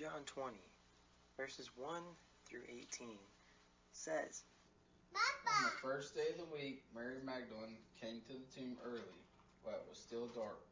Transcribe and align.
John 0.00 0.24
20, 0.24 0.56
verses 1.36 1.68
1 1.76 2.00
through 2.48 2.64
18 2.72 3.18
says, 3.92 4.44
On 5.12 5.64
the 5.64 5.76
first 5.82 6.16
day 6.16 6.32
of 6.32 6.38
the 6.38 6.48
week, 6.56 6.84
Mary 6.94 7.20
Magdalene 7.22 7.76
came 8.00 8.22
to 8.24 8.32
the 8.32 8.48
tomb 8.48 8.78
early, 8.82 9.20
while 9.62 9.74
it 9.74 9.84
was 9.86 9.98
still 9.98 10.28
dark. 10.28 10.64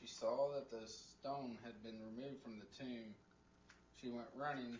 She 0.00 0.06
saw 0.06 0.48
that 0.54 0.70
the 0.70 0.88
stone 0.88 1.58
had 1.62 1.76
been 1.82 2.00
removed 2.00 2.40
from 2.42 2.56
the 2.56 2.64
tomb. 2.72 3.12
She 4.00 4.08
went 4.08 4.28
running 4.34 4.78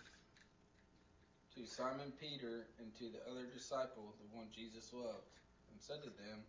to 1.55 1.67
Simon 1.67 2.11
Peter 2.19 2.69
and 2.81 2.89
to 2.97 3.13
the 3.13 3.21
other 3.31 3.45
disciple, 3.53 4.15
the 4.17 4.35
one 4.35 4.47
Jesus 4.57 4.95
loved, 4.95 5.29
and 5.71 5.77
said 5.79 6.01
to 6.05 6.09
them, 6.09 6.41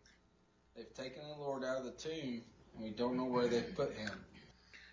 They've 0.74 0.94
taken 0.94 1.28
the 1.28 1.44
Lord 1.44 1.66
out 1.66 1.80
of 1.80 1.84
the 1.84 2.00
tomb, 2.00 2.44
and 2.76 2.82
we 2.82 2.92
don't 2.92 3.18
know 3.18 3.26
where 3.26 3.50
they've 3.50 3.76
put 3.76 3.92
him. 3.92 4.12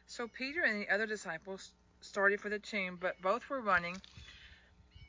So 0.08 0.26
Peter 0.26 0.64
and 0.64 0.82
the 0.82 0.92
other 0.92 1.06
disciples 1.06 1.70
started 2.06 2.40
for 2.40 2.48
the 2.48 2.58
tomb, 2.58 2.98
but 3.00 3.20
both 3.20 3.48
were 3.50 3.60
running. 3.60 3.96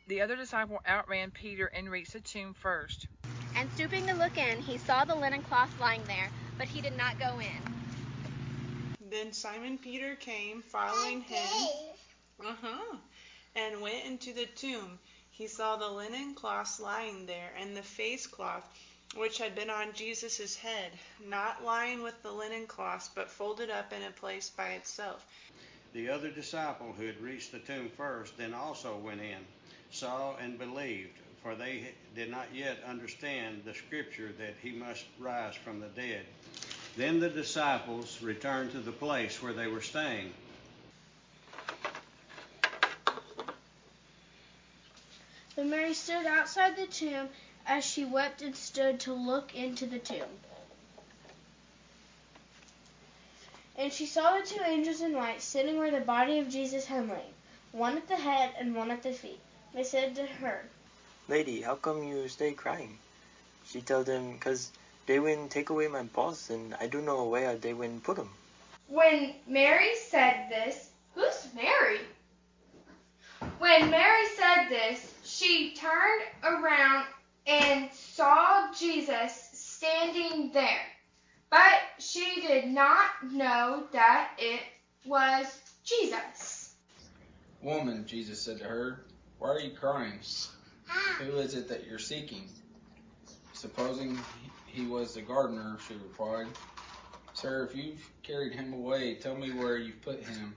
The 0.07 0.21
other 0.21 0.35
disciple 0.35 0.79
outran 0.87 1.31
Peter 1.31 1.67
and 1.67 1.89
reached 1.89 2.13
the 2.13 2.19
tomb 2.19 2.53
first. 2.53 3.07
And 3.55 3.69
stooping 3.71 4.05
to 4.07 4.13
look 4.13 4.37
in, 4.37 4.59
he 4.61 4.77
saw 4.77 5.05
the 5.05 5.15
linen 5.15 5.41
cloth 5.43 5.73
lying 5.79 6.03
there, 6.07 6.29
but 6.57 6.67
he 6.67 6.81
did 6.81 6.97
not 6.97 7.19
go 7.19 7.39
in. 7.39 7.73
Then 9.09 9.31
Simon 9.33 9.77
Peter 9.77 10.15
came, 10.15 10.61
following 10.61 11.21
him, 11.21 11.67
uh-huh, 12.45 12.97
and 13.55 13.81
went 13.81 14.05
into 14.05 14.33
the 14.33 14.45
tomb. 14.55 14.99
He 15.31 15.47
saw 15.47 15.75
the 15.75 15.89
linen 15.89 16.35
cloth 16.35 16.79
lying 16.79 17.25
there, 17.25 17.51
and 17.59 17.75
the 17.75 17.83
face 17.83 18.27
cloth 18.27 18.63
which 19.15 19.37
had 19.37 19.55
been 19.55 19.69
on 19.69 19.93
Jesus' 19.93 20.55
head, 20.55 20.91
not 21.25 21.63
lying 21.63 22.03
with 22.03 22.21
the 22.23 22.31
linen 22.31 22.67
cloth, 22.67 23.09
but 23.15 23.29
folded 23.29 23.69
up 23.69 23.93
in 23.93 24.03
a 24.03 24.11
place 24.11 24.49
by 24.49 24.69
itself. 24.71 25.25
The 25.97 26.09
other 26.09 26.29
disciple 26.29 26.93
who 26.95 27.07
had 27.07 27.19
reached 27.19 27.51
the 27.51 27.57
tomb 27.57 27.89
first 27.97 28.37
then 28.37 28.53
also 28.53 28.95
went 28.97 29.19
in, 29.19 29.39
saw 29.89 30.35
and 30.35 30.59
believed, 30.59 31.17
for 31.41 31.55
they 31.55 31.91
did 32.15 32.29
not 32.29 32.45
yet 32.53 32.77
understand 32.87 33.63
the 33.65 33.73
scripture 33.73 34.31
that 34.37 34.53
he 34.61 34.73
must 34.73 35.05
rise 35.17 35.55
from 35.55 35.79
the 35.79 35.87
dead. 35.87 36.23
Then 36.97 37.19
the 37.19 37.31
disciples 37.31 38.21
returned 38.21 38.73
to 38.73 38.79
the 38.79 38.91
place 38.91 39.41
where 39.41 39.53
they 39.53 39.65
were 39.65 39.81
staying. 39.81 40.31
But 45.55 45.65
Mary 45.65 45.95
stood 45.95 46.27
outside 46.27 46.75
the 46.75 46.85
tomb 46.85 47.27
as 47.65 47.83
she 47.83 48.05
wept 48.05 48.43
and 48.43 48.55
stood 48.55 48.99
to 48.99 49.13
look 49.13 49.55
into 49.55 49.87
the 49.87 49.97
tomb. 49.97 50.29
And 53.77 53.93
she 53.93 54.07
saw 54.07 54.37
the 54.37 54.45
two 54.45 54.61
angels 54.63 55.01
in 55.01 55.13
white 55.13 55.41
sitting 55.41 55.77
where 55.77 55.91
the 55.91 55.99
body 56.01 56.39
of 56.39 56.49
Jesus 56.49 56.85
had 56.85 57.07
lain, 57.07 57.33
one 57.71 57.95
at 57.95 58.07
the 58.07 58.15
head 58.15 58.53
and 58.59 58.75
one 58.75 58.89
at 58.89 59.03
the 59.03 59.13
feet. 59.13 59.39
They 59.73 59.83
said 59.83 60.15
to 60.15 60.25
her, 60.25 60.65
Lady, 61.27 61.61
how 61.61 61.75
come 61.75 62.03
you 62.03 62.27
stay 62.27 62.53
crying? 62.53 62.97
She 63.67 63.81
told 63.81 64.07
them, 64.07 64.39
Cause 64.39 64.71
they 65.05 65.19
wouldn't 65.19 65.51
take 65.51 65.69
away 65.69 65.87
my 65.87 66.03
boss, 66.03 66.49
and 66.49 66.73
I 66.81 66.87
don't 66.87 67.05
know 67.05 67.25
where 67.25 67.55
they 67.55 67.73
wouldn't 67.73 68.03
put 68.03 68.17
him. 68.17 68.29
When 68.87 69.35
Mary 69.45 69.95
said 69.95 70.49
this, 70.49 70.89
who's 71.13 71.47
Mary? 71.53 71.99
When 73.59 73.91
Mary 73.91 74.25
said 74.35 74.69
this, 74.69 75.13
she 75.23 75.75
turned 75.75 76.23
around 76.43 77.05
and 77.45 77.91
saw 77.93 78.71
Jesus 78.73 79.49
standing 79.53 80.51
there. 80.51 80.85
But 81.49 81.79
she 81.99 82.41
did 82.41 82.67
not 82.67 83.05
know 83.31 83.85
that 83.93 84.31
it 84.37 84.61
was 85.05 85.45
Jesus. 85.83 86.75
Woman, 87.61 88.05
Jesus 88.05 88.41
said 88.41 88.59
to 88.59 88.65
her, 88.65 89.05
Why 89.39 89.49
are 89.49 89.59
you 89.59 89.75
crying? 89.75 90.19
Ah. 90.89 91.17
Who 91.19 91.37
is 91.37 91.55
it 91.55 91.69
that 91.69 91.85
you're 91.87 91.99
seeking? 91.99 92.49
Supposing 93.53 94.19
he 94.65 94.85
was 94.85 95.13
the 95.13 95.21
gardener, 95.21 95.77
she 95.87 95.95
replied. 95.95 96.47
Sir, 97.33 97.67
if 97.69 97.75
you've 97.75 98.03
carried 98.23 98.53
him 98.53 98.73
away, 98.73 99.15
tell 99.15 99.35
me 99.35 99.51
where 99.51 99.77
you've 99.77 100.01
put 100.01 100.23
him, 100.23 100.55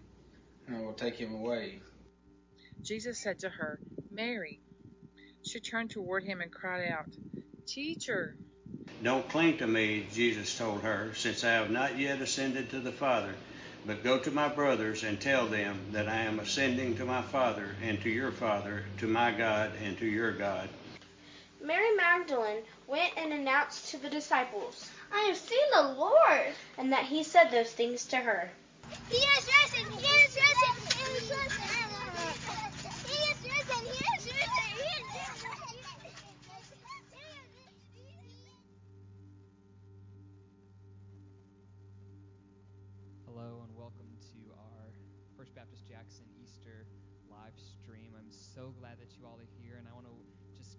and 0.67 0.77
I 0.77 0.81
will 0.81 0.95
take 0.95 1.15
him 1.15 1.35
away. 1.35 1.81
Jesus 2.83 3.23
said 3.23 3.39
to 3.41 3.49
her, 3.49 3.81
Mary. 4.11 4.61
She 5.43 5.61
turned 5.61 5.91
toward 5.91 6.25
him 6.25 6.41
and 6.41 6.53
cried 6.53 6.89
out, 6.91 7.07
Teacher. 7.67 8.37
Don't 9.03 9.29
cling 9.31 9.57
to 9.59 9.67
me, 9.67 10.07
Jesus 10.13 10.59
told 10.59 10.83
her, 10.83 11.13
since 11.15 11.43
I 11.43 11.53
have 11.53 11.71
not 11.71 11.99
yet 11.99 12.21
ascended 12.21 12.71
to 12.71 12.81
the 12.81 12.93
Father. 12.93 13.35
But 13.87 14.05
go 14.05 14.19
to 14.19 14.31
my 14.31 14.49
brothers 14.49 15.05
and 15.05 15.19
tell 15.19 15.47
them 15.47 15.81
that 15.93 16.07
I 16.07 16.23
am 16.23 16.39
ascending 16.39 16.97
to 16.97 17.07
my 17.07 17.23
Father 17.23 17.75
and 17.83 17.99
to 18.03 18.11
your 18.11 18.31
Father, 18.31 18.85
to 18.99 19.07
my 19.07 19.31
God 19.31 19.73
and 19.83 19.97
to 19.99 20.07
your 20.07 20.33
God. 20.33 20.69
Mary 21.63 21.97
Magdalene 21.97 22.63
went 22.87 23.13
and 23.17 23.33
announced 23.33 23.91
to 23.91 23.97
the 23.97 24.11
disciples, 24.11 24.91
I 25.13 25.21
have 25.29 25.37
seen 25.37 25.67
the 25.73 25.95
Lord, 25.95 26.55
and 26.77 26.93
that 26.93 27.05
he 27.05 27.25
said 27.25 27.51
those 27.51 27.73
things 27.73 28.05
to 28.07 28.17
her. 28.17 28.51
He 29.09 29.17
is 29.17 29.47
risen! 29.47 29.93
He 29.99 30.20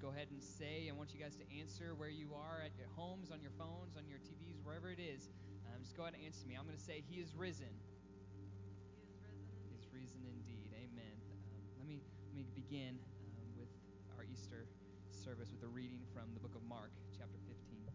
go 0.01 0.09
ahead 0.09 0.33
and 0.33 0.41
say 0.41 0.89
I 0.89 0.97
want 0.97 1.13
you 1.13 1.21
guys 1.21 1.37
to 1.37 1.45
answer 1.53 1.93
where 1.93 2.09
you 2.09 2.33
are 2.33 2.65
at 2.65 2.73
your 2.73 2.89
homes, 2.97 3.29
on 3.29 3.37
your 3.37 3.53
phones, 3.53 3.93
on 3.93 4.09
your 4.09 4.17
TVs, 4.17 4.57
wherever 4.65 4.89
it 4.89 4.97
is. 4.97 5.29
Um, 5.69 5.77
just 5.85 5.95
go 5.95 6.01
ahead 6.09 6.17
and 6.17 6.25
answer 6.25 6.41
me. 6.49 6.57
I'm 6.57 6.65
going 6.65 6.75
to 6.77 6.81
say, 6.81 7.05
He 7.05 7.21
is 7.21 7.37
risen. 7.37 7.69
He 7.69 9.05
is 9.05 9.13
risen. 9.21 9.45
He 9.61 9.77
is 9.77 9.85
risen 9.93 10.25
indeed. 10.25 10.73
Amen. 10.73 11.15
Um, 11.29 11.37
let 11.77 11.85
me 11.85 12.01
let 12.25 12.33
me 12.33 12.49
begin 12.57 12.97
um, 13.37 13.45
with 13.53 13.69
our 14.17 14.25
Easter 14.25 14.65
service 15.13 15.53
with 15.53 15.61
a 15.61 15.69
reading 15.69 16.01
from 16.09 16.33
the 16.33 16.41
book 16.41 16.57
of 16.57 16.65
Mark, 16.65 16.89
chapter 17.13 17.37
15. 17.45 17.85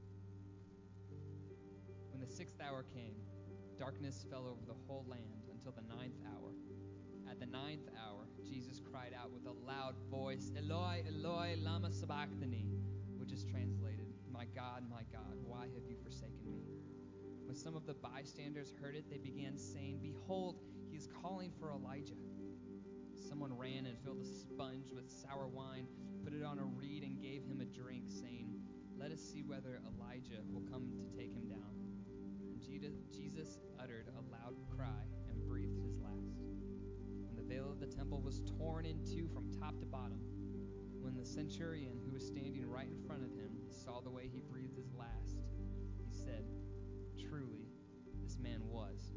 When 2.14 2.22
the 2.22 2.30
sixth 2.30 2.62
hour 2.62 2.86
came, 2.94 3.18
darkness 3.74 4.24
fell 4.30 4.46
over 4.46 4.62
the 4.62 4.78
whole 4.86 5.04
land 5.10 5.50
until 5.50 5.74
the 5.74 5.82
ninth 5.90 6.22
hour. 6.22 6.54
At 7.30 7.40
the 7.40 7.46
ninth 7.46 7.88
hour, 7.98 8.26
Jesus 8.48 8.80
cried 8.92 9.12
out 9.18 9.32
with 9.32 9.46
a 9.46 9.66
loud 9.66 9.94
voice, 10.10 10.52
Eloi, 10.56 11.02
Eloi, 11.08 11.56
lama 11.58 11.92
sabachthani, 11.92 12.66
which 13.16 13.32
is 13.32 13.44
translated, 13.44 14.06
My 14.32 14.44
God, 14.54 14.84
my 14.88 15.02
God, 15.12 15.34
why 15.44 15.66
have 15.74 15.84
you 15.88 15.96
forsaken 16.02 16.54
me? 16.54 16.62
When 17.46 17.56
some 17.56 17.76
of 17.76 17.86
the 17.86 17.94
bystanders 17.94 18.72
heard 18.80 18.96
it, 18.96 19.10
they 19.10 19.18
began 19.18 19.58
saying, 19.58 19.98
Behold, 20.02 20.56
he 20.90 20.96
is 20.96 21.08
calling 21.22 21.52
for 21.58 21.70
Elijah. 21.72 22.14
Someone 23.28 23.56
ran 23.56 23.86
and 23.86 23.98
filled 24.04 24.20
a 24.20 24.24
sponge 24.24 24.92
with 24.94 25.10
sour 25.10 25.48
wine, 25.48 25.86
put 26.24 26.32
it 26.32 26.44
on 26.44 26.58
a 26.58 26.64
reed, 26.64 27.02
and 27.02 27.20
gave 27.20 27.44
him 27.44 27.60
a 27.60 27.64
drink, 27.64 28.04
saying, 28.08 28.50
Let 28.98 29.10
us 29.10 29.20
see 29.20 29.42
whether 29.42 29.80
Elijah 29.86 30.42
will 30.52 30.62
come 30.70 30.90
to 30.96 31.16
take 31.16 31.32
him 31.32 31.48
down. 31.48 31.74
And 32.50 32.60
Jesus 32.60 33.58
uttered 33.80 34.08
a 34.08 34.20
loud 34.30 34.56
cry 34.76 35.04
and 35.28 35.46
breathed 35.46 35.82
his 35.84 35.96
last. 35.98 36.25
Veil 37.48 37.70
of 37.70 37.78
the 37.78 37.86
temple 37.86 38.20
was 38.20 38.40
torn 38.58 38.84
in 38.86 39.04
two 39.04 39.28
from 39.28 39.50
top 39.60 39.78
to 39.78 39.86
bottom, 39.86 40.20
when 41.00 41.14
the 41.14 41.24
centurion 41.24 42.00
who 42.04 42.12
was 42.12 42.26
standing 42.26 42.66
right 42.66 42.88
in 42.88 43.06
front 43.06 43.22
of 43.22 43.30
him 43.30 43.60
saw 43.70 44.00
the 44.00 44.10
way 44.10 44.28
he 44.32 44.40
breathed 44.40 44.76
his 44.76 44.92
last, 44.92 45.38
he 45.96 46.12
said, 46.12 46.44
Truly, 47.28 47.68
this 48.20 48.36
man 48.38 48.66
was 48.66 49.12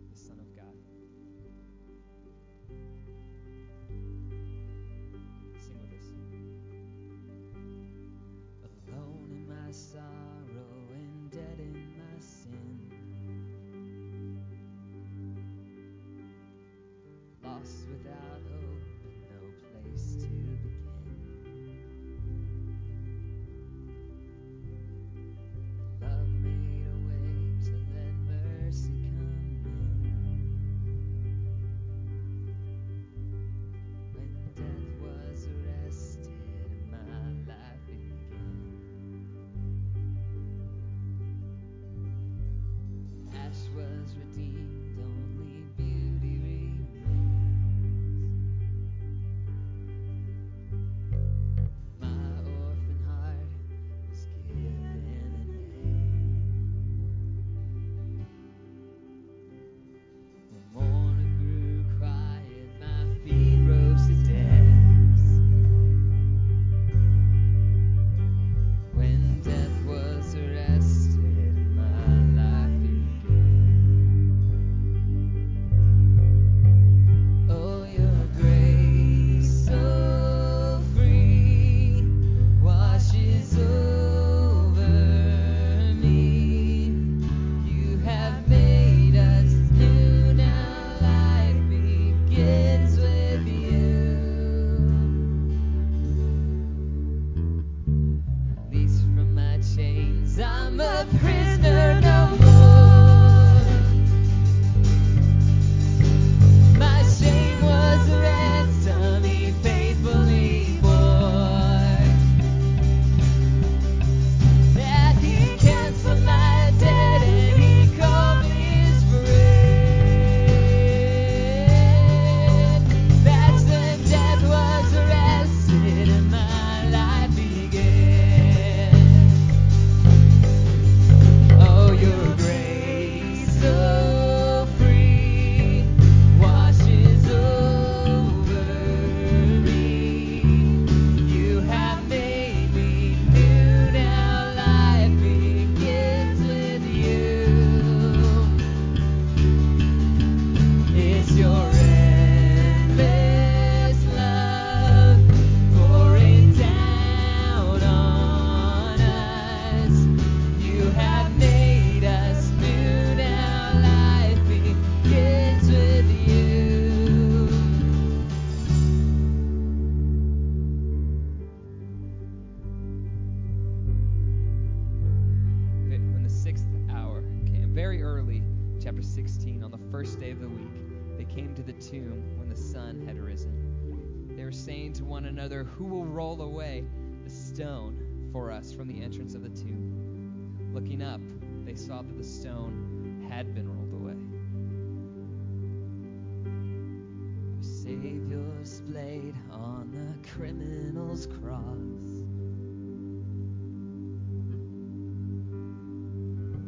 criminal's 200.40 201.28
cross. 201.28 201.66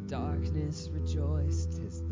Darkness 0.06 0.90
rejoiced 0.92 1.80
as 1.86 2.02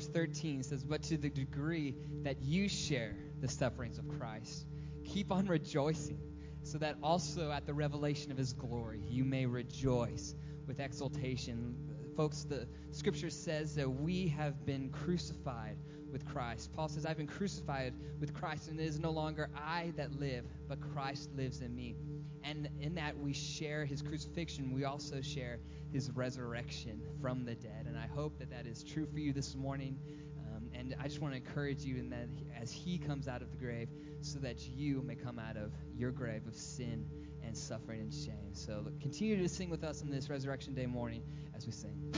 verse 0.00 0.08
13 0.08 0.62
says, 0.62 0.82
"But 0.82 1.02
to 1.04 1.18
the 1.18 1.28
degree 1.28 1.94
that 2.22 2.40
you 2.40 2.68
share 2.70 3.14
the 3.40 3.48
sufferings 3.48 3.98
of 3.98 4.08
Christ, 4.08 4.66
keep 5.04 5.30
on 5.30 5.44
rejoicing, 5.44 6.18
so 6.62 6.78
that 6.78 6.96
also 7.02 7.50
at 7.50 7.66
the 7.66 7.74
revelation 7.74 8.32
of 8.32 8.38
his 8.38 8.54
glory 8.54 9.02
you 9.06 9.24
may 9.24 9.44
rejoice 9.44 10.34
with 10.66 10.80
exultation." 10.80 11.76
Folks, 12.16 12.44
the 12.44 12.66
scripture 12.92 13.28
says 13.28 13.74
that 13.74 13.90
we 13.90 14.28
have 14.28 14.64
been 14.64 14.88
crucified 14.88 15.76
with 16.10 16.24
Christ. 16.24 16.72
Paul 16.72 16.88
says, 16.88 17.04
I've 17.04 17.18
been 17.18 17.26
crucified 17.26 17.94
with 18.20 18.32
Christ, 18.32 18.68
and 18.68 18.80
it 18.80 18.84
is 18.84 18.98
no 18.98 19.10
longer 19.10 19.50
I 19.54 19.92
that 19.96 20.18
live, 20.18 20.46
but 20.66 20.80
Christ 20.80 21.30
lives 21.34 21.60
in 21.60 21.74
me. 21.74 21.94
And 22.42 22.68
in 22.80 22.94
that 22.94 23.18
we 23.18 23.32
share 23.32 23.84
his 23.84 24.02
crucifixion, 24.02 24.72
we 24.72 24.84
also 24.84 25.20
share 25.20 25.58
his 25.92 26.10
resurrection 26.10 27.02
from 27.20 27.44
the 27.44 27.54
dead. 27.54 27.86
And 27.86 27.98
I 27.98 28.06
hope 28.06 28.38
that 28.38 28.50
that 28.50 28.66
is 28.66 28.82
true 28.82 29.06
for 29.06 29.18
you 29.18 29.32
this 29.32 29.54
morning. 29.54 29.98
Um, 30.38 30.68
and 30.74 30.94
I 30.98 31.04
just 31.04 31.20
want 31.20 31.34
to 31.34 31.38
encourage 31.38 31.82
you 31.82 31.96
in 31.96 32.10
that 32.10 32.28
as 32.60 32.72
he 32.72 32.98
comes 32.98 33.28
out 33.28 33.42
of 33.42 33.50
the 33.50 33.56
grave, 33.56 33.88
so 34.22 34.38
that 34.40 34.66
you 34.68 35.02
may 35.02 35.14
come 35.14 35.38
out 35.38 35.56
of 35.56 35.72
your 35.96 36.10
grave 36.10 36.46
of 36.46 36.54
sin 36.54 37.06
and 37.44 37.56
suffering 37.56 38.00
and 38.00 38.12
shame. 38.12 38.52
So 38.52 38.86
continue 39.00 39.36
to 39.42 39.48
sing 39.48 39.70
with 39.70 39.84
us 39.84 40.02
on 40.02 40.10
this 40.10 40.28
Resurrection 40.28 40.74
Day 40.74 40.86
morning 40.86 41.22
as 41.56 41.66
we 41.66 41.72
sing. 41.72 42.12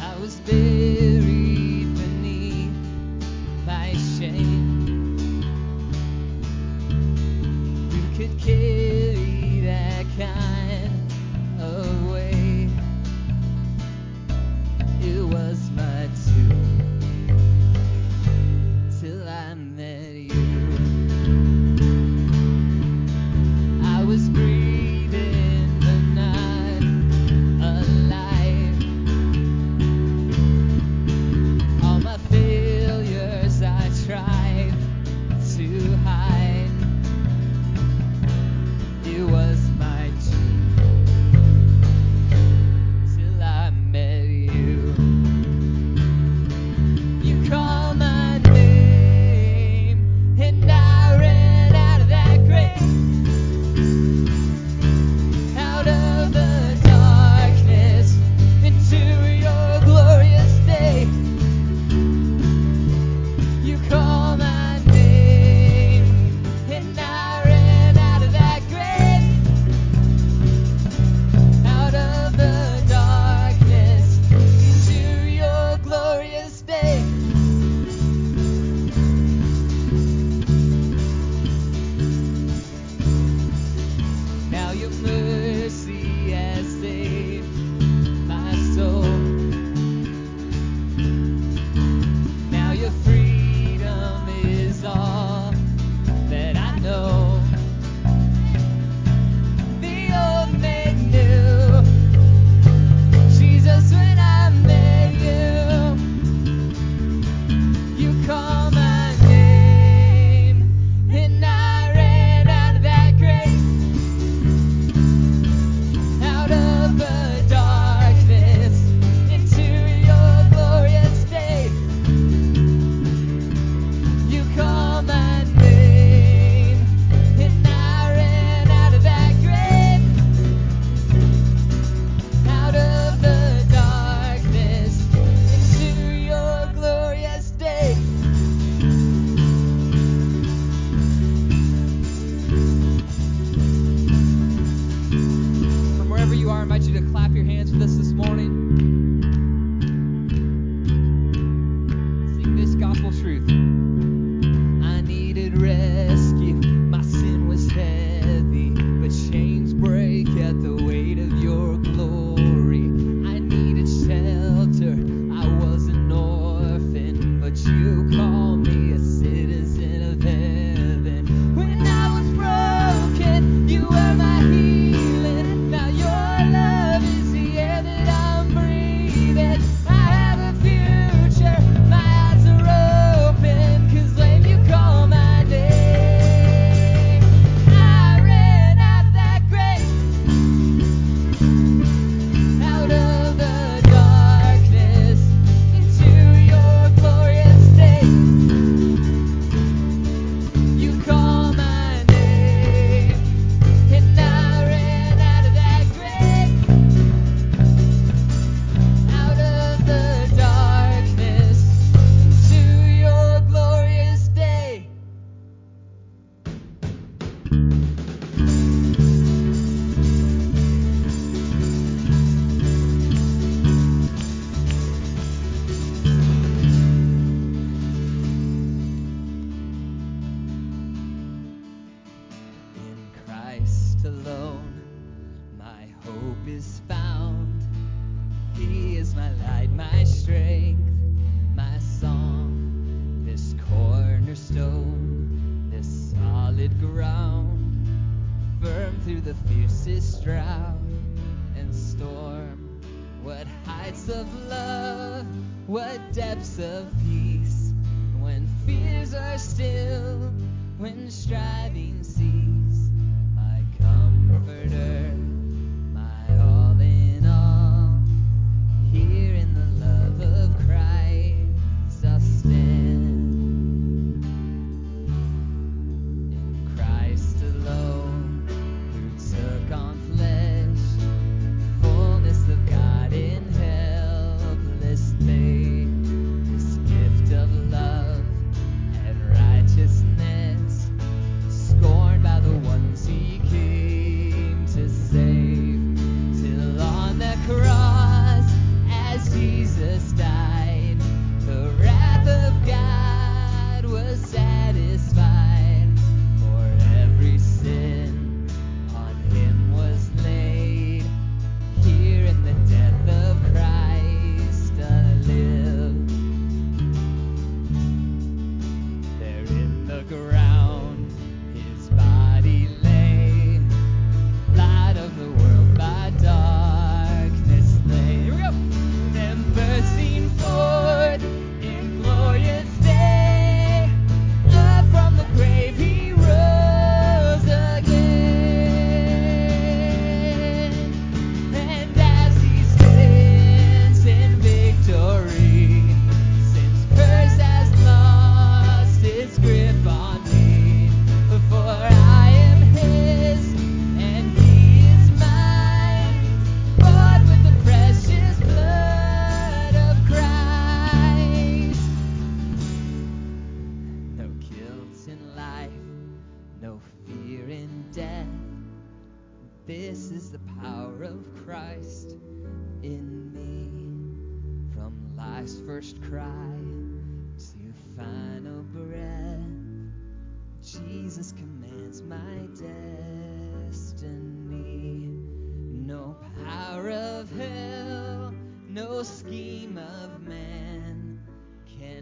I 0.00 0.20
was 0.20 0.40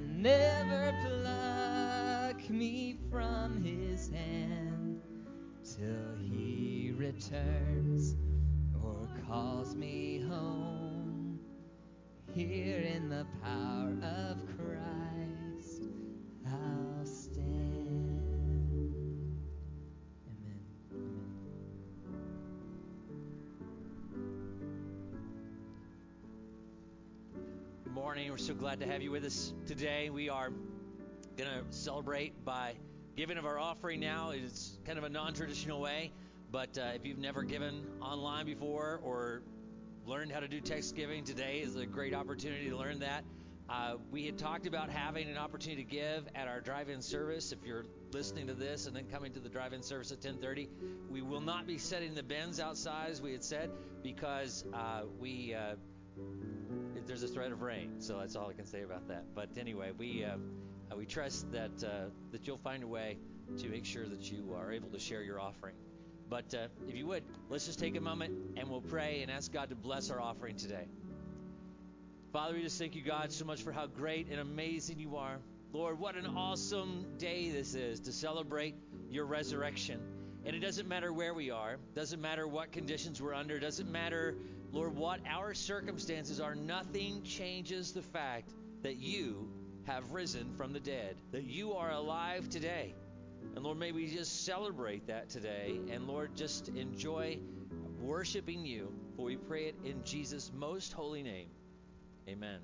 never 0.06 0.94
pluck 1.02 2.50
me 2.50 2.98
from 3.10 3.62
his 3.62 4.08
hand 4.10 5.00
till 5.64 6.16
he 6.20 6.92
returns 6.96 8.14
or 8.82 9.08
calls 9.26 9.74
me 9.74 10.20
home. 10.28 11.38
Here 12.34 12.78
in 12.80 13.08
the 13.08 13.26
power 13.42 13.96
of 14.02 14.45
morning. 28.06 28.30
We're 28.30 28.36
so 28.36 28.54
glad 28.54 28.78
to 28.78 28.86
have 28.86 29.02
you 29.02 29.10
with 29.10 29.24
us 29.24 29.52
today. 29.66 30.10
We 30.10 30.28
are 30.28 30.50
going 31.36 31.50
to 31.50 31.64
celebrate 31.70 32.44
by 32.44 32.74
giving 33.16 33.36
of 33.36 33.44
our 33.44 33.58
offering 33.58 33.98
now. 33.98 34.30
It's 34.30 34.78
kind 34.86 34.96
of 34.96 35.02
a 35.02 35.08
non 35.08 35.34
traditional 35.34 35.80
way, 35.80 36.12
but 36.52 36.78
uh, 36.78 36.92
if 36.94 37.04
you've 37.04 37.18
never 37.18 37.42
given 37.42 37.84
online 38.00 38.46
before 38.46 39.00
or 39.02 39.42
learned 40.06 40.30
how 40.30 40.38
to 40.38 40.46
do 40.46 40.60
text 40.60 40.94
giving, 40.94 41.24
today 41.24 41.58
is 41.58 41.74
a 41.74 41.84
great 41.84 42.14
opportunity 42.14 42.70
to 42.70 42.76
learn 42.76 43.00
that. 43.00 43.24
Uh, 43.68 43.96
we 44.12 44.24
had 44.24 44.38
talked 44.38 44.68
about 44.68 44.88
having 44.88 45.28
an 45.28 45.36
opportunity 45.36 45.82
to 45.82 45.90
give 45.90 46.28
at 46.36 46.46
our 46.46 46.60
drive-in 46.60 47.02
service. 47.02 47.50
If 47.50 47.58
you're 47.66 47.86
listening 48.12 48.46
to 48.46 48.54
this 48.54 48.86
and 48.86 48.94
then 48.94 49.06
coming 49.10 49.32
to 49.32 49.40
the 49.40 49.48
drive-in 49.48 49.82
service 49.82 50.12
at 50.12 50.20
10:30, 50.20 50.68
we 51.10 51.22
will 51.22 51.40
not 51.40 51.66
be 51.66 51.76
setting 51.76 52.14
the 52.14 52.22
bins 52.22 52.60
outside 52.60 53.10
as 53.10 53.20
we 53.20 53.32
had 53.32 53.42
said 53.42 53.68
because 54.04 54.64
uh, 54.72 55.02
we 55.18 55.54
uh, 55.54 55.74
there's 57.06 57.22
a 57.22 57.28
threat 57.28 57.52
of 57.52 57.62
rain. 57.62 58.00
So 58.00 58.18
that's 58.18 58.36
all 58.36 58.48
I 58.48 58.52
can 58.52 58.66
say 58.66 58.82
about 58.82 59.08
that. 59.08 59.24
But 59.34 59.50
anyway, 59.58 59.92
we 59.96 60.24
uh, 60.24 60.36
uh, 60.90 60.96
we 60.96 61.06
trust 61.06 61.50
that 61.52 61.82
uh, 61.84 62.10
that 62.32 62.46
you'll 62.46 62.56
find 62.56 62.82
a 62.82 62.88
way 62.88 63.18
to 63.58 63.68
make 63.68 63.84
sure 63.84 64.06
that 64.06 64.30
you 64.30 64.54
are 64.56 64.72
able 64.72 64.88
to 64.90 64.98
share 64.98 65.22
your 65.22 65.40
offering. 65.40 65.74
But 66.28 66.52
uh, 66.54 66.66
if 66.88 66.96
you 66.96 67.06
would, 67.06 67.22
let's 67.48 67.66
just 67.66 67.78
take 67.78 67.96
a 67.96 68.00
moment 68.00 68.34
and 68.56 68.68
we'll 68.68 68.80
pray 68.80 69.22
and 69.22 69.30
ask 69.30 69.52
God 69.52 69.68
to 69.68 69.76
bless 69.76 70.10
our 70.10 70.20
offering 70.20 70.56
today. 70.56 70.88
Father, 72.32 72.54
we 72.54 72.62
just 72.62 72.78
thank 72.78 72.96
you, 72.96 73.02
God, 73.02 73.30
so 73.32 73.44
much 73.44 73.62
for 73.62 73.70
how 73.70 73.86
great 73.86 74.28
and 74.28 74.40
amazing 74.40 74.98
you 74.98 75.16
are. 75.16 75.38
Lord, 75.72 76.00
what 76.00 76.16
an 76.16 76.26
awesome 76.26 77.06
day 77.18 77.50
this 77.50 77.74
is 77.74 78.00
to 78.00 78.12
celebrate 78.12 78.74
your 79.10 79.26
resurrection. 79.26 80.00
And 80.44 80.54
it 80.54 80.60
doesn't 80.60 80.88
matter 80.88 81.12
where 81.12 81.34
we 81.34 81.50
are, 81.50 81.76
doesn't 81.94 82.20
matter 82.20 82.46
what 82.46 82.72
conditions 82.72 83.20
we're 83.20 83.34
under, 83.34 83.58
doesn't 83.58 83.90
matter, 83.90 84.36
Lord, 84.76 84.94
what 84.94 85.20
our 85.26 85.54
circumstances 85.54 86.38
are. 86.38 86.54
Nothing 86.54 87.22
changes 87.22 87.92
the 87.92 88.02
fact 88.02 88.52
that 88.82 88.96
you 88.96 89.48
have 89.86 90.10
risen 90.10 90.52
from 90.54 90.74
the 90.74 90.80
dead, 90.80 91.16
that 91.32 91.44
you 91.44 91.72
are 91.72 91.90
alive 91.92 92.50
today. 92.50 92.94
And 93.54 93.64
Lord, 93.64 93.78
may 93.78 93.92
we 93.92 94.06
just 94.06 94.44
celebrate 94.44 95.06
that 95.06 95.30
today. 95.30 95.80
And 95.90 96.06
Lord, 96.06 96.36
just 96.36 96.68
enjoy 96.68 97.38
worshiping 98.02 98.66
you. 98.66 98.92
For 99.16 99.24
we 99.24 99.36
pray 99.36 99.64
it 99.64 99.76
in 99.82 100.04
Jesus' 100.04 100.52
most 100.54 100.92
holy 100.92 101.22
name. 101.22 101.48
Amen. 102.28 102.60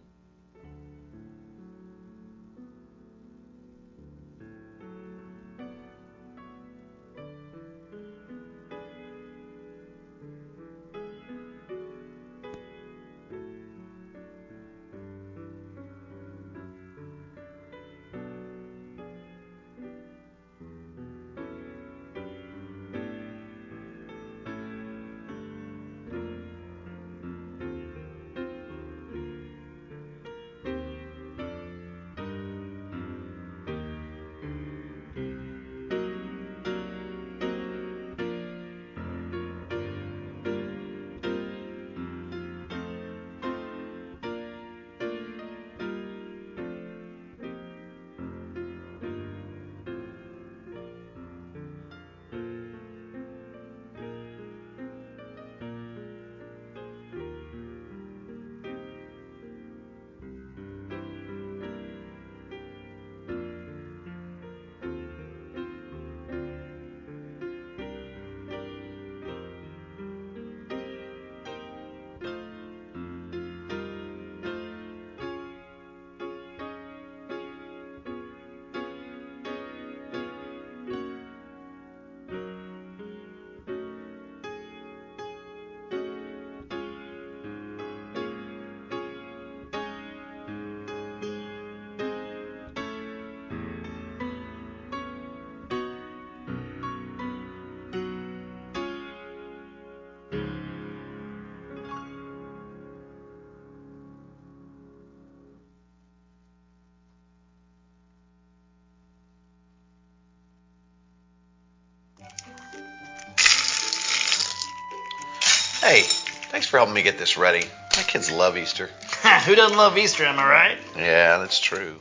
Hey, 115.82 116.02
thanks 116.02 116.68
for 116.68 116.76
helping 116.76 116.94
me 116.94 117.02
get 117.02 117.18
this 117.18 117.36
ready. 117.36 117.66
My 117.96 118.04
kids 118.04 118.30
love 118.30 118.56
Easter. 118.56 118.86
Who 119.46 119.56
doesn't 119.56 119.76
love 119.76 119.98
Easter, 119.98 120.24
am 120.24 120.38
I 120.38 120.48
right? 120.48 120.78
Yeah, 120.96 121.38
that's 121.38 121.58
true. 121.58 122.00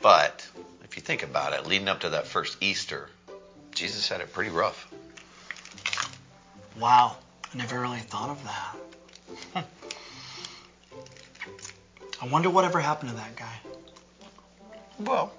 But 0.00 0.48
if 0.82 0.96
you 0.96 1.02
think 1.02 1.22
about 1.22 1.52
it, 1.52 1.66
leading 1.66 1.88
up 1.88 2.00
to 2.00 2.08
that 2.08 2.26
first 2.26 2.56
Easter, 2.62 3.10
Jesus 3.74 4.08
had 4.08 4.22
it 4.22 4.32
pretty 4.32 4.48
rough. 4.48 4.90
Wow, 6.80 7.18
I 7.52 7.58
never 7.58 7.78
really 7.78 7.98
thought 7.98 8.30
of 8.30 8.42
that. 8.44 8.76
Hmm. 9.52 9.68
I 12.22 12.28
wonder 12.28 12.48
whatever 12.48 12.80
happened 12.80 13.10
to 13.10 13.16
that 13.16 13.36
guy. 13.36 13.60
Well, 15.00 15.34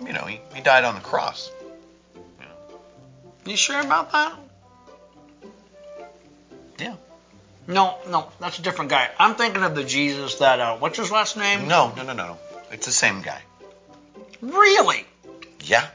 you 0.00 0.12
know, 0.12 0.26
he, 0.26 0.40
he 0.54 0.60
died 0.60 0.84
on 0.84 0.94
the 0.94 1.00
cross. 1.00 1.50
You 3.44 3.56
sure 3.56 3.80
about 3.80 4.12
that? 4.12 4.38
No, 7.72 7.98
no, 8.08 8.30
that's 8.40 8.58
a 8.58 8.62
different 8.62 8.90
guy. 8.90 9.10
I'm 9.18 9.34
thinking 9.34 9.62
of 9.62 9.74
the 9.74 9.84
Jesus 9.84 10.36
that, 10.36 10.60
uh, 10.60 10.76
what's 10.76 10.98
his 10.98 11.10
last 11.10 11.36
name? 11.36 11.68
No, 11.68 11.92
no, 11.96 12.02
no, 12.02 12.12
no, 12.12 12.26
no. 12.26 12.38
It's 12.70 12.86
the 12.86 12.92
same 12.92 13.22
guy. 13.22 13.40
Really? 14.40 15.06
Yeah. 15.64 15.86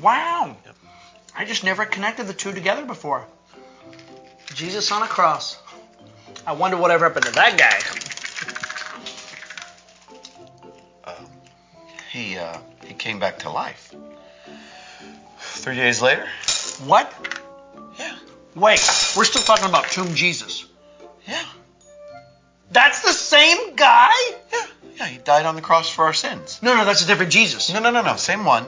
Wow. 0.00 0.56
I 1.36 1.44
just 1.44 1.64
never 1.64 1.84
connected 1.84 2.26
the 2.26 2.34
two 2.34 2.52
together 2.52 2.84
before. 2.84 3.26
Jesus 4.54 4.90
on 4.92 5.02
a 5.02 5.06
cross. 5.06 5.58
I 6.46 6.52
wonder 6.52 6.76
whatever 6.76 7.06
happened 7.06 7.26
to 7.26 7.32
that 7.32 7.58
guy. 7.58 7.78
He 12.12 12.36
uh, 12.36 12.58
he 12.84 12.92
came 12.92 13.18
back 13.18 13.38
to 13.38 13.50
life. 13.50 13.94
Three 15.38 15.76
days 15.76 16.02
later. 16.02 16.28
What? 16.84 17.10
Yeah. 17.98 18.18
Wait, 18.54 18.80
we're 19.16 19.24
still 19.24 19.40
talking 19.40 19.64
about 19.64 19.86
Tomb 19.86 20.14
Jesus. 20.14 20.51
That's 22.72 23.02
the 23.02 23.12
same 23.12 23.76
guy? 23.76 24.10
Yeah. 24.52 24.66
Yeah. 24.96 25.06
He 25.06 25.18
died 25.18 25.46
on 25.46 25.54
the 25.54 25.62
cross 25.62 25.88
for 25.90 26.06
our 26.06 26.12
sins. 26.12 26.58
No, 26.62 26.74
no, 26.74 26.84
that's 26.84 27.02
a 27.02 27.06
different 27.06 27.32
Jesus. 27.32 27.72
No, 27.72 27.80
no, 27.80 27.90
no, 27.90 28.02
no. 28.02 28.16
Same 28.16 28.44
one. 28.44 28.66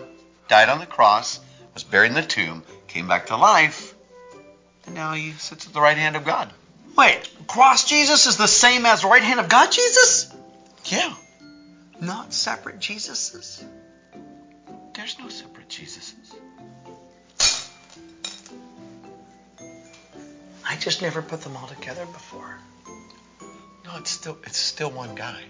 Died 0.48 0.68
on 0.68 0.78
the 0.78 0.86
cross. 0.86 1.40
Was 1.72 1.84
buried 1.84 2.08
in 2.08 2.14
the 2.14 2.22
tomb. 2.22 2.62
Came 2.86 3.08
back 3.08 3.26
to 3.26 3.36
life. 3.36 3.94
And 4.86 4.94
now 4.94 5.14
he 5.14 5.32
sits 5.32 5.66
at 5.66 5.72
the 5.72 5.80
right 5.80 5.96
hand 5.96 6.16
of 6.16 6.24
God. 6.24 6.52
Wait, 6.96 7.28
cross 7.48 7.88
Jesus 7.88 8.26
is 8.26 8.36
the 8.36 8.46
same 8.46 8.86
as 8.86 9.04
right 9.04 9.22
hand 9.22 9.40
of 9.40 9.48
God 9.48 9.72
Jesus? 9.72 10.32
Yeah. 10.84 11.12
Not 12.00 12.32
separate 12.32 12.78
Jesuses? 12.78 13.64
There's 14.94 15.18
no 15.18 15.28
separate 15.28 15.68
Jesuses. 15.68 16.34
I 20.66 20.76
just 20.76 21.02
never 21.02 21.22
put 21.22 21.42
them 21.42 21.56
all 21.56 21.66
together 21.66 22.06
before. 22.06 22.58
It's 23.96 24.10
still 24.10 24.38
it's 24.44 24.58
still 24.58 24.90
one 24.90 25.14
guy. 25.14 25.40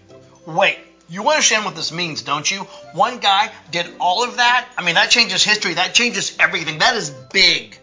Wait, 0.47 0.79
you 1.09 1.29
understand 1.29 1.65
what 1.65 1.75
this 1.75 1.93
means, 1.93 2.23
don't 2.23 2.51
you? 2.51 2.61
One 2.93 3.19
guy 3.19 3.51
did 3.71 3.87
all 3.99 4.25
of 4.25 4.37
that? 4.37 4.67
I 4.77 4.85
mean, 4.85 4.95
that 4.97 5.11
changes 5.11 5.43
history. 5.43 5.75
That 5.75 5.95
changes 5.95 6.37
everything. 6.39 6.79
That 6.79 6.97
is 6.97 7.11
big. 7.11 7.79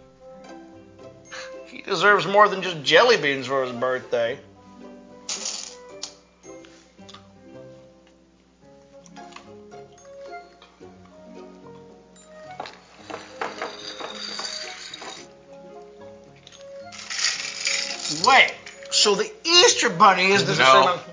He 1.68 1.82
deserves 1.82 2.28
more 2.28 2.48
than 2.48 2.62
just 2.62 2.84
jelly 2.84 3.18
beans 3.18 3.48
for 3.48 3.64
his 3.64 3.72
birthday. 3.72 4.40
Bunny 20.02 20.32
is 20.32 20.46
the 20.46 20.56
No. 20.56 20.88
same. 20.88 21.11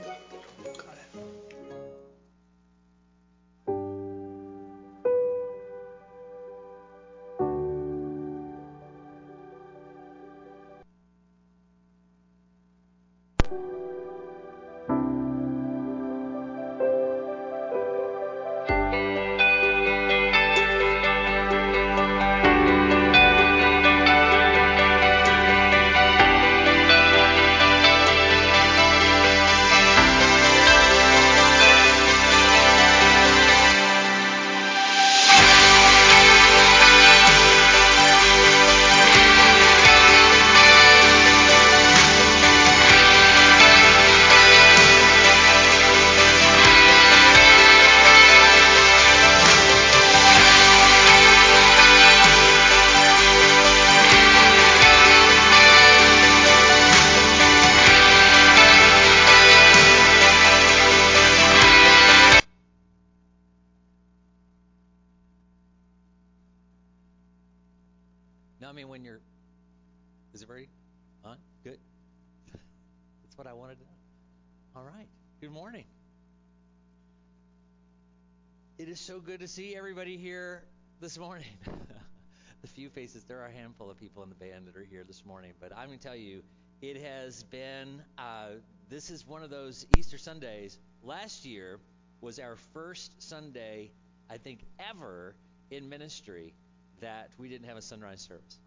This 81.08 81.16
morning. 81.16 81.46
the 82.60 82.68
few 82.68 82.90
faces, 82.90 83.24
there 83.24 83.40
are 83.40 83.46
a 83.46 83.50
handful 83.50 83.90
of 83.90 83.98
people 83.98 84.22
in 84.22 84.28
the 84.28 84.34
band 84.34 84.66
that 84.66 84.76
are 84.76 84.84
here 84.84 85.04
this 85.04 85.24
morning, 85.24 85.54
but 85.58 85.72
I'm 85.74 85.86
going 85.86 85.98
to 85.98 86.04
tell 86.04 86.14
you, 86.14 86.42
it 86.82 87.00
has 87.00 87.44
been. 87.44 88.02
Uh, 88.18 88.56
this 88.90 89.08
is 89.08 89.26
one 89.26 89.42
of 89.42 89.48
those 89.48 89.86
Easter 89.96 90.18
Sundays. 90.18 90.76
Last 91.02 91.46
year 91.46 91.80
was 92.20 92.38
our 92.38 92.56
first 92.74 93.22
Sunday, 93.22 93.90
I 94.28 94.36
think, 94.36 94.66
ever 94.78 95.34
in 95.70 95.88
ministry 95.88 96.52
that 97.00 97.30
we 97.38 97.48
didn't 97.48 97.68
have 97.68 97.78
a 97.78 97.82
sunrise 97.82 98.20
service. 98.20 98.60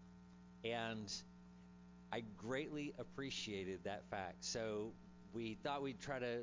And 0.64 1.14
I 2.12 2.24
greatly 2.36 2.92
appreciated 2.98 3.84
that 3.84 4.02
fact. 4.10 4.44
So 4.44 4.90
we 5.32 5.58
thought 5.62 5.80
we'd 5.80 6.00
try 6.00 6.18
to 6.18 6.40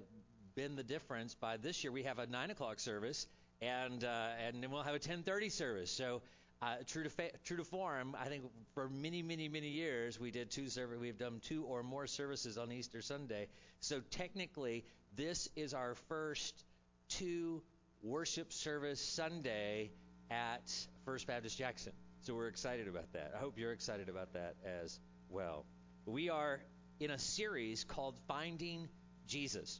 bend 0.55 0.77
the 0.77 0.83
difference 0.83 1.35
by 1.35 1.57
this 1.57 1.83
year 1.83 1.91
we 1.91 2.03
have 2.03 2.19
a 2.19 2.27
nine 2.27 2.51
o'clock 2.51 2.79
service 2.79 3.27
and 3.61 4.03
uh, 4.03 4.27
and 4.47 4.63
then 4.63 4.71
we'll 4.71 4.83
have 4.83 4.95
a 4.95 4.99
ten 4.99 5.23
thirty 5.23 5.49
service. 5.49 5.91
So 5.91 6.21
uh, 6.61 6.75
true 6.87 7.03
to 7.03 7.09
fa- 7.09 7.31
true 7.45 7.57
to 7.57 7.63
form, 7.63 8.15
I 8.19 8.25
think 8.25 8.43
for 8.73 8.89
many 8.89 9.21
many 9.21 9.47
many 9.47 9.69
years 9.69 10.19
we 10.19 10.31
did 10.31 10.51
two 10.51 10.69
service. 10.69 10.97
We've 10.99 11.17
done 11.17 11.41
two 11.43 11.63
or 11.63 11.83
more 11.83 12.07
services 12.07 12.57
on 12.57 12.71
Easter 12.71 13.01
Sunday. 13.01 13.47
So 13.79 14.01
technically, 14.11 14.83
this 15.15 15.49
is 15.55 15.73
our 15.73 15.95
first 16.07 16.63
two 17.09 17.61
worship 18.01 18.53
service 18.53 19.01
Sunday 19.01 19.91
at 20.31 20.71
First 21.05 21.27
Baptist 21.27 21.57
Jackson. 21.57 21.93
So 22.21 22.35
we're 22.35 22.47
excited 22.47 22.87
about 22.87 23.11
that. 23.13 23.33
I 23.35 23.39
hope 23.39 23.57
you're 23.57 23.71
excited 23.71 24.09
about 24.09 24.33
that 24.33 24.55
as 24.81 24.99
well. 25.29 25.65
We 26.05 26.29
are 26.29 26.59
in 26.99 27.11
a 27.11 27.17
series 27.17 27.85
called 27.85 28.15
Finding 28.27 28.89
Jesus. 29.27 29.79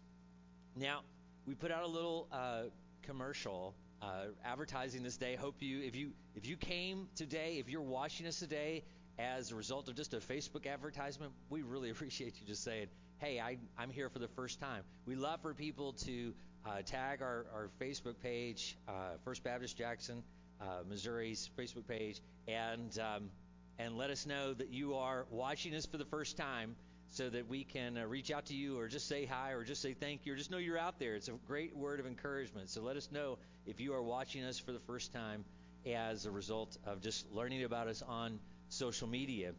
Now, 0.76 1.02
we 1.46 1.54
put 1.54 1.72
out 1.72 1.84
a 1.84 1.88
little 1.88 2.28
uh, 2.32 2.64
commercial 3.10 3.74
uh, 4.04 4.26
advertising 4.46 5.02
this 5.02 5.18
day. 5.18 5.36
Hope 5.36 5.56
you, 5.62 5.82
if 5.82 5.96
you, 5.96 6.12
if 6.36 6.46
you 6.46 6.56
came 6.56 7.08
today, 7.16 7.58
if 7.58 7.68
you're 7.68 7.82
watching 7.82 8.28
us 8.28 8.38
today 8.38 8.84
as 9.18 9.52
a 9.52 9.56
result 9.56 9.90
of 9.90 9.96
just 9.96 10.14
a 10.14 10.18
Facebook 10.18 10.68
advertisement, 10.72 11.32
we 11.50 11.64
really 11.64 11.90
appreciate 11.96 12.36
you 12.40 12.46
just 12.46 12.64
saying, 12.64 12.86
"Hey, 13.18 13.40
I, 13.40 13.58
I'm 13.80 13.90
here 13.90 14.10
for 14.10 14.20
the 14.20 14.28
first 14.28 14.60
time." 14.60 14.84
We 15.08 15.16
love 15.16 15.42
for 15.42 15.56
people 15.56 15.94
to 16.06 16.34
uh, 16.68 16.84
tag 16.86 17.24
our, 17.24 17.48
our 17.52 17.70
Facebook 17.82 18.20
page, 18.22 18.78
uh, 18.88 19.18
First 19.26 19.44
Baptist 19.44 19.76
Jackson, 19.76 20.22
uh, 20.62 20.84
Missouri's 20.88 21.50
Facebook 21.58 21.88
page, 21.88 22.22
and 22.48 23.00
um, 23.00 23.32
and 23.80 23.98
let 23.98 24.12
us 24.12 24.28
know 24.28 24.54
that 24.54 24.70
you 24.70 24.94
are 24.94 25.26
watching 25.32 25.74
us 25.74 25.88
for 25.88 25.98
the 25.98 26.06
first 26.06 26.38
time 26.38 26.76
so 27.10 27.30
that 27.30 27.48
we 27.48 27.64
can 27.64 27.98
uh, 27.98 28.06
reach 28.06 28.32
out 28.32 28.46
to 28.48 28.54
you 28.54 28.78
or 28.78 28.88
just 28.88 29.08
say 29.08 29.26
hi 29.26 29.52
or 29.52 29.64
just 29.64 29.82
say 29.82 29.94
thank 29.94 30.26
you 30.26 30.34
or 30.34 30.36
just 30.36 30.52
know 30.52 30.58
you're 30.58 30.78
out 30.78 31.00
there. 31.00 31.16
It's 31.16 31.28
a 31.28 31.34
great 31.48 31.76
word 31.76 32.00
of 32.00 32.06
encouragement. 32.06 32.70
So 32.70 32.82
let 32.82 32.98
us 32.98 33.10
know 33.12 33.38
if 33.66 33.80
you 33.80 33.94
are 33.94 34.04
watching 34.04 34.44
us 34.44 34.60
for 34.60 34.72
the 34.72 34.80
first 34.80 35.12
time 35.14 35.44
as 35.86 36.26
a 36.26 36.32
result 36.32 36.78
of 36.86 37.02
just 37.02 37.32
learning 37.32 37.64
about 37.64 37.88
us 37.88 38.04
on 38.08 38.40
social 38.70 39.08
media. 39.08 39.54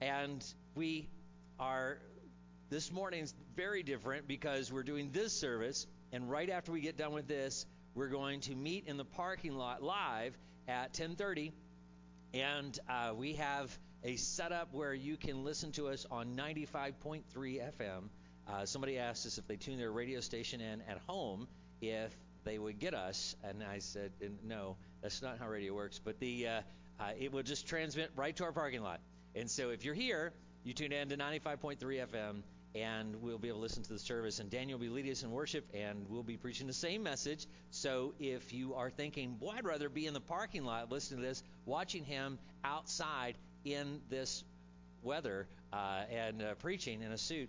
And 0.00 0.44
we 0.74 1.08
are 1.58 1.98
this 2.70 2.92
morning's 2.92 3.34
very 3.56 3.82
different 3.82 4.28
because 4.28 4.72
we're 4.72 4.82
doing 4.82 5.10
this 5.12 5.32
service, 5.32 5.86
and 6.12 6.30
right 6.30 6.48
after 6.48 6.70
we 6.72 6.80
get 6.80 6.96
done 6.96 7.12
with 7.12 7.26
this, 7.26 7.66
we're 7.94 8.08
going 8.08 8.40
to 8.42 8.54
meet 8.54 8.86
in 8.86 8.96
the 8.96 9.04
parking 9.04 9.54
lot 9.56 9.82
live 9.82 10.36
at 10.68 10.92
10:30, 10.94 11.52
and 12.32 12.78
uh, 12.88 13.12
we 13.16 13.34
have 13.34 13.76
a 14.04 14.16
setup 14.16 14.72
where 14.72 14.94
you 14.94 15.16
can 15.16 15.44
listen 15.44 15.72
to 15.72 15.88
us 15.88 16.06
on 16.10 16.36
95.3 16.36 17.22
FM. 17.34 18.08
Uh, 18.48 18.64
somebody 18.64 18.98
asked 18.98 19.26
us 19.26 19.38
if 19.38 19.46
they 19.46 19.56
tune 19.56 19.78
their 19.78 19.92
radio 19.92 20.20
station 20.20 20.60
in 20.60 20.80
at 20.88 20.98
home 21.06 21.46
if 21.80 22.16
they 22.44 22.58
would 22.58 22.78
get 22.78 22.94
us, 22.94 23.36
and 23.44 23.62
I 23.62 23.78
said 23.78 24.12
no, 24.42 24.76
that's 25.02 25.22
not 25.22 25.38
how 25.38 25.48
radio 25.48 25.74
works. 25.74 26.00
But 26.02 26.18
the 26.18 26.46
uh, 26.46 26.60
uh, 26.98 27.10
it 27.18 27.32
will 27.32 27.42
just 27.42 27.66
transmit 27.66 28.10
right 28.16 28.34
to 28.36 28.44
our 28.44 28.52
parking 28.52 28.82
lot. 28.82 29.00
And 29.34 29.50
so 29.50 29.70
if 29.70 29.84
you're 29.84 29.94
here, 29.94 30.32
you 30.64 30.74
tune 30.74 30.92
in 30.92 31.08
to 31.10 31.16
95.3 31.16 31.78
FM, 31.78 32.42
and 32.74 33.22
we'll 33.22 33.38
be 33.38 33.48
able 33.48 33.58
to 33.58 33.62
listen 33.62 33.82
to 33.82 33.92
the 33.92 33.98
service. 33.98 34.38
And 34.38 34.50
Daniel 34.50 34.78
will 34.78 34.86
be 34.86 34.92
leading 34.92 35.12
us 35.12 35.22
in 35.22 35.30
worship, 35.30 35.66
and 35.74 36.06
we'll 36.08 36.22
be 36.22 36.36
preaching 36.36 36.66
the 36.66 36.72
same 36.72 37.02
message. 37.02 37.46
So 37.70 38.14
if 38.18 38.52
you 38.52 38.74
are 38.74 38.90
thinking, 38.90 39.34
boy, 39.34 39.54
I'd 39.56 39.64
rather 39.64 39.88
be 39.88 40.06
in 40.06 40.14
the 40.14 40.20
parking 40.20 40.64
lot 40.64 40.90
listening 40.90 41.20
to 41.22 41.26
this, 41.26 41.42
watching 41.64 42.04
him 42.04 42.38
outside 42.64 43.36
in 43.64 44.00
this 44.10 44.44
weather 45.02 45.46
uh, 45.72 46.02
and 46.10 46.42
uh, 46.42 46.54
preaching 46.54 47.02
in 47.02 47.12
a 47.12 47.18
suit 47.18 47.48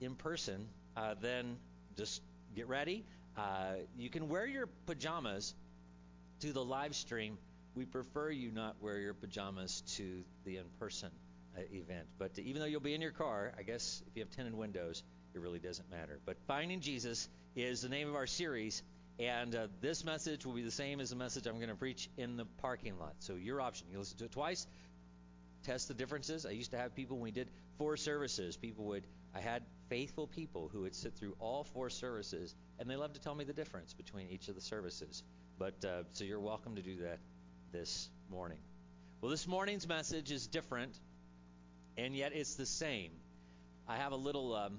in 0.00 0.14
person, 0.14 0.66
uh, 0.96 1.14
then 1.20 1.56
just 1.96 2.20
get 2.54 2.68
ready. 2.68 3.04
Uh, 3.36 3.74
you 3.96 4.10
can 4.10 4.28
wear 4.28 4.46
your 4.46 4.68
pajamas 4.86 5.54
to 6.40 6.52
the 6.52 6.64
live 6.64 6.94
stream. 6.94 7.38
We 7.74 7.84
prefer 7.84 8.30
you 8.30 8.50
not 8.50 8.76
wear 8.80 8.98
your 8.98 9.14
pajamas 9.14 9.82
to 9.96 10.22
the 10.44 10.58
in 10.58 10.64
person 10.78 11.10
uh, 11.56 11.62
event. 11.72 12.06
But 12.18 12.38
even 12.38 12.60
though 12.60 12.66
you'll 12.66 12.80
be 12.80 12.94
in 12.94 13.00
your 13.00 13.12
car, 13.12 13.52
I 13.58 13.62
guess 13.62 14.02
if 14.06 14.16
you 14.16 14.22
have 14.22 14.30
tinted 14.30 14.54
windows, 14.54 15.02
it 15.34 15.40
really 15.40 15.58
doesn't 15.58 15.90
matter. 15.90 16.20
But 16.24 16.36
Finding 16.46 16.80
Jesus 16.80 17.28
is 17.56 17.82
the 17.82 17.88
name 17.88 18.08
of 18.08 18.14
our 18.14 18.26
series. 18.26 18.82
And 19.18 19.54
uh, 19.54 19.66
this 19.80 20.04
message 20.04 20.44
will 20.44 20.54
be 20.54 20.62
the 20.62 20.72
same 20.72 21.00
as 21.00 21.10
the 21.10 21.16
message 21.16 21.46
I'm 21.46 21.56
going 21.56 21.68
to 21.68 21.76
preach 21.76 22.08
in 22.16 22.36
the 22.36 22.46
parking 22.60 22.98
lot. 22.98 23.14
So 23.20 23.34
your 23.34 23.60
option. 23.60 23.86
You 23.92 23.98
listen 23.98 24.18
to 24.18 24.24
it 24.24 24.32
twice, 24.32 24.66
test 25.64 25.88
the 25.88 25.94
differences. 25.94 26.46
I 26.46 26.50
used 26.50 26.70
to 26.70 26.78
have 26.78 26.94
people 26.94 27.16
when 27.16 27.24
we 27.24 27.30
did 27.30 27.48
four 27.78 27.96
services. 27.96 28.56
People 28.56 28.86
would 28.86 29.04
I 29.34 29.40
had 29.40 29.62
faithful 29.88 30.28
people 30.28 30.70
who 30.72 30.82
would 30.82 30.94
sit 30.94 31.14
through 31.14 31.34
all 31.40 31.64
four 31.64 31.90
services, 31.90 32.54
and 32.78 32.88
they 32.88 32.94
love 32.94 33.14
to 33.14 33.20
tell 33.20 33.34
me 33.34 33.44
the 33.44 33.52
difference 33.52 33.92
between 33.92 34.28
each 34.28 34.48
of 34.48 34.54
the 34.54 34.60
services. 34.60 35.24
But 35.58 35.84
uh, 35.84 36.04
so 36.12 36.24
you're 36.24 36.40
welcome 36.40 36.76
to 36.76 36.82
do 36.82 36.98
that 37.00 37.18
this 37.72 38.08
morning. 38.30 38.58
Well, 39.20 39.30
this 39.30 39.48
morning's 39.48 39.88
message 39.88 40.30
is 40.30 40.46
different, 40.46 40.96
and 41.96 42.14
yet 42.14 42.32
it's 42.32 42.54
the 42.54 42.66
same. 42.66 43.10
I 43.88 43.96
have 43.96 44.12
a 44.12 44.16
little 44.16 44.54
um, 44.54 44.78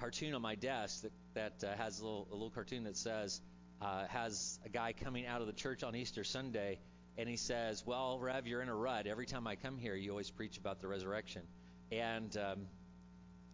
cartoon 0.00 0.34
on 0.34 0.42
my 0.42 0.54
desk 0.54 1.02
that 1.02 1.12
that 1.34 1.64
uh, 1.64 1.76
has 1.76 2.00
a 2.00 2.04
little, 2.04 2.28
a 2.30 2.34
little 2.34 2.50
cartoon 2.50 2.84
that 2.84 2.96
says 2.96 3.40
uh, 3.80 4.06
has 4.08 4.58
a 4.64 4.68
guy 4.68 4.92
coming 4.92 5.26
out 5.26 5.40
of 5.40 5.46
the 5.46 5.52
church 5.52 5.82
on 5.82 5.94
Easter 5.94 6.24
Sunday, 6.24 6.78
and 7.18 7.28
he 7.28 7.36
says, 7.36 7.84
"Well, 7.86 8.18
Rev, 8.18 8.46
you're 8.46 8.62
in 8.62 8.68
a 8.68 8.74
rut. 8.74 9.06
Every 9.06 9.26
time 9.26 9.46
I 9.46 9.56
come 9.56 9.78
here, 9.78 9.94
you 9.94 10.10
always 10.10 10.30
preach 10.30 10.58
about 10.58 10.80
the 10.80 10.88
resurrection." 10.88 11.42
And 11.90 12.36
um, 12.36 12.66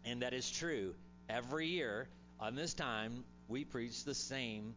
and 0.05 0.23
that 0.23 0.33
is 0.33 0.51
true. 0.51 0.95
Every 1.29 1.69
year 1.69 2.09
on 2.41 2.55
this 2.55 2.75
time, 2.75 3.25
we 3.49 3.65
preach 3.65 4.05
the 4.05 4.15
same 4.15 4.75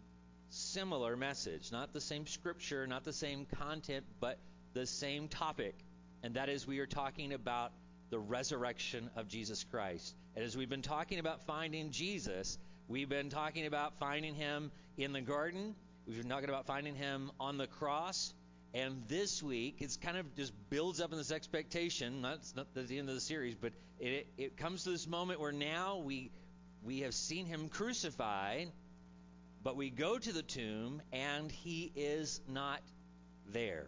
similar 0.50 1.16
message. 1.16 1.72
Not 1.72 1.94
the 1.94 2.02
same 2.02 2.28
scripture, 2.28 2.86
not 2.88 3.04
the 3.04 3.14
same 3.14 3.46
content, 3.46 4.06
but 4.20 4.38
the 4.74 4.86
same 4.86 5.28
topic. 5.28 5.76
And 6.24 6.36
that 6.36 6.50
is 6.50 6.68
we 6.68 6.80
are 6.80 6.88
talking 6.88 7.34
about 7.34 7.72
the 8.10 8.20
resurrection 8.20 9.10
of 9.16 9.28
Jesus 9.28 9.64
Christ. 9.64 10.14
And 10.36 10.44
as 10.44 10.56
we've 10.56 10.70
been 10.70 10.82
talking 10.82 11.20
about 11.20 11.46
finding 11.46 11.92
Jesus, 11.92 12.58
we've 12.88 13.10
been 13.10 13.30
talking 13.30 13.66
about 13.66 13.98
finding 14.00 14.36
him 14.36 14.72
in 14.98 15.14
the 15.14 15.22
garden. 15.22 15.76
We've 16.06 16.18
been 16.18 16.30
talking 16.30 16.50
about 16.50 16.66
finding 16.66 16.96
him 16.96 17.32
on 17.40 17.58
the 17.58 17.68
cross. 17.68 18.34
And 18.74 19.04
this 19.08 19.44
week, 19.44 19.78
it's 19.80 19.98
kind 19.98 20.18
of 20.18 20.34
just 20.36 20.54
builds 20.70 21.02
up 21.02 21.12
in 21.12 21.18
this 21.18 21.32
expectation. 21.32 22.22
That's 22.22 22.56
not 22.56 22.74
the 22.74 22.98
end 22.98 23.10
of 23.10 23.16
the 23.16 23.22
series, 23.22 23.56
but 23.56 23.74
it, 24.00 24.28
it 24.38 24.58
comes 24.58 24.86
to 24.86 24.92
this 24.92 25.08
moment 25.08 25.40
where 25.42 25.52
now 25.52 25.98
we 25.98 26.32
we 26.84 27.02
have 27.02 27.14
seen 27.14 27.46
him 27.46 27.70
crucified, 27.70 28.72
but 29.64 29.76
we 29.76 29.90
go 29.90 30.18
to 30.18 30.34
the 30.34 30.42
tomb 30.42 31.02
and 31.12 31.52
he 31.52 31.92
is 31.96 32.42
not 32.48 32.82
there. 33.52 33.88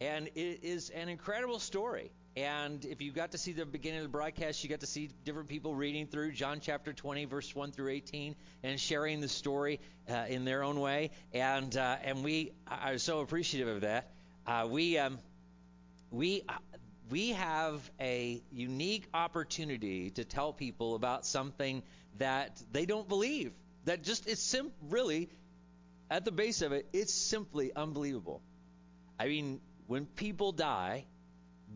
And 0.00 0.28
it 0.34 0.64
is 0.64 0.90
an 0.90 1.08
incredible 1.08 1.58
story. 1.58 2.10
And 2.36 2.84
if 2.84 3.02
you 3.02 3.10
got 3.10 3.32
to 3.32 3.38
see 3.38 3.52
the 3.52 3.66
beginning 3.66 3.98
of 3.98 4.04
the 4.04 4.10
broadcast, 4.10 4.62
you 4.62 4.70
got 4.70 4.80
to 4.80 4.86
see 4.86 5.10
different 5.24 5.48
people 5.48 5.74
reading 5.74 6.06
through 6.06 6.32
John 6.32 6.60
chapter 6.60 6.92
20, 6.92 7.24
verse 7.24 7.54
1 7.54 7.72
through 7.72 7.90
18, 7.90 8.36
and 8.62 8.78
sharing 8.78 9.20
the 9.20 9.28
story 9.28 9.80
uh, 10.08 10.26
in 10.28 10.44
their 10.44 10.62
own 10.62 10.78
way. 10.78 11.10
And 11.32 11.76
uh, 11.76 11.96
and 12.04 12.22
we 12.22 12.52
are 12.68 12.98
so 12.98 13.20
appreciative 13.20 13.68
of 13.68 13.80
that. 13.80 14.12
Uh, 14.46 14.68
we 14.70 14.96
um, 14.96 15.18
we 16.12 16.42
uh, 16.48 16.54
we 17.10 17.30
have 17.30 17.90
a 18.00 18.40
unique 18.52 19.08
opportunity 19.12 20.10
to 20.10 20.24
tell 20.24 20.52
people 20.52 20.94
about 20.94 21.26
something 21.26 21.82
that 22.18 22.62
they 22.70 22.86
don't 22.86 23.08
believe. 23.08 23.52
That 23.86 24.04
just 24.04 24.28
it's 24.28 24.42
sim- 24.42 24.70
really 24.88 25.30
at 26.10 26.24
the 26.24 26.32
base 26.32 26.62
of 26.62 26.72
it, 26.72 26.88
it's 26.92 27.14
simply 27.14 27.74
unbelievable. 27.74 28.40
I 29.18 29.26
mean, 29.26 29.60
when 29.86 30.06
people 30.06 30.52
die, 30.52 31.06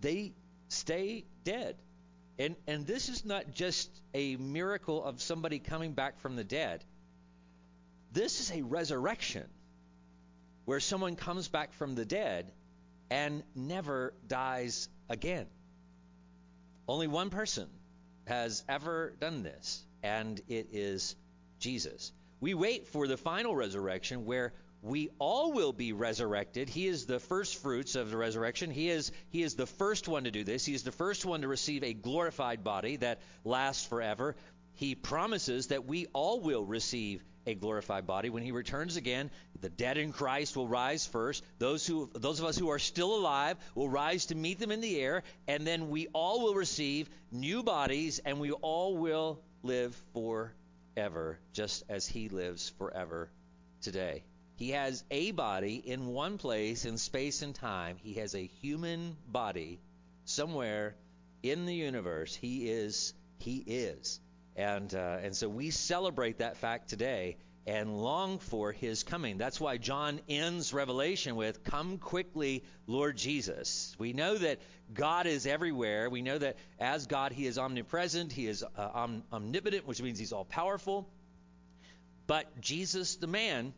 they 0.01 0.33
stay 0.75 1.25
dead. 1.45 1.77
And 2.39 2.57
and 2.67 2.87
this 2.87 3.09
is 3.09 3.25
not 3.25 3.53
just 3.53 3.91
a 4.13 4.37
miracle 4.37 5.03
of 5.05 5.23
somebody 5.23 5.59
coming 5.59 5.93
back 5.93 6.21
from 6.21 6.37
the 6.37 6.45
dead. 6.45 6.85
This 8.13 8.41
is 8.41 8.51
a 8.51 8.63
resurrection 8.63 9.45
where 10.65 10.81
someone 10.81 11.17
comes 11.17 11.49
back 11.49 11.73
from 11.75 11.95
the 11.95 12.05
dead 12.05 12.51
and 13.11 13.43
never 13.55 14.15
dies 14.27 14.89
again. 15.09 15.47
Only 16.89 17.07
one 17.07 17.31
person 17.31 17.69
has 18.27 18.65
ever 18.69 19.15
done 19.21 19.43
this, 19.43 19.85
and 20.03 20.41
it 20.49 20.69
is 20.73 21.17
Jesus. 21.59 22.13
We 22.41 22.55
wait 22.55 22.89
for 22.89 23.07
the 23.07 23.17
final 23.17 23.55
resurrection 23.55 24.27
where 24.27 24.53
we 24.85 25.09
all 25.19 25.53
will 25.53 25.73
be 25.73 25.95
resurrected. 25.95 26.69
He 26.69 26.87
is 26.87 27.07
the 27.07 27.19
first 27.19 27.63
fruits 27.63 27.95
of 27.95 28.11
the 28.11 28.19
resurrection. 28.19 28.71
He 28.71 28.91
is 28.91 29.13
he 29.31 29.43
is 29.43 29.55
the 29.55 29.67
first 29.67 30.09
one 30.09 30.25
to 30.25 30.31
do 30.31 30.45
this. 30.45 30.67
He 30.67 30.75
is 30.75 30.83
the 30.83 30.93
first 30.93 31.25
one 31.25 31.41
to 31.41 31.49
receive 31.49 31.83
a 31.83 31.95
glorified 31.95 32.63
body 32.63 32.97
that 32.97 33.21
lasts 33.45 33.87
forever. 33.87 34.37
He 34.75 34.95
promises 34.95 35.69
that 35.69 35.87
we 35.87 36.07
all 36.13 36.41
will 36.41 36.65
receive 36.67 37.25
a 37.47 37.55
glorified 37.55 38.07
body 38.07 38.29
when 38.29 38.43
he 38.43 38.53
returns 38.53 38.97
again. 38.97 39.31
The 39.63 39.71
dead 39.71 39.97
in 39.97 40.13
Christ 40.13 40.55
will 40.55 40.69
rise 40.69 41.07
first. 41.07 41.43
Those 41.59 41.87
who 41.87 42.11
those 42.13 42.39
of 42.39 42.45
us 42.45 42.59
who 42.59 42.69
are 42.69 42.79
still 42.79 43.15
alive 43.15 43.57
will 43.75 43.89
rise 43.89 44.27
to 44.27 44.35
meet 44.35 44.59
them 44.59 44.71
in 44.71 44.83
the 44.83 45.01
air, 45.01 45.23
and 45.49 45.67
then 45.67 45.89
we 45.89 46.09
all 46.09 46.43
will 46.43 46.55
receive 46.55 47.09
new 47.33 47.63
bodies 47.63 48.19
and 48.19 48.39
we 48.39 48.53
all 48.53 48.99
will 48.99 49.41
live 49.63 49.97
forever 50.13 51.39
just 51.55 51.85
as 51.89 52.07
he 52.07 52.29
lives 52.29 52.69
forever 52.77 53.31
today. 53.81 54.25
He 54.57 54.71
has 54.71 55.05
a 55.11 55.33
body 55.33 55.77
in 55.77 56.07
one 56.07 56.39
place 56.39 56.85
in 56.85 56.97
space 56.99 57.43
and 57.43 57.55
time. 57.55 57.97
He 58.03 58.15
has 58.15 58.35
a 58.35 58.47
human 58.47 59.17
body 59.27 59.81
somewhere 60.25 60.95
in 61.43 61.67
the 61.67 61.75
universe. 61.75 62.35
He 62.35 62.69
is. 62.69 63.15
He 63.39 63.57
is. 63.57 64.21
And 64.57 64.95
uh, 64.95 65.19
and 65.23 65.35
so 65.35 65.49
we 65.49 65.71
celebrate 65.71 66.39
that 66.39 66.57
fact 66.57 66.89
today 66.89 67.37
and 67.67 68.03
long 68.03 68.39
for 68.39 68.73
his 68.73 69.03
coming. 69.03 69.39
That's 69.39 69.61
why 69.61 69.79
John 69.79 70.21
ends 70.29 70.73
Revelation 70.73 71.35
with, 71.35 71.65
Come 71.65 71.99
quickly, 71.99 72.63
Lord 72.87 73.17
Jesus. 73.17 73.95
We 73.99 74.13
know 74.13 74.37
that 74.37 74.61
God 74.93 75.27
is 75.27 75.47
everywhere. 75.47 76.11
We 76.11 76.23
know 76.23 76.39
that 76.39 76.57
as 76.79 77.07
God, 77.07 77.33
he 77.33 77.47
is 77.47 77.59
omnipresent, 77.59 78.33
he 78.33 78.47
is 78.47 78.63
uh, 78.63 78.91
om- 78.93 79.25
omnipotent, 79.33 79.87
which 79.87 80.03
means 80.03 80.19
he's 80.19 80.33
all 80.33 80.45
powerful. 80.45 81.09
But 82.27 82.61
Jesus, 82.61 83.17
the 83.17 83.27
man, 83.27 83.73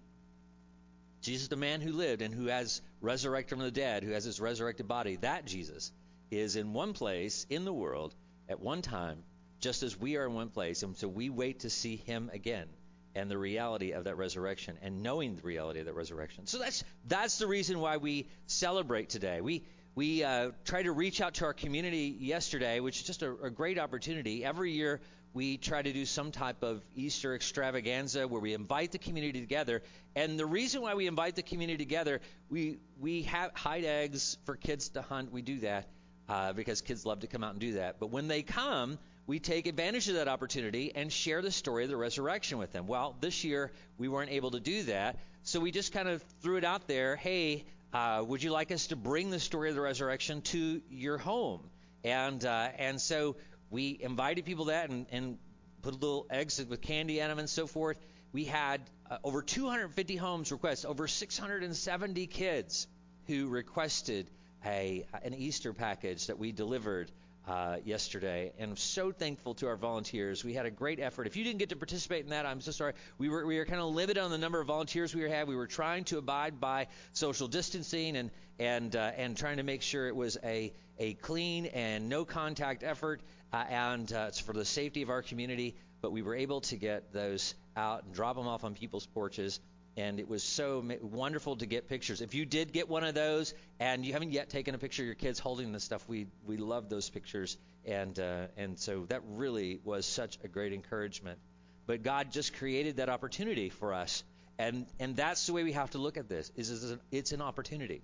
Jesus, 1.26 1.48
the 1.48 1.56
man 1.56 1.80
who 1.80 1.90
lived 1.90 2.22
and 2.22 2.32
who 2.32 2.46
has 2.46 2.80
resurrected 3.00 3.58
from 3.58 3.64
the 3.64 3.72
dead, 3.72 4.04
who 4.04 4.12
has 4.12 4.22
his 4.22 4.40
resurrected 4.40 4.86
body, 4.86 5.16
that 5.16 5.44
Jesus 5.44 5.90
is 6.30 6.54
in 6.54 6.72
one 6.72 6.92
place 6.92 7.46
in 7.50 7.64
the 7.64 7.72
world 7.72 8.14
at 8.48 8.60
one 8.60 8.80
time, 8.80 9.24
just 9.58 9.82
as 9.82 9.98
we 9.98 10.16
are 10.16 10.26
in 10.26 10.34
one 10.34 10.50
place. 10.50 10.84
And 10.84 10.96
so 10.96 11.08
we 11.08 11.28
wait 11.28 11.60
to 11.60 11.70
see 11.70 11.96
him 11.96 12.30
again 12.32 12.68
and 13.16 13.28
the 13.28 13.36
reality 13.36 13.90
of 13.90 14.04
that 14.04 14.16
resurrection 14.16 14.78
and 14.82 15.02
knowing 15.02 15.34
the 15.34 15.42
reality 15.42 15.80
of 15.80 15.86
that 15.86 15.94
resurrection. 15.94 16.46
So 16.46 16.58
that's 16.58 16.84
that's 17.08 17.38
the 17.38 17.48
reason 17.48 17.80
why 17.80 17.96
we 17.96 18.28
celebrate 18.46 19.08
today. 19.08 19.40
We 19.40 19.64
we 19.96 20.22
uh, 20.22 20.52
try 20.64 20.84
to 20.84 20.92
reach 20.92 21.20
out 21.20 21.34
to 21.34 21.46
our 21.46 21.54
community 21.54 22.16
yesterday, 22.20 22.78
which 22.78 23.00
is 23.00 23.06
just 23.06 23.22
a, 23.22 23.34
a 23.42 23.50
great 23.50 23.80
opportunity. 23.80 24.44
Every 24.44 24.70
year 24.70 25.00
we 25.36 25.58
try 25.58 25.82
to 25.82 25.92
do 25.92 26.06
some 26.06 26.32
type 26.32 26.62
of 26.62 26.82
Easter 26.94 27.34
extravaganza 27.34 28.26
where 28.26 28.40
we 28.40 28.54
invite 28.54 28.90
the 28.90 28.98
community 28.98 29.38
together. 29.38 29.82
And 30.14 30.38
the 30.38 30.46
reason 30.46 30.80
why 30.80 30.94
we 30.94 31.06
invite 31.06 31.36
the 31.36 31.42
community 31.42 31.76
together, 31.76 32.22
we 32.48 32.78
we 32.98 33.22
have 33.24 33.50
hide 33.54 33.84
eggs 33.84 34.38
for 34.46 34.56
kids 34.56 34.88
to 34.90 35.02
hunt. 35.02 35.30
We 35.30 35.42
do 35.42 35.60
that 35.60 35.88
uh, 36.26 36.54
because 36.54 36.80
kids 36.80 37.04
love 37.04 37.20
to 37.20 37.26
come 37.26 37.44
out 37.44 37.50
and 37.50 37.60
do 37.60 37.74
that. 37.74 38.00
But 38.00 38.06
when 38.06 38.28
they 38.28 38.42
come, 38.42 38.98
we 39.26 39.38
take 39.38 39.66
advantage 39.66 40.08
of 40.08 40.14
that 40.14 40.26
opportunity 40.26 40.92
and 40.94 41.12
share 41.12 41.42
the 41.42 41.50
story 41.50 41.84
of 41.84 41.90
the 41.90 41.98
resurrection 41.98 42.56
with 42.56 42.72
them. 42.72 42.86
Well, 42.86 43.14
this 43.20 43.44
year 43.44 43.72
we 43.98 44.08
weren't 44.08 44.30
able 44.30 44.52
to 44.52 44.60
do 44.60 44.84
that, 44.84 45.18
so 45.42 45.60
we 45.60 45.70
just 45.70 45.92
kind 45.92 46.08
of 46.08 46.22
threw 46.40 46.56
it 46.56 46.64
out 46.64 46.88
there. 46.88 47.14
Hey, 47.14 47.66
uh, 47.92 48.24
would 48.26 48.42
you 48.42 48.52
like 48.52 48.72
us 48.72 48.86
to 48.86 48.96
bring 48.96 49.28
the 49.28 49.40
story 49.40 49.68
of 49.68 49.74
the 49.74 49.82
resurrection 49.82 50.40
to 50.42 50.80
your 50.88 51.18
home? 51.18 51.60
And 52.04 52.42
uh, 52.42 52.68
and 52.78 52.98
so 52.98 53.36
we 53.70 53.98
invited 54.00 54.44
people 54.44 54.66
that 54.66 54.90
and, 54.90 55.06
and 55.10 55.38
put 55.82 55.94
little 55.94 56.26
eggs 56.30 56.64
with 56.68 56.80
candy 56.80 57.20
in 57.20 57.28
them 57.28 57.38
and 57.38 57.48
so 57.48 57.66
forth. 57.66 57.98
We 58.32 58.44
had 58.44 58.80
uh, 59.10 59.18
over 59.24 59.42
250 59.42 60.16
homes 60.16 60.52
request, 60.52 60.84
over 60.84 61.08
670 61.08 62.26
kids 62.26 62.86
who 63.26 63.48
requested 63.48 64.30
a 64.64 65.04
an 65.22 65.34
Easter 65.34 65.72
package 65.72 66.26
that 66.26 66.38
we 66.38 66.52
delivered 66.52 67.10
uh, 67.46 67.76
yesterday, 67.84 68.52
and 68.58 68.72
I'm 68.72 68.76
so 68.76 69.12
thankful 69.12 69.54
to 69.54 69.68
our 69.68 69.76
volunteers. 69.76 70.44
We 70.44 70.54
had 70.54 70.66
a 70.66 70.70
great 70.70 70.98
effort. 70.98 71.26
If 71.26 71.36
you 71.36 71.44
didn't 71.44 71.58
get 71.58 71.68
to 71.68 71.76
participate 71.76 72.24
in 72.24 72.30
that, 72.30 72.44
I'm 72.44 72.60
so 72.60 72.72
sorry. 72.72 72.94
We 73.18 73.28
were 73.28 73.46
we 73.46 73.58
were 73.58 73.64
kind 73.64 73.80
of 73.80 73.94
limited 73.94 74.20
on 74.20 74.30
the 74.30 74.38
number 74.38 74.60
of 74.60 74.66
volunteers 74.66 75.14
we 75.14 75.30
had. 75.30 75.46
We 75.46 75.54
were 75.54 75.68
trying 75.68 76.04
to 76.04 76.18
abide 76.18 76.60
by 76.60 76.88
social 77.12 77.46
distancing 77.46 78.16
and 78.16 78.30
and 78.58 78.94
uh, 78.96 79.12
and 79.16 79.36
trying 79.36 79.58
to 79.58 79.62
make 79.62 79.82
sure 79.82 80.08
it 80.08 80.16
was 80.16 80.36
a 80.42 80.72
a 80.98 81.14
clean 81.14 81.66
and 81.66 82.08
no 82.08 82.24
contact 82.24 82.82
effort, 82.82 83.20
uh, 83.52 83.64
and 83.68 84.12
uh, 84.12 84.26
it's 84.28 84.40
for 84.40 84.52
the 84.52 84.64
safety 84.64 85.02
of 85.02 85.10
our 85.10 85.22
community. 85.22 85.76
But 86.02 86.10
we 86.10 86.22
were 86.22 86.34
able 86.34 86.62
to 86.62 86.76
get 86.76 87.12
those 87.12 87.54
out 87.76 88.04
and 88.04 88.12
drop 88.12 88.36
them 88.36 88.48
off 88.48 88.64
on 88.64 88.74
people's 88.74 89.06
porches 89.06 89.60
and 89.96 90.20
it 90.20 90.28
was 90.28 90.42
so 90.42 90.84
wonderful 91.00 91.56
to 91.56 91.66
get 91.66 91.88
pictures. 91.88 92.20
If 92.20 92.34
you 92.34 92.44
did 92.44 92.72
get 92.72 92.88
one 92.88 93.02
of 93.04 93.14
those 93.14 93.54
and 93.80 94.04
you 94.04 94.12
haven't 94.12 94.32
yet 94.32 94.50
taken 94.50 94.74
a 94.74 94.78
picture 94.78 95.02
of 95.02 95.06
your 95.06 95.14
kids 95.14 95.38
holding 95.38 95.72
the 95.72 95.80
stuff, 95.80 96.06
we 96.06 96.26
we 96.46 96.58
love 96.58 96.88
those 96.88 97.08
pictures, 97.08 97.56
and 97.84 98.18
uh, 98.18 98.46
and 98.56 98.78
so 98.78 99.06
that 99.08 99.22
really 99.26 99.80
was 99.84 100.04
such 100.04 100.38
a 100.44 100.48
great 100.48 100.72
encouragement. 100.72 101.38
But 101.86 102.02
God 102.02 102.30
just 102.30 102.54
created 102.54 102.96
that 102.96 103.08
opportunity 103.08 103.70
for 103.70 103.94
us, 103.94 104.22
and 104.58 104.86
and 105.00 105.16
that's 105.16 105.46
the 105.46 105.54
way 105.54 105.64
we 105.64 105.72
have 105.72 105.90
to 105.92 105.98
look 105.98 106.18
at 106.18 106.28
this. 106.28 106.52
Is, 106.56 106.70
is 106.70 106.90
an, 106.90 107.00
it's 107.10 107.32
an 107.32 107.40
opportunity. 107.40 108.02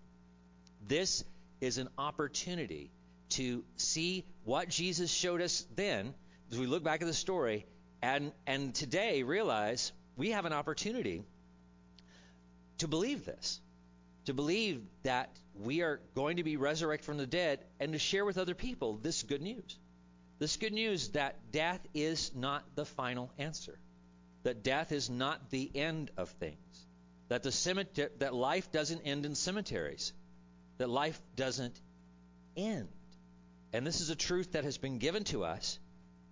This 0.88 1.24
is 1.60 1.78
an 1.78 1.88
opportunity 1.98 2.90
to 3.30 3.64
see 3.76 4.24
what 4.44 4.68
Jesus 4.68 5.10
showed 5.10 5.42
us 5.42 5.66
then, 5.76 6.14
as 6.50 6.58
we 6.58 6.66
look 6.66 6.82
back 6.82 7.02
at 7.02 7.06
the 7.06 7.14
story, 7.14 7.66
and 8.00 8.32
and 8.46 8.74
today 8.74 9.24
realize 9.24 9.92
we 10.16 10.30
have 10.30 10.46
an 10.46 10.52
opportunity 10.54 11.24
to 12.82 12.88
believe 12.88 13.24
this, 13.24 13.60
to 14.24 14.34
believe 14.34 14.82
that 15.04 15.30
we 15.60 15.82
are 15.82 16.00
going 16.16 16.36
to 16.36 16.42
be 16.42 16.56
resurrected 16.56 17.06
from 17.06 17.16
the 17.16 17.26
dead, 17.26 17.60
and 17.78 17.92
to 17.92 17.98
share 17.98 18.24
with 18.24 18.38
other 18.38 18.54
people 18.54 18.98
this 19.00 19.22
good 19.22 19.40
news. 19.40 19.78
This 20.40 20.56
good 20.56 20.72
news 20.72 21.10
that 21.10 21.36
death 21.52 21.80
is 21.94 22.32
not 22.34 22.64
the 22.74 22.84
final 22.84 23.30
answer, 23.38 23.78
that 24.42 24.64
death 24.64 24.90
is 24.90 25.08
not 25.08 25.50
the 25.50 25.70
end 25.76 26.10
of 26.16 26.28
things, 26.30 26.86
that 27.28 27.44
the 27.44 27.52
cemetery, 27.52 28.10
that 28.18 28.34
life 28.34 28.72
doesn't 28.72 29.02
end 29.02 29.24
in 29.26 29.36
cemeteries, 29.36 30.12
that 30.78 30.90
life 30.90 31.20
doesn't 31.36 31.80
end. 32.56 32.88
And 33.72 33.86
this 33.86 34.00
is 34.00 34.10
a 34.10 34.16
truth 34.16 34.52
that 34.52 34.64
has 34.64 34.76
been 34.76 34.98
given 34.98 35.22
to 35.24 35.44
us. 35.44 35.78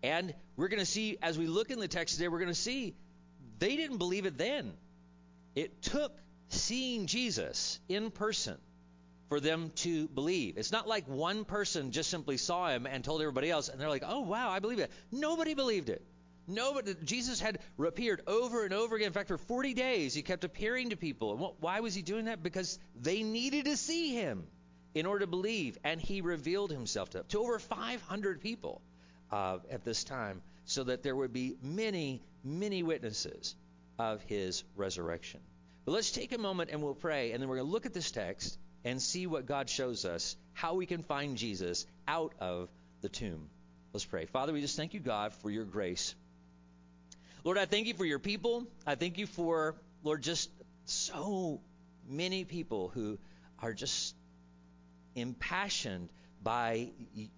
And 0.03 0.35
we're 0.57 0.69
going 0.69 0.81
to 0.81 0.87
see, 0.87 1.17
as 1.23 1.39
we 1.39 1.47
look 1.47 1.71
in 1.71 1.79
the 1.79 1.87
text 1.87 2.17
today, 2.17 2.27
we're 2.27 2.41
going 2.41 2.49
to 2.49 2.55
see 2.55 2.97
they 3.61 3.77
didn't 3.77 3.99
believe 3.99 4.27
it 4.27 4.37
then. 4.37 4.73
It 5.55 5.83
took 5.83 6.17
seeing 6.51 7.07
Jesus 7.07 7.81
in 7.89 8.11
person 8.11 8.57
for 9.29 9.41
them 9.41 9.71
to 9.77 10.09
believe. 10.09 10.59
It's 10.59 10.73
not 10.73 10.89
like 10.89 11.07
one 11.07 11.45
person 11.45 11.93
just 11.93 12.11
simply 12.11 12.37
saw 12.37 12.69
him 12.69 12.87
and 12.87 13.05
told 13.05 13.21
everybody 13.21 13.51
else, 13.51 13.69
and 13.69 13.81
they're 13.81 13.89
like, 13.89 14.05
"Oh 14.05 14.21
wow, 14.21 14.51
I 14.51 14.59
believe 14.59 14.81
it." 14.81 14.91
Nobody 15.13 15.55
believed 15.55 15.89
it. 15.89 16.03
Nobody. 16.49 16.95
Jesus 17.05 17.41
had 17.41 17.61
appeared 17.79 18.23
over 18.27 18.65
and 18.65 18.75
over 18.75 18.97
again. 18.97 19.07
In 19.07 19.13
fact, 19.13 19.29
for 19.29 19.39
40 19.39 19.73
days, 19.75 20.15
he 20.15 20.23
kept 20.23 20.43
appearing 20.43 20.91
to 20.91 20.97
people. 20.97 21.31
And 21.31 21.41
what, 21.41 21.61
why 21.61 21.79
was 21.81 21.95
he 21.95 22.03
doing 22.03 22.25
that? 22.25 22.43
Because 22.43 22.79
they 23.01 23.23
needed 23.23 23.67
to 23.67 23.77
see 23.77 24.15
him 24.15 24.45
in 24.95 25.07
order 25.07 25.21
to 25.21 25.27
believe, 25.29 25.79
and 25.85 26.01
he 26.01 26.21
revealed 26.21 26.73
himself 26.73 27.11
to, 27.11 27.23
to 27.29 27.39
over 27.39 27.61
500 27.61 28.41
people 28.41 28.83
uh, 29.31 29.59
at 29.71 29.85
this 29.85 30.03
time, 30.03 30.43
so 30.65 30.83
that 30.83 31.05
there 31.05 31.15
would 31.15 31.33
be 31.33 31.57
many, 31.63 32.21
many 32.43 32.83
witnesses 32.83 33.55
of 33.99 34.21
his 34.23 34.65
resurrection. 34.75 35.41
But 35.85 35.93
let's 35.93 36.11
take 36.11 36.33
a 36.33 36.39
moment 36.39 36.71
and 36.71 36.83
we'll 36.83 36.95
pray, 36.95 37.33
and 37.33 37.43
then 37.43 37.49
we're 37.49 37.57
going 37.57 37.69
to 37.69 37.73
look 37.73 37.87
at 37.87 37.95
this 37.95 38.11
text 38.11 38.59
and 38.85 39.01
see 39.01 39.27
what 39.27 39.47
God 39.47 39.69
shows 39.69 40.05
us, 40.05 40.37
how 40.53 40.75
we 40.75 40.87
can 40.87 41.03
find 41.03 41.37
Jesus 41.37 41.87
out 42.07 42.35
of 42.41 42.69
the 43.01 43.09
tomb. 43.09 43.49
Let's 43.93 44.05
pray. 44.05 44.27
Father, 44.27 44.53
we 44.53 44.61
just 44.61 44.77
thank 44.77 44.95
you, 44.95 45.01
God, 45.01 45.33
for 45.35 45.51
your 45.51 45.65
grace. 45.65 46.15
Lord, 47.45 47.59
I 47.59 47.65
thank 47.65 47.87
you 47.87 47.95
for 47.95 48.05
your 48.05 48.19
people. 48.19 48.67
I 48.87 48.95
thank 48.95 49.19
you 49.19 49.27
for, 49.27 49.75
Lord, 50.05 50.23
just 50.23 50.51
so 50.85 51.61
many 52.09 52.45
people 52.45 52.89
who 52.89 53.19
are 53.59 53.73
just 53.73 54.15
impassioned 55.15 56.09
by 56.43 56.91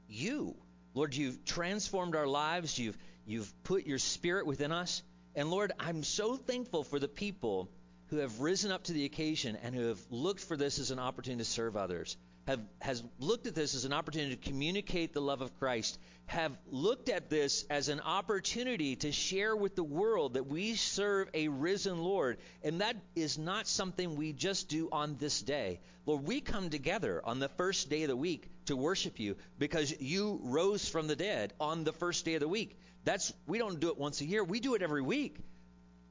you. 0.09 0.55
Lord, 0.95 1.14
you've 1.14 1.45
transformed 1.45 2.14
our 2.16 2.26
lives. 2.26 2.78
You've 2.78 2.99
you've 3.26 3.53
put 3.64 3.86
your 3.86 3.99
spirit 3.99 4.47
within 4.47 4.72
us. 4.72 5.03
And 5.34 5.51
Lord, 5.51 5.72
I'm 5.78 6.03
so 6.03 6.36
thankful 6.36 6.84
for 6.84 6.99
the 6.99 7.09
people 7.09 7.70
who 8.12 8.18
have 8.18 8.40
risen 8.40 8.70
up 8.70 8.84
to 8.84 8.92
the 8.92 9.06
occasion 9.06 9.56
and 9.62 9.74
who 9.74 9.88
have 9.88 9.98
looked 10.10 10.40
for 10.40 10.54
this 10.54 10.78
as 10.78 10.90
an 10.90 10.98
opportunity 10.98 11.42
to 11.42 11.48
serve 11.48 11.78
others, 11.78 12.18
have 12.46 12.60
has 12.82 13.02
looked 13.18 13.46
at 13.46 13.54
this 13.54 13.74
as 13.74 13.86
an 13.86 13.94
opportunity 13.94 14.36
to 14.36 14.50
communicate 14.50 15.14
the 15.14 15.20
love 15.22 15.40
of 15.40 15.58
Christ, 15.58 15.98
have 16.26 16.52
looked 16.70 17.08
at 17.08 17.30
this 17.30 17.64
as 17.70 17.88
an 17.88 18.00
opportunity 18.00 18.96
to 18.96 19.12
share 19.12 19.56
with 19.56 19.76
the 19.76 19.82
world 19.82 20.34
that 20.34 20.46
we 20.46 20.74
serve 20.74 21.30
a 21.32 21.48
risen 21.48 22.02
Lord. 22.02 22.36
And 22.62 22.82
that 22.82 22.96
is 23.16 23.38
not 23.38 23.66
something 23.66 24.14
we 24.14 24.34
just 24.34 24.68
do 24.68 24.90
on 24.92 25.16
this 25.16 25.40
day. 25.40 25.80
Lord, 26.04 26.26
we 26.26 26.42
come 26.42 26.68
together 26.68 27.22
on 27.24 27.38
the 27.38 27.48
first 27.48 27.88
day 27.88 28.02
of 28.02 28.08
the 28.08 28.16
week 28.16 28.46
to 28.66 28.76
worship 28.76 29.20
you 29.20 29.36
because 29.58 29.98
you 30.02 30.38
rose 30.42 30.86
from 30.86 31.06
the 31.06 31.16
dead 31.16 31.54
on 31.58 31.84
the 31.84 31.94
first 31.94 32.26
day 32.26 32.34
of 32.34 32.40
the 32.40 32.48
week. 32.48 32.78
That's 33.04 33.32
we 33.46 33.56
don't 33.56 33.80
do 33.80 33.88
it 33.88 33.96
once 33.96 34.20
a 34.20 34.26
year. 34.26 34.44
We 34.44 34.60
do 34.60 34.74
it 34.74 34.82
every 34.82 35.02
week. 35.02 35.38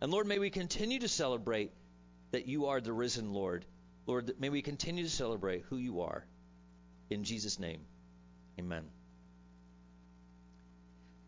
And 0.02 0.12
Lord, 0.12 0.26
may 0.26 0.40
we 0.40 0.50
continue 0.50 0.98
to 0.98 1.08
celebrate 1.08 1.72
that 2.32 2.48
you 2.48 2.68
are 2.68 2.82
the 2.82 2.94
risen 2.94 3.34
Lord. 3.34 3.66
Lord, 4.08 4.34
may 4.40 4.50
we 4.50 4.62
continue 4.62 5.04
to 5.04 5.10
celebrate 5.10 5.64
who 5.70 5.78
you 5.78 6.02
are. 6.02 6.26
In 7.10 7.24
Jesus' 7.24 7.60
name, 7.60 7.82
amen. 8.60 8.86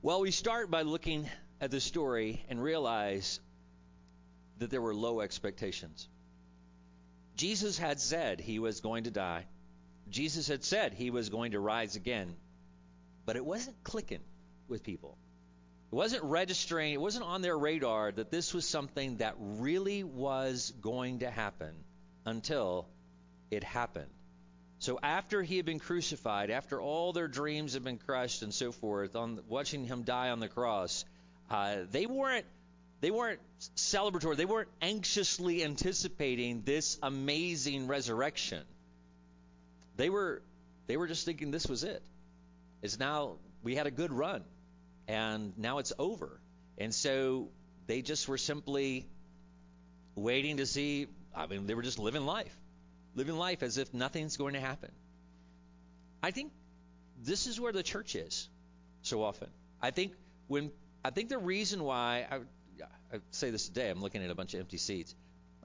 Well, 0.02 0.22
we 0.22 0.32
start 0.32 0.72
by 0.72 0.82
looking 0.82 1.30
at 1.62 1.72
the 1.72 1.80
story 1.80 2.44
and 2.50 2.62
realize 2.62 3.40
that 4.60 4.70
there 4.70 4.82
were 4.82 4.96
low 4.96 5.22
expectations. 5.22 6.08
Jesus 7.36 7.78
had 7.78 8.00
said 8.00 8.40
he 8.40 8.60
was 8.60 8.82
going 8.82 9.06
to 9.06 9.12
die. 9.12 9.46
Jesus 10.10 10.48
had 10.48 10.64
said 10.64 10.94
he 10.94 11.10
was 11.10 11.30
going 11.30 11.54
to 11.54 11.60
rise 11.60 11.96
again. 11.96 12.36
But 13.26 13.36
it 13.36 13.46
wasn't 13.46 13.84
clicking 13.84 14.20
with 14.68 14.84
people. 14.84 15.18
It 15.94 15.96
wasn't 15.96 16.24
registering, 16.24 16.92
it 16.92 17.00
wasn't 17.00 17.26
on 17.26 17.44
their 17.44 17.56
radar 17.56 18.12
that 18.12 18.32
this 18.32 18.52
was 18.52 18.68
something 18.68 19.18
that 19.18 19.36
really 19.38 20.04
was 20.04 20.74
going 20.82 21.20
to 21.20 21.30
happen 21.30 21.76
until 22.26 22.88
it 23.52 23.64
happened. 23.64 24.10
So 24.80 24.98
after 25.04 25.44
he 25.44 25.58
had 25.58 25.68
been 25.68 25.78
crucified, 25.78 26.50
after 26.50 26.82
all 26.82 27.14
their 27.14 27.28
dreams 27.28 27.76
had 27.76 27.84
been 27.84 28.00
crushed 28.00 28.42
and 28.42 28.52
so 28.52 28.72
forth, 28.72 29.16
on 29.16 29.42
watching 29.48 29.86
him 29.86 30.02
die 30.02 30.32
on 30.32 30.40
the 30.40 30.48
cross, 30.48 31.06
uh, 31.52 31.82
they 31.92 32.08
weren't 32.08 32.48
they 33.02 33.12
weren't 33.12 33.40
celebratory. 33.76 34.36
They 34.36 34.46
weren't 34.46 34.70
anxiously 34.82 35.64
anticipating 35.64 36.64
this 36.64 36.98
amazing 37.04 37.86
resurrection. 37.86 38.64
They 39.98 40.10
were 40.10 40.42
they 40.88 40.98
were 40.98 41.06
just 41.06 41.24
thinking 41.24 41.52
this 41.52 41.68
was 41.68 41.84
it. 41.84 42.02
It's 42.82 42.98
now 42.98 43.36
we 43.62 43.76
had 43.76 43.86
a 43.86 43.92
good 43.92 44.12
run 44.12 44.44
and 45.08 45.58
now 45.58 45.80
it's 45.80 45.94
over. 46.00 46.40
And 46.78 46.94
so 46.94 47.50
they 47.88 48.02
just 48.02 48.28
were 48.28 48.38
simply 48.38 49.08
waiting 50.16 50.58
to 50.58 50.66
see. 50.66 51.08
I 51.36 51.48
mean, 51.48 51.68
they 51.68 51.74
were 51.74 51.82
just 51.82 52.00
living 52.00 52.26
life, 52.26 52.56
living 53.16 53.38
life 53.38 53.64
as 53.64 53.78
if 53.78 53.94
nothing's 53.94 54.38
going 54.38 54.54
to 54.54 54.60
happen. 54.60 54.92
I 56.22 56.32
think 56.32 56.52
this 57.22 57.48
is 57.48 57.60
where 57.60 57.74
the 57.74 57.84
church 57.84 58.16
is 58.16 58.48
so 59.02 59.24
often. 59.24 59.50
I 59.82 59.92
think 59.92 60.14
when 60.48 60.72
I 61.04 61.10
think 61.10 61.30
the 61.30 61.38
reason 61.38 61.84
why 61.84 62.26
I, 62.32 62.36
I 63.14 63.20
say 63.32 63.52
this 63.52 63.68
today, 63.68 63.90
I'm 63.90 64.02
looking 64.02 64.24
at 64.24 64.30
a 64.30 64.36
bunch 64.36 64.54
of 64.54 64.62
empty 64.62 64.78
seats, 64.78 65.16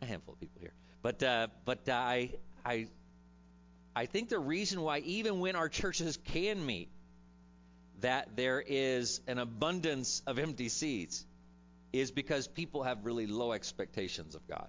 a 0.03 0.07
handful 0.07 0.35
of 0.35 0.41
people 0.41 0.61
here, 0.61 0.73
but 1.03 1.23
uh, 1.23 1.49
but 1.65 1.89
I 1.89 2.31
I 2.65 2.89
I 3.95 4.07
think 4.07 4.29
the 4.29 4.39
reason 4.39 4.83
why 4.83 4.99
even 4.99 5.41
when 5.41 5.57
our 5.57 5.69
churches 5.69 6.19
can 6.25 6.65
meet, 6.65 6.89
that 8.01 8.37
there 8.37 8.63
is 8.65 9.21
an 9.27 9.39
abundance 9.39 10.23
of 10.27 10.39
empty 10.39 10.69
seats 10.69 11.25
is 11.93 12.11
because 12.11 12.47
people 12.47 12.83
have 12.83 13.05
really 13.05 13.27
low 13.27 13.53
expectations 13.53 14.35
of 14.35 14.47
God. 14.47 14.69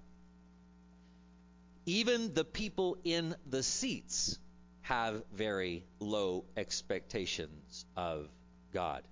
Even 1.86 2.34
the 2.34 2.46
people 2.46 2.98
in 3.04 3.36
the 3.50 3.64
seats 3.64 4.38
have 4.82 5.24
very 5.34 5.84
low 6.00 6.46
expectations 6.58 7.86
of 7.96 8.28
God. 8.74 9.04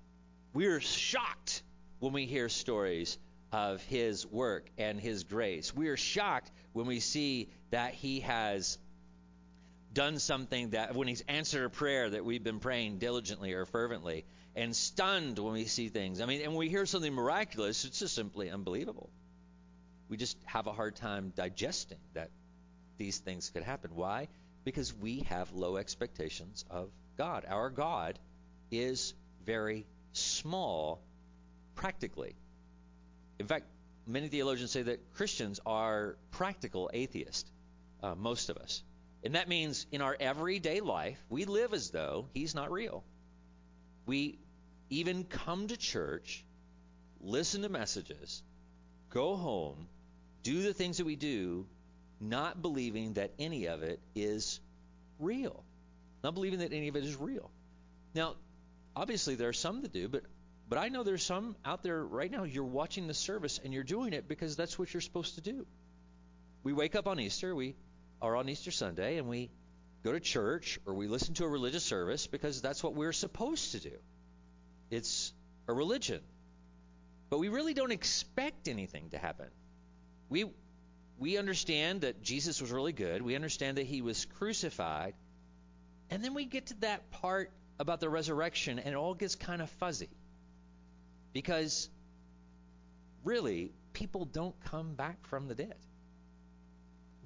We're 0.53 0.79
shocked 0.79 1.61
when 1.99 2.13
we 2.13 2.25
hear 2.25 2.49
stories 2.49 3.17
of 3.51 3.81
his 3.83 4.25
work 4.25 4.69
and 4.77 4.99
his 4.99 5.23
grace. 5.23 5.73
We 5.75 5.89
are 5.89 5.97
shocked 5.97 6.51
when 6.73 6.85
we 6.85 6.99
see 6.99 7.49
that 7.71 7.93
he 7.93 8.21
has 8.21 8.77
done 9.97 10.19
something 10.19 10.69
that 10.69 10.93
when 10.93 11.07
he's 11.07 11.23
answered 11.27 11.65
a 11.65 11.69
prayer 11.71 12.07
that 12.07 12.23
we've 12.23 12.43
been 12.43 12.59
praying 12.59 12.99
diligently 12.99 13.53
or 13.53 13.65
fervently 13.65 14.25
and 14.55 14.75
stunned 14.75 15.39
when 15.39 15.53
we 15.53 15.65
see 15.65 15.89
things. 15.89 16.21
I 16.21 16.27
mean, 16.27 16.43
and 16.43 16.55
we 16.55 16.69
hear 16.69 16.85
something 16.85 17.11
miraculous, 17.11 17.83
it's 17.83 17.97
just 17.97 18.13
simply 18.13 18.51
unbelievable. 18.51 19.09
We 20.07 20.15
just 20.17 20.37
have 20.45 20.67
a 20.67 20.71
hard 20.71 20.97
time 20.97 21.33
digesting 21.35 21.97
that 22.13 22.29
these 22.99 23.17
things 23.17 23.49
could 23.49 23.63
happen. 23.63 23.89
Why? 23.95 24.27
Because 24.65 24.93
we 24.93 25.21
have 25.29 25.51
low 25.51 25.77
expectations 25.77 26.63
of 26.69 26.91
God. 27.17 27.45
Our 27.47 27.71
God 27.71 28.19
is 28.69 29.15
very 29.47 29.87
small 30.13 31.01
practically. 31.73 32.35
In 33.39 33.47
fact, 33.47 33.65
many 34.05 34.27
theologians 34.27 34.69
say 34.69 34.83
that 34.83 35.11
Christians 35.15 35.59
are 35.65 36.17
practical 36.29 36.91
atheists, 36.93 37.49
uh, 38.03 38.13
most 38.13 38.51
of 38.51 38.57
us. 38.57 38.83
And 39.23 39.35
that 39.35 39.47
means 39.47 39.85
in 39.91 40.01
our 40.01 40.15
everyday 40.19 40.79
life, 40.79 41.17
we 41.29 41.45
live 41.45 41.73
as 41.73 41.89
though 41.89 42.27
He's 42.33 42.55
not 42.55 42.71
real. 42.71 43.03
We 44.05 44.39
even 44.89 45.23
come 45.25 45.67
to 45.67 45.77
church, 45.77 46.45
listen 47.19 47.63
to 47.63 47.69
messages, 47.69 48.41
go 49.09 49.35
home, 49.35 49.87
do 50.43 50.61
the 50.61 50.73
things 50.73 50.97
that 50.97 51.05
we 51.05 51.15
do, 51.15 51.65
not 52.19 52.61
believing 52.61 53.13
that 53.13 53.31
any 53.37 53.65
of 53.65 53.83
it 53.83 53.99
is 54.15 54.59
real. 55.19 55.63
Not 56.23 56.33
believing 56.33 56.59
that 56.59 56.73
any 56.73 56.87
of 56.87 56.95
it 56.95 57.03
is 57.03 57.15
real. 57.15 57.51
Now, 58.15 58.35
obviously, 58.95 59.35
there 59.35 59.49
are 59.49 59.53
some 59.53 59.81
that 59.81 59.93
do, 59.93 60.07
but 60.07 60.23
but 60.69 60.77
I 60.79 60.89
know 60.89 61.03
there's 61.03 61.23
some 61.23 61.55
out 61.63 61.81
there 61.81 62.03
right 62.03 62.29
now. 62.29 62.43
You're 62.43 62.65
watching 62.65 63.07
the 63.07 63.13
service 63.13 63.59
and 63.63 63.73
you're 63.73 63.83
doing 63.83 64.13
it 64.13 64.27
because 64.27 64.55
that's 64.55 64.77
what 64.77 64.93
you're 64.93 65.01
supposed 65.01 65.35
to 65.35 65.41
do. 65.41 65.65
We 66.63 66.73
wake 66.73 66.95
up 66.95 67.07
on 67.07 67.19
Easter, 67.19 67.55
we 67.55 67.75
are 68.21 68.35
on 68.35 68.49
Easter 68.49 68.71
Sunday, 68.71 69.17
and 69.17 69.27
we 69.27 69.49
go 70.03 70.11
to 70.11 70.19
church 70.19 70.79
or 70.85 70.93
we 70.93 71.07
listen 71.07 71.33
to 71.35 71.43
a 71.43 71.47
religious 71.47 71.83
service 71.83 72.27
because 72.27 72.61
that's 72.61 72.83
what 72.83 72.93
we're 72.95 73.13
supposed 73.13 73.73
to 73.73 73.79
do. 73.79 73.97
It's 74.89 75.33
a 75.67 75.73
religion. 75.73 76.21
But 77.29 77.39
we 77.39 77.49
really 77.49 77.73
don't 77.73 77.91
expect 77.91 78.67
anything 78.67 79.09
to 79.09 79.17
happen. 79.17 79.47
We 80.29 80.45
we 81.19 81.37
understand 81.37 82.01
that 82.01 82.21
Jesus 82.21 82.61
was 82.61 82.71
really 82.71 82.93
good. 82.93 83.21
We 83.21 83.35
understand 83.35 83.77
that 83.77 83.85
he 83.85 84.01
was 84.01 84.25
crucified. 84.37 85.13
And 86.09 86.23
then 86.23 86.33
we 86.35 86.45
get 86.45 86.67
to 86.67 86.75
that 86.81 87.09
part 87.11 87.51
about 87.79 87.99
the 87.99 88.09
resurrection 88.09 88.79
and 88.79 88.89
it 88.89 88.95
all 88.95 89.15
gets 89.15 89.35
kind 89.35 89.61
of 89.61 89.69
fuzzy. 89.71 90.09
Because 91.33 91.89
really, 93.23 93.71
people 93.93 94.25
don't 94.25 94.55
come 94.65 94.93
back 94.93 95.25
from 95.27 95.47
the 95.47 95.55
dead. 95.55 95.75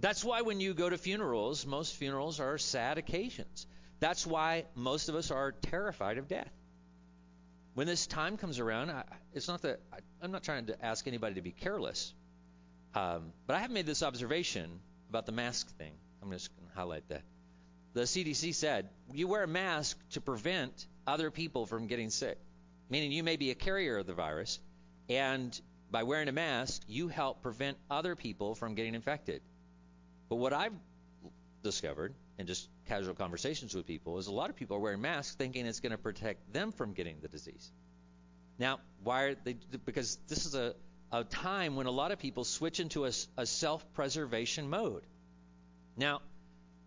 That's 0.02 0.24
why 0.24 0.41
when 0.41 0.60
you 0.60 0.74
go 0.74 0.89
to 0.89 0.97
funerals, 0.97 1.66
most 1.66 1.95
funerals 1.95 2.39
are 2.39 2.58
sad 2.58 2.97
occasions. 2.97 3.68
That's 3.99 4.26
why 4.26 4.66
most 4.74 5.10
of 5.10 5.16
us 5.16 5.30
are 5.30 5.52
terrified 5.52 6.18
of 6.18 6.28
death. 6.28 6.52
When 7.76 7.86
this 7.86 8.08
time 8.08 8.36
comes 8.38 8.58
around, 8.58 8.89
I, 8.89 9.04
it's 9.34 9.47
not 9.47 9.62
that 9.62 9.80
I, 9.93 10.26
am 10.26 10.32
not 10.32 10.43
trying 10.43 10.66
to 10.66 10.86
ask 10.86 11.08
anybody 11.08 11.36
to 11.36 11.41
be 11.41 11.52
careless, 11.52 12.16
um, 12.95 13.32
but 13.45 13.56
I 13.56 13.60
have 13.60 13.70
made 13.70 13.86
this 13.86 14.02
observation 14.02 14.80
about 15.10 15.28
the 15.28 15.32
mask 15.32 15.70
thing. 15.78 15.93
I'm 16.24 16.32
just 16.32 16.49
going 16.58 16.68
to 16.68 16.76
highlight 16.76 17.08
that. 17.10 17.22
The 17.93 18.02
CDC 18.02 18.56
said 18.56 18.89
you 19.14 19.28
wear 19.28 19.43
a 19.43 19.47
mask 19.47 19.99
to 20.12 20.22
prevent 20.22 20.88
other 21.06 21.30
people 21.30 21.68
from 21.68 21.86
getting 21.86 22.10
sick, 22.10 22.39
meaning 22.89 23.12
you 23.12 23.24
may 23.24 23.36
be 23.36 23.52
a 23.52 23.56
carrier 23.56 23.99
of 23.99 24.08
the 24.08 24.14
virus, 24.16 24.60
and 25.10 25.62
by 25.91 26.04
wearing 26.04 26.28
a 26.28 26.32
mask, 26.32 26.82
you 26.88 27.08
help 27.08 27.43
prevent 27.43 27.78
other 27.89 28.16
people 28.16 28.56
from 28.56 28.74
getting 28.74 28.95
infected. 28.95 29.41
But 30.32 30.38
what 30.38 30.54
I've 30.54 30.72
discovered 31.62 32.14
in 32.40 32.48
just 32.48 32.70
casual 32.88 33.16
conversations 33.16 33.76
with 33.76 33.86
people 33.86 34.18
is 34.18 34.28
a 34.28 34.32
lot 34.32 34.50
of 34.50 34.56
people 34.56 34.78
are 34.78 34.80
wearing 34.80 35.02
masks 35.02 35.36
thinking 35.36 35.66
it's 35.66 35.82
going 35.82 35.92
to 35.92 35.98
protect 35.98 36.54
them 36.54 36.72
from 36.72 36.94
getting 36.94 37.18
the 37.22 37.28
disease. 37.28 37.70
Now, 38.58 38.80
why 39.04 39.24
are 39.24 39.36
they? 39.36 39.58
Because 39.84 40.18
this 40.30 40.46
is 40.46 40.56
a, 40.56 40.74
a 41.12 41.26
time 41.26 41.76
when 41.76 41.86
a 41.86 41.92
lot 41.92 42.14
of 42.14 42.20
people 42.20 42.46
switch 42.46 42.80
into 42.80 43.04
a, 43.04 43.12
a 43.36 43.46
self 43.46 43.86
preservation 43.92 44.70
mode. 44.70 45.04
Now, 45.98 46.22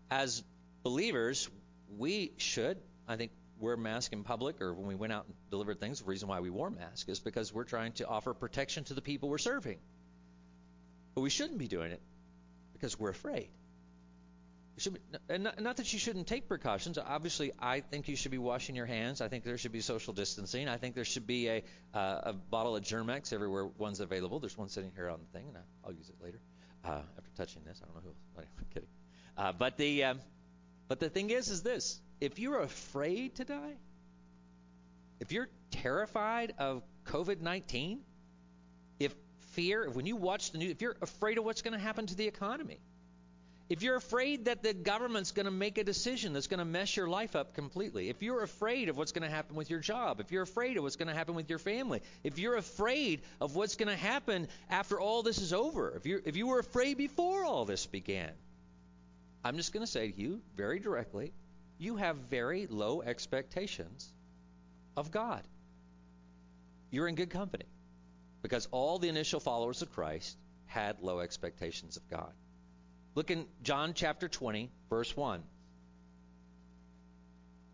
as 0.09 0.41
believers, 0.81 1.47
we 1.99 2.31
should, 2.37 2.79
I 3.07 3.15
think, 3.15 3.31
wear 3.59 3.77
masks 3.77 4.11
in 4.11 4.23
public 4.23 4.59
or 4.59 4.73
when 4.73 4.87
we 4.87 4.95
went 4.95 5.13
out 5.13 5.27
and 5.27 5.35
delivered 5.51 5.79
things. 5.79 5.99
The 5.99 6.05
reason 6.05 6.29
why 6.29 6.39
we 6.39 6.49
wore 6.49 6.71
masks 6.71 7.07
is 7.07 7.19
because 7.19 7.53
we're 7.53 7.63
trying 7.63 7.91
to 7.93 8.07
offer 8.07 8.33
protection 8.33 8.85
to 8.85 8.95
the 8.95 9.03
people 9.03 9.29
we're 9.29 9.37
serving. 9.37 9.77
But 11.13 11.21
we 11.21 11.29
shouldn't 11.29 11.59
be 11.59 11.67
doing 11.67 11.91
it 11.91 12.01
because 12.85 12.99
we're 12.99 13.09
afraid. 13.09 13.49
Be, 14.77 14.99
and 15.29 15.43
not, 15.45 15.59
not, 15.59 15.77
that 15.77 15.91
you 15.91 15.97
shouldn't 15.97 16.27
take 16.27 16.47
precautions. 16.47 16.99
Obviously, 16.99 17.51
I 17.57 17.79
think 17.79 18.07
you 18.07 18.15
should 18.15 18.29
be 18.29 18.37
washing 18.37 18.75
your 18.75 18.85
hands. 18.85 19.21
I 19.21 19.27
think 19.27 19.43
there 19.43 19.57
should 19.57 19.71
be 19.71 19.81
social 19.81 20.13
distancing. 20.13 20.67
I 20.67 20.77
think 20.77 20.93
there 20.93 21.05
should 21.05 21.25
be 21.25 21.47
a, 21.47 21.63
uh, 21.95 22.21
a 22.23 22.33
bottle 22.33 22.75
of 22.75 22.83
Germ-X 22.83 23.33
everywhere 23.33 23.65
one's 23.65 24.01
available. 24.01 24.39
There's 24.39 24.57
one 24.57 24.69
sitting 24.69 24.91
here 24.95 25.09
on 25.09 25.19
the 25.19 25.39
thing, 25.39 25.47
and 25.47 25.57
I'll 25.83 25.93
use 25.93 26.09
it 26.09 26.23
later 26.23 26.39
uh, 26.83 27.01
after 27.17 27.31
touching 27.37 27.63
this. 27.65 27.81
I 27.81 27.85
don't 27.85 27.95
know 27.95 28.01
who. 28.01 28.39
Else. 28.41 28.47
I'm 28.59 28.65
kidding. 28.71 28.89
Uh, 29.35 29.51
but 29.53 29.77
the 29.77 30.03
um, 30.03 30.19
but 30.87 30.99
the 30.99 31.09
thing 31.09 31.31
is, 31.31 31.49
is 31.49 31.63
this: 31.63 31.99
if 32.21 32.37
you're 32.37 32.59
afraid 32.59 33.35
to 33.35 33.45
die, 33.45 33.77
if 35.19 35.31
you're 35.31 35.49
terrified 35.71 36.53
of 36.59 36.83
COVID-19, 37.05 37.93
if 37.93 37.99
fear, 39.55 39.89
when 39.89 40.05
you 40.05 40.15
watch 40.15 40.51
the 40.51 40.57
news, 40.57 40.71
if 40.71 40.81
you're 40.81 40.95
afraid 41.01 41.37
of 41.37 41.45
what's 41.45 41.61
going 41.61 41.73
to 41.73 41.79
happen 41.79 42.05
to 42.07 42.15
the 42.15 42.27
economy, 42.27 42.79
if 43.67 43.81
you're 43.81 43.95
afraid 43.95 44.45
that 44.45 44.61
the 44.61 44.73
government's 44.73 45.31
going 45.31 45.47
to 45.47 45.51
make 45.51 45.79
a 45.79 45.83
decision 45.83 46.33
that's 46.33 46.45
going 46.45 46.59
to 46.59 46.65
mess 46.65 46.95
your 46.95 47.07
life 47.07 47.35
up 47.35 47.55
completely, 47.55 48.09
if 48.09 48.21
you're 48.21 48.43
afraid 48.43 48.89
of 48.89 48.97
what's 48.97 49.11
going 49.11 49.27
to 49.27 49.35
happen 49.35 49.55
with 49.55 49.71
your 49.71 49.79
job, 49.79 50.19
if 50.19 50.31
you're 50.31 50.43
afraid 50.43 50.77
of 50.77 50.83
what's 50.83 50.97
going 50.97 51.07
to 51.07 51.15
happen 51.15 51.33
with 51.33 51.49
your 51.49 51.57
family, 51.57 52.01
if 52.23 52.37
you're 52.37 52.57
afraid 52.57 53.21
of 53.41 53.55
what's 53.55 53.75
going 53.75 53.89
to 53.89 53.95
happen 53.95 54.47
after 54.69 54.99
all 54.99 55.23
this 55.23 55.39
is 55.39 55.51
over, 55.51 55.93
if 55.95 56.05
you 56.05 56.21
if 56.25 56.35
you 56.35 56.45
were 56.45 56.59
afraid 56.59 56.97
before 56.97 57.43
all 57.43 57.65
this 57.65 57.87
began, 57.87 58.31
I'm 59.43 59.57
just 59.57 59.73
going 59.73 59.85
to 59.85 59.91
say 59.91 60.11
to 60.11 60.21
you 60.21 60.41
very 60.55 60.79
directly, 60.79 61.33
you 61.79 61.95
have 61.95 62.17
very 62.17 62.67
low 62.67 63.01
expectations 63.01 64.11
of 64.95 65.09
God. 65.09 65.41
You're 66.91 67.07
in 67.07 67.15
good 67.15 67.31
company 67.31 67.65
because 68.45 68.67
all 68.69 68.99
the 68.99 69.09
initial 69.09 69.39
followers 69.39 69.81
of 69.81 69.91
Christ 69.91 70.37
had 70.67 71.01
low 71.01 71.19
expectations 71.19 71.97
of 71.97 72.07
God. 72.11 72.31
Look 73.15 73.31
in 73.31 73.47
John 73.63 73.95
chapter 73.95 74.29
20, 74.29 74.69
verse 74.87 75.17
1. 75.17 75.41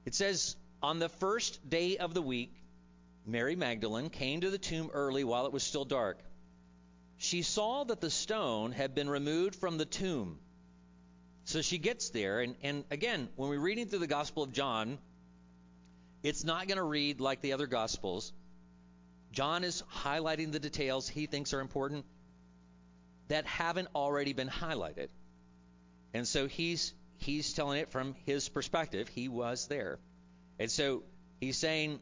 It 0.05 0.15
says, 0.15 0.55
On 0.81 0.97
the 0.97 1.09
first 1.09 1.69
day 1.69 1.97
of 1.97 2.13
the 2.13 2.21
week, 2.21 2.53
Mary 3.25 3.57
Magdalene 3.57 4.09
came 4.09 4.39
to 4.39 4.49
the 4.49 4.57
tomb 4.57 4.89
early 4.93 5.25
while 5.25 5.45
it 5.45 5.51
was 5.51 5.61
still 5.61 5.83
dark. 5.83 6.23
She 7.17 7.41
saw 7.41 7.83
that 7.83 7.99
the 7.99 8.09
stone 8.09 8.71
had 8.71 8.95
been 8.95 9.09
removed 9.09 9.55
from 9.55 9.77
the 9.77 9.83
tomb. 9.83 10.39
So 11.43 11.61
she 11.61 11.79
gets 11.79 12.11
there, 12.11 12.39
and, 12.39 12.55
and 12.63 12.85
again, 12.91 13.27
when 13.35 13.49
we're 13.49 13.59
reading 13.59 13.87
through 13.87 13.99
the 13.99 14.07
Gospel 14.07 14.43
of 14.43 14.53
John, 14.53 14.99
it's 16.23 16.45
not 16.45 16.69
going 16.69 16.77
to 16.77 16.83
read 16.83 17.19
like 17.19 17.41
the 17.41 17.51
other 17.51 17.67
Gospels. 17.67 18.31
John 19.31 19.63
is 19.63 19.83
highlighting 19.93 20.51
the 20.51 20.59
details 20.59 21.07
he 21.07 21.25
thinks 21.25 21.53
are 21.53 21.61
important 21.61 22.05
that 23.29 23.45
haven't 23.45 23.87
already 23.95 24.33
been 24.33 24.49
highlighted. 24.49 25.07
And 26.13 26.27
so 26.27 26.47
he's 26.47 26.93
he's 27.17 27.53
telling 27.53 27.79
it 27.79 27.89
from 27.89 28.15
his 28.25 28.49
perspective. 28.49 29.07
He 29.07 29.29
was 29.29 29.67
there. 29.67 29.99
And 30.59 30.69
so 30.69 31.03
he's 31.39 31.57
saying 31.57 31.99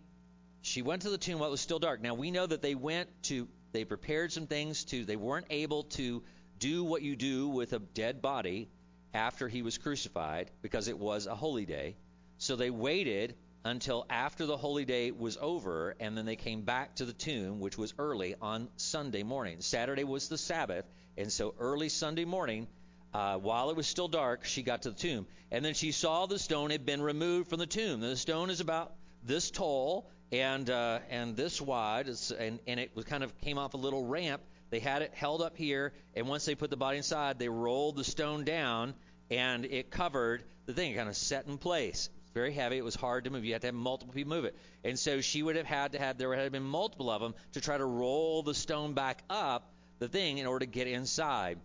she 0.61 0.81
went 0.81 1.03
to 1.03 1.09
the 1.09 1.17
tomb 1.17 1.39
while 1.39 1.49
it 1.49 1.51
was 1.51 1.61
still 1.61 1.79
dark. 1.79 2.01
Now 2.01 2.15
we 2.15 2.31
know 2.31 2.45
that 2.45 2.61
they 2.61 2.75
went 2.75 3.09
to 3.23 3.47
they 3.71 3.85
prepared 3.85 4.31
some 4.31 4.47
things 4.47 4.83
to 4.85 5.05
they 5.05 5.15
weren't 5.15 5.45
able 5.51 5.83
to 5.83 6.23
do 6.57 6.83
what 6.83 7.03
you 7.03 7.15
do 7.15 7.47
with 7.47 7.73
a 7.73 7.79
dead 7.79 8.21
body 8.21 8.69
after 9.13 9.47
he 9.47 9.61
was 9.61 9.77
crucified 9.77 10.49
because 10.61 10.87
it 10.87 10.97
was 10.97 11.27
a 11.27 11.35
holy 11.35 11.65
day. 11.65 11.95
So 12.37 12.55
they 12.55 12.69
waited 12.69 13.35
until 13.63 14.05
after 14.09 14.45
the 14.45 14.57
holy 14.57 14.85
day 14.85 15.11
was 15.11 15.37
over 15.41 15.95
and 15.99 16.17
then 16.17 16.25
they 16.25 16.35
came 16.35 16.61
back 16.61 16.95
to 16.95 17.05
the 17.05 17.13
tomb 17.13 17.59
which 17.59 17.77
was 17.77 17.93
early 17.97 18.35
on 18.41 18.69
Sunday 18.77 19.23
morning. 19.23 19.59
Saturday 19.59 20.03
was 20.03 20.29
the 20.29 20.37
Sabbath 20.37 20.85
and 21.17 21.31
so 21.31 21.53
early 21.59 21.89
Sunday 21.89 22.25
morning 22.25 22.67
uh, 23.13 23.37
while 23.37 23.69
it 23.71 23.75
was 23.75 23.87
still 23.87 24.07
dark, 24.07 24.45
she 24.45 24.61
got 24.61 24.83
to 24.83 24.91
the 24.91 24.95
tomb. 24.95 25.25
And 25.51 25.65
then 25.65 25.73
she 25.73 25.91
saw 25.91 26.25
the 26.25 26.37
stone 26.37 26.69
had 26.69 26.85
been 26.85 27.01
removed 27.01 27.49
from 27.49 27.59
the 27.59 27.65
tomb. 27.65 28.01
The 28.01 28.15
stone 28.15 28.49
is 28.49 28.59
about 28.59 28.93
this 29.23 29.49
tall 29.49 30.09
and 30.31 30.69
uh, 30.69 30.99
and 31.09 31.35
this 31.35 31.59
wide, 31.59 32.07
and, 32.37 32.59
and 32.67 32.79
it 32.79 32.91
was 32.93 33.05
kind 33.05 33.23
of 33.23 33.35
came 33.41 33.57
off 33.57 33.73
a 33.73 33.77
little 33.77 34.05
ramp. 34.05 34.41
They 34.69 34.79
had 34.79 35.01
it 35.01 35.11
held 35.15 35.41
up 35.41 35.57
here, 35.57 35.93
and 36.15 36.27
once 36.27 36.45
they 36.45 36.53
put 36.53 36.69
the 36.69 36.77
body 36.77 36.97
inside, 36.97 37.39
they 37.39 37.49
rolled 37.49 37.95
the 37.95 38.03
stone 38.03 38.43
down, 38.43 38.93
and 39.31 39.65
it 39.65 39.89
covered 39.89 40.43
the 40.67 40.73
thing. 40.73 40.95
Kind 40.95 41.09
of 41.09 41.17
set 41.17 41.47
in 41.47 41.57
place. 41.57 42.09
Very 42.33 42.53
heavy. 42.53 42.77
It 42.77 42.83
was 42.83 42.95
hard 42.95 43.23
to 43.23 43.29
move. 43.29 43.43
You 43.43 43.53
had 43.53 43.61
to 43.61 43.67
have 43.67 43.75
multiple 43.75 44.13
people 44.13 44.35
move 44.35 44.45
it. 44.45 44.55
And 44.83 44.97
so 44.99 45.21
she 45.21 45.41
would 45.41 45.55
have 45.55 45.65
had 45.65 45.93
to 45.93 45.99
have, 45.99 46.17
there 46.17 46.33
have 46.35 46.51
been 46.51 46.63
multiple 46.63 47.09
of 47.09 47.21
them 47.21 47.33
to 47.53 47.61
try 47.61 47.77
to 47.77 47.85
roll 47.85 48.43
the 48.43 48.53
stone 48.53 48.93
back 48.93 49.23
up 49.29 49.71
the 49.97 50.07
thing 50.07 50.37
in 50.37 50.45
order 50.45 50.65
to 50.65 50.71
get 50.71 50.87
inside. 50.87 51.57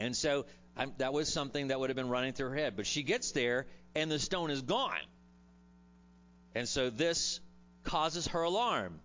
And 0.00 0.16
so 0.16 0.46
I'm, 0.76 0.92
that 0.98 1.12
was 1.12 1.32
something 1.32 1.68
that 1.68 1.78
would 1.78 1.90
have 1.90 1.96
been 1.96 2.08
running 2.08 2.32
through 2.32 2.50
her 2.50 2.56
head. 2.56 2.74
But 2.76 2.86
she 2.86 3.02
gets 3.02 3.32
there, 3.32 3.66
and 3.94 4.10
the 4.10 4.18
stone 4.18 4.50
is 4.50 4.62
gone. 4.62 4.98
And 6.54 6.68
so 6.68 6.90
this 6.90 7.40
causes 7.84 8.26
her 8.28 8.42
alarm. 8.42 9.00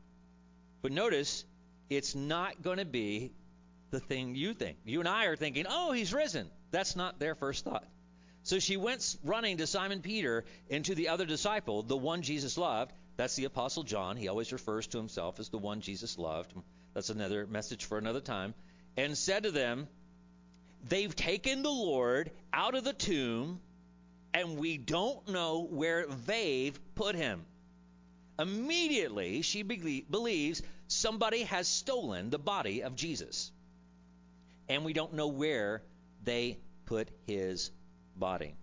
But 0.82 0.91
notice, 0.91 1.45
it's 1.89 2.15
not 2.15 2.61
going 2.61 2.80
to 2.80 2.86
be 2.86 3.32
the 3.91 3.99
thing 3.99 4.36
you 4.36 4.53
think. 4.53 4.78
You 4.86 4.99
and 4.99 5.07
I 5.07 5.26
are 5.26 5.36
thinking, 5.36 5.65
oh, 5.69 5.91
he's 5.91 6.13
risen. 6.13 6.49
That's 6.71 6.95
not 6.95 7.19
their 7.19 7.36
first 7.36 7.63
thought. 7.63 7.86
So 8.43 8.59
she 8.59 8.75
went 8.75 9.17
running 9.23 9.57
to 9.57 9.67
Simon 9.67 10.01
Peter 10.01 10.43
and 10.69 10.83
to 10.85 10.95
the 10.95 11.07
other 11.07 11.25
disciple, 11.25 11.81
the 11.81 11.97
one 11.97 12.21
Jesus 12.21 12.57
loved. 12.57 12.91
That's 13.15 13.35
the 13.35 13.45
Apostle 13.45 13.83
John. 13.83 14.17
He 14.17 14.27
always 14.27 14.51
refers 14.51 14.87
to 14.87 14.97
himself 14.97 15.39
as 15.39 15.49
the 15.49 15.57
one 15.57 15.79
Jesus 15.79 16.17
loved. 16.17 16.53
That's 16.93 17.09
another 17.09 17.47
message 17.47 17.85
for 17.85 17.97
another 17.97 18.19
time. 18.19 18.53
And 18.97 19.17
said 19.17 19.43
to 19.43 19.51
them, 19.51 19.87
They've 20.89 21.15
taken 21.15 21.63
the 21.63 21.71
Lord 21.71 22.31
out 22.51 22.75
of 22.75 22.83
the 22.83 22.93
tomb, 22.93 23.61
and 24.33 24.57
we 24.57 24.77
don't 24.77 25.29
know 25.29 25.63
where 25.63 26.05
they've 26.25 26.77
put 26.95 27.15
him. 27.15 27.45
Immediately, 28.37 29.43
she 29.43 29.63
believes 29.63 30.61
somebody 30.87 31.43
has 31.43 31.67
stolen 31.67 32.29
the 32.29 32.39
body 32.39 32.83
of 32.83 32.95
Jesus. 32.95 33.51
And 34.67 34.83
we 34.83 34.91
don't 34.91 35.13
know 35.13 35.27
where 35.27 35.81
they 36.23 36.57
put 36.85 37.09
his 37.25 37.71
body. 38.16 38.55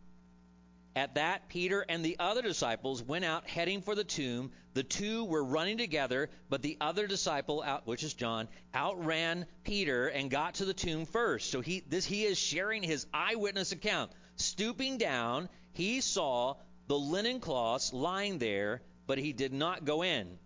At 0.96 1.14
that, 1.14 1.48
Peter 1.48 1.84
and 1.88 2.04
the 2.04 2.16
other 2.18 2.42
disciples 2.42 3.02
went 3.02 3.24
out 3.24 3.48
heading 3.48 3.80
for 3.80 3.94
the 3.94 4.04
tomb. 4.04 4.50
The 4.74 4.82
two 4.82 5.24
were 5.24 5.44
running 5.44 5.78
together, 5.78 6.30
but 6.48 6.62
the 6.62 6.76
other 6.80 7.06
disciple, 7.06 7.62
out, 7.62 7.86
which 7.86 8.02
is 8.02 8.12
John, 8.12 8.48
outran 8.74 9.46
Peter 9.62 10.08
and 10.08 10.30
got 10.30 10.54
to 10.54 10.64
the 10.64 10.74
tomb 10.74 11.06
first. 11.06 11.50
So 11.50 11.60
he, 11.60 11.84
this, 11.88 12.04
he 12.04 12.24
is 12.24 12.38
sharing 12.38 12.82
his 12.82 13.06
eyewitness 13.14 13.70
account. 13.70 14.10
Stooping 14.34 14.98
down, 14.98 15.48
he 15.72 16.00
saw 16.00 16.56
the 16.88 16.98
linen 16.98 17.38
cloths 17.38 17.92
lying 17.92 18.38
there, 18.38 18.82
but 19.06 19.18
he 19.18 19.32
did 19.32 19.52
not 19.52 19.84
go 19.84 20.02
in. 20.02 20.38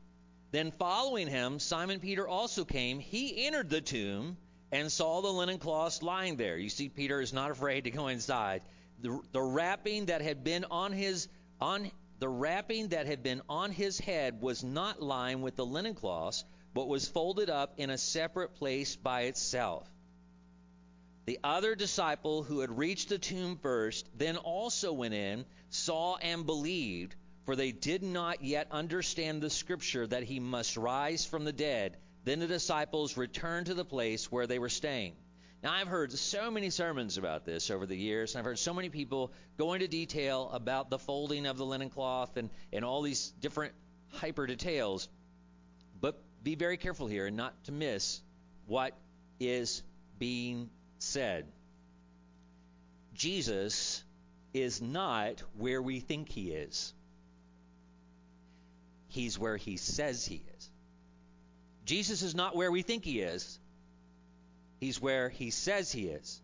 Then, 0.50 0.72
following 0.72 1.26
him, 1.26 1.58
Simon 1.58 2.00
Peter 2.00 2.28
also 2.28 2.64
came. 2.64 2.98
He 3.00 3.46
entered 3.46 3.70
the 3.70 3.80
tomb 3.80 4.36
and 4.70 4.92
saw 4.92 5.22
the 5.22 5.32
linen 5.32 5.58
cloths 5.58 6.02
lying 6.02 6.36
there. 6.36 6.58
You 6.58 6.68
see, 6.68 6.88
Peter 6.88 7.20
is 7.20 7.32
not 7.32 7.50
afraid 7.50 7.84
to 7.84 7.90
go 7.90 8.08
inside. 8.08 8.62
The, 9.04 9.20
the 9.32 9.42
wrapping 9.42 10.06
that 10.06 10.22
had 10.22 10.42
been 10.42 10.64
on 10.70 10.90
his 10.92 11.28
on 11.60 11.90
the 12.20 12.28
wrapping 12.28 12.88
that 12.88 13.04
had 13.04 13.22
been 13.22 13.42
on 13.50 13.70
his 13.70 13.98
head 13.98 14.40
was 14.40 14.64
not 14.64 15.02
lying 15.02 15.42
with 15.42 15.56
the 15.56 15.66
linen 15.66 15.94
cloths, 15.94 16.42
but 16.72 16.88
was 16.88 17.06
folded 17.06 17.50
up 17.50 17.74
in 17.76 17.90
a 17.90 17.98
separate 17.98 18.54
place 18.54 18.96
by 18.96 19.24
itself. 19.24 19.86
The 21.26 21.38
other 21.44 21.74
disciple 21.74 22.44
who 22.44 22.60
had 22.60 22.78
reached 22.78 23.10
the 23.10 23.18
tomb 23.18 23.58
first 23.58 24.08
then 24.16 24.38
also 24.38 24.94
went 24.94 25.12
in, 25.12 25.44
saw 25.68 26.16
and 26.16 26.46
believed, 26.46 27.14
for 27.44 27.56
they 27.56 27.72
did 27.72 28.02
not 28.02 28.42
yet 28.42 28.68
understand 28.70 29.42
the 29.42 29.50
scripture 29.50 30.06
that 30.06 30.22
he 30.22 30.40
must 30.40 30.78
rise 30.78 31.26
from 31.26 31.44
the 31.44 31.52
dead. 31.52 31.98
Then 32.24 32.40
the 32.40 32.46
disciples 32.46 33.18
returned 33.18 33.66
to 33.66 33.74
the 33.74 33.84
place 33.84 34.32
where 34.32 34.46
they 34.46 34.58
were 34.58 34.70
staying. 34.70 35.14
Now, 35.64 35.72
I've 35.72 35.88
heard 35.88 36.12
so 36.12 36.50
many 36.50 36.68
sermons 36.68 37.16
about 37.16 37.46
this 37.46 37.70
over 37.70 37.86
the 37.86 37.96
years, 37.96 38.34
and 38.34 38.40
I've 38.40 38.44
heard 38.44 38.58
so 38.58 38.74
many 38.74 38.90
people 38.90 39.32
go 39.56 39.72
into 39.72 39.88
detail 39.88 40.50
about 40.52 40.90
the 40.90 40.98
folding 40.98 41.46
of 41.46 41.56
the 41.56 41.64
linen 41.64 41.88
cloth 41.88 42.36
and, 42.36 42.50
and 42.70 42.84
all 42.84 43.00
these 43.00 43.32
different 43.40 43.72
hyper 44.12 44.46
details. 44.46 45.08
But 46.02 46.22
be 46.42 46.54
very 46.54 46.76
careful 46.76 47.06
here 47.06 47.26
and 47.26 47.38
not 47.38 47.64
to 47.64 47.72
miss 47.72 48.20
what 48.66 48.92
is 49.40 49.82
being 50.18 50.68
said. 50.98 51.46
Jesus 53.14 54.04
is 54.52 54.82
not 54.82 55.42
where 55.56 55.80
we 55.80 56.00
think 56.00 56.28
he 56.28 56.50
is, 56.50 56.92
he's 59.08 59.38
where 59.38 59.56
he 59.56 59.78
says 59.78 60.26
he 60.26 60.42
is. 60.58 60.70
Jesus 61.86 62.20
is 62.20 62.34
not 62.34 62.54
where 62.54 62.70
we 62.70 62.82
think 62.82 63.02
he 63.02 63.20
is. 63.20 63.58
He's 64.84 65.00
where 65.00 65.30
he 65.30 65.48
says 65.48 65.90
he 65.90 66.08
is. 66.08 66.42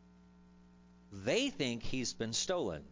They 1.12 1.50
think 1.50 1.82
he's 1.82 2.14
been 2.14 2.32
stolen. 2.32 2.82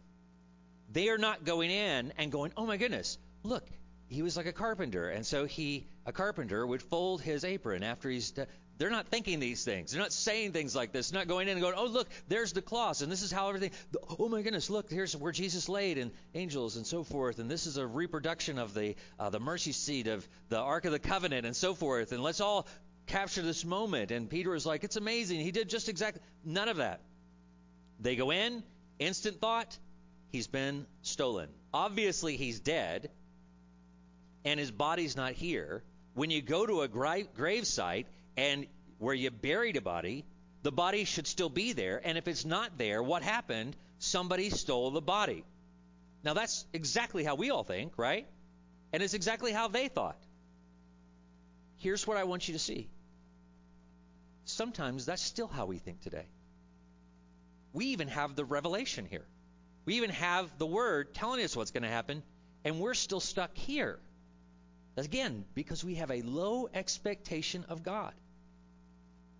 They 0.91 1.09
are 1.09 1.17
not 1.17 1.43
going 1.43 1.71
in 1.71 2.13
and 2.19 2.31
going, 2.31 2.51
oh 2.55 2.67
my 2.67 2.77
goodness, 2.77 3.17
look, 3.41 3.67
he 4.09 4.21
was 4.21 4.37
like 4.37 4.45
a 4.45 4.53
carpenter. 4.53 5.09
And 5.09 5.25
so 5.25 5.45
he, 5.45 5.87
a 6.05 6.11
carpenter, 6.11 6.63
would 6.63 6.83
fold 6.83 7.23
his 7.23 7.43
apron 7.43 7.81
after 7.81 8.11
he's. 8.11 8.29
De- 8.29 8.45
they're 8.77 8.91
not 8.91 9.07
thinking 9.07 9.39
these 9.39 9.63
things. 9.65 9.91
They're 9.91 10.01
not 10.01 10.13
saying 10.13 10.51
things 10.51 10.75
like 10.75 10.91
this. 10.91 11.09
They're 11.09 11.19
not 11.19 11.27
going 11.27 11.47
in 11.47 11.53
and 11.53 11.61
going, 11.61 11.73
oh, 11.75 11.87
look, 11.87 12.07
there's 12.27 12.53
the 12.53 12.61
cloths, 12.61 13.01
and 13.01 13.11
this 13.11 13.23
is 13.23 13.31
how 13.31 13.49
everything. 13.49 13.71
Oh 14.19 14.29
my 14.29 14.43
goodness, 14.43 14.69
look, 14.69 14.91
here's 14.91 15.17
where 15.17 15.31
Jesus 15.31 15.67
laid, 15.67 15.97
and 15.97 16.11
angels, 16.35 16.77
and 16.77 16.85
so 16.85 17.03
forth. 17.03 17.39
And 17.39 17.49
this 17.49 17.65
is 17.65 17.77
a 17.77 17.87
reproduction 17.87 18.59
of 18.59 18.75
the 18.75 18.95
uh, 19.19 19.31
the 19.31 19.39
mercy 19.39 19.71
seat 19.71 20.05
of 20.05 20.27
the 20.49 20.59
Ark 20.59 20.85
of 20.85 20.91
the 20.91 20.99
Covenant, 20.99 21.47
and 21.47 21.55
so 21.55 21.73
forth. 21.73 22.11
And 22.11 22.21
let's 22.21 22.39
all 22.39 22.67
capture 23.09 23.41
this 23.41 23.65
moment. 23.65 24.11
And 24.11 24.29
Peter 24.29 24.55
is 24.55 24.65
like, 24.65 24.83
it's 24.83 24.95
amazing. 24.95 25.41
He 25.41 25.51
did 25.51 25.69
just 25.69 25.89
exactly 25.89 26.21
none 26.45 26.69
of 26.69 26.77
that. 26.77 27.01
They 27.99 28.15
go 28.15 28.31
in, 28.31 28.63
instant 28.97 29.41
thought, 29.41 29.77
he's 30.31 30.47
been 30.47 30.85
stolen. 31.01 31.49
Obviously, 31.73 32.37
he's 32.37 32.59
dead, 32.59 33.09
and 34.45 34.59
his 34.59 34.71
body's 34.71 35.17
not 35.17 35.33
here. 35.33 35.83
When 36.13 36.31
you 36.31 36.41
go 36.41 36.65
to 36.65 36.81
a 36.81 36.87
gra- 36.87 37.27
grave 37.35 37.67
site 37.67 38.07
and 38.37 38.67
where 38.99 39.13
you 39.13 39.29
buried 39.31 39.75
a 39.75 39.81
body, 39.81 40.25
the 40.63 40.71
body 40.71 41.03
should 41.03 41.27
still 41.27 41.49
be 41.49 41.73
there. 41.73 42.01
And 42.03 42.17
if 42.17 42.27
it's 42.27 42.45
not 42.45 42.77
there, 42.77 43.03
what 43.03 43.21
happened? 43.21 43.75
Somebody 43.99 44.49
stole 44.49 44.91
the 44.91 45.01
body. 45.01 45.43
Now, 46.23 46.33
that's 46.33 46.65
exactly 46.73 47.23
how 47.23 47.35
we 47.35 47.49
all 47.49 47.63
think, 47.63 47.93
right? 47.97 48.27
And 48.91 49.03
it's 49.03 49.13
exactly 49.13 49.51
how 49.51 49.67
they 49.67 49.87
thought. 49.87 50.17
Here's 51.77 52.05
what 52.05 52.17
I 52.17 52.25
want 52.25 52.47
you 52.47 52.53
to 52.53 52.59
see 52.59 52.89
sometimes 54.59 55.05
that's 55.05 55.21
still 55.21 55.47
how 55.47 55.65
we 55.65 55.77
think 55.77 56.01
today. 56.01 56.25
We 57.71 57.85
even 57.95 58.09
have 58.09 58.35
the 58.35 58.43
revelation 58.43 59.05
here. 59.09 59.25
We 59.85 59.95
even 59.95 60.09
have 60.09 60.57
the 60.57 60.65
word 60.65 61.13
telling 61.13 61.41
us 61.45 61.55
what's 61.55 61.71
going 61.71 61.83
to 61.83 61.89
happen, 61.89 62.23
and 62.65 62.81
we're 62.81 62.93
still 62.93 63.21
stuck 63.21 63.55
here. 63.55 63.97
Again, 64.97 65.45
because 65.55 65.81
we 65.81 65.95
have 65.95 66.11
a 66.11 66.21
low 66.23 66.67
expectation 66.73 67.63
of 67.69 67.83
God. 67.83 68.13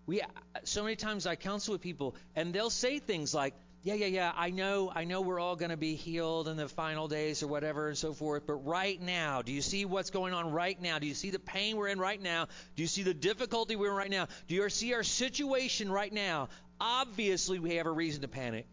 We 0.06 0.22
so 0.64 0.84
many 0.84 0.96
times 0.96 1.28
I 1.28 1.36
counsel 1.36 1.74
with 1.74 1.82
people, 1.82 2.16
and 2.34 2.54
they'll 2.54 2.70
say 2.70 3.00
things 3.00 3.34
like, 3.34 3.56
"Yeah, 3.82 3.94
yeah, 3.94 4.08
yeah, 4.08 4.32
I 4.36 4.50
know, 4.50 4.92
I 4.94 5.06
know, 5.06 5.22
we're 5.22 5.40
all 5.40 5.56
going 5.56 5.72
to 5.72 5.78
be 5.78 5.96
healed 5.96 6.48
in 6.48 6.58
the 6.58 6.68
final 6.68 7.08
days 7.08 7.44
or 7.44 7.48
whatever 7.48 7.88
and 7.88 7.98
so 7.98 8.14
forth. 8.14 8.46
But 8.46 8.66
right 8.66 9.02
now, 9.02 9.42
do 9.42 9.54
you 9.54 9.62
see 9.62 9.86
what's 9.86 10.10
going 10.10 10.34
on 10.34 10.52
right 10.52 10.80
now? 10.82 11.00
Do 11.00 11.08
you 11.08 11.14
see 11.14 11.30
the 11.30 11.40
pain 11.40 11.78
we're 11.78 11.88
in 11.88 12.00
right 12.00 12.22
now? 12.22 12.48
Do 12.76 12.82
you 12.82 12.88
see 12.88 13.04
the 13.04 13.14
difficulty 13.14 13.76
we're 13.76 13.92
in 13.92 13.96
right 13.96 14.10
now? 14.10 14.28
Do 14.48 14.56
you 14.56 14.70
see 14.70 14.94
our 14.94 15.04
situation 15.04 15.92
right 15.92 16.12
now? 16.12 16.50
Obviously, 16.82 17.60
we 17.60 17.76
have 17.76 17.86
a 17.86 17.92
reason 17.92 18.22
to 18.24 18.28
panic. 18.28 18.68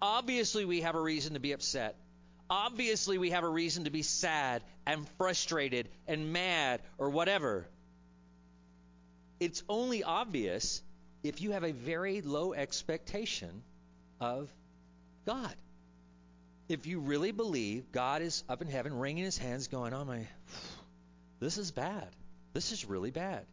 Obviously, 0.00 0.64
we 0.64 0.82
have 0.82 0.94
a 0.94 1.00
reason 1.00 1.34
to 1.34 1.40
be 1.40 1.52
upset." 1.52 1.96
Obviously, 2.50 3.18
we 3.18 3.30
have 3.30 3.44
a 3.44 3.48
reason 3.48 3.84
to 3.84 3.90
be 3.90 4.02
sad 4.02 4.62
and 4.86 5.06
frustrated 5.18 5.88
and 6.06 6.32
mad 6.32 6.80
or 6.96 7.10
whatever. 7.10 7.66
It's 9.38 9.62
only 9.68 10.02
obvious 10.02 10.82
if 11.22 11.42
you 11.42 11.50
have 11.50 11.62
a 11.62 11.72
very 11.72 12.22
low 12.22 12.54
expectation 12.54 13.62
of 14.20 14.50
God. 15.26 15.54
If 16.68 16.86
you 16.86 17.00
really 17.00 17.32
believe 17.32 17.92
God 17.92 18.22
is 18.22 18.44
up 18.48 18.60
in 18.60 18.68
heaven, 18.68 18.98
wringing 18.98 19.24
his 19.24 19.38
hands, 19.38 19.68
going, 19.68 19.94
Oh 19.94 20.04
my, 20.04 20.26
this 21.40 21.56
is 21.56 21.70
bad. 21.70 22.08
This 22.52 22.72
is 22.72 22.84
really 22.84 23.10
bad. 23.10 23.46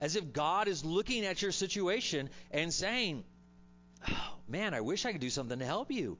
As 0.00 0.16
if 0.16 0.32
God 0.32 0.68
is 0.68 0.84
looking 0.84 1.24
at 1.24 1.42
your 1.42 1.52
situation 1.52 2.30
and 2.50 2.72
saying, 2.72 3.24
Oh 4.08 4.34
man, 4.48 4.74
I 4.74 4.80
wish 4.80 5.04
I 5.04 5.12
could 5.12 5.20
do 5.20 5.30
something 5.30 5.58
to 5.58 5.64
help 5.64 5.90
you. 5.90 6.18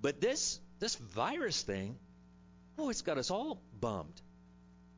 But 0.00 0.20
this 0.20 0.60
this 0.80 0.96
virus 0.96 1.62
thing, 1.62 1.96
oh, 2.78 2.90
it's 2.90 3.02
got 3.02 3.18
us 3.18 3.30
all 3.30 3.62
bummed. 3.80 4.20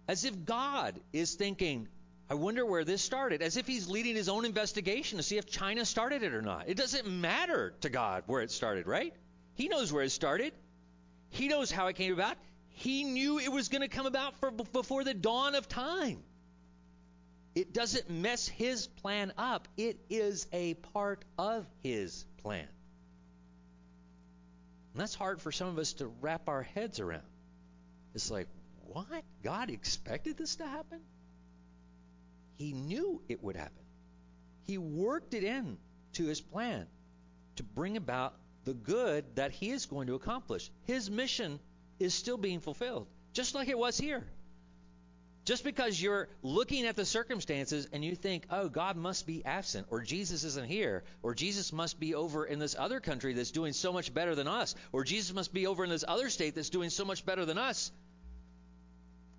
As 0.08 0.24
if 0.24 0.44
God 0.44 0.98
is 1.12 1.34
thinking, 1.34 1.88
I 2.28 2.34
wonder 2.34 2.66
where 2.66 2.84
this 2.84 3.02
started, 3.02 3.40
as 3.40 3.56
if 3.56 3.66
he's 3.66 3.88
leading 3.88 4.16
his 4.16 4.28
own 4.28 4.44
investigation 4.44 5.18
to 5.18 5.22
see 5.22 5.38
if 5.38 5.46
China 5.46 5.84
started 5.84 6.24
it 6.24 6.34
or 6.34 6.42
not. 6.42 6.68
It 6.68 6.76
doesn't 6.76 7.06
matter 7.06 7.74
to 7.82 7.88
God 7.88 8.24
where 8.26 8.42
it 8.42 8.50
started, 8.50 8.86
right? 8.86 9.14
He 9.54 9.68
knows 9.68 9.92
where 9.92 10.02
it 10.02 10.10
started. 10.10 10.52
He 11.30 11.46
knows 11.46 11.70
how 11.70 11.86
it 11.86 11.94
came 11.94 12.12
about. 12.12 12.36
He 12.70 13.04
knew 13.04 13.38
it 13.38 13.50
was 13.50 13.68
going 13.68 13.82
to 13.82 13.88
come 13.88 14.06
about 14.06 14.36
for, 14.38 14.50
before 14.50 15.04
the 15.04 15.14
dawn 15.14 15.54
of 15.54 15.68
time. 15.68 16.22
It 17.54 17.72
doesn't 17.72 18.10
mess 18.10 18.46
his 18.46 18.86
plan 18.86 19.32
up. 19.38 19.68
It 19.76 19.98
is 20.10 20.46
a 20.52 20.74
part 20.74 21.24
of 21.38 21.64
his 21.82 22.24
plan. 22.42 22.68
And 24.92 25.00
that's 25.00 25.14
hard 25.14 25.40
for 25.40 25.52
some 25.52 25.68
of 25.68 25.78
us 25.78 25.94
to 25.94 26.06
wrap 26.20 26.48
our 26.48 26.62
heads 26.62 27.00
around. 27.00 27.22
It's 28.14 28.30
like, 28.30 28.48
what? 28.88 29.24
God 29.42 29.70
expected 29.70 30.36
this 30.36 30.56
to 30.56 30.66
happen? 30.66 31.00
He 32.56 32.72
knew 32.72 33.22
it 33.28 33.42
would 33.42 33.56
happen. 33.56 33.84
He 34.64 34.78
worked 34.78 35.34
it 35.34 35.44
in 35.44 35.78
to 36.14 36.26
his 36.26 36.40
plan 36.40 36.86
to 37.56 37.62
bring 37.62 37.96
about 37.96 38.34
the 38.64 38.74
good 38.74 39.24
that 39.36 39.52
he 39.52 39.70
is 39.70 39.86
going 39.86 40.08
to 40.08 40.14
accomplish. 40.14 40.70
His 40.84 41.10
mission 41.10 41.60
is 41.98 42.14
still 42.14 42.36
being 42.36 42.60
fulfilled, 42.60 43.06
just 43.32 43.54
like 43.54 43.68
it 43.68 43.78
was 43.78 43.96
here. 43.96 44.26
Just 45.44 45.62
because 45.62 46.02
you're 46.02 46.28
looking 46.42 46.86
at 46.86 46.96
the 46.96 47.04
circumstances 47.04 47.86
and 47.92 48.04
you 48.04 48.16
think, 48.16 48.46
oh, 48.50 48.68
God 48.68 48.96
must 48.96 49.28
be 49.28 49.44
absent, 49.44 49.86
or 49.90 50.00
Jesus 50.00 50.42
isn't 50.42 50.66
here, 50.66 51.04
or 51.22 51.36
Jesus 51.36 51.72
must 51.72 52.00
be 52.00 52.16
over 52.16 52.44
in 52.44 52.58
this 52.58 52.74
other 52.76 52.98
country 52.98 53.32
that's 53.32 53.52
doing 53.52 53.72
so 53.72 53.92
much 53.92 54.12
better 54.12 54.34
than 54.34 54.48
us, 54.48 54.74
or 54.90 55.04
Jesus 55.04 55.32
must 55.32 55.54
be 55.54 55.68
over 55.68 55.84
in 55.84 55.90
this 55.90 56.04
other 56.06 56.30
state 56.30 56.56
that's 56.56 56.70
doing 56.70 56.90
so 56.90 57.04
much 57.04 57.24
better 57.24 57.44
than 57.44 57.58
us. 57.58 57.92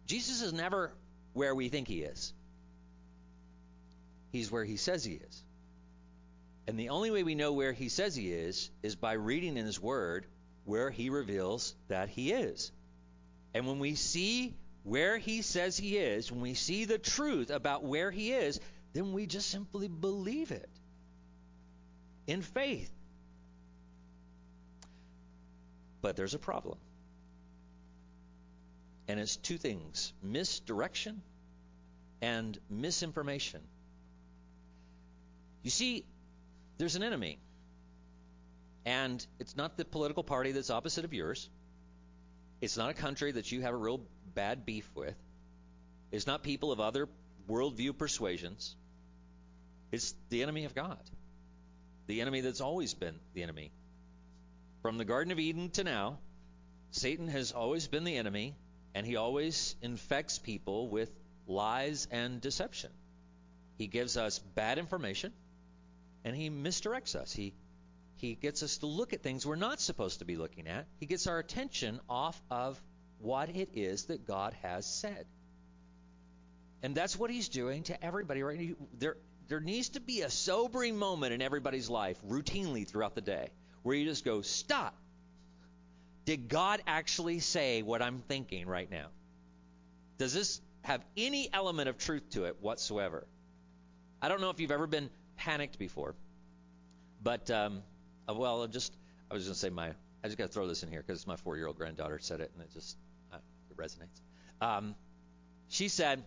Jesus 0.05 0.41
is 0.41 0.53
never 0.53 0.93
where 1.33 1.53
we 1.53 1.67
think 1.67 1.89
he 1.89 1.99
is. 1.99 2.33
He's 4.31 4.51
where 4.51 4.65
he 4.65 4.77
says 4.77 5.03
he 5.03 5.13
is. 5.13 5.43
And 6.67 6.77
the 6.77 6.89
only 6.89 7.11
way 7.11 7.23
we 7.23 7.35
know 7.35 7.53
where 7.53 7.71
he 7.71 7.89
says 7.89 8.15
he 8.15 8.31
is 8.31 8.69
is 8.83 8.95
by 8.95 9.13
reading 9.13 9.57
in 9.57 9.65
his 9.65 9.81
word 9.81 10.25
where 10.65 10.89
he 10.89 11.09
reveals 11.09 11.73
that 11.87 12.09
he 12.09 12.33
is. 12.33 12.71
And 13.53 13.65
when 13.65 13.79
we 13.79 13.95
see 13.95 14.53
where 14.83 15.17
he 15.17 15.41
says 15.41 15.77
he 15.77 15.97
is, 15.97 16.31
when 16.31 16.41
we 16.41 16.53
see 16.53 16.85
the 16.85 16.97
truth 16.97 17.49
about 17.49 17.83
where 17.83 18.11
he 18.11 18.33
is, 18.33 18.59
then 18.93 19.13
we 19.13 19.27
just 19.27 19.49
simply 19.49 19.87
believe 19.87 20.51
it 20.51 20.69
in 22.25 22.41
faith. 22.41 22.91
But 26.01 26.15
there's 26.15 26.33
a 26.33 26.39
problem. 26.39 26.77
And 29.07 29.19
it's 29.19 29.37
two 29.37 29.57
things 29.57 30.13
misdirection 30.21 31.21
and 32.21 32.57
misinformation. 32.69 33.61
You 35.67 35.71
see, 35.71 36.05
there's 36.77 36.95
an 36.95 37.03
enemy. 37.03 37.39
And 38.85 39.27
it's 39.37 39.57
not 39.57 39.75
the 39.75 39.83
political 39.83 40.23
party 40.23 40.53
that's 40.53 40.69
opposite 40.69 41.03
of 41.03 41.13
yours. 41.13 41.49
It's 42.61 42.77
not 42.77 42.89
a 42.89 42.93
country 42.93 43.33
that 43.33 43.51
you 43.51 43.63
have 43.63 43.73
a 43.73 43.77
real 43.77 43.99
bad 44.33 44.65
beef 44.65 44.89
with. 44.95 45.17
It's 46.09 46.25
not 46.25 46.41
people 46.41 46.71
of 46.71 46.79
other 46.79 47.09
worldview 47.49 47.97
persuasions. 47.97 48.77
It's 49.91 50.15
the 50.29 50.41
enemy 50.41 50.63
of 50.63 50.73
God. 50.73 51.01
The 52.05 52.21
enemy 52.21 52.39
that's 52.39 52.61
always 52.61 52.93
been 52.93 53.19
the 53.33 53.43
enemy. 53.43 53.73
From 54.83 54.97
the 54.97 55.03
Garden 55.03 55.33
of 55.33 55.39
Eden 55.39 55.69
to 55.71 55.83
now, 55.83 56.17
Satan 56.91 57.27
has 57.27 57.51
always 57.51 57.89
been 57.89 58.05
the 58.05 58.15
enemy, 58.15 58.55
and 58.95 59.05
he 59.05 59.17
always 59.17 59.75
infects 59.81 60.39
people 60.39 60.87
with 60.87 61.11
lies 61.45 62.07
and 62.09 62.39
deception. 62.39 62.91
He 63.77 63.87
gives 63.87 64.15
us 64.15 64.39
bad 64.39 64.79
information, 64.79 65.33
and 66.27 66.35
he 66.35 66.49
misdirects 66.49 67.15
us. 67.15 67.31
He 67.31 67.53
he 68.15 68.35
gets 68.35 68.61
us 68.63 68.79
to 68.79 68.87
look 68.87 69.13
at 69.13 69.21
things 69.21 69.45
we're 69.45 69.55
not 69.55 69.79
supposed 69.79 70.19
to 70.19 70.25
be 70.25 70.35
looking 70.35 70.67
at. 70.67 70.87
He 70.99 71.05
gets 71.05 71.27
our 71.27 71.39
attention 71.39 71.99
off 72.09 72.41
of 72.49 72.81
what 73.19 73.49
it 73.49 73.69
is 73.75 74.05
that 74.05 74.27
God 74.27 74.53
has 74.63 74.85
said. 74.85 75.25
And 76.83 76.95
that's 76.95 77.17
what 77.17 77.29
he's 77.29 77.47
doing 77.47 77.83
to 77.83 78.03
everybody 78.03 78.43
right 78.43 78.75
there 78.99 79.15
there 79.47 79.61
needs 79.61 79.89
to 79.89 80.01
be 80.01 80.21
a 80.23 80.29
sobering 80.29 80.97
moment 80.97 81.31
in 81.31 81.41
everybody's 81.41 81.89
life 81.89 82.17
routinely 82.27 82.85
throughout 82.85 83.15
the 83.15 83.21
day 83.21 83.49
where 83.83 83.95
you 83.95 84.05
just 84.05 84.25
go, 84.25 84.41
"Stop. 84.41 84.95
Did 86.25 86.49
God 86.49 86.81
actually 86.85 87.39
say 87.39 87.83
what 87.83 88.01
I'm 88.01 88.19
thinking 88.27 88.67
right 88.67 88.91
now? 88.91 89.07
Does 90.17 90.33
this 90.33 90.59
have 90.81 91.05
any 91.15 91.49
element 91.53 91.87
of 91.87 91.97
truth 91.97 92.29
to 92.31 92.45
it 92.45 92.61
whatsoever?" 92.61 93.25
I 94.21 94.27
don't 94.27 94.41
know 94.41 94.49
if 94.49 94.59
you've 94.59 94.71
ever 94.71 94.87
been 94.87 95.09
panicked 95.37 95.79
before, 95.79 96.15
but 97.23 97.49
um, 97.51 97.81
uh, 98.29 98.33
well, 98.33 98.67
just 98.67 98.93
I 99.31 99.33
was 99.33 99.43
going 99.43 99.53
to 99.53 99.59
say 99.59 99.69
my 99.69 99.89
I 100.23 100.27
just 100.27 100.37
got 100.37 100.47
to 100.47 100.53
throw 100.53 100.67
this 100.67 100.83
in 100.83 100.89
here 100.89 101.03
because 101.05 101.25
my 101.27 101.35
four-year-old 101.35 101.77
granddaughter 101.77 102.19
said 102.19 102.41
it 102.41 102.51
and 102.53 102.63
it 102.63 102.71
just 102.73 102.97
uh, 103.31 103.37
it 103.69 103.77
resonates. 103.77 104.19
Um, 104.61 104.95
she 105.69 105.87
said 105.87 106.23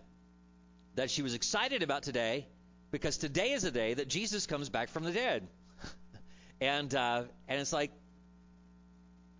that 0.94 1.10
she 1.10 1.22
was 1.22 1.34
excited 1.34 1.82
about 1.82 2.02
today 2.02 2.46
because 2.90 3.16
today 3.18 3.52
is 3.52 3.64
a 3.64 3.70
day 3.70 3.94
that 3.94 4.08
Jesus 4.08 4.46
comes 4.46 4.68
back 4.68 4.88
from 4.88 5.04
the 5.04 5.12
dead, 5.12 5.46
and 6.60 6.94
uh, 6.94 7.24
and 7.48 7.60
it's 7.60 7.72
like 7.72 7.90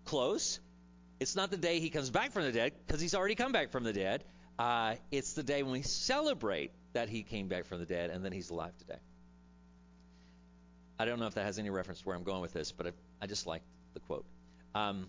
close. 0.05 0.61
It's 1.21 1.37
not 1.37 1.51
the 1.51 1.59
day 1.59 1.81
he 1.81 1.91
comes 1.91 2.11
back 2.11 2.33
from 2.33 2.45
the 2.45 2.53
dead 2.53 2.73
because 2.87 3.01
he's 3.01 3.15
already 3.15 3.35
come 3.35 3.53
back 3.53 3.71
from 3.71 3.85
the 3.85 3.93
dead. 3.93 4.25
Uh, 4.59 4.97
it's 5.11 5.35
the 5.35 5.43
day 5.43 5.63
when 5.63 5.73
we 5.73 5.83
celebrate 5.83 6.73
that 6.93 7.09
he 7.09 7.23
came 7.23 7.49
back 7.49 7.67
from 7.67 7.79
the 7.79 7.87
dead 7.87 8.11
and 8.11 8.25
then 8.25 8.33
he's 8.33 8.51
alive 8.51 8.77
today. 8.79 8.99
I 11.01 11.07
don't 11.07 11.19
know 11.19 11.27
if 11.27 11.33
that 11.37 11.47
has 11.47 11.59
any 11.59 11.71
reference 11.71 12.03
to 12.03 12.09
where 12.09 12.15
I'm 12.15 12.25
going 12.25 12.43
with 12.43 12.53
this, 12.53 12.73
but 12.73 12.89
I, 12.89 12.91
I 13.23 13.27
just 13.27 13.47
like 13.47 13.63
the 13.95 14.01
quote. 14.01 14.27
Um, 14.75 15.07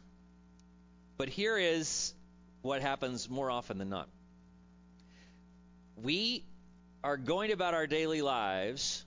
but 1.17 1.27
here 1.27 1.57
is 1.57 2.13
what 2.61 2.81
happens 2.81 3.29
more 3.29 3.51
often 3.51 3.77
than 3.77 3.89
not. 3.89 4.07
We 6.01 6.45
are 7.03 7.17
going 7.17 7.51
about 7.51 7.73
our 7.73 7.87
daily 7.87 8.21
lives 8.21 9.03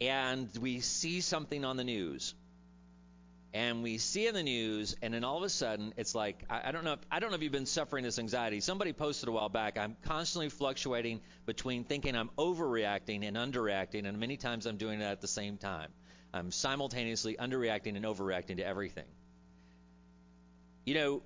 and 0.00 0.48
we 0.60 0.78
see 0.78 1.20
something 1.20 1.64
on 1.64 1.76
the 1.76 1.82
news 1.82 2.36
and 3.52 3.82
we 3.82 3.98
see 3.98 4.28
in 4.28 4.34
the 4.34 4.42
news 4.44 4.94
and 5.02 5.14
then 5.14 5.24
all 5.24 5.38
of 5.38 5.42
a 5.42 5.48
sudden 5.48 5.94
it's 5.96 6.14
like 6.14 6.44
I, 6.48 6.68
I, 6.68 6.72
don't 6.72 6.84
know 6.84 6.92
if, 6.92 7.00
I 7.10 7.18
don't 7.18 7.30
know 7.30 7.36
if 7.36 7.42
you've 7.42 7.50
been 7.50 7.66
suffering 7.66 8.04
this 8.04 8.20
anxiety. 8.20 8.60
Somebody 8.60 8.92
posted 8.92 9.28
a 9.28 9.32
while 9.32 9.48
back. 9.48 9.78
I'm 9.78 9.96
constantly 10.04 10.48
fluctuating 10.48 11.22
between 11.44 11.82
thinking 11.82 12.14
I'm 12.14 12.30
overreacting 12.38 13.26
and 13.26 13.36
underreacting, 13.36 14.06
and 14.06 14.20
many 14.20 14.36
times 14.36 14.66
I'm 14.66 14.76
doing 14.76 15.00
it 15.00 15.04
at 15.04 15.20
the 15.20 15.28
same 15.28 15.56
time. 15.56 15.90
I'm 16.34 16.50
simultaneously 16.50 17.36
underreacting 17.36 17.96
and 17.96 18.04
overreacting 18.04 18.56
to 18.56 18.66
everything. 18.66 19.04
You 20.84 20.94
know, 20.94 21.22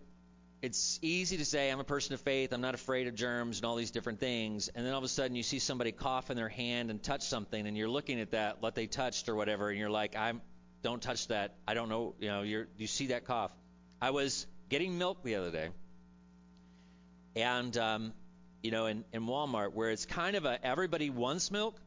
it's 0.60 0.98
easy 1.00 1.38
to 1.38 1.46
say 1.46 1.70
I'm 1.70 1.80
a 1.80 1.84
person 1.84 2.12
of 2.12 2.20
faith, 2.20 2.52
I'm 2.52 2.60
not 2.60 2.74
afraid 2.74 3.06
of 3.06 3.14
germs 3.14 3.58
and 3.58 3.64
all 3.64 3.76
these 3.76 3.90
different 3.90 4.20
things, 4.20 4.68
and 4.68 4.84
then 4.84 4.92
all 4.92 4.98
of 4.98 5.04
a 5.04 5.08
sudden 5.08 5.34
you 5.34 5.42
see 5.42 5.60
somebody 5.60 5.92
cough 5.92 6.30
in 6.30 6.36
their 6.36 6.48
hand 6.50 6.90
and 6.90 7.02
touch 7.02 7.22
something, 7.22 7.66
and 7.66 7.76
you're 7.76 7.88
looking 7.88 8.20
at 8.20 8.32
that, 8.32 8.60
what 8.60 8.74
they 8.74 8.86
touched 8.86 9.30
or 9.30 9.34
whatever, 9.34 9.70
and 9.70 9.78
you're 9.78 9.90
like, 9.90 10.14
I'm 10.14 10.42
don't 10.82 11.02
touch 11.02 11.26
that. 11.28 11.54
I 11.66 11.74
don't 11.74 11.88
know, 11.88 12.14
you 12.20 12.28
know, 12.28 12.42
you're 12.42 12.68
you 12.76 12.86
see 12.86 13.08
that 13.08 13.24
cough. 13.24 13.50
I 14.00 14.10
was 14.10 14.46
getting 14.68 14.98
milk 14.98 15.22
the 15.22 15.36
other 15.36 15.50
day, 15.50 15.70
and 17.34 17.76
um, 17.78 18.12
you 18.62 18.70
know, 18.70 18.86
in, 18.86 19.04
in 19.12 19.22
Walmart 19.22 19.72
where 19.72 19.90
it's 19.90 20.06
kind 20.06 20.36
of 20.36 20.44
a 20.44 20.64
everybody 20.64 21.08
wants 21.08 21.50
milk, 21.50 21.80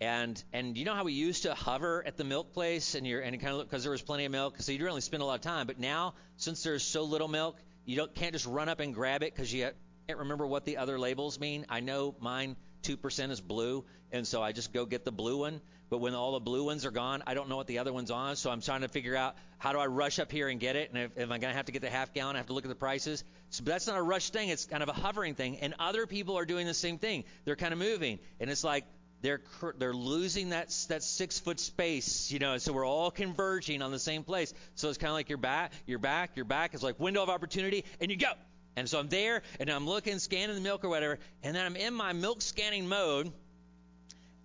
and 0.00 0.42
and 0.52 0.76
you 0.76 0.84
know 0.84 0.94
how 0.94 1.04
we 1.04 1.12
used 1.12 1.44
to 1.44 1.54
hover 1.54 2.04
at 2.06 2.16
the 2.16 2.24
milk 2.24 2.52
place 2.52 2.94
and 2.94 3.06
you're 3.06 3.20
and 3.20 3.40
kind 3.40 3.54
of 3.54 3.62
because 3.68 3.82
there 3.82 3.92
was 3.92 4.02
plenty 4.02 4.24
of 4.24 4.32
milk, 4.32 4.56
so 4.58 4.72
you 4.72 4.78
didn't 4.78 4.88
really 4.88 5.00
spend 5.00 5.22
a 5.22 5.26
lot 5.26 5.36
of 5.36 5.40
time. 5.40 5.66
But 5.66 5.78
now, 5.78 6.14
since 6.36 6.62
there's 6.62 6.82
so 6.82 7.04
little 7.04 7.28
milk, 7.28 7.56
you 7.84 7.96
don't 7.96 8.14
can't 8.14 8.32
just 8.32 8.46
run 8.46 8.68
up 8.68 8.80
and 8.80 8.94
grab 8.94 9.22
it 9.22 9.34
because 9.34 9.52
you 9.52 9.70
can't 10.06 10.18
remember 10.18 10.46
what 10.46 10.64
the 10.64 10.76
other 10.76 10.98
labels 10.98 11.40
mean. 11.40 11.66
I 11.68 11.80
know 11.80 12.14
mine 12.20 12.56
two 12.82 12.96
percent 12.96 13.32
is 13.32 13.40
blue, 13.40 13.84
and 14.12 14.26
so 14.26 14.42
I 14.42 14.52
just 14.52 14.72
go 14.72 14.84
get 14.84 15.04
the 15.04 15.12
blue 15.12 15.38
one. 15.38 15.60
But 15.88 15.98
when 15.98 16.14
all 16.14 16.32
the 16.32 16.40
blue 16.40 16.64
ones 16.64 16.84
are 16.84 16.90
gone, 16.90 17.22
I 17.28 17.34
don't 17.34 17.48
know 17.48 17.56
what 17.56 17.68
the 17.68 17.78
other 17.78 17.92
one's 17.92 18.10
on, 18.10 18.34
so 18.34 18.50
I'm 18.50 18.60
trying 18.60 18.80
to 18.80 18.88
figure 18.88 19.14
out 19.14 19.36
how 19.58 19.72
do 19.72 19.78
I 19.78 19.86
rush 19.86 20.18
up 20.18 20.32
here 20.32 20.48
and 20.48 20.58
get 20.58 20.74
it. 20.74 20.90
And 20.92 20.98
if, 20.98 21.16
if 21.16 21.22
I'm 21.30 21.40
going 21.40 21.52
to 21.52 21.54
have 21.54 21.66
to 21.66 21.72
get 21.72 21.80
the 21.80 21.90
half 21.90 22.12
gallon, 22.12 22.34
I 22.34 22.40
have 22.40 22.48
to 22.48 22.54
look 22.54 22.64
at 22.64 22.68
the 22.68 22.74
prices. 22.74 23.22
So 23.50 23.62
but 23.62 23.70
that's 23.70 23.86
not 23.86 23.96
a 23.96 24.02
rush 24.02 24.30
thing; 24.30 24.48
it's 24.48 24.64
kind 24.64 24.82
of 24.82 24.88
a 24.88 24.92
hovering 24.92 25.36
thing. 25.36 25.58
And 25.58 25.74
other 25.78 26.06
people 26.06 26.36
are 26.38 26.44
doing 26.44 26.66
the 26.66 26.74
same 26.74 26.98
thing. 26.98 27.24
They're 27.44 27.56
kind 27.56 27.72
of 27.72 27.78
moving, 27.78 28.18
and 28.40 28.50
it's 28.50 28.64
like 28.64 28.84
they're 29.22 29.40
they're 29.78 29.94
losing 29.94 30.50
that 30.50 30.68
that 30.88 31.02
six 31.02 31.38
foot 31.38 31.58
space, 31.58 32.30
you 32.30 32.38
know. 32.38 32.58
So 32.58 32.72
we're 32.72 32.86
all 32.86 33.10
converging 33.10 33.82
on 33.82 33.90
the 33.90 33.98
same 33.98 34.22
place. 34.22 34.52
So 34.74 34.88
it's 34.88 34.98
kind 34.98 35.10
of 35.10 35.14
like 35.14 35.28
your 35.28 35.38
back, 35.38 35.72
your 35.86 35.98
back, 35.98 36.36
your 36.36 36.44
back 36.44 36.74
is 36.74 36.82
like 36.82 37.00
window 37.00 37.22
of 37.22 37.28
opportunity, 37.28 37.84
and 38.00 38.10
you 38.10 38.16
go. 38.16 38.32
And 38.76 38.88
so 38.88 38.98
I'm 38.98 39.08
there, 39.08 39.42
and 39.58 39.70
I'm 39.70 39.86
looking, 39.86 40.18
scanning 40.18 40.54
the 40.54 40.60
milk 40.60 40.84
or 40.84 40.90
whatever, 40.90 41.18
and 41.42 41.56
then 41.56 41.64
I'm 41.64 41.76
in 41.76 41.94
my 41.94 42.12
milk 42.12 42.42
scanning 42.42 42.88
mode. 42.88 43.32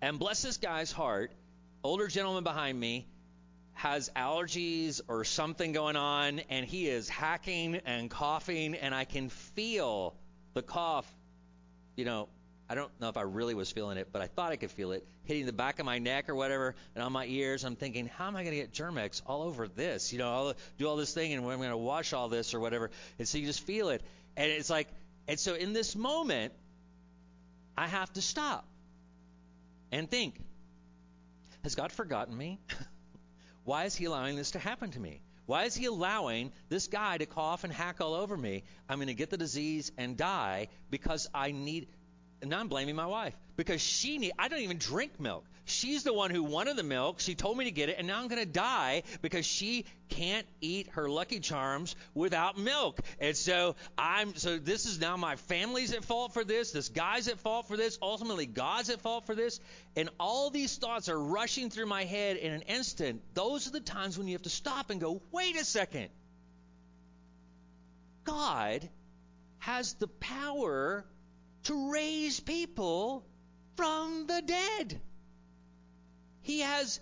And 0.00 0.18
bless 0.18 0.42
this 0.42 0.56
guy's 0.56 0.90
heart, 0.90 1.30
older 1.84 2.08
gentleman 2.08 2.42
behind 2.42 2.78
me 2.78 3.06
has 3.74 4.10
allergies 4.14 5.00
or 5.08 5.24
something 5.24 5.72
going 5.72 5.96
on, 5.96 6.40
and 6.50 6.66
he 6.66 6.88
is 6.88 7.08
hacking 7.08 7.76
and 7.86 8.10
coughing, 8.10 8.74
and 8.74 8.94
I 8.94 9.04
can 9.04 9.28
feel 9.28 10.14
the 10.54 10.62
cough, 10.62 11.10
you 11.96 12.04
know, 12.04 12.28
I 12.72 12.74
don't 12.74 12.90
know 13.02 13.10
if 13.10 13.18
I 13.18 13.20
really 13.20 13.52
was 13.52 13.70
feeling 13.70 13.98
it, 13.98 14.08
but 14.12 14.22
I 14.22 14.28
thought 14.28 14.50
I 14.50 14.56
could 14.56 14.70
feel 14.70 14.92
it 14.92 15.06
hitting 15.24 15.44
the 15.44 15.52
back 15.52 15.78
of 15.78 15.84
my 15.84 15.98
neck 15.98 16.30
or 16.30 16.34
whatever, 16.34 16.74
and 16.94 17.04
on 17.04 17.12
my 17.12 17.26
ears. 17.26 17.64
I'm 17.64 17.76
thinking, 17.76 18.06
how 18.06 18.28
am 18.28 18.34
I 18.34 18.44
going 18.44 18.54
to 18.56 18.62
get 18.62 18.72
Germ-X 18.72 19.20
all 19.26 19.42
over 19.42 19.68
this? 19.68 20.10
You 20.10 20.18
know, 20.18 20.32
I'll 20.32 20.54
do 20.78 20.88
all 20.88 20.96
this 20.96 21.12
thing, 21.12 21.34
and 21.34 21.44
I'm 21.44 21.58
going 21.58 21.68
to 21.68 21.76
wash 21.76 22.14
all 22.14 22.30
this 22.30 22.54
or 22.54 22.60
whatever. 22.60 22.90
And 23.18 23.28
so 23.28 23.36
you 23.36 23.44
just 23.44 23.60
feel 23.66 23.90
it, 23.90 24.00
and 24.38 24.50
it's 24.50 24.70
like, 24.70 24.88
and 25.28 25.38
so 25.38 25.54
in 25.54 25.74
this 25.74 25.94
moment, 25.94 26.54
I 27.76 27.88
have 27.88 28.10
to 28.14 28.22
stop 28.22 28.64
and 29.90 30.10
think: 30.10 30.40
Has 31.64 31.74
God 31.74 31.92
forgotten 31.92 32.34
me? 32.34 32.58
Why 33.64 33.84
is 33.84 33.94
He 33.94 34.06
allowing 34.06 34.36
this 34.36 34.52
to 34.52 34.58
happen 34.58 34.92
to 34.92 34.98
me? 34.98 35.20
Why 35.44 35.64
is 35.64 35.74
he 35.74 35.86
allowing 35.86 36.52
this 36.68 36.86
guy 36.86 37.18
to 37.18 37.26
cough 37.26 37.64
and 37.64 37.72
hack 37.72 38.00
all 38.00 38.14
over 38.14 38.36
me? 38.36 38.62
I'm 38.88 38.98
going 38.98 39.08
to 39.08 39.14
get 39.14 39.28
the 39.28 39.36
disease 39.36 39.90
and 39.98 40.16
die 40.16 40.68
because 40.88 41.28
I 41.34 41.50
need. 41.50 41.88
And 42.42 42.50
now 42.50 42.58
I'm 42.58 42.68
blaming 42.68 42.96
my 42.96 43.06
wife 43.06 43.38
because 43.56 43.80
she 43.80 44.18
need. 44.18 44.32
I 44.36 44.48
don't 44.48 44.58
even 44.58 44.78
drink 44.78 45.20
milk. 45.20 45.46
She's 45.64 46.02
the 46.02 46.12
one 46.12 46.32
who 46.32 46.42
wanted 46.42 46.76
the 46.76 46.82
milk. 46.82 47.20
She 47.20 47.36
told 47.36 47.56
me 47.56 47.66
to 47.66 47.70
get 47.70 47.88
it, 47.88 47.96
and 47.96 48.08
now 48.08 48.18
I'm 48.20 48.26
going 48.26 48.42
to 48.42 48.50
die 48.50 49.04
because 49.22 49.46
she 49.46 49.84
can't 50.08 50.44
eat 50.60 50.88
her 50.94 51.08
Lucky 51.08 51.38
Charms 51.38 51.94
without 52.14 52.58
milk. 52.58 52.98
And 53.20 53.36
so 53.36 53.76
I'm. 53.96 54.34
So 54.34 54.58
this 54.58 54.86
is 54.86 55.00
now 55.00 55.16
my 55.16 55.36
family's 55.36 55.92
at 55.92 56.04
fault 56.04 56.34
for 56.34 56.42
this. 56.42 56.72
This 56.72 56.88
guy's 56.88 57.28
at 57.28 57.38
fault 57.38 57.68
for 57.68 57.76
this. 57.76 57.96
Ultimately, 58.02 58.46
God's 58.46 58.90
at 58.90 59.00
fault 59.00 59.24
for 59.24 59.36
this. 59.36 59.60
And 59.94 60.10
all 60.18 60.50
these 60.50 60.76
thoughts 60.76 61.08
are 61.08 61.18
rushing 61.18 61.70
through 61.70 61.86
my 61.86 62.02
head 62.02 62.38
in 62.38 62.52
an 62.52 62.62
instant. 62.62 63.22
Those 63.34 63.68
are 63.68 63.70
the 63.70 63.80
times 63.80 64.18
when 64.18 64.26
you 64.26 64.34
have 64.34 64.42
to 64.42 64.50
stop 64.50 64.90
and 64.90 65.00
go, 65.00 65.22
wait 65.30 65.56
a 65.56 65.64
second. 65.64 66.08
God 68.24 68.88
has 69.60 69.94
the 69.94 70.08
power 70.08 71.04
to 71.64 71.92
raise 71.92 72.40
people 72.40 73.24
from 73.76 74.26
the 74.26 74.42
dead. 74.42 75.00
He 76.42 76.60
has 76.60 77.00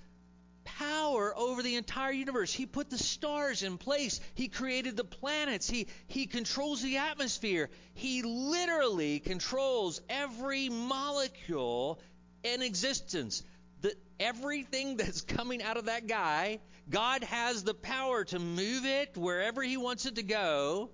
power 0.65 1.37
over 1.37 1.63
the 1.63 1.77
entire 1.77 2.13
universe. 2.13 2.53
He 2.53 2.67
put 2.67 2.91
the 2.91 2.99
stars 2.99 3.63
in 3.63 3.79
place. 3.79 4.21
He 4.35 4.49
created 4.49 4.97
the 4.97 5.05
planets. 5.05 5.69
He 5.69 5.89
he 6.07 6.27
controls 6.27 6.83
the 6.83 6.99
atmosphere. 6.99 7.71
He 7.95 8.23
literally 8.23 9.19
controls 9.21 10.01
every 10.09 10.69
molecule 10.69 12.01
in 12.45 12.63
existence. 12.63 13.43
The, 13.81 13.95
everything 14.19 14.97
that's 14.99 15.23
coming 15.23 15.63
out 15.63 15.79
of 15.79 15.87
that 15.87 16.07
guy, 16.07 16.61
God 16.89 17.25
has 17.25 17.65
the 17.65 17.75
power 17.75 18.25
to 18.25 18.39
move 18.39 18.85
it 18.85 19.17
wherever 19.17 19.63
he 19.63 19.79
wants 19.79 20.05
it 20.05 20.17
to 20.17 20.23
go 20.23 20.91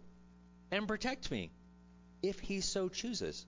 and 0.71 0.87
protect 0.87 1.31
me 1.31 1.51
if 2.23 2.39
he 2.39 2.61
so 2.61 2.89
chooses. 2.89 3.45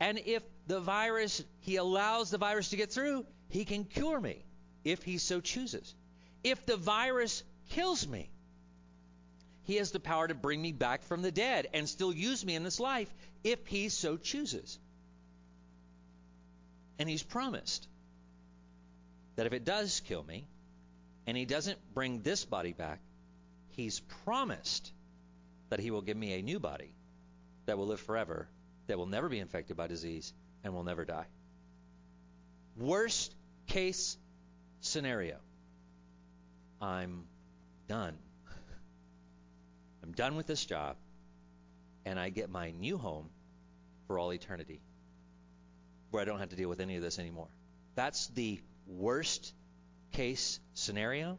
And 0.00 0.18
if 0.18 0.42
the 0.66 0.80
virus, 0.80 1.42
he 1.60 1.76
allows 1.76 2.30
the 2.30 2.38
virus 2.38 2.70
to 2.70 2.76
get 2.76 2.92
through, 2.92 3.26
he 3.48 3.64
can 3.64 3.84
cure 3.84 4.20
me 4.20 4.44
if 4.84 5.02
he 5.02 5.18
so 5.18 5.40
chooses. 5.40 5.94
If 6.44 6.64
the 6.66 6.76
virus 6.76 7.42
kills 7.70 8.06
me, 8.06 8.30
he 9.64 9.76
has 9.76 9.90
the 9.90 10.00
power 10.00 10.26
to 10.26 10.34
bring 10.34 10.62
me 10.62 10.72
back 10.72 11.02
from 11.02 11.20
the 11.22 11.32
dead 11.32 11.68
and 11.74 11.88
still 11.88 12.12
use 12.12 12.44
me 12.44 12.54
in 12.54 12.62
this 12.62 12.80
life 12.80 13.12
if 13.44 13.66
he 13.66 13.88
so 13.88 14.16
chooses. 14.16 14.78
And 16.98 17.08
he's 17.08 17.22
promised 17.22 17.86
that 19.36 19.46
if 19.46 19.52
it 19.52 19.64
does 19.64 20.00
kill 20.00 20.22
me 20.22 20.46
and 21.26 21.36
he 21.36 21.44
doesn't 21.44 21.78
bring 21.92 22.22
this 22.22 22.44
body 22.44 22.72
back, 22.72 23.00
he's 23.76 24.00
promised 24.24 24.90
that 25.68 25.80
he 25.80 25.90
will 25.90 26.02
give 26.02 26.16
me 26.16 26.32
a 26.32 26.42
new 26.42 26.58
body 26.58 26.92
that 27.66 27.76
will 27.76 27.86
live 27.86 28.00
forever, 28.00 28.48
that 28.88 28.98
will 28.98 29.06
never 29.06 29.28
be 29.28 29.38
infected 29.38 29.76
by 29.76 29.86
disease, 29.86 30.32
and 30.64 30.74
will 30.74 30.82
never 30.82 31.04
die. 31.04 31.26
Worst 32.76 33.34
case 33.66 34.16
scenario 34.80 35.36
I'm 36.80 37.24
done. 37.88 38.16
I'm 40.02 40.12
done 40.12 40.36
with 40.36 40.46
this 40.46 40.64
job, 40.64 40.96
and 42.04 42.18
I 42.18 42.30
get 42.30 42.50
my 42.50 42.70
new 42.70 42.98
home 42.98 43.28
for 44.06 44.18
all 44.18 44.32
eternity 44.32 44.80
where 46.10 46.22
I 46.22 46.24
don't 46.24 46.38
have 46.38 46.50
to 46.50 46.56
deal 46.56 46.68
with 46.68 46.80
any 46.80 46.96
of 46.96 47.02
this 47.02 47.18
anymore. 47.18 47.48
That's 47.94 48.28
the 48.28 48.60
worst 48.86 49.52
case 50.12 50.60
scenario. 50.74 51.38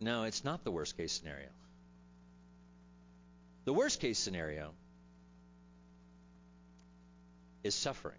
No, 0.00 0.24
it's 0.24 0.44
not 0.44 0.64
the 0.64 0.70
worst 0.70 0.96
case 0.96 1.12
scenario. 1.12 1.48
The 3.64 3.72
worst 3.72 4.00
case 4.00 4.18
scenario 4.18 4.72
is 7.62 7.74
suffering, 7.74 8.18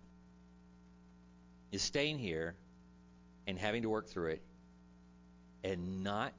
is 1.71 1.81
staying 1.81 2.19
here 2.19 2.55
and 3.47 3.57
having 3.57 3.83
to 3.83 3.89
work 3.89 4.07
through 4.07 4.31
it 4.31 4.41
and 5.63 6.03
not 6.03 6.33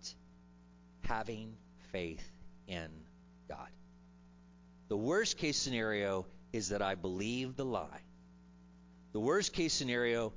having 1.02 1.54
faith 1.92 2.30
in 2.66 2.88
God. 3.48 3.68
The 4.88 4.96
worst 4.96 5.38
case 5.38 5.56
scenario 5.56 6.26
is 6.52 6.70
that 6.70 6.82
I 6.82 6.94
believe 6.94 7.56
the 7.56 7.64
lie. 7.64 8.00
The 9.12 9.20
worst 9.20 9.52
case 9.52 9.72
scenario 9.72 10.32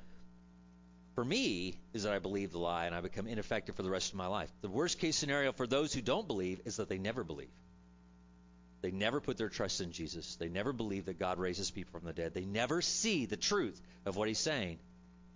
for 1.15 1.23
me 1.23 1.75
is 1.93 2.03
that 2.03 2.13
I 2.13 2.19
believe 2.19 2.51
the 2.51 2.59
lie 2.59 2.85
and 2.85 2.95
I 2.95 3.01
become 3.01 3.27
ineffective 3.27 3.75
for 3.75 3.83
the 3.83 3.89
rest 3.89 4.11
of 4.11 4.17
my 4.17 4.27
life. 4.27 4.51
The 4.61 4.69
worst 4.69 4.99
case 4.99 5.15
scenario 5.15 5.51
for 5.51 5.67
those 5.67 5.93
who 5.93 6.01
don't 6.01 6.27
believe 6.27 6.61
is 6.65 6.77
that 6.77 6.89
they 6.89 6.97
never 6.97 7.23
believe. 7.23 7.51
They 8.83 8.91
never 8.91 9.21
put 9.21 9.37
their 9.37 9.47
trust 9.47 9.79
in 9.79 9.93
Jesus. 9.93 10.35
They 10.35 10.49
never 10.49 10.73
believe 10.73 11.05
that 11.05 11.17
God 11.17 11.39
raises 11.39 11.71
people 11.71 11.97
from 11.97 12.05
the 12.05 12.11
dead. 12.13 12.33
They 12.33 12.43
never 12.43 12.81
see 12.81 13.25
the 13.25 13.37
truth 13.37 13.81
of 14.05 14.17
what 14.17 14.27
he's 14.27 14.39
saying. 14.39 14.77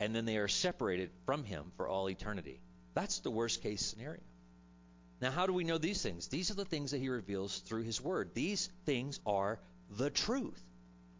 And 0.02 0.14
then 0.14 0.26
they 0.26 0.36
are 0.36 0.50
separated 0.50 1.12
from 1.26 1.45
him 1.45 1.72
for 1.78 1.88
all 1.88 2.10
eternity. 2.10 2.60
That's 2.93 3.20
the 3.20 3.32
worst 3.32 3.64
case 3.64 3.86
scenario. 3.86 4.20
Now, 5.22 5.32
how 5.32 5.48
do 5.48 5.54
we 5.54 5.64
know 5.64 5.78
these 5.78 6.02
things? 6.02 6.28
These 6.28 6.52
are 6.52 6.56
the 6.56 6.66
things 6.66 6.91
that 6.91 7.00
he 7.00 7.08
reveals 7.08 7.60
through 7.60 7.84
his 7.84 8.02
word. 8.02 8.32
These 8.34 8.70
things 8.86 9.18
are 9.26 9.60
the 9.89 10.10
truth. 10.10 10.62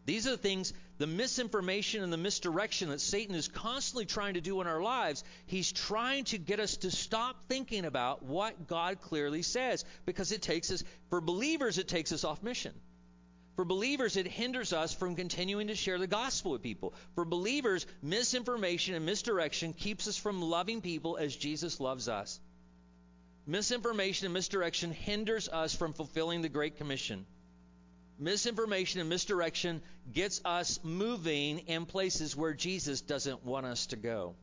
These 0.08 0.26
are 0.26 0.30
the 0.30 0.38
things, 0.38 0.72
the 0.96 1.06
misinformation 1.06 2.02
and 2.02 2.10
the 2.10 2.16
misdirection 2.16 2.88
that 2.88 3.02
Satan 3.02 3.34
is 3.34 3.46
constantly 3.46 4.06
trying 4.06 4.34
to 4.34 4.40
do 4.40 4.62
in 4.62 4.66
our 4.66 4.80
lives. 4.80 5.22
He's 5.44 5.70
trying 5.70 6.24
to 6.24 6.38
get 6.38 6.60
us 6.60 6.78
to 6.78 6.90
stop 6.90 7.36
thinking 7.46 7.84
about 7.84 8.22
what 8.22 8.66
God 8.66 9.02
clearly 9.02 9.42
says 9.42 9.84
because 10.06 10.32
it 10.32 10.40
takes 10.40 10.70
us, 10.70 10.82
for 11.10 11.20
believers, 11.20 11.76
it 11.76 11.88
takes 11.88 12.10
us 12.12 12.24
off 12.24 12.42
mission. 12.42 12.72
For 13.56 13.66
believers, 13.66 14.16
it 14.16 14.26
hinders 14.26 14.72
us 14.72 14.94
from 14.94 15.14
continuing 15.14 15.66
to 15.66 15.74
share 15.74 15.98
the 15.98 16.06
gospel 16.06 16.52
with 16.52 16.62
people. 16.62 16.94
For 17.14 17.26
believers, 17.26 17.84
misinformation 18.00 18.94
and 18.94 19.04
misdirection 19.04 19.74
keeps 19.74 20.08
us 20.08 20.16
from 20.16 20.40
loving 20.40 20.80
people 20.80 21.18
as 21.18 21.36
Jesus 21.36 21.80
loves 21.80 22.08
us. 22.08 22.40
Misinformation 23.46 24.24
and 24.24 24.32
misdirection 24.32 24.90
hinders 24.90 25.50
us 25.50 25.74
from 25.74 25.92
fulfilling 25.92 26.40
the 26.40 26.48
Great 26.48 26.78
Commission 26.78 27.26
misinformation 28.18 29.00
and 29.00 29.08
misdirection 29.08 29.82
gets 30.12 30.40
us 30.44 30.80
moving 30.82 31.60
in 31.60 31.86
places 31.86 32.36
where 32.36 32.54
Jesus 32.54 33.00
doesn't 33.00 33.44
want 33.44 33.66
us 33.66 33.86
to 33.86 33.96
go. 33.96 34.34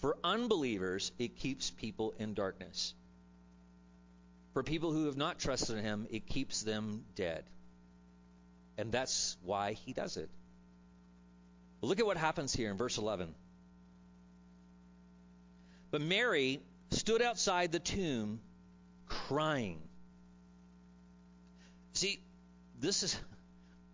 For 0.00 0.16
unbelievers, 0.24 1.12
it 1.18 1.36
keeps 1.36 1.70
people 1.70 2.14
in 2.18 2.34
darkness. 2.34 2.94
For 4.52 4.62
people 4.62 4.92
who 4.92 5.06
have 5.06 5.16
not 5.16 5.38
trusted 5.38 5.78
in 5.78 5.84
Him, 5.84 6.06
it 6.10 6.26
keeps 6.26 6.62
them 6.62 7.04
dead. 7.14 7.44
And 8.76 8.92
that's 8.92 9.36
why 9.44 9.72
He 9.72 9.92
does 9.92 10.16
it. 10.16 10.28
But 11.80 11.86
look 11.86 12.00
at 12.00 12.06
what 12.06 12.16
happens 12.16 12.52
here 12.52 12.70
in 12.70 12.76
verse 12.76 12.98
11. 12.98 13.34
But 15.90 16.00
Mary 16.00 16.60
stood 16.90 17.22
outside 17.22 17.72
the 17.72 17.78
tomb 17.78 18.40
crying. 19.06 19.80
See, 21.94 22.20
this 22.80 23.02
is, 23.02 23.20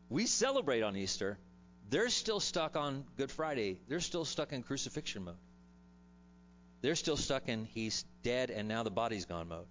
we 0.08 0.26
celebrate 0.26 0.82
on 0.82 0.96
Easter. 0.96 1.38
They're 1.90 2.10
still 2.10 2.40
stuck 2.40 2.76
on 2.76 3.04
Good 3.16 3.30
Friday. 3.30 3.80
They're 3.88 4.00
still 4.00 4.24
stuck 4.24 4.52
in 4.52 4.62
crucifixion 4.62 5.24
mode. 5.24 5.36
They're 6.80 6.94
still 6.94 7.16
stuck 7.16 7.48
in 7.48 7.64
he's 7.64 8.04
dead 8.22 8.50
and 8.50 8.68
now 8.68 8.82
the 8.82 8.90
body's 8.90 9.24
gone 9.24 9.48
mode. 9.48 9.66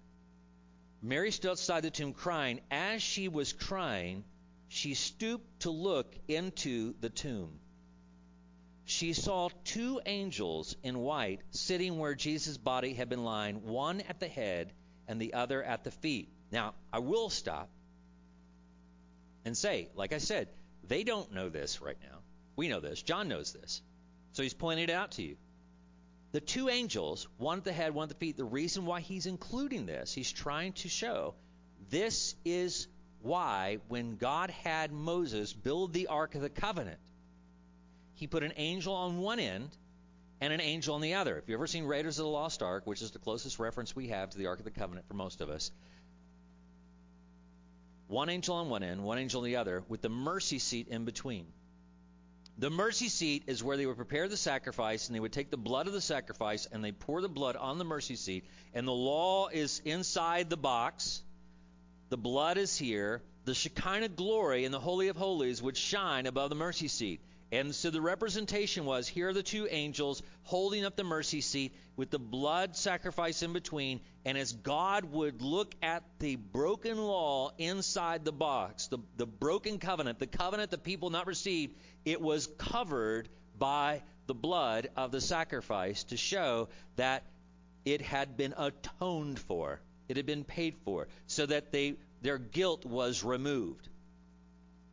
Mary 1.00 1.30
stood 1.30 1.52
outside 1.52 1.82
the 1.82 1.90
tomb 1.90 2.12
crying. 2.12 2.60
As 2.70 3.02
she 3.02 3.28
was 3.28 3.52
crying, 3.52 4.24
she 4.68 4.94
stooped 4.94 5.60
to 5.60 5.70
look 5.70 6.14
into 6.26 6.94
the 7.00 7.08
tomb. 7.08 7.60
She 8.84 9.12
saw 9.12 9.48
two 9.64 10.00
angels 10.04 10.76
in 10.82 10.98
white 10.98 11.40
sitting 11.50 11.98
where 11.98 12.14
Jesus' 12.14 12.58
body 12.58 12.94
had 12.94 13.08
been 13.08 13.24
lying, 13.24 13.66
one 13.66 14.00
at 14.02 14.18
the 14.18 14.28
head 14.28 14.72
and 15.06 15.20
the 15.20 15.34
other 15.34 15.62
at 15.62 15.84
the 15.84 15.90
feet. 15.90 16.30
Now, 16.50 16.74
I 16.92 16.98
will 16.98 17.30
stop 17.30 17.68
and 19.48 19.56
say, 19.56 19.88
like 19.96 20.12
I 20.12 20.18
said, 20.18 20.48
they 20.86 21.02
don't 21.02 21.32
know 21.32 21.48
this 21.48 21.82
right 21.82 21.96
now. 22.02 22.18
We 22.54 22.68
know 22.68 22.80
this. 22.80 23.02
John 23.02 23.28
knows 23.28 23.52
this. 23.52 23.82
So 24.32 24.42
he's 24.42 24.54
pointing 24.54 24.84
it 24.84 24.90
out 24.90 25.12
to 25.12 25.22
you. 25.22 25.36
The 26.32 26.40
two 26.40 26.68
angels, 26.68 27.26
one 27.38 27.58
at 27.58 27.64
the 27.64 27.72
head, 27.72 27.94
one 27.94 28.04
at 28.04 28.08
the 28.10 28.14
feet, 28.14 28.36
the 28.36 28.44
reason 28.44 28.84
why 28.84 29.00
he's 29.00 29.24
including 29.26 29.86
this, 29.86 30.12
he's 30.12 30.30
trying 30.30 30.74
to 30.74 30.88
show 30.88 31.34
this 31.88 32.34
is 32.44 32.86
why 33.22 33.78
when 33.88 34.16
God 34.16 34.50
had 34.50 34.92
Moses 34.92 35.54
build 35.54 35.94
the 35.94 36.08
Ark 36.08 36.34
of 36.34 36.42
the 36.42 36.50
Covenant, 36.50 37.00
he 38.14 38.26
put 38.26 38.42
an 38.42 38.52
angel 38.56 38.94
on 38.94 39.18
one 39.18 39.40
end 39.40 39.70
and 40.42 40.52
an 40.52 40.60
angel 40.60 40.94
on 40.94 41.00
the 41.00 41.14
other. 41.14 41.38
If 41.38 41.48
you've 41.48 41.58
ever 41.58 41.66
seen 41.66 41.84
Raiders 41.84 42.18
of 42.18 42.24
the 42.24 42.30
Lost 42.30 42.62
Ark, 42.62 42.86
which 42.86 43.00
is 43.00 43.12
the 43.12 43.18
closest 43.18 43.58
reference 43.58 43.96
we 43.96 44.08
have 44.08 44.28
to 44.30 44.38
the 44.38 44.46
Ark 44.46 44.58
of 44.58 44.66
the 44.66 44.70
Covenant 44.70 45.08
for 45.08 45.14
most 45.14 45.40
of 45.40 45.48
us, 45.48 45.70
one 48.08 48.30
angel 48.30 48.56
on 48.56 48.68
one 48.68 48.82
end, 48.82 49.04
one 49.04 49.18
angel 49.18 49.42
on 49.42 49.44
the 49.44 49.56
other, 49.56 49.84
with 49.88 50.00
the 50.00 50.08
mercy 50.08 50.58
seat 50.58 50.88
in 50.88 51.04
between. 51.04 51.46
The 52.56 52.70
mercy 52.70 53.08
seat 53.08 53.44
is 53.46 53.62
where 53.62 53.76
they 53.76 53.86
would 53.86 53.96
prepare 53.96 54.26
the 54.26 54.36
sacrifice 54.36 55.06
and 55.06 55.14
they 55.14 55.20
would 55.20 55.32
take 55.32 55.50
the 55.50 55.56
blood 55.56 55.86
of 55.86 55.92
the 55.92 56.00
sacrifice 56.00 56.66
and 56.66 56.82
they 56.82 56.90
pour 56.90 57.20
the 57.20 57.28
blood 57.28 57.54
on 57.54 57.78
the 57.78 57.84
mercy 57.84 58.16
seat. 58.16 58.44
And 58.74 58.88
the 58.88 58.92
law 58.92 59.46
is 59.46 59.80
inside 59.84 60.50
the 60.50 60.56
box. 60.56 61.22
The 62.08 62.16
blood 62.16 62.58
is 62.58 62.76
here. 62.76 63.22
The 63.44 63.54
Shekinah 63.54 64.08
glory 64.08 64.64
in 64.64 64.72
the 64.72 64.80
Holy 64.80 65.06
of 65.06 65.16
Holies 65.16 65.62
would 65.62 65.76
shine 65.76 66.26
above 66.26 66.50
the 66.50 66.56
mercy 66.56 66.88
seat. 66.88 67.20
And 67.50 67.74
so 67.74 67.88
the 67.90 68.00
representation 68.00 68.84
was 68.84 69.08
here 69.08 69.28
are 69.28 69.32
the 69.32 69.42
two 69.42 69.66
angels 69.70 70.22
holding 70.42 70.84
up 70.84 70.96
the 70.96 71.04
mercy 71.04 71.40
seat 71.40 71.74
with 71.96 72.10
the 72.10 72.18
blood 72.18 72.76
sacrifice 72.76 73.42
in 73.42 73.54
between. 73.54 74.00
And 74.26 74.36
as 74.36 74.52
God 74.52 75.04
would 75.06 75.40
look 75.40 75.74
at 75.82 76.02
the 76.18 76.36
broken 76.36 76.98
law 76.98 77.52
inside 77.56 78.24
the 78.24 78.32
box, 78.32 78.88
the, 78.88 78.98
the 79.16 79.26
broken 79.26 79.78
covenant, 79.78 80.18
the 80.18 80.26
covenant 80.26 80.70
the 80.70 80.78
people 80.78 81.08
not 81.08 81.26
received, 81.26 81.74
it 82.04 82.20
was 82.20 82.46
covered 82.58 83.30
by 83.58 84.02
the 84.26 84.34
blood 84.34 84.90
of 84.94 85.10
the 85.10 85.20
sacrifice 85.20 86.04
to 86.04 86.18
show 86.18 86.68
that 86.96 87.24
it 87.86 88.02
had 88.02 88.36
been 88.36 88.54
atoned 88.58 89.38
for. 89.38 89.80
It 90.08 90.16
had 90.16 90.26
been 90.26 90.44
paid 90.44 90.76
for, 90.84 91.08
so 91.26 91.46
that 91.46 91.72
they 91.72 91.96
their 92.20 92.38
guilt 92.38 92.84
was 92.84 93.24
removed. 93.24 93.88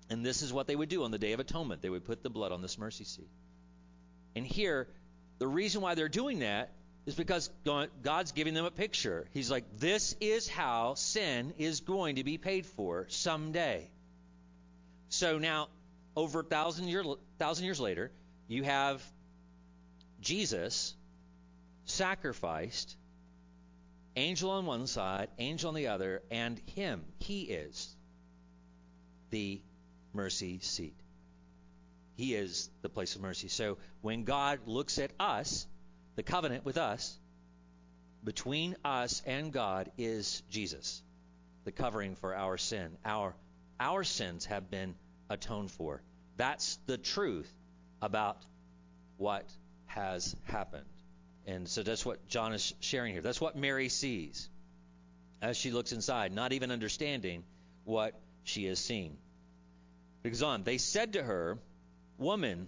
And 0.10 0.26
this 0.26 0.42
is 0.42 0.54
what 0.54 0.68
they 0.68 0.76
would 0.76 0.90
do 0.90 1.04
on 1.04 1.12
the 1.12 1.18
Day 1.18 1.34
of 1.34 1.40
Atonement. 1.40 1.82
They 1.82 1.90
would 1.90 2.06
put 2.06 2.22
the 2.22 2.30
blood 2.30 2.52
on 2.52 2.62
this 2.62 2.78
mercy 2.78 3.04
seat. 3.04 3.30
And 4.36 4.46
here, 4.46 4.88
the 5.40 5.48
reason 5.48 5.82
why 5.82 5.96
they're 5.96 6.10
doing 6.10 6.40
that 6.40 6.72
is 7.06 7.16
because 7.16 7.50
God's 7.64 8.32
giving 8.32 8.54
them 8.54 8.66
a 8.66 8.72
picture. 8.72 9.28
He's 9.34 9.52
like, 9.52 9.64
this 9.80 10.16
is 10.20 10.48
how 10.48 10.96
sin 10.96 11.54
is 11.58 11.82
going 11.82 12.16
to 12.16 12.24
be 12.24 12.38
paid 12.38 12.66
for 12.66 13.06
someday. 13.10 13.90
So 15.10 15.38
now, 15.38 15.70
over 16.16 16.40
a 16.40 16.44
thousand, 16.44 16.88
year, 16.88 17.04
thousand 17.38 17.66
years 17.66 17.80
later, 17.80 18.12
you 18.48 18.64
have 18.64 19.04
Jesus 20.20 20.96
sacrificed, 21.86 22.96
angel 24.16 24.50
on 24.50 24.66
one 24.66 24.88
side, 24.88 25.30
angel 25.38 25.70
on 25.70 25.76
the 25.76 25.88
other, 25.88 26.24
and 26.32 26.60
him. 26.76 27.04
He 27.20 27.42
is 27.44 27.96
the 29.30 29.62
mercy 30.16 30.60
seat. 30.60 30.96
He 32.16 32.34
is 32.34 32.70
the 32.82 32.90
place 32.90 33.16
of 33.16 33.22
mercy. 33.22 33.50
So 33.50 33.78
when 34.02 34.24
God 34.24 34.60
looks 34.66 35.00
at 35.00 35.12
us, 35.20 35.68
the 36.16 36.24
covenant 36.24 36.66
with 36.66 36.78
us, 36.78 37.18
between 38.24 38.76
us 38.84 39.22
and 39.26 39.52
God 39.52 39.92
is 39.98 40.42
Jesus, 40.50 41.04
the 41.66 41.72
covering 41.72 42.16
for 42.16 42.36
our 42.36 42.58
sin. 42.58 42.98
Our 43.06 43.36
our 43.80 44.04
sins 44.04 44.46
have 44.46 44.72
been 44.72 44.96
atoned 45.30 45.72
for. 45.72 46.02
That's 46.38 46.80
the 46.86 46.98
truth 46.98 47.52
about 48.02 48.38
what 49.18 49.46
has 49.88 50.36
happened. 50.44 50.86
And 51.46 51.68
so 51.68 51.84
that's 51.84 52.06
what 52.06 52.28
John 52.28 52.54
is 52.54 52.74
sharing 52.80 53.14
here. 53.14 53.22
That's 53.22 53.42
what 53.42 53.56
Mary 53.56 53.90
sees 53.90 54.50
as 55.42 55.58
she 55.58 55.72
looks 55.72 55.92
inside, 55.92 56.34
not 56.34 56.54
even 56.54 56.72
understanding 56.72 57.44
what 57.84 58.20
she 58.44 58.66
has 58.66 58.80
seen. 58.80 59.18
On. 60.42 60.64
They 60.64 60.78
said 60.80 61.14
to 61.14 61.24
her, 61.24 61.60
Woman, 62.18 62.68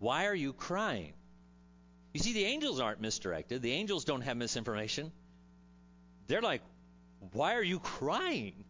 why 0.00 0.26
are 0.26 0.34
you 0.34 0.52
crying? 0.52 1.12
You 2.12 2.20
see, 2.20 2.32
the 2.32 2.44
angels 2.44 2.80
aren't 2.80 3.00
misdirected. 3.00 3.62
The 3.62 3.72
angels 3.72 4.04
don't 4.04 4.22
have 4.22 4.36
misinformation. 4.36 5.12
They're 6.26 6.42
like, 6.42 6.62
Why 7.32 7.54
are 7.54 7.62
you 7.62 7.78
crying? 7.78 8.64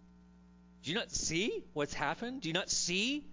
Do 0.83 0.91
you 0.91 0.97
not 0.97 1.11
see 1.12 1.64
what's 1.72 1.95
happened? 1.95 2.43
Do 2.43 2.49
you 2.51 2.53
not 2.53 2.70
see 2.70 3.25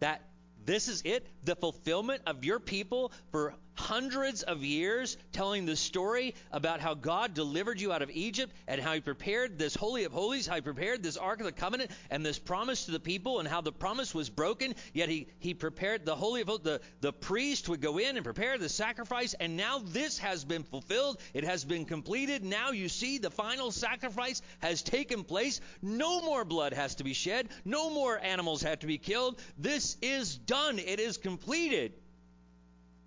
that 0.00 0.22
this 0.64 0.88
is 0.88 1.02
it? 1.04 1.26
The 1.44 1.56
fulfillment 1.56 2.22
of 2.26 2.42
your 2.44 2.58
people 2.58 3.12
for 3.32 3.54
hundreds 3.76 4.42
of 4.42 4.64
years 4.64 5.16
telling 5.32 5.66
the 5.66 5.76
story 5.76 6.34
about 6.50 6.80
how 6.80 6.94
God 6.94 7.34
delivered 7.34 7.80
you 7.80 7.92
out 7.92 8.02
of 8.02 8.10
Egypt 8.10 8.52
and 8.66 8.80
how 8.80 8.94
He 8.94 9.00
prepared 9.00 9.58
this 9.58 9.74
Holy 9.74 10.04
of 10.04 10.12
Holies, 10.12 10.46
how 10.46 10.56
He 10.56 10.60
prepared 10.60 11.02
this 11.02 11.16
Ark 11.16 11.40
of 11.40 11.46
the 11.46 11.52
Covenant 11.52 11.90
and 12.10 12.24
this 12.24 12.38
promise 12.38 12.86
to 12.86 12.90
the 12.90 13.00
people 13.00 13.40
and 13.40 13.48
how 13.48 13.60
the 13.60 13.72
promise 13.72 14.14
was 14.14 14.30
broken. 14.30 14.74
Yet 14.92 15.08
He, 15.08 15.28
he 15.38 15.54
prepared 15.54 16.04
the 16.04 16.16
Holy 16.16 16.40
of 16.40 16.62
the, 16.62 16.80
the 17.00 17.12
priest 17.12 17.68
would 17.68 17.80
go 17.80 17.98
in 17.98 18.16
and 18.16 18.24
prepare 18.24 18.58
the 18.58 18.68
sacrifice. 18.68 19.34
And 19.34 19.56
now 19.56 19.78
this 19.78 20.18
has 20.18 20.44
been 20.44 20.62
fulfilled. 20.62 21.20
It 21.34 21.44
has 21.44 21.64
been 21.64 21.84
completed. 21.84 22.44
Now 22.44 22.70
you 22.70 22.88
see 22.88 23.18
the 23.18 23.30
final 23.30 23.70
sacrifice 23.70 24.42
has 24.60 24.82
taken 24.82 25.24
place. 25.24 25.60
No 25.82 26.22
more 26.22 26.44
blood 26.44 26.72
has 26.72 26.94
to 26.96 27.04
be 27.04 27.12
shed. 27.12 27.48
No 27.64 27.90
more 27.90 28.18
animals 28.18 28.62
have 28.62 28.80
to 28.80 28.86
be 28.86 28.98
killed. 28.98 29.40
This 29.58 29.96
is 30.02 30.36
done. 30.36 30.78
It 30.78 31.00
is 31.00 31.16
completed. 31.16 31.92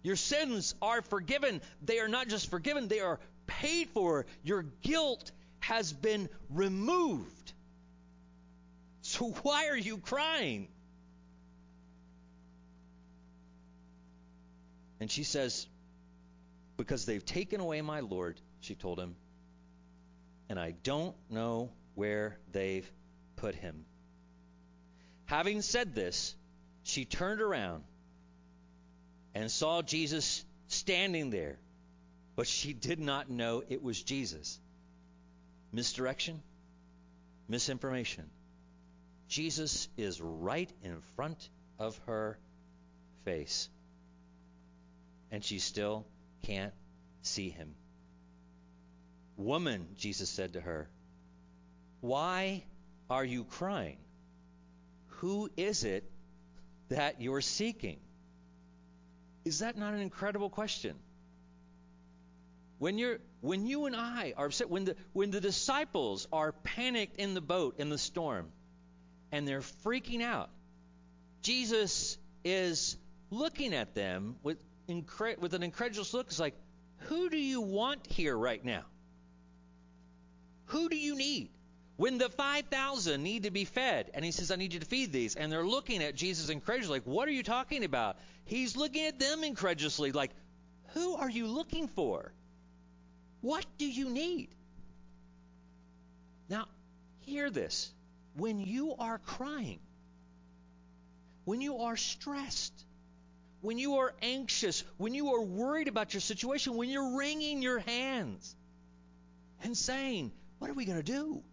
Your 0.01 0.15
sins 0.15 0.75
are 0.81 1.01
forgiven. 1.01 1.61
They 1.81 1.99
are 1.99 2.07
not 2.07 2.27
just 2.27 2.49
forgiven, 2.49 2.87
they 2.87 2.99
are 2.99 3.19
paid 3.47 3.89
for. 3.89 4.25
Your 4.43 4.63
guilt 4.81 5.31
has 5.59 5.91
been 5.91 6.29
removed. 6.49 7.53
So 9.01 9.31
why 9.43 9.67
are 9.67 9.77
you 9.77 9.97
crying? 9.97 10.67
And 14.99 15.09
she 15.09 15.23
says, 15.23 15.67
Because 16.77 17.05
they've 17.05 17.25
taken 17.25 17.59
away 17.59 17.81
my 17.81 18.01
Lord, 18.01 18.39
she 18.61 18.75
told 18.75 18.99
him, 18.99 19.15
and 20.49 20.59
I 20.59 20.71
don't 20.83 21.15
know 21.29 21.71
where 21.95 22.37
they've 22.51 22.89
put 23.35 23.55
him. 23.55 23.85
Having 25.25 25.61
said 25.61 25.93
this, 25.93 26.35
she 26.83 27.05
turned 27.05 27.41
around 27.41 27.83
and 29.39 29.49
saw 29.49 29.81
Jesus 29.81 30.43
standing 30.67 31.29
there, 31.29 31.57
but 32.35 32.45
she 32.45 32.73
did 32.73 32.99
not 32.99 33.29
know 33.29 33.63
it 33.69 33.81
was 33.81 34.03
Jesus. 34.03 34.59
Misdirection, 35.71 36.43
misinformation. 37.47 38.29
Jesus 39.29 39.87
is 39.95 40.19
right 40.19 40.69
in 40.83 40.97
front 41.15 41.49
of 41.79 41.97
her 42.05 42.37
face, 43.23 43.69
and 45.31 45.41
she 45.41 45.59
still 45.59 46.05
can't 46.43 46.73
see 47.21 47.49
him. 47.49 47.75
Woman, 49.37 49.87
Jesus 49.95 50.29
said 50.29 50.51
to 50.53 50.59
her, 50.59 50.89
why 52.01 52.65
are 53.09 53.23
you 53.23 53.45
crying? 53.45 53.99
Who 55.21 55.49
is 55.55 55.85
it 55.85 56.03
that 56.89 57.21
you're 57.21 57.39
seeking? 57.39 57.99
Is 59.49 59.59
that 59.59 59.75
not 59.79 59.95
an 59.95 59.99
incredible 59.99 60.51
question? 60.51 60.95
When 62.77 62.99
you're 62.99 63.17
when 63.41 63.65
you 63.65 63.87
and 63.87 63.95
I 63.95 64.35
are 64.37 64.45
upset, 64.45 64.69
when 64.69 64.85
the 64.85 64.95
when 65.11 65.31
the 65.31 65.41
disciples 65.41 66.27
are 66.31 66.51
panicked 66.51 67.17
in 67.17 67.33
the 67.33 67.41
boat 67.41 67.79
in 67.79 67.89
the 67.89 67.97
storm 67.97 68.51
and 69.31 69.47
they're 69.47 69.61
freaking 69.83 70.21
out, 70.21 70.51
Jesus 71.41 72.19
is 72.43 72.95
looking 73.31 73.73
at 73.73 73.95
them 73.95 74.35
with 74.43 74.59
incre- 74.87 75.39
with 75.39 75.55
an 75.55 75.63
incredulous 75.63 76.13
look. 76.13 76.27
It's 76.27 76.39
like, 76.39 76.55
who 77.07 77.31
do 77.31 77.37
you 77.37 77.61
want 77.61 78.05
here 78.05 78.37
right 78.37 78.63
now? 78.63 78.83
Who 80.65 80.89
do 80.89 80.95
you 80.95 81.15
need? 81.15 81.49
When 81.99 82.17
the 82.17 82.29
5,000 82.29 83.21
need 83.21 83.43
to 83.43 83.51
be 83.51 83.65
fed, 83.65 84.09
and 84.13 84.23
he 84.23 84.31
says, 84.31 84.51
I 84.51 84.55
need 84.55 84.73
you 84.73 84.79
to 84.79 84.85
feed 84.85 85.11
these, 85.11 85.35
and 85.35 85.51
they're 85.51 85.67
looking 85.67 86.01
at 86.01 86.15
Jesus 86.15 86.47
incredulously, 86.47 86.99
like, 86.99 87.05
what 87.05 87.27
are 87.27 87.31
you 87.31 87.43
talking 87.43 87.83
about? 87.83 88.15
He's 88.45 88.77
looking 88.77 89.05
at 89.05 89.19
them 89.19 89.43
incredulously, 89.43 90.13
like, 90.13 90.31
who 90.93 91.15
are 91.15 91.29
you 91.29 91.47
looking 91.47 91.89
for? 91.89 92.31
What 93.41 93.65
do 93.77 93.85
you 93.85 94.09
need? 94.09 94.47
Now, 96.47 96.67
hear 97.25 97.49
this. 97.49 97.91
When 98.33 98.61
you 98.61 98.95
are 98.97 99.17
crying, 99.17 99.81
when 101.43 101.59
you 101.59 101.79
are 101.79 101.97
stressed, 101.97 102.85
when 103.59 103.77
you 103.77 103.95
are 103.95 104.13
anxious, 104.21 104.85
when 104.95 105.13
you 105.13 105.33
are 105.33 105.41
worried 105.41 105.89
about 105.89 106.13
your 106.13 106.21
situation, 106.21 106.77
when 106.77 106.87
you're 106.87 107.17
wringing 107.17 107.61
your 107.61 107.79
hands 107.79 108.55
and 109.63 109.77
saying, 109.77 110.31
What 110.59 110.71
are 110.71 110.75
we 110.75 110.85
going 110.85 111.03
to 111.03 111.03
do? 111.03 111.43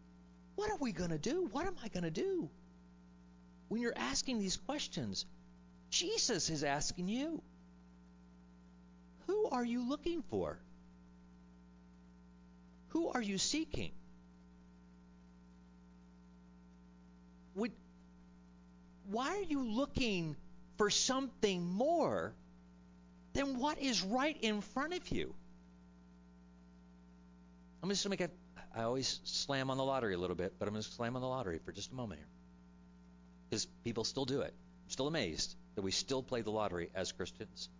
What 0.57 0.71
are 0.71 0.77
we 0.79 0.93
going 0.93 1.11
to 1.11 1.19
do? 1.19 1.49
What 1.53 1.67
am 1.67 1.77
I 1.85 1.89
going 1.89 2.05
to 2.05 2.11
do? 2.11 2.49
When 3.69 3.81
you're 3.81 3.97
asking 3.97 4.39
these 4.41 4.57
questions, 4.57 5.27
Jesus 5.91 6.51
is 6.51 6.65
asking 6.65 7.09
you. 7.09 7.43
Who 9.27 9.49
are 9.51 9.65
you 9.65 9.89
looking 9.89 10.23
for? 10.31 10.59
Who 12.89 13.09
are 13.09 13.23
you 13.23 13.39
seeking? 13.39 13.91
Would, 17.57 17.73
why 19.11 19.37
are 19.37 19.43
you 19.43 19.63
looking 19.63 20.37
for 20.79 20.91
something 20.91 21.65
more 21.65 22.33
than 23.33 23.59
what 23.59 23.79
is 23.79 24.03
right 24.03 24.37
in 24.41 24.61
front 24.61 24.95
of 24.95 25.09
you? 25.11 25.35
I'm 27.83 27.89
just 27.91 28.05
going 28.05 28.17
to 28.17 28.23
make 28.23 28.31
a 28.31 28.46
I 28.77 28.83
always 28.83 29.21
slam 29.25 29.71
on 29.71 29.79
the 29.79 29.85
lottery 29.85 30.15
a 30.15 30.19
little 30.19 30.37
bit, 30.37 30.55
but 30.59 30.69
I'm 30.69 30.75
going 30.75 30.83
to 30.83 30.91
slam 30.91 31.17
on 31.17 31.23
the 31.23 31.29
lottery 31.29 31.59
for 31.65 31.73
just 31.73 31.93
a 31.93 31.95
moment 31.95 32.21
here. 32.21 32.29
Because 33.49 33.67
people 33.85 34.05
still 34.05 34.27
do 34.27 34.43
it. 34.43 34.53
I'm 34.85 34.91
still 34.91 35.07
amazed 35.07 35.57
that 35.77 35.83
we 35.83 35.91
still 35.91 36.23
play 36.23 36.43
the 36.43 36.51
lottery 36.51 36.91
as 36.95 37.11
Christians. 37.13 37.71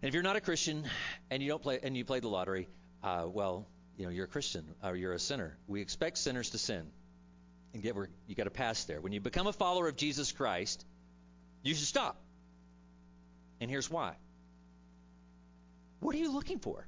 And 0.00 0.08
if 0.08 0.14
you're 0.14 0.22
not 0.22 0.36
a 0.36 0.40
Christian 0.40 0.84
and 1.30 1.42
you 1.42 1.48
don't 1.48 1.62
play 1.62 1.80
and 1.82 1.96
you 1.96 2.04
play 2.04 2.20
the 2.20 2.28
lottery, 2.28 2.68
uh, 3.02 3.26
well, 3.26 3.66
you 3.98 4.06
know 4.06 4.10
you're 4.10 4.24
a 4.24 4.28
Christian 4.28 4.64
or 4.82 4.96
you're 4.96 5.12
a 5.12 5.18
sinner. 5.18 5.56
We 5.66 5.82
expect 5.82 6.18
sinners 6.18 6.50
to 6.50 6.58
sin, 6.58 6.86
and 7.74 7.82
get 7.82 7.94
where 7.94 8.08
you 8.26 8.34
got 8.34 8.44
to 8.44 8.50
pass 8.50 8.84
there. 8.84 9.00
When 9.00 9.12
you 9.12 9.20
become 9.20 9.46
a 9.46 9.52
follower 9.52 9.88
of 9.88 9.96
Jesus 9.96 10.32
Christ, 10.32 10.84
you 11.62 11.74
should 11.74 11.86
stop. 11.86 12.16
And 13.60 13.70
here's 13.70 13.90
why. 13.90 14.14
What 16.00 16.14
are 16.14 16.18
you 16.18 16.32
looking 16.32 16.58
for? 16.58 16.86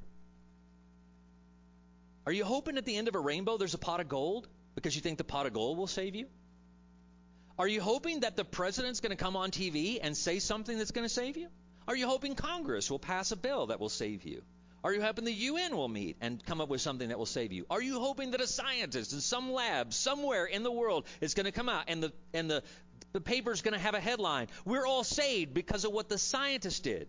Are 2.26 2.32
you 2.32 2.44
hoping 2.44 2.76
at 2.76 2.84
the 2.84 2.96
end 2.96 3.06
of 3.06 3.14
a 3.14 3.20
rainbow 3.20 3.56
there's 3.56 3.74
a 3.74 3.78
pot 3.78 4.00
of 4.00 4.08
gold 4.08 4.48
because 4.74 4.96
you 4.96 5.00
think 5.00 5.16
the 5.16 5.24
pot 5.24 5.46
of 5.46 5.52
gold 5.52 5.78
will 5.78 5.86
save 5.86 6.16
you? 6.16 6.26
Are 7.56 7.68
you 7.68 7.80
hoping 7.80 8.20
that 8.20 8.36
the 8.36 8.44
president's 8.44 9.00
going 9.00 9.16
to 9.16 9.24
come 9.24 9.36
on 9.36 9.50
TV 9.50 10.00
and 10.02 10.16
say 10.16 10.40
something 10.40 10.76
that's 10.76 10.90
going 10.90 11.06
to 11.06 11.12
save 11.12 11.36
you? 11.36 11.48
Are 11.86 11.96
you 11.96 12.08
hoping 12.08 12.34
Congress 12.34 12.90
will 12.90 12.98
pass 12.98 13.30
a 13.30 13.36
bill 13.36 13.68
that 13.68 13.78
will 13.78 13.88
save 13.88 14.24
you? 14.24 14.42
Are 14.82 14.92
you 14.92 15.00
hoping 15.00 15.24
the 15.24 15.32
UN 15.32 15.76
will 15.76 15.88
meet 15.88 16.16
and 16.20 16.44
come 16.44 16.60
up 16.60 16.68
with 16.68 16.80
something 16.80 17.08
that 17.08 17.18
will 17.18 17.26
save 17.26 17.52
you? 17.52 17.64
Are 17.70 17.80
you 17.80 18.00
hoping 18.00 18.32
that 18.32 18.40
a 18.40 18.46
scientist 18.46 19.12
in 19.12 19.20
some 19.20 19.52
lab 19.52 19.92
somewhere 19.92 20.46
in 20.46 20.64
the 20.64 20.72
world 20.72 21.06
is 21.20 21.34
going 21.34 21.46
to 21.46 21.52
come 21.52 21.68
out 21.68 21.84
and 21.88 22.02
the 22.02 22.12
and 22.34 22.50
the 22.50 22.62
the 23.12 23.20
paper's 23.20 23.62
going 23.62 23.72
to 23.72 23.80
have 23.80 23.94
a 23.94 24.00
headline, 24.00 24.48
"We're 24.64 24.86
all 24.86 25.04
saved 25.04 25.54
because 25.54 25.84
of 25.84 25.92
what 25.92 26.08
the 26.08 26.18
scientist 26.18 26.82
did." 26.82 27.08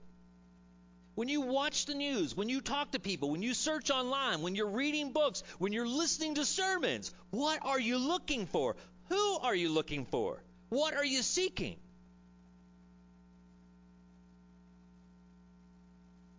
When 1.18 1.30
you 1.30 1.41
watch 1.41 1.88
the 1.88 1.95
news, 1.95 2.38
when 2.38 2.48
you 2.48 2.61
talk 2.61 2.91
to 2.91 2.99
people, 2.99 3.31
when 3.31 3.41
you 3.41 3.56
search 3.56 3.89
online, 3.89 4.44
when 4.44 4.53
you're 4.53 4.69
reading 4.69 5.14
books, 5.14 5.41
when 5.57 5.73
you're 5.73 5.88
listening 5.88 6.35
to 6.35 6.45
sermons, 6.45 7.11
what 7.31 7.65
are 7.65 7.80
you 7.80 7.98
looking 7.98 8.45
for? 8.45 8.76
Who 9.10 9.39
are 9.39 9.56
you 9.56 9.69
looking 9.69 10.06
for? 10.06 10.44
What 10.69 10.94
are 10.94 11.03
you 11.03 11.23
seeking? 11.23 11.77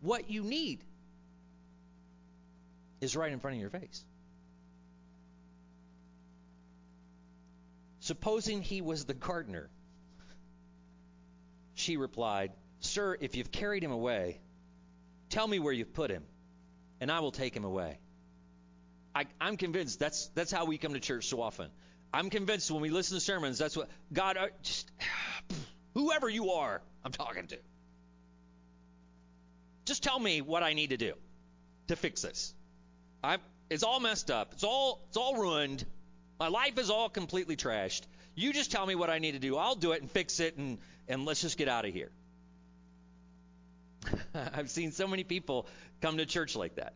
What 0.01 0.31
you 0.31 0.45
need 0.45 0.85
is 3.01 3.17
right 3.17 3.33
in 3.33 3.41
front 3.41 3.57
of 3.57 3.61
your 3.61 3.71
face. 3.71 4.05
Supposing 7.99 8.63
he 8.63 8.81
was 8.81 9.07
the 9.07 9.15
gardener. 9.15 9.69
She 11.75 11.97
replied, 11.97 12.53
Sir, 12.79 13.17
if 13.21 13.35
you've 13.35 13.51
carried 13.51 13.83
him 13.83 13.91
away, 13.91 14.39
tell 15.39 15.47
me 15.47 15.61
where 15.61 15.73
you've 15.73 15.95
put 15.95 16.11
him, 16.11 16.25
and 17.01 17.13
I 17.13 17.21
will 17.21 17.31
take 17.31 17.55
him 17.55 17.63
away. 17.63 18.01
I, 19.15 19.27
am 19.41 19.57
convinced 19.57 20.01
that's 20.01 20.27
that's 20.35 20.51
how 20.51 20.65
we 20.65 20.79
come 20.79 20.95
to 20.95 21.01
church 21.01 21.29
so 21.29 21.41
often. 21.41 21.71
I'm 22.13 22.29
convinced 22.29 22.73
when 22.73 22.81
we 22.81 22.91
listen 22.91 23.17
to 23.17 23.21
sermons, 23.21 23.57
that's 23.57 23.77
what 23.77 23.89
God, 24.13 24.37
uh, 24.37 24.49
just 24.65 24.91
whoever 25.95 26.29
you 26.29 26.51
are, 26.51 26.83
I'm 27.05 27.13
talking 27.13 27.47
to. 27.47 27.59
Just 29.85 30.03
tell 30.03 30.19
me 30.19 30.41
what 30.41 30.65
I 30.65 30.73
need 30.73 30.91
to 30.91 30.97
do 30.97 31.13
to 31.87 31.95
fix 31.95 32.23
this. 32.23 32.53
I'm, 33.23 33.39
it's 33.71 33.85
all 33.85 34.01
messed 34.01 34.33
up. 34.33 34.55
It's 34.55 34.65
all 34.65 35.05
it's 35.07 35.17
all 35.17 35.37
ruined. 35.37 35.87
My 36.41 36.49
life 36.49 36.79
is 36.79 36.91
all 36.91 37.09
completely 37.09 37.55
trashed. 37.55 38.03
You 38.35 38.53
just 38.53 38.73
tell 38.73 38.85
me 38.85 38.97
what 38.97 39.09
I 39.09 39.21
need 39.21 39.33
to 39.33 39.39
do. 39.39 39.57
I'll 39.57 39.77
do 39.77 39.93
it 39.93 40.01
and 40.01 40.11
fix 40.11 40.41
it 40.41 40.57
and 40.57 40.79
and 41.07 41.25
let's 41.27 41.43
just 41.43 41.57
get 41.57 41.69
out 41.69 41.85
of 41.85 41.95
here. 41.95 42.11
I've 44.55 44.71
seen 44.71 44.93
so 44.93 45.07
many 45.07 45.25
people 45.25 45.67
come 46.01 46.19
to 46.19 46.27
church 46.27 46.57
like 46.57 46.77
that. 46.77 46.95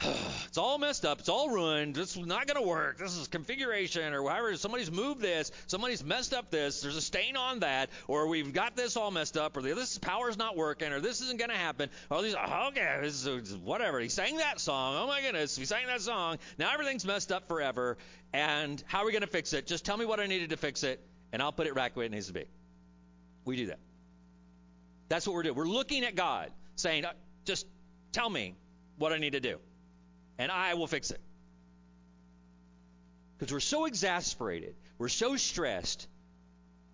it's 0.46 0.56
all 0.56 0.78
messed 0.78 1.04
up. 1.04 1.20
It's 1.20 1.28
all 1.28 1.50
ruined. 1.50 1.94
This 1.94 2.16
is 2.16 2.24
not 2.24 2.46
going 2.46 2.60
to 2.60 2.66
work. 2.66 2.98
This 2.98 3.16
is 3.16 3.28
configuration 3.28 4.14
or 4.14 4.28
however. 4.28 4.56
Somebody's 4.56 4.90
moved 4.90 5.20
this. 5.20 5.52
Somebody's 5.66 6.02
messed 6.02 6.32
up 6.32 6.50
this. 6.50 6.80
There's 6.80 6.96
a 6.96 7.02
stain 7.02 7.36
on 7.36 7.60
that. 7.60 7.90
Or 8.08 8.26
we've 8.26 8.52
got 8.52 8.76
this 8.76 8.96
all 8.96 9.10
messed 9.10 9.36
up. 9.36 9.56
Or 9.56 9.62
this 9.62 9.98
power's 9.98 10.38
not 10.38 10.56
working. 10.56 10.92
Or 10.92 11.00
this 11.00 11.20
isn't 11.20 11.38
going 11.38 11.50
to 11.50 11.56
happen. 11.56 11.90
Or 12.08 12.22
these, 12.22 12.34
oh, 12.34 12.68
okay, 12.68 12.98
this 13.02 13.26
is, 13.26 13.56
whatever. 13.56 14.00
He 14.00 14.08
sang 14.08 14.38
that 14.38 14.60
song. 14.60 14.96
Oh 14.98 15.06
my 15.06 15.20
goodness. 15.20 15.56
He 15.56 15.66
sang 15.66 15.86
that 15.88 16.00
song. 16.00 16.38
Now 16.58 16.72
everything's 16.72 17.04
messed 17.04 17.30
up 17.30 17.46
forever. 17.46 17.98
And 18.32 18.82
how 18.86 19.02
are 19.02 19.06
we 19.06 19.12
going 19.12 19.22
to 19.22 19.28
fix 19.28 19.52
it? 19.52 19.66
Just 19.66 19.84
tell 19.84 19.96
me 19.96 20.06
what 20.06 20.20
I 20.20 20.26
needed 20.26 20.50
to 20.50 20.56
fix 20.56 20.84
it, 20.84 21.00
and 21.32 21.42
I'll 21.42 21.52
put 21.52 21.66
it 21.66 21.74
right 21.74 21.94
where 21.94 22.06
it 22.06 22.12
needs 22.12 22.28
to 22.28 22.32
be. 22.32 22.44
We 23.44 23.56
do 23.56 23.66
that. 23.66 23.80
That's 25.10 25.26
what 25.26 25.34
we're 25.34 25.42
doing. 25.42 25.56
We're 25.56 25.66
looking 25.66 26.04
at 26.04 26.14
God, 26.14 26.50
saying, 26.76 27.04
uh, 27.04 27.12
just 27.44 27.66
tell 28.12 28.30
me 28.30 28.54
what 28.96 29.12
I 29.12 29.18
need 29.18 29.32
to 29.32 29.40
do 29.40 29.58
and 30.38 30.50
I 30.50 30.72
will 30.72 30.86
fix 30.86 31.10
it. 31.10 31.20
Because 33.36 33.52
we're 33.52 33.60
so 33.60 33.84
exasperated, 33.84 34.74
we're 34.96 35.08
so 35.08 35.36
stressed 35.36 36.08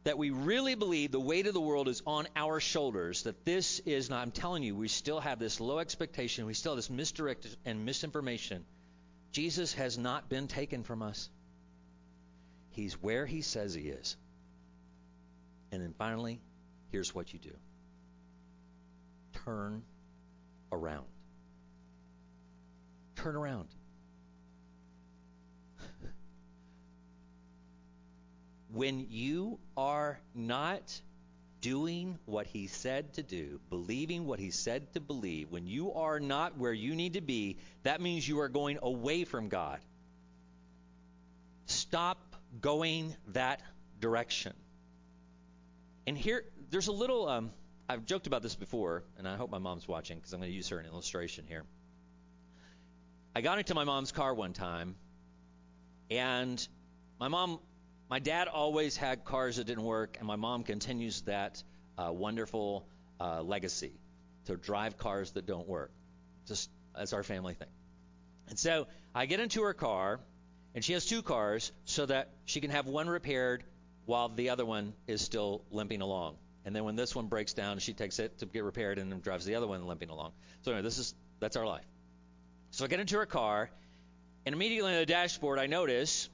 that 0.03 0.19
we 0.19 0.31
really 0.31 0.75
believe 0.75 1.13
the 1.13 1.21
weight 1.21 1.47
of 1.47 1.55
the 1.55 1.61
world 1.61 1.89
is 1.89 2.03
on 2.07 2.27
our 2.35 2.59
shoulders, 2.59 3.23
that 3.25 3.45
this 3.45 3.81
is 3.81 4.09
not, 4.11 4.23
I'm 4.23 4.31
telling 4.33 4.65
you, 4.65 4.75
we 4.75 4.89
still 4.89 5.21
have 5.21 5.39
this 5.39 5.61
low 5.61 5.79
expectation, 5.79 6.47
we 6.47 6.55
still 6.55 6.73
have 6.73 6.79
this 6.79 6.91
misdirected 6.91 7.57
and 7.65 7.85
misinformation. 7.85 8.65
Jesus 9.31 9.75
has 9.75 9.99
not 9.99 10.29
been 10.29 10.49
taken 10.49 10.83
from 10.83 11.03
us. 11.03 11.29
He's 12.71 12.95
where 12.95 13.27
he 13.27 13.43
says 13.43 13.75
he 13.75 13.83
is. 13.83 14.17
And 15.71 15.83
then 15.83 15.95
finally, 15.99 16.41
here's 16.91 17.15
what 17.15 17.33
you 17.33 17.39
do 17.39 17.53
turn 19.47 19.83
around 20.73 21.07
turn 23.17 23.35
around. 23.35 23.67
when 28.73 29.07
you 29.11 29.59
are 29.77 30.21
not 30.35 31.01
doing 31.61 32.19
what 32.27 32.47
he 32.47 32.69
said 32.69 33.13
to 33.15 33.25
do, 33.25 33.59
believing 33.71 34.27
what 34.27 34.39
he 34.39 34.51
said 34.53 34.93
to 34.93 35.01
believe, 35.01 35.51
when 35.51 35.67
you 35.67 35.93
are 35.95 36.21
not 36.21 36.57
where 36.57 36.73
you 36.73 36.95
need 36.95 37.15
to 37.15 37.21
be, 37.21 37.57
that 37.83 38.01
means 38.01 38.29
you 38.29 38.39
are 38.41 38.49
going 38.49 38.79
away 38.83 39.25
from 39.25 39.49
God. 39.49 39.81
Stop 41.65 42.37
going 42.61 43.17
that 43.33 43.61
direction. 44.01 44.53
And 46.07 46.17
here, 46.17 46.45
there's 46.71 46.87
a 46.87 46.93
little, 46.93 47.29
um, 47.29 47.51
I've 47.89 48.05
joked 48.05 48.27
about 48.27 48.43
this 48.43 48.57
before, 48.57 49.05
and 49.17 49.29
I 49.29 49.37
hope 49.37 49.51
my 49.51 49.59
mom's 49.59 49.87
watching 49.87 50.19
because 50.19 50.33
I'm 50.33 50.41
going 50.41 50.51
to 50.51 50.57
use 50.57 50.69
her 50.71 50.81
in 50.81 50.87
illustration 50.87 51.45
here. 51.47 51.63
I 53.35 53.43
got 53.43 53.59
into 53.59 53.75
my 53.75 53.85
mom's 53.85 54.11
car 54.11 54.35
one 54.35 54.53
time, 54.53 54.97
and 56.11 56.67
my 57.21 57.29
mom, 57.29 57.61
my 58.11 58.19
dad 58.19 58.49
always 58.49 58.97
had 58.97 59.25
cars 59.25 59.57
that 59.57 59.69
didn't 59.69 59.85
work, 59.85 60.17
and 60.19 60.27
my 60.27 60.35
mom 60.35 60.65
continues 60.65 61.21
that 61.23 61.63
uh, 61.97 62.11
wonderful 62.13 62.87
uh, 63.21 63.43
legacy 63.43 63.93
to 64.47 64.57
drive 64.57 64.99
cars 64.99 65.31
that 65.33 65.47
don't 65.47 65.69
work. 65.69 65.93
Just 66.49 66.71
that's 66.97 67.13
our 67.13 67.23
family 67.23 67.55
thing. 67.55 67.69
And 68.49 68.59
so 68.59 68.89
I 69.15 69.27
get 69.27 69.39
into 69.39 69.63
her 69.63 69.75
car, 69.75 70.19
and 70.75 70.85
she 70.85 70.95
has 70.95 71.07
two 71.07 71.23
cars 71.23 71.71
so 71.85 72.07
that 72.07 72.31
she 72.47 72.61
can 72.61 72.71
have 72.71 72.87
one 72.87 73.09
repaired 73.09 73.63
while 74.07 74.29
the 74.29 74.51
other 74.51 74.65
one 74.65 74.93
is 75.07 75.21
still 75.21 75.63
limping 75.71 76.01
along. 76.01 76.37
And 76.67 76.75
then 76.75 76.85
when 76.85 76.97
this 76.97 77.15
one 77.15 77.29
breaks 77.29 77.55
down, 77.55 77.79
she 77.79 77.95
takes 77.95 78.19
it 78.19 78.39
to 78.41 78.47
get 78.47 78.65
repaired 78.65 78.99
and 78.99 79.11
then 79.11 79.21
drives 79.21 79.45
the 79.45 79.55
other 79.55 79.69
one 79.69 79.87
limping 79.87 80.11
along. 80.11 80.33
So 80.63 80.73
anyway, 80.73 80.83
this 80.83 80.99
is 80.99 81.15
that's 81.39 81.57
our 81.57 81.65
life. 81.65 81.87
So 82.73 82.85
I 82.85 82.89
get 82.89 82.99
into 82.99 83.17
her 83.19 83.27
car, 83.27 83.71
and 84.45 84.53
immediately 84.53 84.93
on 84.93 84.99
the 84.99 85.07
dashboard, 85.07 85.61
I 85.61 85.67
notice 85.67 86.29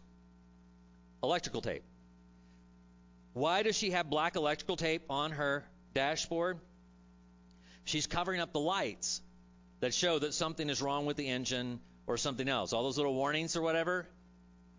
electrical 1.22 1.60
tape. 1.60 1.84
Why 3.34 3.62
does 3.62 3.76
she 3.76 3.90
have 3.90 4.08
black 4.08 4.34
electrical 4.34 4.76
tape 4.76 5.02
on 5.10 5.32
her 5.32 5.64
dashboard? 5.94 6.58
She's 7.84 8.06
covering 8.06 8.40
up 8.40 8.54
the 8.54 8.60
lights 8.60 9.20
that 9.80 9.92
show 9.92 10.18
that 10.18 10.32
something 10.32 10.70
is 10.70 10.80
wrong 10.80 11.04
with 11.04 11.18
the 11.18 11.28
engine 11.28 11.78
or 12.06 12.16
something 12.16 12.48
else. 12.48 12.72
All 12.72 12.84
those 12.84 12.96
little 12.96 13.14
warnings 13.14 13.54
or 13.54 13.60
whatever, 13.60 14.08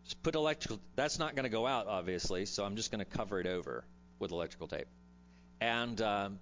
just 0.05 0.23
put 0.23 0.33
electrical. 0.33 0.79
That's 0.95 1.19
not 1.19 1.35
going 1.35 1.43
to 1.43 1.49
go 1.49 1.67
out, 1.67 1.85
obviously, 1.85 2.47
so 2.47 2.63
I'm 2.63 2.75
just 2.75 2.89
going 2.89 3.05
to 3.05 3.17
cover 3.17 3.39
it 3.39 3.45
over 3.45 3.83
with 4.17 4.31
electrical 4.31 4.67
tape. 4.67 4.87
And 5.63 6.01
um, 6.01 6.39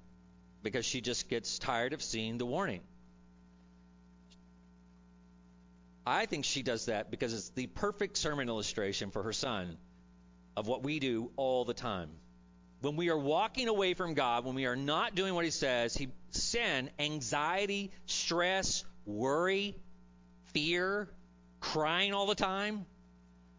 because 0.63 0.83
she 0.83 0.99
just 0.99 1.29
gets 1.29 1.59
tired 1.59 1.93
of 1.93 2.01
seeing 2.01 2.39
the 2.39 2.45
warning. 2.45 2.81
I 6.07 6.25
think 6.25 6.43
she 6.43 6.63
does 6.63 6.87
that 6.87 7.11
because 7.11 7.31
it's 7.31 7.49
the 7.49 7.67
perfect 7.67 8.17
sermon 8.17 8.49
illustration 8.49 9.11
for 9.11 9.21
her 9.21 9.31
son 9.31 9.77
of 10.57 10.67
what 10.67 10.81
we 10.81 10.99
do 10.99 11.29
all 11.35 11.65
the 11.65 11.75
time. 11.75 12.09
When 12.81 12.95
we 12.95 13.11
are 13.11 13.17
walking 13.17 13.67
away 13.67 13.93
from 13.93 14.15
God, 14.15 14.43
when 14.43 14.55
we 14.55 14.65
are 14.65 14.75
not 14.75 15.13
doing 15.13 15.35
what 15.35 15.45
He 15.45 15.51
says, 15.51 15.93
He 15.93 16.09
sin, 16.31 16.89
anxiety, 16.97 17.91
stress, 18.07 18.83
worry, 19.05 19.75
fear, 20.45 21.07
crying 21.59 22.15
all 22.15 22.25
the 22.25 22.33
time. 22.33 22.87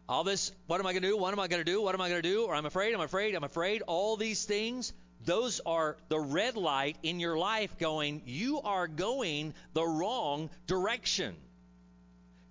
All 0.09 0.25
this, 0.25 0.51
what 0.67 0.81
am 0.81 0.85
I 0.87 0.91
going 0.91 1.03
to 1.03 1.07
do? 1.07 1.17
What 1.17 1.31
am 1.31 1.39
I 1.39 1.47
going 1.47 1.61
to 1.63 1.71
do? 1.71 1.81
What 1.81 1.95
am 1.95 2.01
I 2.01 2.09
going 2.09 2.21
to 2.21 2.29
do? 2.29 2.43
Or 2.43 2.53
I'm 2.53 2.65
afraid, 2.65 2.93
I'm 2.93 2.99
afraid, 2.99 3.33
I'm 3.33 3.45
afraid. 3.45 3.81
All 3.83 4.17
these 4.17 4.43
things, 4.43 4.91
those 5.25 5.61
are 5.65 5.97
the 6.09 6.19
red 6.19 6.55
light 6.55 6.97
in 7.03 7.19
your 7.19 7.37
life 7.37 7.77
going, 7.77 8.21
you 8.25 8.61
are 8.61 8.87
going 8.87 9.53
the 9.73 9.85
wrong 9.85 10.49
direction. 10.67 11.35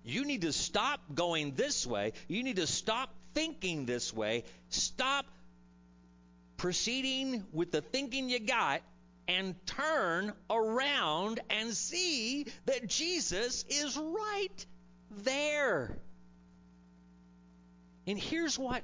You 0.03 0.25
need 0.25 0.41
to 0.41 0.51
stop 0.51 0.99
going 1.13 1.53
this 1.55 1.87
way. 1.87 2.13
You 2.27 2.43
need 2.43 2.57
to 2.57 2.67
stop 2.67 3.09
thinking 3.33 3.85
this 3.85 4.13
way. 4.13 4.43
Stop 4.69 5.25
proceeding 6.57 7.45
with 7.53 7.71
the 7.71 7.81
thinking 7.81 8.29
you 8.29 8.39
got 8.39 8.81
and 9.27 9.55
turn 9.65 10.33
around 10.49 11.39
and 11.49 11.73
see 11.73 12.47
that 12.65 12.87
Jesus 12.87 13.63
is 13.69 13.97
right 13.97 14.65
there. 15.23 15.97
And 18.05 18.19
here's 18.19 18.59
what 18.59 18.83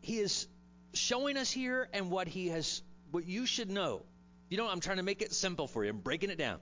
he 0.00 0.18
is 0.18 0.46
showing 0.94 1.36
us 1.36 1.50
here 1.50 1.88
and 1.92 2.10
what 2.10 2.28
he 2.28 2.48
has 2.48 2.82
what 3.10 3.26
you 3.26 3.46
should 3.46 3.70
know. 3.70 4.02
You 4.48 4.56
know, 4.58 4.68
I'm 4.68 4.80
trying 4.80 4.98
to 4.98 5.02
make 5.02 5.22
it 5.22 5.32
simple 5.32 5.66
for 5.66 5.84
you. 5.84 5.90
I'm 5.90 5.98
breaking 5.98 6.30
it 6.30 6.38
down. 6.38 6.58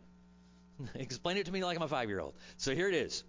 Explain 0.95 1.37
it 1.37 1.47
to 1.47 1.53
me 1.53 1.65
like 1.65 1.77
I'm 1.77 1.83
a 1.83 1.89
5-year-old. 1.89 2.35
So 2.57 2.75
here 2.75 2.89
it 2.89 2.95
is. 2.95 3.25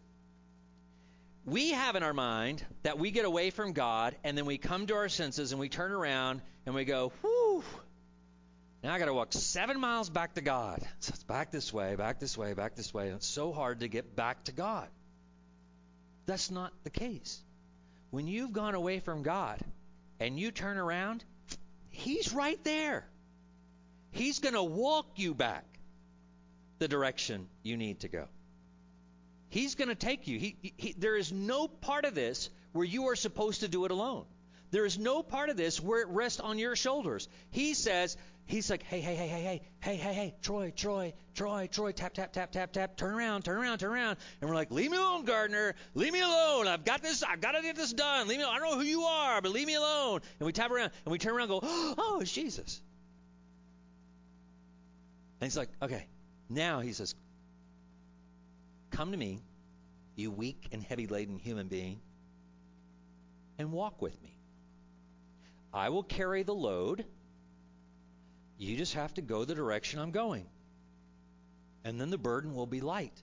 We 1.45 1.71
have 1.71 1.95
in 1.95 2.03
our 2.03 2.13
mind 2.13 2.63
that 2.83 2.99
we 2.99 3.09
get 3.11 3.25
away 3.25 3.49
from 3.49 3.73
God 3.73 4.15
and 4.23 4.37
then 4.37 4.45
we 4.45 4.57
come 4.57 4.85
to 4.87 4.95
our 4.95 5.09
senses 5.09 5.51
and 5.51 5.59
we 5.59 5.69
turn 5.69 5.91
around 5.91 6.41
and 6.65 6.75
we 6.75 6.85
go, 6.85 7.11
"Whew, 7.21 7.63
now 8.83 8.93
I 8.93 8.99
got 8.99 9.05
to 9.05 9.13
walk 9.13 9.33
seven 9.33 9.79
miles 9.79 10.09
back 10.09 10.35
to 10.35 10.41
God. 10.41 10.81
So 10.99 11.11
it's 11.13 11.23
back 11.23 11.51
this 11.51 11.73
way, 11.73 11.95
back 11.95 12.19
this 12.19 12.37
way, 12.37 12.53
back 12.53 12.75
this 12.75 12.93
way. 12.93 13.07
And 13.07 13.15
it's 13.15 13.27
so 13.27 13.51
hard 13.51 13.79
to 13.79 13.87
get 13.87 14.15
back 14.15 14.43
to 14.45 14.51
God. 14.51 14.87
That's 16.25 16.51
not 16.51 16.71
the 16.83 16.89
case. 16.89 17.41
When 18.11 18.27
you've 18.27 18.53
gone 18.53 18.75
away 18.75 18.99
from 18.99 19.23
God 19.23 19.59
and 20.21 20.39
you 20.39 20.51
turn 20.51 20.77
around, 20.77 21.25
He's 21.89 22.31
right 22.31 22.63
there. 22.63 23.05
He's 24.11 24.39
going 24.39 24.53
to 24.53 24.63
walk 24.63 25.07
you 25.17 25.33
back 25.33 25.65
the 26.79 26.87
direction 26.87 27.47
you 27.63 27.75
need 27.75 28.01
to 28.01 28.07
go. 28.07 28.27
He's 29.49 29.75
going 29.75 29.89
to 29.89 29.95
take 29.95 30.27
you. 30.27 30.39
He, 30.39 30.55
he, 30.77 30.95
there 30.97 31.17
is 31.17 31.31
no 31.31 31.67
part 31.67 32.05
of 32.05 32.15
this 32.15 32.49
where 32.71 32.85
you 32.85 33.09
are 33.09 33.15
supposed 33.15 33.59
to 33.61 33.67
do 33.67 33.83
it 33.85 33.91
alone. 33.91 34.25
There 34.71 34.85
is 34.85 34.97
no 34.97 35.21
part 35.21 35.49
of 35.49 35.57
this 35.57 35.79
where 35.79 36.01
it 36.01 36.07
rests 36.07 36.39
on 36.39 36.57
your 36.57 36.75
shoulders. 36.75 37.27
He 37.49 37.73
says, 37.73 38.17
He's 38.45 38.69
like, 38.69 38.83
hey, 38.83 38.99
hey, 38.99 39.15
hey, 39.15 39.27
hey, 39.27 39.41
hey, 39.41 39.61
hey, 39.79 39.95
hey, 39.95 40.13
hey, 40.13 40.35
Troy, 40.41 40.73
Troy, 40.75 41.13
Troy, 41.35 41.69
Troy, 41.71 41.93
tap, 41.93 42.13
tap, 42.13 42.33
tap, 42.33 42.51
tap, 42.51 42.73
tap, 42.73 42.97
turn 42.97 43.13
around, 43.13 43.43
turn 43.43 43.57
around, 43.57 43.77
turn 43.77 43.91
around. 43.91 44.17
And 44.41 44.49
we're 44.49 44.55
like, 44.55 44.71
leave 44.71 44.91
me 44.91 44.97
alone, 44.97 45.23
Gardner. 45.23 45.73
Leave 45.93 46.11
me 46.11 46.19
alone. 46.19 46.67
I've 46.67 46.83
got 46.83 47.01
this. 47.01 47.23
I've 47.23 47.39
got 47.39 47.53
to 47.53 47.61
get 47.61 47.77
this 47.77 47.93
done. 47.93 48.27
Leave 48.27 48.39
me 48.39 48.43
alone. 48.43 48.55
I 48.55 48.59
don't 48.59 48.71
know 48.71 48.77
who 48.77 48.85
you 48.85 49.03
are, 49.03 49.41
but 49.41 49.51
leave 49.51 49.67
me 49.67 49.75
alone. 49.75 50.19
And 50.39 50.45
we 50.45 50.51
tap 50.51 50.69
around 50.69 50.91
and 51.05 51.11
we 51.13 51.17
turn 51.17 51.33
around 51.33 51.49
and 51.49 51.61
go, 51.61 51.63
oh, 51.97 52.19
it's 52.21 52.31
Jesus. 52.31 52.81
And 55.39 55.47
he's 55.47 55.57
like, 55.57 55.69
okay. 55.81 56.07
Now 56.49 56.81
he 56.81 56.91
says, 56.91 57.15
come 58.89 59.11
to 59.11 59.17
me, 59.17 59.39
you 60.15 60.29
weak 60.29 60.67
and 60.73 60.83
heavy 60.83 61.07
laden 61.07 61.39
human 61.39 61.67
being, 61.67 62.01
and 63.57 63.71
walk 63.71 64.01
with 64.01 64.21
me. 64.21 64.30
I 65.73 65.89
will 65.89 66.03
carry 66.03 66.43
the 66.43 66.55
load 66.55 67.05
you 68.61 68.77
just 68.77 68.93
have 68.93 69.11
to 69.15 69.23
go 69.23 69.43
the 69.43 69.55
direction 69.55 69.99
I'm 69.99 70.11
going. 70.11 70.45
And 71.83 71.99
then 71.99 72.11
the 72.11 72.17
burden 72.19 72.53
will 72.53 72.67
be 72.67 72.79
light. 72.79 73.19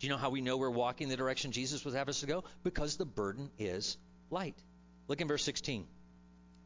Do 0.00 0.06
you 0.06 0.12
know 0.12 0.18
how 0.18 0.30
we 0.30 0.40
know 0.40 0.56
we're 0.56 0.68
walking 0.68 1.08
the 1.08 1.16
direction 1.16 1.52
Jesus 1.52 1.84
would 1.84 1.94
have 1.94 2.08
us 2.08 2.20
to 2.20 2.26
go? 2.26 2.42
Because 2.64 2.96
the 2.96 3.04
burden 3.04 3.50
is 3.56 3.96
light. 4.28 4.56
Look 5.06 5.20
in 5.20 5.28
verse 5.28 5.44
16. 5.44 5.86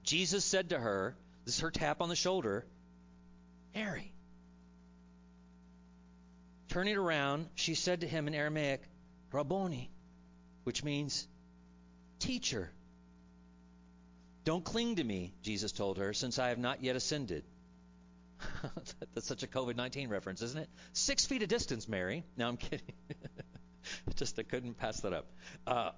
Jesus 0.05 0.43
said 0.43 0.71
to 0.71 0.79
her, 0.79 1.15
this 1.45 1.57
is 1.57 1.61
her 1.61 1.71
tap 1.71 2.01
on 2.01 2.09
the 2.09 2.17
shoulder, 2.17 2.65
Mary. 3.75 4.11
Turning 6.69 6.97
around, 6.97 7.47
she 7.57 7.75
said 7.75 8.01
to 8.01 8.09
him 8.09 8.27
in 8.27 8.35
Aramaic, 8.35 8.81
Rabboni, 9.33 9.91
which 10.63 10.83
means 10.83 11.29
teacher. 12.21 12.71
Don't 14.45 14.65
cling 14.65 14.97
to 14.97 15.05
me, 15.05 15.33
Jesus 15.43 15.73
told 15.73 15.99
her, 15.99 16.13
since 16.13 16.39
I 16.39 16.49
have 16.49 16.59
not 16.59 16.83
yet 16.83 16.97
ascended. 16.97 17.45
That's 19.15 19.27
such 19.27 19.43
a 19.43 19.47
COVID 19.47 19.77
19 19.77 20.09
reference, 20.09 20.43
isn't 20.43 20.61
it? 20.61 20.69
Six 20.93 21.25
feet 21.25 21.43
of 21.43 21.49
distance, 21.49 21.89
Mary. 21.89 22.25
No, 22.37 22.49
I'm 22.49 22.57
kidding. 22.57 22.95
Just 24.17 24.39
I 24.39 24.43
couldn't 24.43 24.75
pass 24.75 25.01
that 25.01 25.13
up. 25.13 25.27
Uh, 25.67 25.91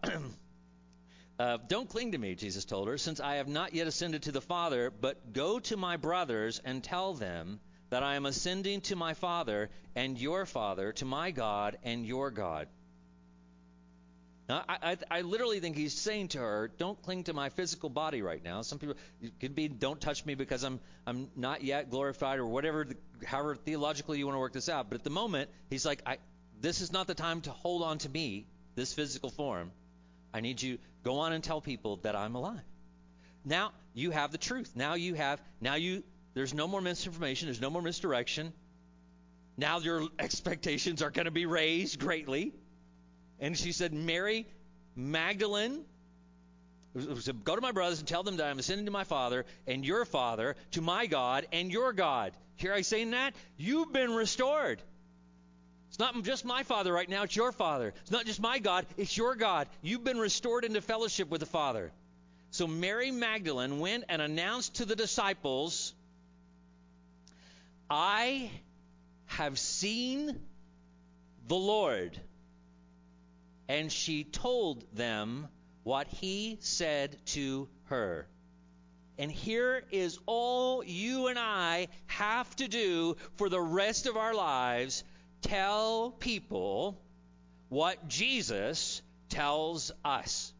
uh, 1.40 1.59
Don't 1.68 1.89
cling 1.89 2.12
to 2.12 2.18
me, 2.18 2.35
Jesus 2.35 2.64
told 2.64 2.89
her, 2.89 2.98
since 2.98 3.20
I 3.20 3.36
have 3.36 3.48
not 3.48 3.74
yet 3.74 3.89
ascended 3.89 4.24
to 4.24 4.32
the 4.32 4.40
Father, 4.40 4.90
but 4.90 5.32
go 5.32 5.59
to 5.60 5.77
my 5.77 5.97
brothers 5.97 6.60
and 6.64 6.85
tell 6.85 7.14
them 7.14 7.60
that 7.90 8.02
I 8.02 8.14
am 8.16 8.27
ascending 8.27 8.81
to 8.82 8.97
my 8.97 9.14
Father 9.14 9.70
and 9.94 10.18
your 10.18 10.47
Father, 10.47 10.93
to 10.94 11.05
my 11.05 11.31
God 11.31 11.78
and 11.82 12.06
your 12.06 12.31
God. 12.31 12.68
I, 14.48 14.62
I, 14.68 14.97
I, 15.10 15.20
literally 15.23 15.59
think 15.59 15.77
he's 15.77 15.93
saying 15.93 16.28
to 16.28 16.39
her, 16.39 16.70
"Don't 16.78 17.01
cling 17.02 17.24
to 17.24 17.32
my 17.32 17.48
physical 17.48 17.89
body 17.89 18.23
right 18.23 18.43
now." 18.43 18.62
Some 18.62 18.78
people 18.78 18.94
it 19.20 19.40
could 19.40 19.56
be, 19.56 19.66
"Don't 19.68 20.01
touch 20.01 20.24
me 20.24 20.36
because 20.36 20.62
I'm 20.62 20.78
I'm 21.06 21.28
not 21.35 21.64
yet 21.64 21.90
glorified," 21.90 22.39
or 22.39 22.47
whatever. 22.47 22.85
The, 22.85 22.97
however 23.27 23.56
theologically 23.56 24.18
you 24.18 24.27
want 24.27 24.36
to 24.36 24.40
work 24.40 24.52
this 24.52 24.68
out. 24.68 24.89
But 24.89 24.97
at 24.97 25.05
the 25.05 25.10
moment, 25.10 25.51
he's 25.68 25.85
like, 25.85 26.01
I, 26.06 26.18
"This 26.60 26.81
is 26.81 26.93
not 26.93 27.09
the 27.09 27.14
time 27.14 27.40
to 27.43 27.51
hold 27.51 27.82
on 27.82 27.98
to 27.98 28.09
me, 28.09 28.47
this 28.77 28.93
physical 28.93 29.31
form. 29.31 29.73
I 30.32 30.40
need 30.40 30.62
you 30.62 30.78
go 31.02 31.18
on 31.18 31.32
and 31.32 31.43
tell 31.43 31.60
people 31.60 31.97
that 32.02 32.14
I'm 32.14 32.36
alive." 32.36 32.62
Now 33.44 33.73
you 33.94 34.12
have 34.12 34.31
the 34.31 34.39
truth. 34.39 34.73
Now 34.77 34.94
you 34.94 35.14
have. 35.14 35.43
Now 35.60 35.74
you. 35.74 36.05
There's 36.35 36.55
no 36.55 36.68
more 36.68 36.81
misinformation. 36.81 37.48
There's 37.48 37.60
no 37.60 37.70
more 37.70 37.82
misdirection. 37.82 38.52
Now 39.56 39.78
your 39.81 40.06
expectations 40.20 41.02
are 41.02 41.10
going 41.10 41.24
to 41.24 41.31
be 41.32 41.47
raised 41.47 41.98
greatly. 41.98 42.52
And 43.41 43.57
she 43.57 43.73
said, 43.73 43.93
Mary 43.93 44.47
Magdalene, 44.95 45.85
said, 47.21 47.45
go 47.45 47.55
to 47.55 47.61
my 47.61 47.73
brothers 47.73 47.99
and 47.99 48.09
tell 48.09 48.23
them 48.23 48.39
that 48.39 48.47
I'm 48.47 48.59
ascending 48.59 48.87
to 48.87 48.93
my 48.93 49.05
Father 49.05 49.45
and 49.67 49.85
your 49.85 50.05
Father, 50.05 50.57
to 50.73 50.81
my 50.81 51.07
God 51.07 51.47
and 51.53 51.71
your 51.71 51.93
God. 51.93 52.33
Hear 52.57 52.73
I 52.73 52.81
saying 52.81 53.11
that? 53.11 53.35
You've 53.59 53.93
been 53.93 54.15
restored. 54.15 54.81
It's 55.89 55.99
not 55.99 56.21
just 56.23 56.45
my 56.45 56.63
Father 56.63 56.93
right 56.93 57.09
now, 57.09 57.25
it's 57.25 57.37
your 57.37 57.53
Father. 57.53 57.93
It's 58.03 58.11
not 58.11 58.25
just 58.25 58.41
my 58.41 58.59
God, 58.59 58.87
it's 58.97 59.17
your 59.17 59.35
God. 59.35 59.69
You've 59.83 60.05
been 60.05 60.19
restored 60.19 60.65
into 60.65 60.81
fellowship 60.81 61.29
with 61.29 61.41
the 61.41 61.47
Father. 61.47 61.93
So 62.51 62.67
Mary 62.67 63.11
Magdalene 63.11 63.79
went 63.79 64.05
and 64.09 64.23
announced 64.23 64.77
to 64.77 64.87
the 64.87 64.97
disciples, 64.97 65.95
I 67.91 68.51
have 69.27 69.59
seen 69.59 70.39
the 71.47 71.55
Lord. 71.55 72.19
And 73.68 73.90
she 73.90 74.24
told 74.24 74.84
them 74.94 75.48
what 75.82 76.09
he 76.09 76.59
said 76.60 77.16
to 77.26 77.68
her. 77.84 78.26
And 79.18 79.32
here 79.32 79.82
is 79.90 80.18
all 80.26 80.84
you 80.84 81.28
and 81.28 81.38
I 81.38 81.88
have 82.06 82.55
to 82.56 82.68
do 82.68 83.16
for 83.36 83.48
the 83.48 83.60
rest 83.60 84.06
of 84.06 84.16
our 84.16 84.34
lives 84.34 85.05
tell 85.43 86.10
people 86.10 87.01
what 87.68 88.09
Jesus 88.09 89.01
tells 89.28 89.90
us. 90.05 90.52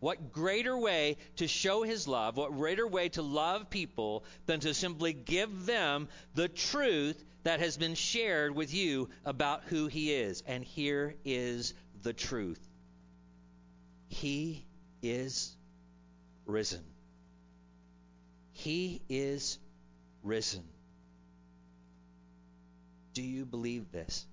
What 0.00 0.32
greater 0.32 0.76
way 0.76 1.16
to 1.36 1.48
show 1.48 1.82
his 1.82 2.06
love, 2.06 2.36
what 2.36 2.52
greater 2.52 2.86
way 2.86 3.08
to 3.10 3.22
love 3.22 3.70
people 3.70 4.24
than 4.46 4.60
to 4.60 4.74
simply 4.74 5.14
give 5.14 5.64
them 5.64 6.08
the 6.34 6.48
truth 6.48 7.24
that 7.44 7.60
has 7.60 7.78
been 7.78 7.94
shared 7.94 8.54
with 8.54 8.74
you 8.74 9.08
about 9.24 9.64
who 9.64 9.86
he 9.86 10.12
is? 10.12 10.42
And 10.46 10.62
here 10.62 11.14
is 11.24 11.72
the 12.04 12.12
truth. 12.12 12.60
He 14.08 14.64
is 15.02 15.56
risen. 16.46 16.84
He 18.52 19.02
is 19.08 19.58
risen. 20.22 20.62
Do 23.14 23.22
you 23.22 23.44
believe 23.44 23.90
this? 23.90 24.26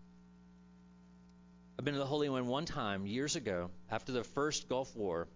I've 1.80 1.86
been 1.86 1.96
to 1.96 2.00
the 2.00 2.06
Holy 2.06 2.30
Land 2.30 2.48
one 2.48 2.66
time 2.66 3.08
years 3.08 3.36
ago 3.36 3.72
after 3.90 4.12
the 4.12 4.24
first 4.24 4.70
Gulf 4.70 4.96
War. 4.96 5.28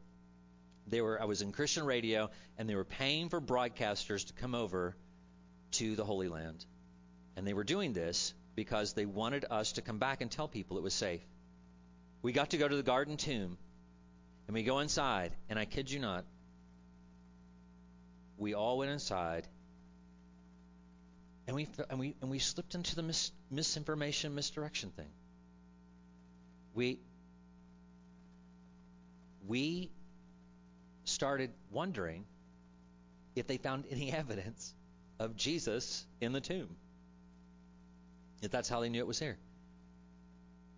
They 0.88 1.02
were 1.02 1.20
I 1.20 1.26
was 1.26 1.42
in 1.42 1.52
Christian 1.52 1.86
radio 1.86 2.30
and 2.58 2.70
they 2.70 2.76
were 2.76 2.84
paying 2.84 3.30
for 3.30 3.42
broadcasters 3.42 4.28
to 4.28 4.34
come 4.34 4.54
over 4.54 4.96
to 5.72 5.96
the 5.96 6.04
Holy 6.04 6.28
Land. 6.28 6.64
And 7.36 7.48
they 7.48 7.54
were 7.54 7.64
doing 7.64 7.94
this 7.94 8.34
because 8.56 8.94
they 8.94 9.06
wanted 9.06 9.46
us 9.50 9.74
to 9.74 9.82
come 9.82 9.98
back 9.98 10.22
and 10.22 10.30
tell 10.30 10.48
people 10.48 10.78
it 10.78 10.84
was 10.84 10.94
safe. 10.94 11.22
We 12.26 12.32
got 12.32 12.50
to 12.50 12.58
go 12.58 12.68
to 12.68 12.76
the 12.76 12.82
garden 12.82 13.18
tomb, 13.18 13.56
and 14.48 14.56
we 14.56 14.64
go 14.64 14.80
inside, 14.80 15.32
and 15.48 15.60
I 15.60 15.66
kid 15.66 15.92
you 15.92 16.00
not, 16.00 16.26
we 18.36 18.56
all 18.56 18.80
went 18.80 18.90
inside, 18.90 19.48
and 21.46 21.56
we 21.56 21.68
and 21.88 22.00
we 22.00 22.16
and 22.22 22.32
we 22.32 22.40
slipped 22.40 22.74
into 22.74 22.96
the 22.96 23.04
mis, 23.04 23.32
misinformation, 23.52 24.34
misdirection 24.34 24.90
thing. 24.90 25.12
We 26.74 27.00
we 29.46 29.92
started 31.04 31.52
wondering 31.70 32.26
if 33.36 33.46
they 33.46 33.58
found 33.58 33.86
any 33.92 34.12
evidence 34.24 34.74
of 35.20 35.36
Jesus 35.36 36.08
in 36.20 36.32
the 36.32 36.42
tomb. 36.42 36.76
If 38.42 38.50
that's 38.50 38.68
how 38.68 38.80
they 38.80 38.90
knew 38.90 38.98
it 38.98 39.06
was 39.06 39.20
here. 39.20 39.38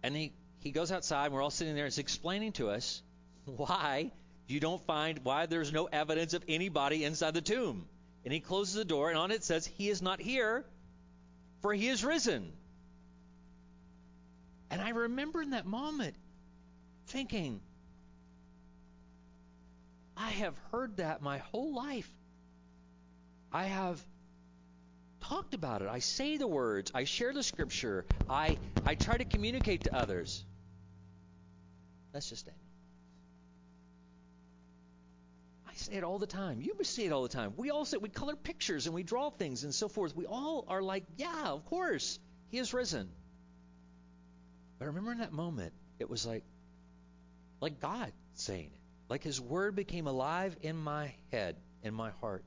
And 0.03 0.14
he 0.14 0.34
he 0.68 0.72
goes 0.72 0.91
outside, 0.91 1.27
and 1.27 1.34
we're 1.34 1.41
all 1.41 1.49
sitting 1.49 1.76
there. 1.76 1.85
It's 1.85 1.98
explaining 1.98 2.52
to 2.53 2.69
us 2.69 3.02
why 3.45 4.11
you 4.48 4.60
don't 4.60 4.85
find 4.85 5.19
why 5.23 5.45
there's 5.45 5.72
no 5.72 5.85
evidence 5.85 6.34
of 6.34 6.44
anybody 6.48 7.06
inside 7.06 7.34
the 7.34 7.41
tomb. 7.41 7.88
And 8.26 8.34
he 8.34 8.41
closes 8.41 8.76
the 8.76 8.84
door, 8.84 9.10
and 9.10 9.18
on 9.18 9.31
it 9.31 9.45
says, 9.45 9.65
He 9.65 9.89
is 9.89 10.02
not 10.02 10.19
here, 10.19 10.65
for 11.61 11.73
he 11.73 11.88
is 11.88 12.03
risen. 12.03 12.52
And 14.69 14.81
I 14.81 14.89
remember 14.89 15.41
in 15.41 15.52
that 15.52 15.65
moment 15.65 16.15
thinking, 17.07 17.61
I 20.18 20.31
have 20.31 20.56
heard 20.73 20.98
that 20.98 21.22
my 21.22 21.38
whole 21.38 21.73
life. 21.73 22.11
I 23.53 23.64
have 23.64 24.06
talked 25.22 25.53
about 25.53 25.81
it. 25.81 25.88
I 25.88 25.99
say 25.99 26.35
the 26.35 26.48
words. 26.48 26.91
I 26.94 27.06
share 27.06 27.31
the 27.31 27.44
scripture. 27.44 28.06
I, 28.30 28.57
I 28.85 28.95
try 28.95 29.15
to 29.15 29.23
communicate 29.23 29.85
to 29.85 29.95
others. 29.95 30.44
That's 32.13 32.29
just 32.29 32.45
Daniel. 32.45 32.61
I 35.69 35.73
say 35.75 35.93
it 35.93 36.03
all 36.03 36.19
the 36.19 36.27
time. 36.27 36.61
You 36.61 36.75
see 36.84 37.05
it 37.05 37.11
all 37.11 37.23
the 37.23 37.29
time. 37.29 37.53
We 37.57 37.69
all 37.69 37.85
say 37.85 37.97
we 37.97 38.09
color 38.09 38.35
pictures 38.35 38.85
and 38.85 38.95
we 38.95 39.03
draw 39.03 39.29
things 39.29 39.63
and 39.63 39.73
so 39.73 39.88
forth. 39.88 40.15
We 40.15 40.25
all 40.25 40.65
are 40.67 40.81
like, 40.81 41.03
yeah, 41.17 41.45
of 41.45 41.65
course, 41.65 42.19
he 42.49 42.57
is 42.57 42.73
risen. 42.73 43.09
But 44.79 44.85
I 44.85 44.88
remember 44.88 45.11
in 45.11 45.19
that 45.19 45.34
moment, 45.34 45.73
it 45.99 46.09
was 46.09 46.25
like, 46.25 46.43
like 47.61 47.79
God 47.79 48.11
saying 48.34 48.67
it. 48.67 48.79
Like 49.09 49.23
His 49.23 49.39
Word 49.39 49.75
became 49.75 50.07
alive 50.07 50.55
in 50.61 50.75
my 50.75 51.13
head, 51.31 51.55
in 51.84 51.93
my 51.93 52.11
heart. 52.21 52.43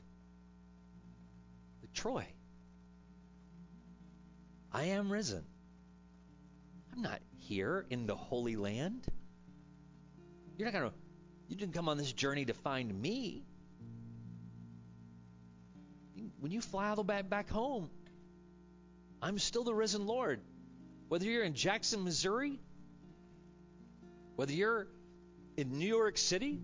Like, 1.82 1.92
Troy, 1.92 2.26
I 4.72 4.84
am 4.84 5.10
risen. 5.10 5.44
I'm 6.92 7.02
not 7.02 7.20
here 7.38 7.86
in 7.90 8.06
the 8.06 8.16
Holy 8.16 8.56
Land. 8.56 9.06
You're 10.60 10.70
not 10.70 10.78
going 10.78 10.90
to, 10.90 10.96
you 11.48 11.56
didn't 11.56 11.72
come 11.72 11.88
on 11.88 11.96
this 11.96 12.12
journey 12.12 12.44
to 12.44 12.52
find 12.52 13.00
me. 13.00 13.46
When 16.38 16.52
you 16.52 16.60
fly 16.60 16.90
all 16.90 16.96
the 16.96 17.02
way 17.02 17.22
back, 17.22 17.48
home, 17.48 17.88
I'm 19.22 19.38
still 19.38 19.64
the 19.64 19.72
risen 19.72 20.04
Lord. 20.04 20.42
Whether 21.08 21.24
you're 21.24 21.44
in 21.44 21.54
Jackson, 21.54 22.04
Missouri, 22.04 22.60
whether 24.36 24.52
you're 24.52 24.86
in 25.56 25.78
New 25.78 25.88
York 25.88 26.18
City, 26.18 26.60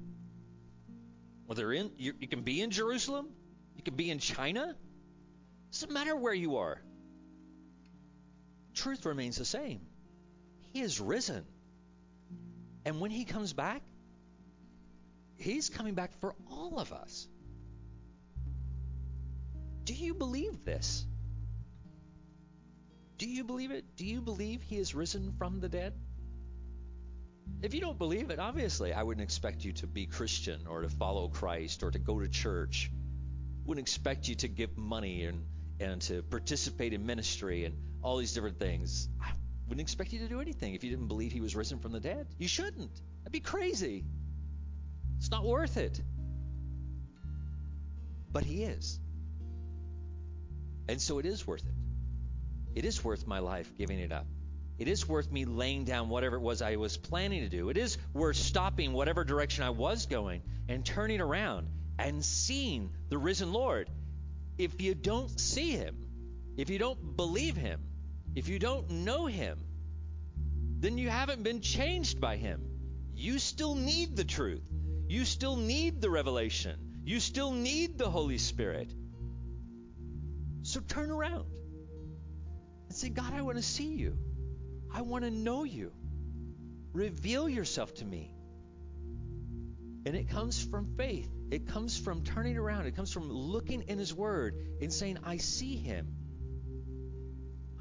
whether 1.47 1.73
in 1.73 1.91
you, 1.97 2.13
you 2.21 2.29
can 2.29 2.43
be 2.43 2.61
in 2.61 2.71
Jerusalem, 2.73 3.31
you 3.77 3.83
can 3.83 3.95
be 3.95 4.11
in 4.11 4.19
China. 4.19 4.77
It 4.77 5.73
Doesn't 5.73 5.93
matter 5.93 6.15
where 6.15 6.35
you 6.35 6.59
are. 6.59 6.83
Truth 8.75 9.07
remains 9.07 9.39
the 9.39 9.47
same. 9.47 9.81
He 10.75 10.83
is 10.83 11.01
risen. 11.01 11.47
And 12.87 13.01
when 13.01 13.11
he 13.11 13.25
comes 13.25 13.53
back, 13.53 13.83
he's 15.39 15.69
coming 15.69 15.95
back 15.95 16.13
for 16.21 16.37
all 16.53 16.79
of 16.79 16.93
us. 16.93 17.27
Do 19.83 19.93
you 19.93 20.15
believe 20.15 20.65
this? 20.65 21.05
Do 23.19 23.29
you 23.29 23.43
believe 23.43 23.73
it? 23.73 23.97
Do 23.97 24.07
you 24.07 24.21
believe 24.21 24.63
he 24.63 24.77
is 24.77 24.95
risen 24.95 25.35
from 25.37 25.59
the 25.59 25.69
dead? 25.69 25.95
If 27.61 27.75
you 27.75 27.81
don't 27.81 27.99
believe 27.99 28.31
it, 28.31 28.39
obviously, 28.39 28.93
I 28.93 29.03
wouldn't 29.03 29.25
expect 29.25 29.65
you 29.65 29.73
to 29.75 29.89
be 29.89 30.07
Christian 30.07 30.69
or 30.69 30.83
to 30.83 30.89
follow 30.89 31.27
Christ 31.27 31.83
or 31.83 31.91
to 31.91 31.99
go 31.99 32.21
to 32.21 32.29
church. 32.29 32.93
Wouldn't 33.65 33.85
expect 33.85 34.29
you 34.29 34.37
to 34.37 34.49
give 34.49 34.79
money 34.79 35.25
and, 35.25 35.45
and 35.81 36.01
to 36.03 36.23
participate 36.23 36.93
in 36.93 37.05
ministry 37.05 37.65
and 37.65 37.77
all 38.01 38.19
these 38.19 38.33
different 38.33 38.61
things. 38.61 39.09
I 39.21 39.33
wouldn't 39.69 39.81
expect 39.81 40.13
you 40.13 40.21
to 40.21 40.29
do 40.29 40.41
anything 40.41 40.75
if 40.75 40.85
you 40.85 40.91
didn't 40.91 41.09
believe 41.09 41.33
he 41.33 41.41
was 41.41 41.57
risen 41.57 41.79
from 41.79 41.93
the 41.93 42.01
dead. 42.01 42.27
You 42.39 42.49
shouldn't. 42.49 42.95
That'd 43.23 43.33
be 43.33 43.41
crazy. 43.41 44.05
It's 45.19 45.31
not 45.31 45.45
worth 45.45 45.77
it. 45.77 46.01
But 48.33 48.45
he 48.45 48.63
is. 48.65 49.01
And 50.89 51.01
so 51.01 51.19
it 51.19 51.27
is 51.27 51.47
worth 51.47 51.67
it. 51.67 52.79
It 52.79 52.85
is 52.85 53.03
worth 53.03 53.27
my 53.27 53.41
life 53.41 53.73
giving 53.77 53.99
it 53.99 54.13
up. 54.13 54.27
It 54.79 54.89
is 54.89 55.09
worth 55.09 55.33
me 55.33 55.47
laying 55.47 55.85
down 55.85 56.11
whatever 56.11 56.37
it 56.37 56.43
was 56.43 56.61
I 56.61 56.77
was 56.77 56.97
planning 56.97 57.41
to 57.41 57.49
do. 57.49 57.71
It 57.71 57.79
is 57.79 57.97
worth 58.13 58.37
stopping 58.37 58.93
whatever 58.93 59.25
direction 59.25 59.65
I 59.65 59.71
was 59.71 60.07
going 60.07 60.43
and 60.69 60.85
turning 60.85 61.21
around 61.21 61.69
and 61.99 62.23
seeing 62.23 62.91
the 63.09 63.17
risen 63.17 63.53
Lord. 63.53 63.89
If 64.59 64.81
you 64.83 64.95
don't 64.95 65.41
see 65.41 65.71
him, 65.71 65.97
if 66.59 66.69
you 66.69 66.79
don't 66.79 67.17
believe 67.17 67.57
him, 67.57 67.81
if 68.37 68.49
you 68.49 68.59
don't 68.59 68.91
know 68.91 69.25
him, 69.27 69.59
then 70.79 70.99
you 70.99 71.09
haven't 71.09 71.43
been 71.43 71.63
changed 71.63 72.21
by 72.21 72.37
him. 72.37 72.63
You 73.15 73.39
still 73.39 73.75
need 73.75 74.15
the 74.15 74.25
truth. 74.25 74.63
You 75.09 75.25
still 75.25 75.57
need 75.57 76.03
the 76.03 76.11
revelation. 76.11 76.79
You 77.03 77.19
still 77.19 77.51
need 77.51 77.97
the 77.97 78.11
Holy 78.11 78.37
Spirit. 78.37 78.93
So 80.63 80.81
turn 80.81 81.11
around 81.11 81.47
and 82.89 82.97
say, 82.97 83.09
God, 83.09 83.33
I 83.33 83.41
want 83.41 83.57
to 83.57 83.63
see 83.63 83.95
you. 83.95 84.19
I 84.93 85.01
want 85.01 85.25
to 85.25 85.31
know 85.31 85.65
you. 85.65 85.93
Reveal 86.93 87.49
yourself 87.49 87.95
to 87.95 88.05
me. 88.05 88.35
And 90.05 90.15
it 90.15 90.29
comes 90.29 90.63
from 90.63 90.95
faith. 90.97 91.31
It 91.51 91.69
comes 91.69 91.99
from 91.99 92.23
turning 92.23 92.59
around. 92.59 92.87
It 92.87 92.97
comes 92.97 93.13
from 93.13 93.31
looking 93.31 93.83
in 93.83 93.99
His 93.99 94.13
Word 94.13 94.57
and 94.83 94.93
saying, 94.93 95.19
I 95.25 95.39
see 95.39 95.77
Him. 95.77 96.16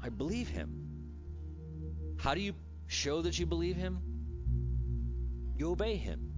I 0.06 0.08
believe 0.08 0.48
Him. 0.48 0.70
How 2.18 2.34
do 2.34 2.40
you 2.40 2.54
show 2.86 3.22
that 3.22 3.36
you 3.40 3.44
believe 3.44 3.74
Him? 3.74 3.98
You 5.56 5.72
obey 5.72 5.96
Him. 5.96 6.30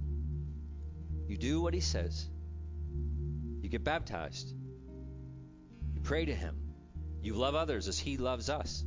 You 1.27 1.37
do 1.37 1.61
what 1.61 1.75
He 1.75 1.81
says. 1.81 2.31
You 3.61 3.69
get 3.69 3.85
baptized. 3.85 4.55
You 5.95 6.01
pray 6.01 6.25
to 6.25 6.35
Him. 6.35 6.57
You 7.21 7.35
love 7.35 7.55
others 7.55 7.89
as 7.89 7.99
He 7.99 8.17
loves 8.17 8.49
us. 8.49 8.83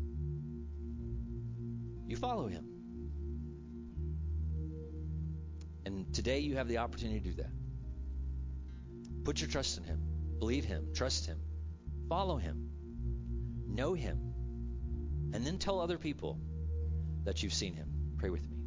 You 2.08 2.18
follow 2.18 2.48
Him. 2.48 2.66
And 5.86 6.12
today 6.12 6.40
you 6.40 6.56
have 6.56 6.68
the 6.68 6.80
opportunity 6.80 7.20
to 7.20 7.30
do 7.30 7.36
that. 7.44 7.52
Put 9.26 9.41
your 9.41 9.49
trust 9.49 9.78
in 9.78 9.84
Him. 9.84 9.99
Believe 10.40 10.66
Him. 10.66 10.88
Trust 10.95 11.28
Him. 11.28 11.38
Follow 12.10 12.38
Him. 12.38 12.72
Know 13.68 13.94
Him. 13.94 14.31
And 15.34 15.45
then 15.45 15.58
tell 15.58 15.80
other 15.80 15.98
people 15.98 16.40
that 17.24 17.44
you've 17.44 17.53
seen 17.53 17.74
Him. 17.74 17.88
Pray 18.18 18.30
with 18.30 18.48
me. 18.49 18.58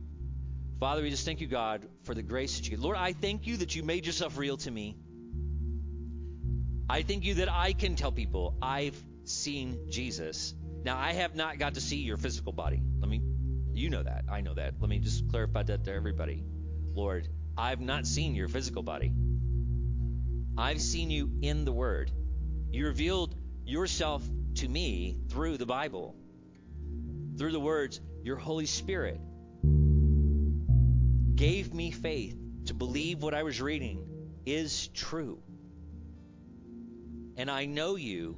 Father, 0.81 1.03
we 1.03 1.11
just 1.11 1.24
thank 1.24 1.41
you, 1.41 1.47
God, 1.47 1.86
for 2.03 2.15
the 2.15 2.23
grace 2.23 2.59
that 2.59 2.69
you 2.69 2.77
Lord, 2.77 2.97
I 2.97 3.12
thank 3.12 3.47
you 3.47 3.59
that 3.59 3.74
you 3.74 3.82
made 3.82 4.07
yourself 4.07 4.36
real 4.36 4.57
to 4.59 4.70
me. 4.70 4.97
I 6.89 7.03
thank 7.03 7.24
you 7.24 7.35
that 7.35 7.51
I 7.51 7.73
can 7.73 7.97
tell 7.97 8.12
people 8.12 8.57
I've 8.61 9.01
seen 9.24 9.89
Jesus. 9.91 10.55
Now, 10.85 10.99
I 10.99 11.12
have 11.12 11.35
not 11.35 11.59
got 11.59 11.74
to 11.74 11.81
see 11.81 11.97
your 11.97 12.19
physical 12.19 12.53
body. 12.53 12.82
Let 13.01 13.09
me, 13.09 13.23
you 13.73 13.89
know 13.89 14.03
that. 14.03 14.24
I 14.31 14.43
know 14.43 14.55
that. 14.55 14.74
Let 14.78 14.91
me 14.91 14.99
just 14.99 15.28
clarify 15.31 15.62
that 15.62 15.85
to 15.85 15.93
everybody. 15.93 16.45
Lord, 16.93 17.28
I've 17.57 17.81
not 17.81 18.07
seen 18.07 18.35
your 18.35 18.49
physical 18.49 18.82
body. 18.82 19.12
I've 20.59 20.81
seen 20.81 21.11
you 21.11 21.31
in 21.41 21.65
the 21.65 21.73
Word. 21.73 22.12
You 22.70 22.86
revealed 22.86 23.35
yourself 23.65 24.23
to 24.57 24.69
me 24.69 25.16
through 25.31 25.57
the 25.57 25.66
Bible, 25.66 26.15
through 27.36 27.52
the 27.52 27.61
words, 27.61 28.01
your 28.23 28.36
Holy 28.36 28.66
Spirit 28.66 29.20
gave 31.35 31.74
me 31.74 31.90
faith 31.90 32.36
to 32.66 32.74
believe 32.74 33.23
what 33.23 33.35
I 33.35 33.43
was 33.43 33.61
reading 33.61 34.06
is 34.47 34.89
true. 34.89 35.39
And 37.36 37.51
I 37.51 37.66
know 37.66 37.97
you 37.97 38.36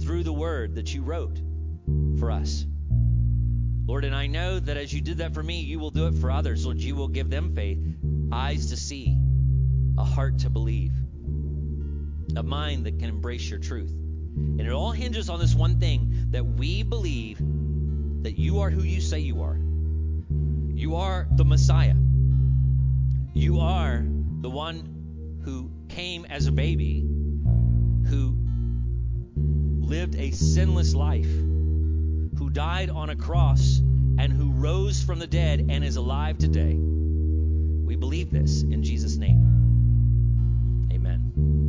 through 0.00 0.24
the 0.24 0.32
word 0.32 0.74
that 0.74 0.92
you 0.92 1.02
wrote 1.02 1.40
for 2.18 2.30
us. 2.30 2.66
Lord, 3.86 4.04
and 4.04 4.16
I 4.16 4.26
know 4.26 4.58
that 4.58 4.76
as 4.76 4.92
you 4.92 5.00
did 5.00 5.18
that 5.18 5.32
for 5.32 5.42
me, 5.42 5.60
you 5.60 5.78
will 5.78 5.92
do 5.92 6.08
it 6.08 6.14
for 6.14 6.30
others. 6.30 6.64
Lord, 6.64 6.78
you 6.78 6.96
will 6.96 7.08
give 7.08 7.30
them 7.30 7.54
faith, 7.54 7.78
eyes 8.32 8.70
to 8.70 8.76
see, 8.76 9.16
a 9.96 10.04
heart 10.04 10.40
to 10.40 10.50
believe, 10.50 10.92
a 12.36 12.42
mind 12.42 12.86
that 12.86 12.98
can 12.98 13.08
embrace 13.08 13.48
your 13.48 13.60
truth. 13.60 13.90
And 13.90 14.60
it 14.60 14.72
all 14.72 14.90
hinges 14.90 15.30
on 15.30 15.38
this 15.38 15.54
one 15.54 15.78
thing 15.78 16.26
that 16.30 16.44
we 16.44 16.82
believe 16.82 17.40
that 18.26 18.36
you 18.36 18.58
are 18.58 18.70
who 18.70 18.82
you 18.82 19.00
say 19.00 19.20
you 19.20 19.40
are. 19.40 19.56
You 20.74 20.96
are 20.96 21.28
the 21.30 21.44
Messiah. 21.44 21.94
You 23.34 23.60
are 23.60 24.04
the 24.40 24.50
one 24.50 25.38
who 25.44 25.70
came 25.88 26.24
as 26.24 26.48
a 26.48 26.50
baby, 26.50 27.06
who 28.08 28.36
lived 29.78 30.16
a 30.16 30.32
sinless 30.32 30.92
life, 30.92 31.30
who 32.36 32.50
died 32.50 32.90
on 32.90 33.10
a 33.10 33.16
cross, 33.16 33.78
and 34.18 34.32
who 34.32 34.50
rose 34.50 35.00
from 35.00 35.20
the 35.20 35.28
dead 35.28 35.64
and 35.68 35.84
is 35.84 35.94
alive 35.94 36.36
today. 36.36 36.74
We 36.74 37.94
believe 37.94 38.32
this 38.32 38.62
in 38.62 38.82
Jesus' 38.82 39.18
name. 39.18 40.88
Amen. 40.92 41.65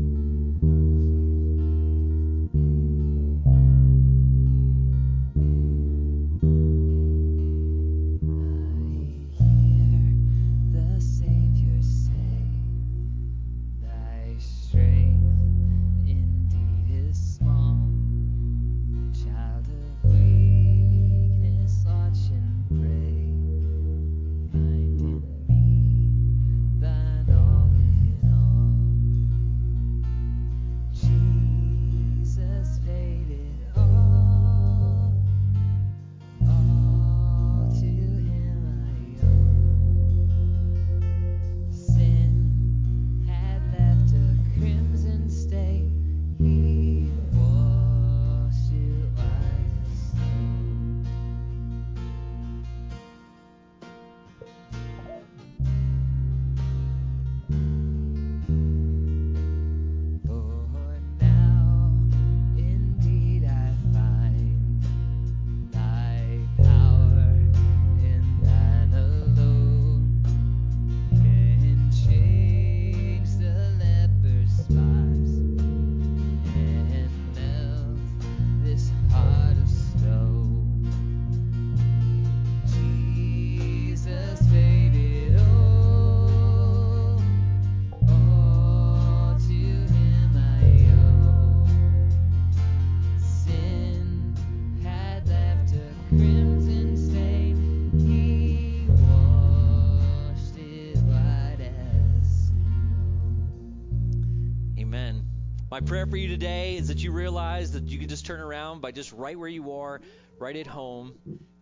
My 105.69 105.81
prayer 105.81 106.05
for 106.05 106.15
you 106.15 106.30
today 106.30 106.77
is 106.77 106.88
that 106.88 107.03
you 107.03 107.11
realize 107.11 107.73
that 107.73 107.84
you 107.84 107.99
can 107.99 108.07
just 108.07 108.26
turn 108.26 108.39
around 108.39 108.81
by 108.81 108.91
just 108.91 109.11
right 109.11 109.38
where 109.38 109.49
you 109.49 109.73
are, 109.73 109.99
right 110.39 110.55
at 110.55 110.65
home, 110.65 111.15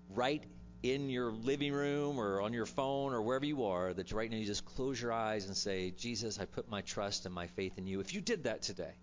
right 0.09 0.43
in 0.83 1.09
your 1.09 1.31
living 1.31 1.73
room 1.73 2.19
or 2.19 2.41
on 2.41 2.53
your 2.53 2.67
phone 2.67 3.13
or 3.13 3.23
wherever 3.23 3.45
you 3.45 3.65
are, 3.65 3.93
that 3.93 4.11
right 4.11 4.29
now 4.29 4.37
you 4.37 4.45
just 4.45 4.63
close 4.63 5.01
your 5.01 5.11
eyes 5.11 5.47
and 5.47 5.57
say, 5.57 5.89
Jesus, 5.89 6.39
I 6.39 6.45
put 6.45 6.69
my 6.69 6.81
trust 6.81 7.25
and 7.25 7.33
my 7.33 7.47
faith 7.47 7.79
in 7.79 7.87
you. 7.87 7.99
If 7.99 8.13
you 8.13 8.21
did 8.21 8.43
that 8.43 8.61
today, 8.61 8.93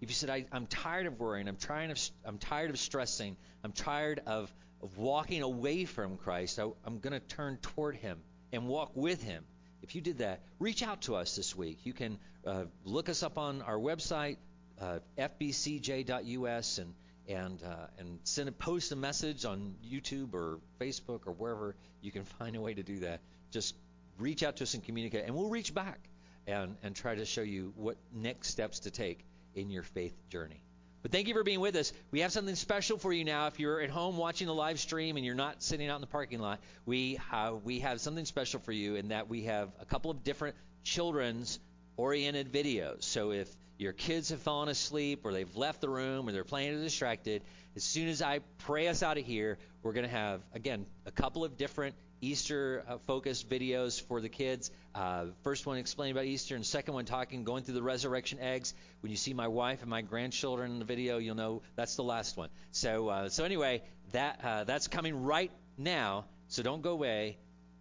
if 0.00 0.08
you 0.08 0.14
said, 0.14 0.30
I, 0.30 0.46
am 0.52 0.66
tired 0.66 1.04
of 1.04 1.20
worrying, 1.20 1.46
I'm, 1.46 1.56
trying 1.56 1.90
of, 1.90 2.00
I'm 2.24 2.38
tired 2.38 2.70
of 2.70 2.78
stressing, 2.78 3.36
I'm 3.62 3.72
tired 3.72 4.22
of, 4.26 4.50
of 4.82 4.96
walking 4.96 5.42
away 5.42 5.84
from 5.84 6.16
Christ, 6.16 6.58
I, 6.58 6.66
I'm 6.86 6.98
going 7.00 7.12
to 7.12 7.20
turn 7.20 7.58
toward 7.58 7.96
Him 7.96 8.22
and 8.52 8.68
walk 8.68 8.92
with 8.94 9.22
Him. 9.22 9.44
If 9.86 9.94
you 9.94 10.00
did 10.00 10.18
that, 10.18 10.40
reach 10.58 10.82
out 10.82 11.02
to 11.02 11.14
us 11.14 11.36
this 11.36 11.54
week. 11.54 11.78
You 11.84 11.92
can 11.92 12.18
uh, 12.44 12.64
look 12.84 13.08
us 13.08 13.22
up 13.22 13.38
on 13.38 13.62
our 13.62 13.78
website, 13.78 14.36
uh, 14.80 14.98
fbcj.us, 15.16 16.78
and 16.78 16.94
and 17.28 17.62
uh, 17.62 17.86
and 18.00 18.18
send 18.24 18.48
a 18.48 18.52
post 18.52 18.90
a 18.90 18.96
message 18.96 19.44
on 19.44 19.76
YouTube 19.88 20.34
or 20.34 20.58
Facebook 20.80 21.28
or 21.28 21.32
wherever 21.32 21.76
you 22.00 22.10
can 22.10 22.24
find 22.38 22.56
a 22.56 22.60
way 22.60 22.74
to 22.74 22.82
do 22.82 22.98
that. 23.00 23.20
Just 23.52 23.76
reach 24.18 24.42
out 24.42 24.56
to 24.56 24.64
us 24.64 24.74
and 24.74 24.82
communicate, 24.82 25.24
and 25.24 25.36
we'll 25.36 25.50
reach 25.50 25.72
back 25.72 26.00
and 26.48 26.76
and 26.82 26.96
try 26.96 27.14
to 27.14 27.24
show 27.24 27.42
you 27.42 27.72
what 27.76 27.96
next 28.12 28.48
steps 28.48 28.80
to 28.80 28.90
take 28.90 29.24
in 29.54 29.70
your 29.70 29.84
faith 29.84 30.16
journey. 30.30 30.65
But 31.06 31.12
thank 31.12 31.28
you 31.28 31.34
for 31.34 31.44
being 31.44 31.60
with 31.60 31.76
us. 31.76 31.92
We 32.10 32.22
have 32.22 32.32
something 32.32 32.56
special 32.56 32.98
for 32.98 33.12
you 33.12 33.24
now. 33.24 33.46
If 33.46 33.60
you're 33.60 33.80
at 33.80 33.90
home 33.90 34.16
watching 34.16 34.48
the 34.48 34.54
live 34.54 34.80
stream 34.80 35.16
and 35.16 35.24
you're 35.24 35.36
not 35.36 35.62
sitting 35.62 35.88
out 35.88 35.94
in 35.94 36.00
the 36.00 36.08
parking 36.08 36.40
lot, 36.40 36.58
we 36.84 37.20
we 37.62 37.78
have 37.78 38.00
something 38.00 38.24
special 38.24 38.58
for 38.58 38.72
you 38.72 38.96
in 38.96 39.10
that 39.10 39.28
we 39.28 39.44
have 39.44 39.68
a 39.80 39.84
couple 39.84 40.10
of 40.10 40.24
different 40.24 40.56
children's 40.82 41.60
oriented 41.96 42.52
videos. 42.52 43.04
So 43.04 43.30
if 43.30 43.48
your 43.78 43.92
kids 43.92 44.30
have 44.30 44.40
fallen 44.40 44.68
asleep 44.68 45.20
or 45.22 45.32
they've 45.32 45.54
left 45.54 45.80
the 45.80 45.88
room 45.88 46.28
or 46.28 46.32
they're 46.32 46.42
playing 46.42 46.74
or 46.74 46.82
distracted, 46.82 47.42
as 47.76 47.84
soon 47.84 48.08
as 48.08 48.20
I 48.20 48.40
pray 48.58 48.88
us 48.88 49.04
out 49.04 49.16
of 49.16 49.24
here, 49.24 49.58
we're 49.84 49.92
going 49.92 50.06
to 50.06 50.12
have, 50.12 50.40
again, 50.54 50.86
a 51.04 51.12
couple 51.12 51.44
of 51.44 51.56
different 51.56 51.94
Easter 52.20 52.84
uh, 52.88 52.98
focused 53.06 53.48
videos 53.48 54.00
for 54.00 54.20
the 54.20 54.28
kids. 54.28 54.70
Uh, 54.94 55.26
first 55.42 55.66
one 55.66 55.78
explaining 55.78 56.12
about 56.16 56.24
Easter, 56.24 56.54
and 56.54 56.64
second 56.64 56.94
one 56.94 57.04
talking, 57.04 57.44
going 57.44 57.62
through 57.62 57.74
the 57.74 57.82
resurrection 57.82 58.38
eggs. 58.40 58.74
When 59.00 59.10
you 59.10 59.16
see 59.16 59.34
my 59.34 59.48
wife 59.48 59.82
and 59.82 59.90
my 59.90 60.02
grandchildren 60.02 60.72
in 60.72 60.78
the 60.78 60.84
video, 60.84 61.18
you'll 61.18 61.36
know 61.36 61.62
that's 61.74 61.96
the 61.96 62.04
last 62.04 62.36
one. 62.36 62.48
So, 62.72 63.08
uh, 63.08 63.28
so 63.28 63.44
anyway, 63.44 63.82
that 64.12 64.40
uh, 64.42 64.64
that's 64.64 64.88
coming 64.88 65.24
right 65.24 65.50
now. 65.76 66.24
So 66.48 66.62
don't 66.62 66.82
go 66.82 66.92
away. 66.92 67.38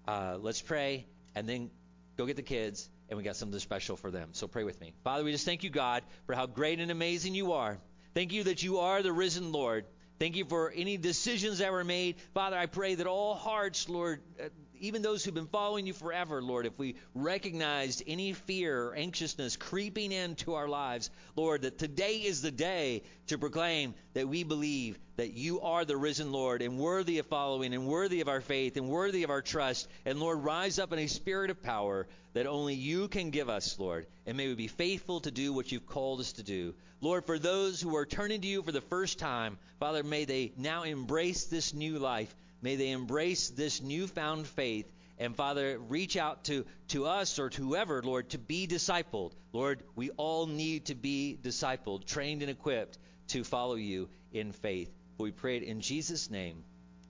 Uh, 0.08 0.38
let's 0.40 0.62
pray, 0.62 1.06
and 1.34 1.48
then 1.48 1.70
go 2.18 2.26
get 2.26 2.36
the 2.36 2.44
kids, 2.44 2.90
and 3.10 3.18
we 3.18 3.24
got 3.24 3.36
something 3.36 3.60
special 3.60 3.96
for 3.96 4.12
them. 4.12 4.30
So 4.34 4.48
pray 4.48 4.64
with 4.64 4.80
me. 4.82 4.94
Father, 5.04 5.24
we 5.24 5.32
just 5.32 5.46
thank 5.46 5.64
you, 5.64 5.70
God, 5.70 6.04
for 6.26 6.36
how 6.36 6.46
great 6.46 6.80
and 6.80 6.92
amazing 6.92 7.36
you 7.36 7.54
are. 7.54 7.78
Thank 8.14 8.32
you 8.32 8.44
that 8.44 8.64
you 8.64 8.80
are 8.80 9.02
the 9.02 9.12
risen 9.12 9.52
Lord. 9.52 9.86
Thank 10.18 10.38
you 10.38 10.46
for 10.46 10.72
any 10.72 10.98
decisions 10.98 11.60
that 11.60 11.72
were 11.72 11.84
made. 11.84 12.16
Father, 12.34 12.58
I 12.58 12.68
pray 12.68 12.96
that 12.96 13.08
all 13.08 13.36
hearts, 13.36 13.90
Lord, 13.90 14.22
uh, 14.42 14.48
even 14.80 15.02
those 15.02 15.24
who've 15.24 15.34
been 15.34 15.48
following 15.48 15.88
you 15.88 15.94
forever, 15.94 16.42
Lord, 16.42 16.66
if 16.66 16.78
we 16.78 16.96
recognized 17.14 18.04
any 18.08 18.34
fear 18.34 18.88
or 18.88 18.96
anxiousness 18.96 19.56
creeping 19.58 20.12
into 20.12 20.54
our 20.54 20.68
lives, 20.68 21.10
Lord, 21.36 21.64
that 21.64 21.78
today 21.78 22.18
is 22.18 22.42
the 22.42 22.52
day 22.52 23.04
to 23.28 23.38
proclaim 23.38 23.94
that 24.14 24.28
we 24.28 24.44
believe 24.44 24.98
that 25.18 25.34
you 25.34 25.62
are 25.62 25.86
the 25.86 25.98
risen 25.98 26.32
Lord 26.32 26.62
and 26.62 26.78
worthy 26.78 27.20
of 27.20 27.26
following 27.26 27.74
and 27.74 27.88
worthy 27.88 28.22
of 28.22 28.28
our 28.28 28.42
faith 28.42 28.78
and 28.78 28.90
worthy 28.90 29.24
of 29.24 29.30
our 29.30 29.42
trust. 29.42 29.88
And 30.06 30.20
Lord, 30.20 30.44
rise 30.44 30.80
up 30.80 30.94
in 30.94 31.00
a 31.00 31.08
spirit 31.08 31.50
of 31.50 31.64
power 31.64 32.08
that 32.34 32.48
only 32.48 32.74
you 32.74 33.08
can 33.08 33.30
give 33.30 33.50
us, 33.50 33.80
Lord. 33.80 34.08
And 34.26 34.36
may 34.36 34.48
we 34.48 34.56
be 34.56 34.68
faithful 34.68 35.22
to 35.22 35.32
do 35.32 35.54
what 35.54 35.72
you've 35.72 35.88
called 35.88 36.20
us 36.20 36.34
to 36.34 36.44
do. 36.44 36.74
Lord, 37.02 37.26
for 37.26 37.40
those 37.40 37.82
who 37.82 37.96
are 37.96 38.06
turning 38.06 38.42
to 38.42 38.48
you 38.48 38.62
for 38.64 38.72
the 38.72 38.82
first 38.82 39.20
time, 39.20 39.58
Father, 39.80 40.04
may 40.04 40.26
they 40.26 40.52
now 40.58 40.84
embrace 40.84 41.46
this 41.46 41.74
new 41.74 42.00
life. 42.00 42.34
May 42.66 42.78
they 42.78 42.90
embrace 42.90 43.50
this 43.50 43.80
newfound 43.80 44.48
faith. 44.48 44.92
And 45.20 45.36
Father, 45.36 45.78
reach 45.78 46.18
out 46.18 46.46
to, 46.46 46.66
to 46.88 47.06
us 47.06 47.38
or 47.38 47.52
to 47.52 47.62
whoever, 47.62 48.02
Lord, 48.02 48.32
to 48.32 48.40
be 48.40 48.66
discipled. 48.66 49.34
Lord, 49.54 49.84
we 49.96 50.10
all 50.10 50.48
need 50.48 50.88
to 50.88 50.96
be 50.96 51.38
discipled, 51.40 52.08
trained 52.08 52.42
and 52.42 52.50
equipped 52.50 52.98
to 53.28 53.44
follow 53.44 53.76
you 53.76 54.10
in 54.32 54.52
faith. 54.52 54.92
We 55.20 55.30
pray 55.30 55.58
it 55.58 55.62
in 55.62 55.80
Jesus' 55.80 56.32
name. 56.32 56.64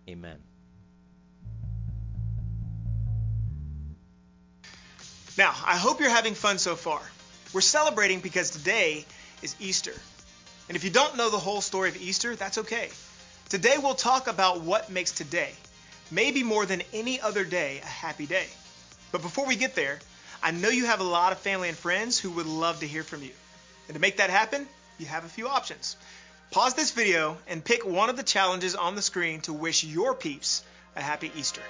Amen. 0.10 0.40
Now, 5.38 5.52
I 5.66 5.78
hope 5.78 6.02
you're 6.02 6.10
having 6.10 6.34
fun 6.34 6.58
so 6.58 6.76
far. 6.76 7.02
We're 7.54 7.62
celebrating 7.62 8.20
because 8.20 8.50
today 8.50 9.06
is 9.42 9.56
Easter. 9.62 9.94
And 10.68 10.76
if 10.76 10.84
you 10.84 10.90
don't 10.90 11.16
know 11.16 11.30
the 11.30 11.40
whole 11.40 11.62
story 11.62 11.88
of 11.88 11.96
Easter, 11.96 12.36
that's 12.36 12.58
okay. 12.58 12.90
Today 13.48 13.78
we'll 13.78 13.94
talk 13.94 14.28
about 14.28 14.62
what 14.62 14.90
makes 14.90 15.12
today, 15.12 15.52
maybe 16.10 16.42
more 16.42 16.66
than 16.66 16.82
any 16.94 17.22
other 17.22 17.44
day, 17.44 17.80
a 17.84 17.86
happy 17.86 18.26
day. 18.26 18.48
But 19.12 19.22
before 19.22 19.46
we 19.46 19.56
get 19.56 19.76
there, 19.76 20.00
I 20.42 20.50
know 20.50 20.70
you 20.70 20.88
have 20.88 21.00
a 21.00 21.04
lot 21.04 21.32
of 21.32 21.38
family 21.38 21.70
and 21.70 21.78
friends 21.78 22.18
who 22.18 22.32
would 22.32 22.48
love 22.48 22.80
to 22.80 22.88
hear 22.88 23.04
from 23.04 23.22
you. 23.22 23.32
And 23.88 23.94
to 23.94 24.02
make 24.02 24.18
that 24.18 24.32
happen, 24.32 24.68
you 24.98 25.06
have 25.06 25.26
a 25.26 25.30
few 25.30 25.48
options. 25.48 25.96
Pause 26.50 26.74
this 26.74 26.92
video 26.92 27.38
and 27.48 27.64
pick 27.64 27.86
one 27.86 28.10
of 28.10 28.18
the 28.18 28.24
challenges 28.24 28.76
on 28.76 28.96
the 28.96 29.02
screen 29.04 29.42
to 29.42 29.54
wish 29.54 29.84
your 29.84 30.16
peeps 30.16 30.64
a 30.96 31.02
happy 31.02 31.32
Easter. 31.36 31.62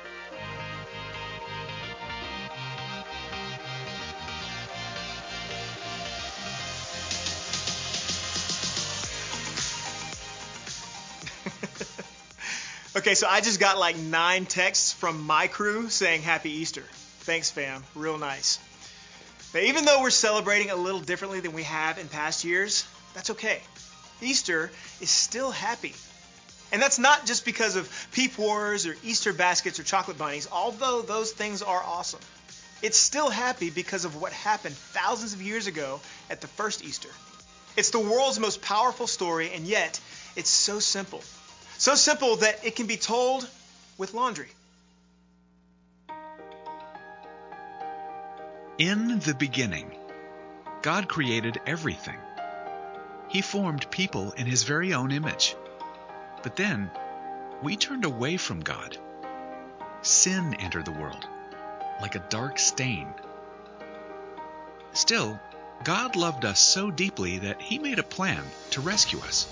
Okay, 12.98 13.14
so 13.14 13.28
I 13.28 13.42
just 13.42 13.60
got 13.60 13.78
like 13.78 13.98
nine 13.98 14.46
texts 14.46 14.94
from 14.94 15.28
my 15.28 15.48
crew 15.48 15.90
saying 15.90 16.22
Happy 16.22 16.50
Easter. 16.50 16.84
Thanks, 17.20 17.52
fam. 17.52 17.84
Real 17.94 18.18
nice. 18.18 18.58
Now, 19.54 19.60
even 19.60 19.84
though 19.84 20.02
we're 20.02 20.12
celebrating 20.12 20.70
a 20.70 20.78
little 20.78 21.02
differently 21.02 21.42
than 21.42 21.52
we 21.52 21.64
have 21.64 21.98
in 21.98 22.08
past 22.08 22.46
years, 22.46 22.88
that's 23.14 23.32
okay. 23.32 23.60
Easter 24.22 24.72
is 25.02 25.10
still 25.10 25.52
happy. 25.52 25.94
And 26.72 26.82
that's 26.82 26.98
not 26.98 27.26
just 27.26 27.44
because 27.44 27.76
of 27.76 27.90
peep 28.14 28.38
wars 28.38 28.88
or 28.88 28.96
Easter 29.04 29.34
baskets 29.34 29.78
or 29.78 29.84
chocolate 29.84 30.18
bunnies, 30.18 30.48
although 30.50 31.02
those 31.02 31.34
things 31.34 31.62
are 31.62 31.84
awesome. 31.84 32.22
It's 32.82 32.98
still 32.98 33.30
happy 33.30 33.72
because 33.72 34.06
of 34.06 34.22
what 34.22 34.32
happened 34.32 34.76
thousands 34.76 35.34
of 35.34 35.42
years 35.42 35.68
ago 35.68 36.00
at 36.30 36.40
the 36.40 36.48
first 36.48 36.82
Easter. 36.82 37.10
It's 37.76 37.90
the 37.90 38.00
world's 38.00 38.40
most 38.40 38.62
powerful 38.62 39.08
story, 39.08 39.52
and 39.52 39.66
yet 39.68 40.00
it's 40.38 40.50
so 40.50 40.80
simple. 40.80 41.22
So 41.78 41.96
simple 41.96 42.38
that 42.38 42.64
it 42.64 42.76
can 42.76 42.88
be 42.88 42.98
told 42.98 43.48
with 43.98 44.14
laundry. 44.14 44.50
In 48.78 49.20
the 49.20 49.34
beginning, 49.34 49.92
God 50.82 51.08
created 51.08 51.60
everything. 51.66 52.18
He 53.30 53.42
formed 53.42 53.90
people 53.90 54.32
in 54.34 54.46
His 54.46 54.64
very 54.64 54.94
own 54.94 55.12
image. 55.12 55.56
But 56.44 56.56
then, 56.56 56.92
we 57.64 57.76
turned 57.76 58.06
away 58.06 58.38
from 58.38 58.60
God. 58.62 58.98
Sin 60.02 60.54
entered 60.56 60.86
the 60.86 60.92
world, 60.92 61.28
like 62.02 62.16
a 62.16 62.26
dark 62.30 62.60
stain. 62.60 63.08
Still, 64.94 65.40
God 65.84 66.16
loved 66.16 66.46
us 66.46 66.60
so 66.60 66.92
deeply 66.92 67.40
that 67.40 67.62
He 67.62 67.80
made 67.80 68.00
a 68.00 68.04
plan 68.04 68.44
to 68.72 68.82
rescue 68.82 69.20
us. 69.20 69.48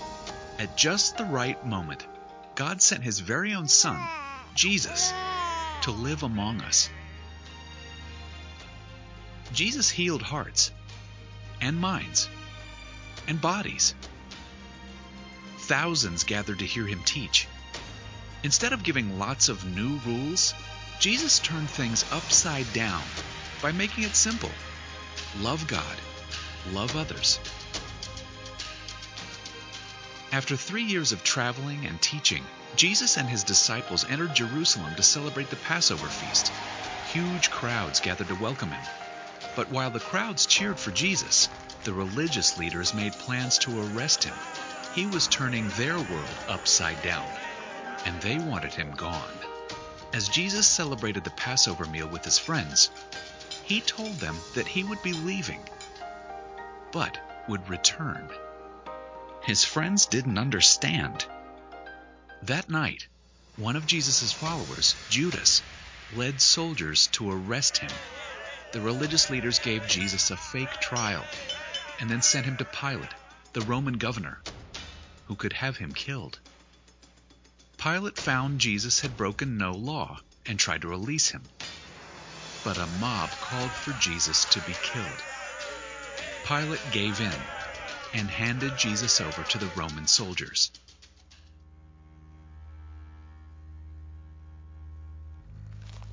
At 0.58 0.76
just 0.76 1.16
the 1.16 1.24
right 1.24 1.64
moment, 1.66 2.06
God 2.54 2.80
sent 2.80 3.02
his 3.02 3.18
very 3.18 3.54
own 3.54 3.66
Son, 3.66 4.00
Jesus, 4.54 5.12
to 5.82 5.90
live 5.90 6.22
among 6.22 6.60
us. 6.62 6.88
Jesus 9.52 9.90
healed 9.90 10.22
hearts 10.22 10.70
and 11.60 11.78
minds 11.78 12.28
and 13.26 13.40
bodies. 13.40 13.94
Thousands 15.58 16.24
gathered 16.24 16.60
to 16.60 16.66
hear 16.66 16.86
him 16.86 17.02
teach. 17.04 17.48
Instead 18.42 18.72
of 18.72 18.82
giving 18.82 19.18
lots 19.18 19.48
of 19.48 19.64
new 19.76 19.98
rules, 20.06 20.54
Jesus 21.00 21.38
turned 21.40 21.70
things 21.70 22.04
upside 22.12 22.70
down 22.72 23.02
by 23.62 23.72
making 23.72 24.04
it 24.04 24.14
simple 24.14 24.50
love 25.40 25.66
God, 25.66 25.96
love 26.72 26.96
others. 26.96 27.40
After 30.34 30.56
three 30.56 30.82
years 30.82 31.12
of 31.12 31.22
traveling 31.22 31.86
and 31.86 32.02
teaching, 32.02 32.42
Jesus 32.74 33.18
and 33.18 33.28
his 33.28 33.44
disciples 33.44 34.04
entered 34.10 34.34
Jerusalem 34.34 34.96
to 34.96 35.02
celebrate 35.04 35.48
the 35.48 35.54
Passover 35.54 36.08
feast. 36.08 36.50
Huge 37.12 37.52
crowds 37.52 38.00
gathered 38.00 38.26
to 38.26 38.34
welcome 38.34 38.72
him. 38.72 38.82
But 39.54 39.70
while 39.70 39.92
the 39.92 40.00
crowds 40.00 40.46
cheered 40.46 40.76
for 40.76 40.90
Jesus, 40.90 41.48
the 41.84 41.94
religious 41.94 42.58
leaders 42.58 42.94
made 42.94 43.12
plans 43.12 43.58
to 43.58 43.80
arrest 43.80 44.24
him. 44.24 44.34
He 44.92 45.06
was 45.06 45.28
turning 45.28 45.68
their 45.68 45.94
world 45.94 46.36
upside 46.48 47.00
down, 47.04 47.28
and 48.04 48.20
they 48.20 48.38
wanted 48.38 48.74
him 48.74 48.90
gone. 48.90 49.38
As 50.12 50.26
Jesus 50.26 50.66
celebrated 50.66 51.22
the 51.22 51.30
Passover 51.30 51.86
meal 51.86 52.08
with 52.08 52.24
his 52.24 52.40
friends, 52.40 52.90
he 53.62 53.80
told 53.80 54.18
them 54.18 54.36
that 54.54 54.66
he 54.66 54.82
would 54.82 55.00
be 55.04 55.12
leaving, 55.12 55.60
but 56.90 57.20
would 57.46 57.68
return. 57.68 58.28
His 59.46 59.62
friends 59.62 60.06
didn't 60.06 60.38
understand. 60.38 61.26
That 62.44 62.70
night, 62.70 63.08
one 63.56 63.76
of 63.76 63.86
Jesus' 63.86 64.32
followers, 64.32 64.96
Judas, 65.10 65.62
led 66.10 66.40
soldiers 66.40 67.08
to 67.08 67.30
arrest 67.30 67.76
him. 67.76 67.92
The 68.72 68.80
religious 68.80 69.28
leaders 69.28 69.58
gave 69.58 69.86
Jesus 69.86 70.30
a 70.30 70.36
fake 70.38 70.80
trial 70.80 71.28
and 72.00 72.08
then 72.08 72.22
sent 72.22 72.46
him 72.46 72.56
to 72.56 72.64
Pilate, 72.64 73.14
the 73.52 73.60
Roman 73.60 73.98
governor, 73.98 74.42
who 75.26 75.36
could 75.36 75.52
have 75.52 75.76
him 75.76 75.92
killed. 75.92 76.40
Pilate 77.76 78.16
found 78.16 78.60
Jesus 78.60 79.00
had 79.00 79.14
broken 79.14 79.58
no 79.58 79.72
law 79.72 80.20
and 80.46 80.58
tried 80.58 80.80
to 80.80 80.88
release 80.88 81.28
him. 81.28 81.42
But 82.62 82.78
a 82.78 82.86
mob 82.86 83.30
called 83.40 83.72
for 83.72 83.92
Jesus 83.92 84.46
to 84.46 84.60
be 84.62 84.74
killed. 84.74 85.22
Pilate 86.46 86.90
gave 86.90 87.20
in 87.20 87.44
and 88.14 88.30
handed 88.30 88.76
Jesus 88.76 89.20
over 89.20 89.42
to 89.42 89.58
the 89.58 89.68
Roman 89.68 90.06
soldiers. 90.06 90.70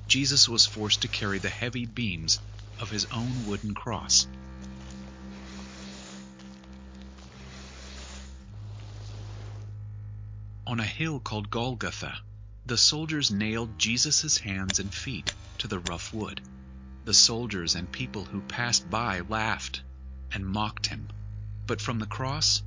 Jesus 0.08 0.48
was 0.48 0.66
forced 0.66 1.02
to 1.02 1.08
carry 1.08 1.38
the 1.38 1.48
heavy 1.48 1.86
beams 1.86 2.40
of 2.80 2.90
his 2.90 3.06
own 3.12 3.46
wooden 3.46 3.72
cross. 3.72 4.26
On 10.66 10.80
a 10.80 10.84
hill 10.84 11.20
called 11.20 11.50
Golgotha, 11.50 12.18
the 12.66 12.76
soldiers 12.76 13.30
nailed 13.30 13.78
Jesus' 13.78 14.38
hands 14.38 14.80
and 14.80 14.92
feet 14.92 15.34
to 15.58 15.68
the 15.68 15.78
rough 15.78 16.12
wood. 16.12 16.42
The 17.04 17.14
soldiers 17.14 17.74
and 17.76 17.90
people 17.90 18.24
who 18.24 18.42
passed 18.42 18.90
by 18.90 19.20
laughed 19.20 19.82
and 20.32 20.44
mocked 20.44 20.86
him. 20.86 21.08
But 21.66 21.80
from 21.80 21.98
the 21.98 22.06
cross, 22.06 22.62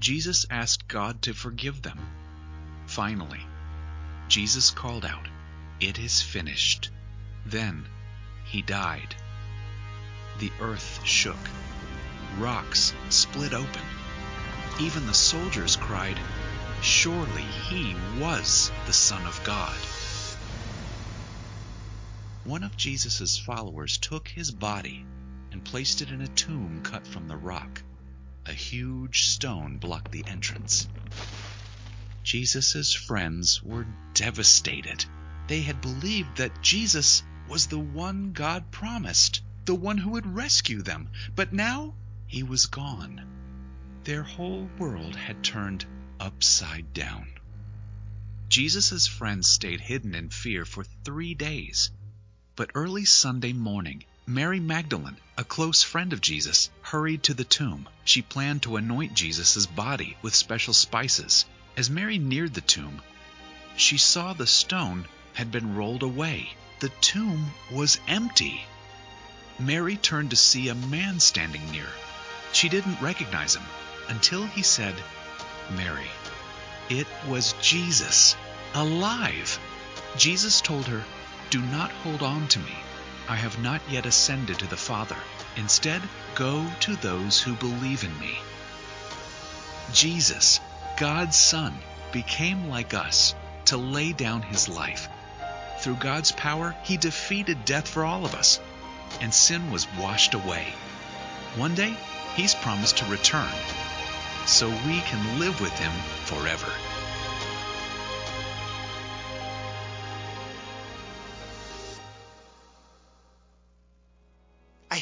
Jesus 0.00 0.44
asked 0.50 0.88
God 0.88 1.22
to 1.22 1.34
forgive 1.34 1.82
them. 1.82 1.98
Finally, 2.86 3.40
Jesus 4.28 4.70
called 4.70 5.04
out, 5.04 5.28
It 5.80 5.98
is 5.98 6.20
finished. 6.20 6.90
Then 7.46 7.86
he 8.44 8.62
died. 8.62 9.14
The 10.38 10.50
earth 10.60 11.00
shook. 11.04 11.38
Rocks 12.38 12.92
split 13.08 13.54
open. 13.54 13.82
Even 14.80 15.06
the 15.06 15.14
soldiers 15.14 15.76
cried, 15.76 16.18
Surely 16.82 17.42
he 17.42 17.94
was 18.18 18.72
the 18.86 18.92
Son 18.92 19.24
of 19.26 19.40
God. 19.44 19.76
One 22.44 22.64
of 22.64 22.76
Jesus' 22.76 23.38
followers 23.38 23.96
took 23.96 24.28
his 24.28 24.50
body 24.50 25.06
and 25.52 25.64
placed 25.64 26.02
it 26.02 26.10
in 26.10 26.20
a 26.20 26.28
tomb 26.28 26.82
cut 26.82 27.06
from 27.06 27.28
the 27.28 27.36
rock. 27.36 27.82
A 28.46 28.52
huge 28.52 29.24
stone 29.24 29.78
blocked 29.78 30.12
the 30.12 30.26
entrance. 30.26 30.86
Jesus' 32.22 32.92
friends 32.92 33.62
were 33.62 33.86
devastated. 34.12 35.04
They 35.46 35.62
had 35.62 35.80
believed 35.80 36.36
that 36.36 36.62
Jesus 36.62 37.22
was 37.48 37.66
the 37.66 37.78
one 37.78 38.32
God 38.32 38.70
promised, 38.70 39.42
the 39.64 39.74
one 39.74 39.98
who 39.98 40.10
would 40.10 40.26
rescue 40.26 40.82
them, 40.82 41.08
but 41.34 41.52
now 41.52 41.94
he 42.26 42.42
was 42.42 42.66
gone. 42.66 43.22
Their 44.04 44.22
whole 44.22 44.68
world 44.78 45.16
had 45.16 45.42
turned 45.42 45.86
upside 46.20 46.92
down. 46.92 47.28
Jesus' 48.48 49.06
friends 49.06 49.48
stayed 49.48 49.80
hidden 49.80 50.14
in 50.14 50.28
fear 50.28 50.64
for 50.64 50.84
three 50.84 51.34
days. 51.34 51.90
But 52.56 52.70
early 52.74 53.04
Sunday 53.04 53.52
morning, 53.52 54.04
Mary 54.26 54.58
Magdalene, 54.58 55.18
a 55.36 55.44
close 55.44 55.82
friend 55.82 56.14
of 56.14 56.20
Jesus, 56.22 56.70
hurried 56.80 57.22
to 57.22 57.34
the 57.34 57.44
tomb. 57.44 57.86
She 58.06 58.22
planned 58.22 58.62
to 58.62 58.76
anoint 58.76 59.12
Jesus' 59.12 59.66
body 59.66 60.16
with 60.22 60.34
special 60.34 60.72
spices. 60.72 61.44
As 61.76 61.90
Mary 61.90 62.16
neared 62.16 62.54
the 62.54 62.62
tomb, 62.62 63.02
she 63.76 63.98
saw 63.98 64.32
the 64.32 64.46
stone 64.46 65.06
had 65.34 65.52
been 65.52 65.74
rolled 65.74 66.02
away. 66.02 66.54
The 66.80 66.88
tomb 67.02 67.52
was 67.70 67.98
empty. 68.08 68.64
Mary 69.58 69.98
turned 69.98 70.30
to 70.30 70.36
see 70.36 70.68
a 70.68 70.74
man 70.74 71.20
standing 71.20 71.70
near. 71.70 71.88
She 72.54 72.70
didn't 72.70 73.02
recognize 73.02 73.54
him 73.54 73.64
until 74.08 74.46
he 74.46 74.62
said, 74.62 74.94
Mary. 75.76 76.10
It 76.88 77.06
was 77.28 77.54
Jesus, 77.60 78.36
alive. 78.72 79.58
Jesus 80.16 80.62
told 80.62 80.86
her, 80.86 81.04
Do 81.50 81.60
not 81.60 81.90
hold 81.90 82.22
on 82.22 82.48
to 82.48 82.58
me. 82.58 82.74
I 83.28 83.36
have 83.36 83.58
not 83.58 83.80
yet 83.88 84.06
ascended 84.06 84.58
to 84.58 84.66
the 84.66 84.76
Father. 84.76 85.16
Instead, 85.56 86.02
go 86.34 86.70
to 86.80 86.96
those 86.96 87.40
who 87.40 87.54
believe 87.54 88.04
in 88.04 88.18
me. 88.20 88.38
Jesus, 89.92 90.60
God's 90.96 91.36
Son, 91.36 91.78
became 92.12 92.68
like 92.68 92.94
us 92.94 93.34
to 93.66 93.76
lay 93.76 94.12
down 94.12 94.42
his 94.42 94.68
life. 94.68 95.08
Through 95.80 95.96
God's 95.96 96.32
power, 96.32 96.76
he 96.82 96.96
defeated 96.96 97.64
death 97.64 97.88
for 97.88 98.04
all 98.04 98.24
of 98.24 98.34
us, 98.34 98.60
and 99.20 99.32
sin 99.32 99.70
was 99.70 99.86
washed 99.98 100.34
away. 100.34 100.72
One 101.56 101.74
day, 101.74 101.96
he's 102.36 102.54
promised 102.54 102.98
to 102.98 103.04
return 103.06 103.48
so 104.46 104.68
we 104.68 105.00
can 105.00 105.38
live 105.38 105.60
with 105.60 105.72
him 105.78 105.92
forever. 106.24 106.70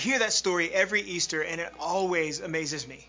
Hear 0.03 0.19
that 0.19 0.33
story 0.33 0.70
every 0.70 1.03
Easter 1.03 1.43
and 1.43 1.61
it 1.61 1.73
always 1.79 2.41
amazes 2.41 2.87
me. 2.87 3.07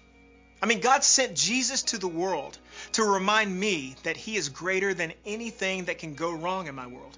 I 0.61 0.65
mean, 0.65 0.79
God 0.79 1.03
sent 1.03 1.35
Jesus 1.35 1.83
to 1.83 1.97
the 1.97 2.07
world 2.07 2.57
to 2.93 3.03
remind 3.03 3.53
me 3.59 3.95
that 4.03 4.15
He 4.15 4.37
is 4.37 4.47
greater 4.47 4.93
than 4.93 5.13
anything 5.25 5.85
that 5.85 5.97
can 5.97 6.13
go 6.13 6.31
wrong 6.31 6.67
in 6.67 6.75
my 6.75 6.87
world. 6.87 7.17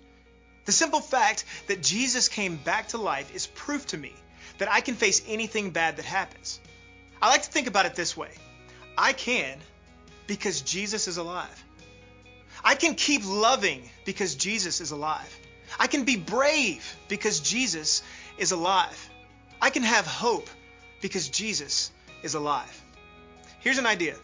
The 0.66 0.72
simple 0.72 1.02
fact 1.02 1.46
that 1.68 1.84
Jesus 1.84 2.28
came 2.28 2.56
back 2.56 2.88
to 2.90 2.98
life 2.98 3.34
is 3.36 3.46
proof 3.46 3.86
to 3.88 3.98
me 3.98 4.14
that 4.58 4.72
I 4.72 4.82
can 4.82 4.96
face 4.96 5.22
anything 5.28 5.72
bad 5.72 5.98
that 5.98 6.06
happens. 6.06 6.60
I 7.22 7.30
like 7.30 7.44
to 7.44 7.52
think 7.52 7.68
about 7.68 7.86
it 7.86 7.96
this 7.96 8.18
way 8.18 8.32
I 8.98 9.14
can 9.14 9.60
because 10.28 10.62
Jesus 10.62 11.08
is 11.08 11.18
alive. 11.18 11.64
I 12.64 12.76
can 12.76 12.96
keep 12.96 13.22
loving 13.26 13.88
because 14.06 14.36
Jesus 14.36 14.82
is 14.82 14.92
alive. 14.92 15.40
I 15.80 15.88
can 15.88 16.04
be 16.04 16.16
brave 16.16 16.96
because 17.08 17.40
Jesus 17.42 18.02
is 18.38 18.52
alive. 18.52 19.10
I 19.62 19.70
can 19.70 19.84
have 19.84 20.06
hope 20.06 20.50
because 21.02 21.30
Jesus 21.30 21.92
is 22.24 22.36
alive. 22.36 22.82
Here's 23.60 23.78
an 23.78 23.86
idea 23.86 24.16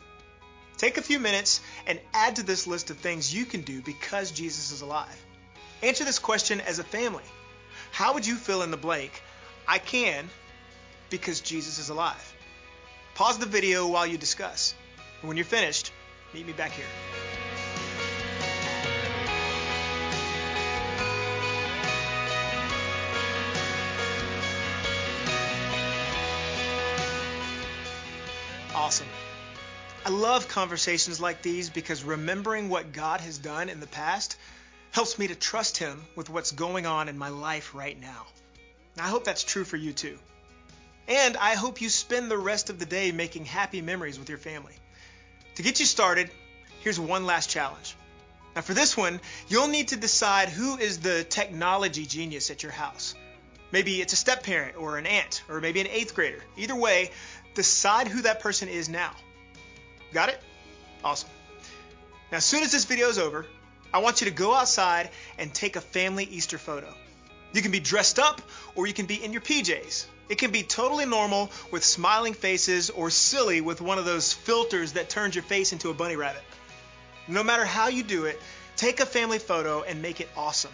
take 0.78 0.98
a 0.98 1.02
few 1.02 1.20
minutes 1.20 1.62
and 1.86 2.00
add 2.14 2.38
to 2.38 2.44
this 2.44 2.66
list 2.66 2.90
of 2.90 2.98
things 2.98 3.34
you 3.34 3.46
can 3.46 3.62
do 3.62 3.82
because 3.82 4.32
Jesus 4.32 4.72
is 4.72 4.82
alive. 4.82 5.26
Answer 5.84 6.04
this 6.04 6.20
question 6.20 6.60
as 6.62 6.80
a 6.80 6.84
family. 6.84 7.24
How 7.92 8.14
would 8.14 8.26
you 8.26 8.36
fill 8.36 8.64
in 8.64 8.72
the 8.72 8.78
blank? 8.78 9.22
I 9.68 9.78
can 9.78 10.30
because 11.10 11.42
Jesus 11.42 11.78
is 11.78 11.90
alive. 11.90 12.36
Pause 13.16 13.40
the 13.40 13.46
video 13.46 13.88
while 13.88 14.08
you 14.08 14.18
discuss. 14.18 14.74
And 15.20 15.28
when 15.28 15.38
you're 15.38 15.46
finished, 15.46 15.92
meet 16.34 16.48
me 16.48 16.54
back 16.54 16.72
here. 16.72 16.86
Awesome. 28.92 29.08
I 30.06 30.10
love 30.10 30.50
conversations 30.50 31.22
like 31.22 31.42
these 31.42 31.70
because 31.70 32.04
remembering 32.04 32.68
what 32.68 32.92
God 32.92 33.22
has 33.22 33.38
done 33.38 33.70
in 33.70 33.80
the 33.80 33.88
past 33.88 34.36
helps 34.92 35.18
me 35.18 35.30
to 35.30 35.36
trust 35.36 35.78
Him 35.78 36.04
with 36.18 36.30
what's 36.30 36.52
going 36.52 36.86
on 36.86 37.08
in 37.08 37.18
my 37.18 37.30
life 37.30 37.74
right 37.74 37.98
now. 37.98 38.26
I 39.00 39.08
hope 39.08 39.24
that's 39.24 39.46
true 39.46 39.64
for 39.64 39.78
you 39.78 39.94
too. 39.94 40.20
And 41.08 41.38
I 41.38 41.56
hope 41.56 41.80
you 41.80 41.88
spend 41.88 42.30
the 42.30 42.38
rest 42.38 42.70
of 42.70 42.80
the 42.80 42.86
day 42.86 43.14
making 43.14 43.46
happy 43.46 43.82
memories 43.82 44.20
with 44.20 44.28
your 44.28 44.38
family. 44.38 44.76
To 45.56 45.64
get 45.64 45.80
you 45.80 45.86
started, 45.86 46.30
here's 46.82 47.00
one 47.00 47.26
last 47.26 47.50
challenge. 47.50 47.96
Now, 48.58 48.62
for 48.62 48.74
this 48.74 48.98
one, 48.98 49.22
you'll 49.48 49.70
need 49.70 49.88
to 49.88 49.96
decide 49.96 50.50
who 50.50 50.78
is 50.78 51.00
the 51.00 51.24
technology 51.24 52.06
genius 52.06 52.52
at 52.52 52.62
your 52.62 52.74
house. 52.74 53.16
Maybe 53.72 54.02
it's 54.02 54.12
a 54.12 54.18
step 54.18 54.44
parent 54.44 54.76
or 54.76 54.98
an 54.98 55.06
aunt 55.06 55.44
or 55.48 55.62
maybe 55.62 55.80
an 55.80 55.88
eighth 55.88 56.14
grader. 56.14 56.44
Either 56.58 56.76
way, 56.76 57.12
decide 57.54 58.08
who 58.08 58.22
that 58.24 58.40
person 58.40 58.70
is 58.70 58.90
now. 58.90 59.12
Got 60.14 60.30
it? 60.30 60.40
Awesome. 61.04 61.30
Now, 62.32 62.38
as 62.38 62.46
soon 62.46 62.64
as 62.64 62.72
this 62.72 62.86
video 62.86 63.10
is 63.10 63.18
over, 63.18 63.46
I 63.94 64.00
want 64.00 64.22
you 64.22 64.26
to 64.26 64.34
go 64.34 64.54
outside 64.54 65.10
and 65.38 65.54
take 65.54 65.76
a 65.76 65.82
family 65.82 66.24
Easter 66.26 66.58
photo. 66.58 66.94
You 67.54 67.62
can 67.62 67.72
be 67.72 67.80
dressed 67.80 68.20
up 68.20 68.42
or 68.76 68.88
you 68.88 68.94
can 68.94 69.06
be 69.06 69.24
in 69.24 69.34
your 69.34 69.42
PJs. 69.42 70.06
It 70.30 70.38
can 70.38 70.52
be 70.52 70.64
totally 70.64 71.06
normal 71.06 71.52
with 71.72 71.84
smiling 71.84 72.34
faces 72.34 72.90
or 72.90 73.10
silly 73.10 73.60
with 73.60 73.82
one 73.82 73.98
of 73.98 74.06
those 74.06 74.32
filters 74.32 74.94
that 74.94 75.10
turns 75.10 75.36
your 75.36 75.44
face 75.44 75.74
into 75.74 75.90
a 75.90 75.94
bunny 75.94 76.16
rabbit. 76.16 76.44
No 77.28 77.44
matter 77.44 77.66
how 77.66 77.90
you 77.90 78.04
do 78.04 78.26
it, 78.26 78.40
take 78.78 79.02
a 79.02 79.06
family 79.06 79.40
photo 79.40 79.82
and 79.82 80.02
make 80.02 80.22
it 80.22 80.30
awesome. 80.38 80.72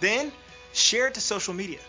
Then 0.00 0.32
share 0.72 1.08
it 1.08 1.14
to 1.14 1.20
social 1.20 1.52
media. 1.52 1.80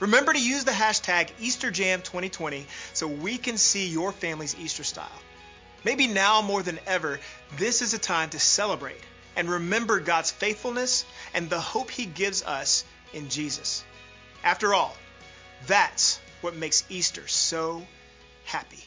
Remember 0.00 0.32
to 0.32 0.40
use 0.40 0.64
the 0.64 0.72
hashtag 0.72 1.30
EasterJam2020 1.40 2.64
so 2.92 3.06
we 3.06 3.38
can 3.38 3.56
see 3.56 3.88
your 3.88 4.12
family's 4.12 4.56
Easter 4.58 4.84
style. 4.84 5.22
Maybe 5.84 6.06
now 6.06 6.42
more 6.42 6.62
than 6.62 6.80
ever, 6.86 7.20
this 7.56 7.82
is 7.82 7.94
a 7.94 7.98
time 7.98 8.30
to 8.30 8.40
celebrate 8.40 9.00
and 9.36 9.48
remember 9.48 10.00
God's 10.00 10.30
faithfulness 10.30 11.04
and 11.34 11.48
the 11.48 11.60
hope 11.60 11.90
He 11.90 12.06
gives 12.06 12.42
us 12.42 12.84
in 13.12 13.28
Jesus. 13.28 13.84
After 14.42 14.74
all, 14.74 14.96
that's 15.66 16.20
what 16.40 16.56
makes 16.56 16.84
Easter 16.88 17.26
so 17.26 17.86
happy. 18.44 18.84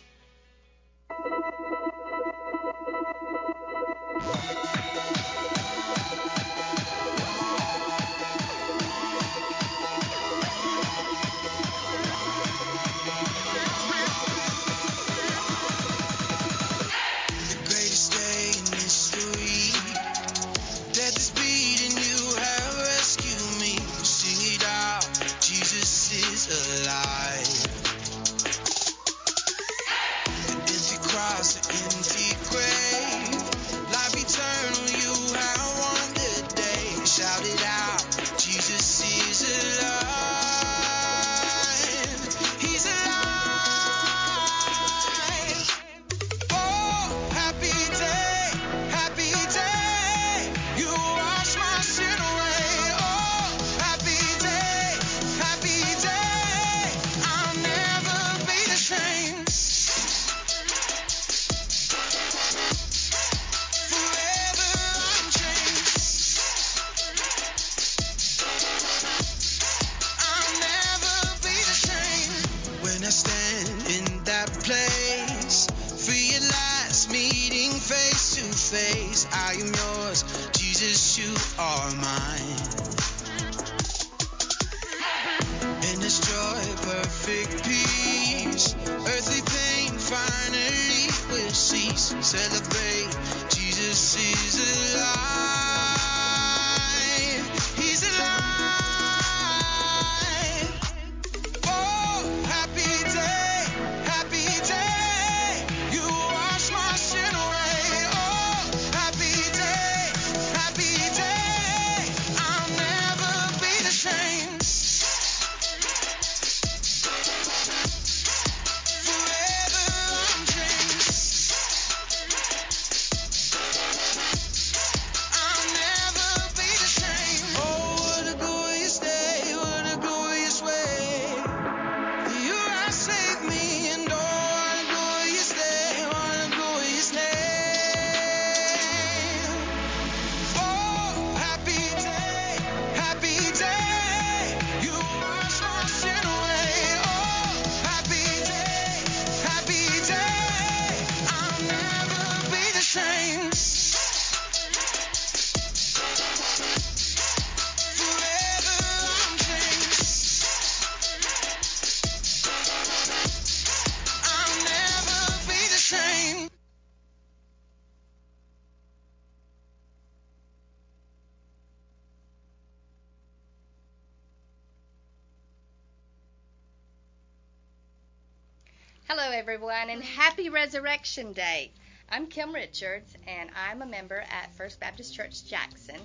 Hello, 179.27 179.37
everyone, 179.37 179.89
and 179.89 180.01
happy 180.01 180.47
Resurrection 180.47 181.33
Day. 181.33 181.69
I'm 182.09 182.27
Kim 182.27 182.53
Richards, 182.53 183.13
and 183.27 183.49
I'm 183.67 183.81
a 183.81 183.85
member 183.85 184.23
at 184.31 184.55
First 184.55 184.79
Baptist 184.79 185.13
Church 185.13 185.45
Jackson. 185.45 185.99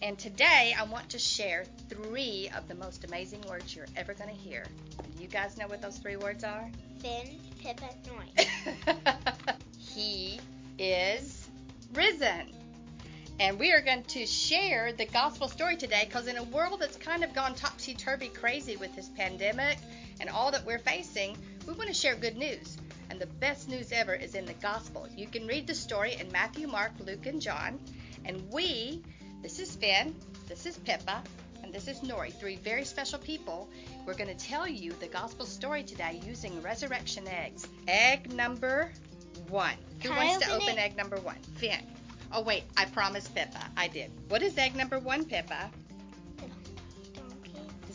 And 0.00 0.18
today 0.18 0.74
I 0.78 0.84
want 0.84 1.10
to 1.10 1.18
share 1.18 1.66
three 1.90 2.50
of 2.56 2.68
the 2.68 2.74
most 2.74 3.04
amazing 3.04 3.42
words 3.46 3.76
you're 3.76 3.84
ever 3.94 4.14
going 4.14 4.30
to 4.30 4.34
hear. 4.34 4.64
You 5.20 5.28
guys 5.28 5.58
know 5.58 5.66
what 5.66 5.82
those 5.82 5.98
three 5.98 6.16
words 6.16 6.44
are? 6.44 6.66
Finn, 7.00 7.38
Pippa, 7.60 7.90
Noise. 8.06 8.96
he 9.78 10.40
is 10.78 11.50
risen. 11.92 12.54
And 13.38 13.58
we 13.58 13.70
are 13.72 13.82
going 13.82 14.04
to 14.04 14.24
share 14.24 14.94
the 14.94 15.04
gospel 15.04 15.48
story 15.48 15.76
today 15.76 16.04
because 16.06 16.26
in 16.26 16.38
a 16.38 16.44
world 16.44 16.80
that's 16.80 16.96
kind 16.96 17.22
of 17.22 17.34
gone 17.34 17.54
topsy 17.54 17.92
turvy 17.92 18.28
crazy 18.28 18.78
with 18.78 18.96
this 18.96 19.10
pandemic 19.10 19.76
and 20.22 20.30
all 20.30 20.52
that 20.52 20.64
we're 20.64 20.78
facing, 20.78 21.36
we 21.66 21.72
want 21.74 21.88
to 21.88 21.94
share 21.94 22.14
good 22.14 22.36
news. 22.36 22.78
And 23.10 23.20
the 23.20 23.26
best 23.26 23.68
news 23.68 23.90
ever 23.90 24.14
is 24.14 24.36
in 24.36 24.46
the 24.46 24.54
gospel. 24.54 25.08
You 25.16 25.26
can 25.26 25.48
read 25.48 25.66
the 25.66 25.74
story 25.74 26.14
in 26.18 26.30
Matthew, 26.30 26.68
Mark, 26.68 26.92
Luke, 27.04 27.26
and 27.26 27.42
John. 27.42 27.80
And 28.24 28.40
we, 28.50 29.02
this 29.42 29.58
is 29.58 29.74
Finn, 29.74 30.14
this 30.48 30.64
is 30.64 30.78
Pippa, 30.78 31.24
and 31.64 31.72
this 31.72 31.88
is 31.88 32.00
Nori, 32.00 32.32
three 32.32 32.54
very 32.54 32.84
special 32.84 33.18
people. 33.18 33.68
We're 34.06 34.14
going 34.14 34.34
to 34.34 34.46
tell 34.46 34.66
you 34.66 34.92
the 35.00 35.08
gospel 35.08 35.44
story 35.44 35.82
today 35.82 36.20
using 36.24 36.62
resurrection 36.62 37.26
eggs. 37.26 37.66
Egg 37.88 38.32
number 38.32 38.92
one. 39.48 39.74
Who 40.02 40.08
Can 40.08 40.16
wants 40.16 40.46
to 40.46 40.52
open 40.52 40.62
open 40.62 40.78
it? 40.78 40.82
egg 40.82 40.96
number 40.96 41.16
one? 41.16 41.36
Finn. 41.56 41.84
Oh, 42.32 42.42
wait, 42.42 42.62
I 42.76 42.84
promised 42.84 43.34
Pippa. 43.34 43.66
I 43.76 43.88
did. 43.88 44.12
What 44.28 44.40
is 44.42 44.56
egg 44.56 44.76
number 44.76 45.00
one, 45.00 45.24
Pippa? 45.24 45.68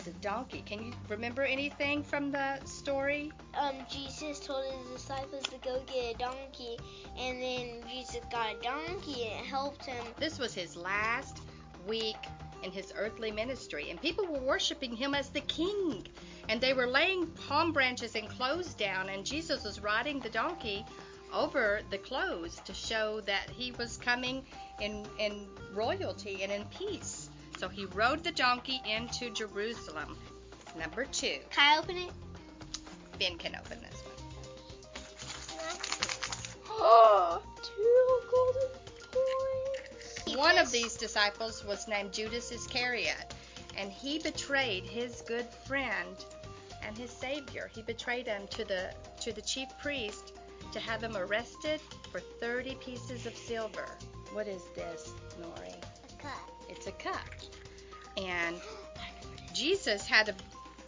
A 0.07 0.11
donkey. 0.21 0.63
Can 0.65 0.85
you 0.85 0.93
remember 1.09 1.43
anything 1.43 2.01
from 2.01 2.31
the 2.31 2.63
story? 2.63 3.31
Um, 3.55 3.75
Jesus 3.89 4.39
told 4.39 4.63
his 4.63 5.01
disciples 5.01 5.43
to 5.43 5.57
go 5.57 5.81
get 5.85 6.15
a 6.15 6.17
donkey, 6.17 6.77
and 7.19 7.41
then 7.41 7.81
Jesus 7.89 8.21
got 8.31 8.55
a 8.55 8.61
donkey 8.61 9.27
and 9.27 9.41
it 9.41 9.45
helped 9.45 9.85
him. 9.85 10.03
This 10.17 10.39
was 10.39 10.53
his 10.53 10.77
last 10.77 11.39
week 11.85 12.15
in 12.63 12.71
his 12.71 12.93
earthly 12.95 13.31
ministry, 13.31 13.89
and 13.89 14.01
people 14.01 14.25
were 14.25 14.39
worshiping 14.39 14.95
him 14.95 15.13
as 15.13 15.29
the 15.29 15.41
king. 15.41 16.07
And 16.47 16.61
they 16.61 16.73
were 16.73 16.87
laying 16.87 17.27
palm 17.27 17.73
branches 17.73 18.15
and 18.15 18.29
clothes 18.29 18.73
down, 18.75 19.09
and 19.09 19.25
Jesus 19.25 19.65
was 19.65 19.81
riding 19.81 20.21
the 20.21 20.29
donkey 20.29 20.85
over 21.33 21.81
the 21.89 21.97
clothes 21.97 22.61
to 22.63 22.73
show 22.73 23.19
that 23.21 23.49
he 23.49 23.73
was 23.73 23.97
coming 23.97 24.45
in, 24.79 25.05
in 25.19 25.47
royalty 25.73 26.43
and 26.43 26.51
in 26.51 26.63
peace. 26.65 27.26
So 27.57 27.69
he 27.69 27.85
rode 27.85 28.23
the 28.23 28.31
donkey 28.31 28.81
into 28.85 29.29
Jerusalem. 29.31 30.17
Number 30.77 31.05
two. 31.05 31.39
Can 31.49 31.75
I 31.75 31.79
open 31.79 31.97
it? 31.97 32.11
Ben 33.19 33.37
can 33.37 33.55
open 33.55 33.79
this 33.81 34.01
one. 34.01 34.15
Oh, 36.69 37.41
two 37.63 38.21
golden 38.31 38.69
coins. 39.11 40.37
One 40.37 40.57
of 40.57 40.71
these 40.71 40.95
disciples 40.95 41.63
was 41.65 41.87
named 41.87 42.11
Judas 42.13 42.51
Iscariot, 42.51 43.33
and 43.77 43.91
he 43.91 44.19
betrayed 44.19 44.83
his 44.83 45.21
good 45.21 45.47
friend 45.65 46.25
and 46.83 46.97
his 46.97 47.09
savior. 47.09 47.71
He 47.73 47.81
betrayed 47.81 48.27
him 48.27 48.47
to 48.49 48.65
the 48.65 48.93
to 49.21 49.33
the 49.33 49.41
chief 49.41 49.69
priest 49.81 50.33
to 50.73 50.79
have 50.79 51.01
him 51.01 51.15
arrested 51.15 51.79
for 52.11 52.17
for 52.17 52.21
30 52.39 52.73
pieces 52.75 53.27
of 53.27 53.35
silver. 53.37 53.87
What 54.33 54.47
is 54.47 54.63
this, 54.73 55.13
Nori? 55.39 55.69
A 55.69 56.21
cup. 56.21 56.56
It's 56.69 56.87
a 56.87 56.91
cup. 56.91 57.25
And 58.17 58.55
Jesus 59.53 60.05
had 60.05 60.29
a 60.29 60.35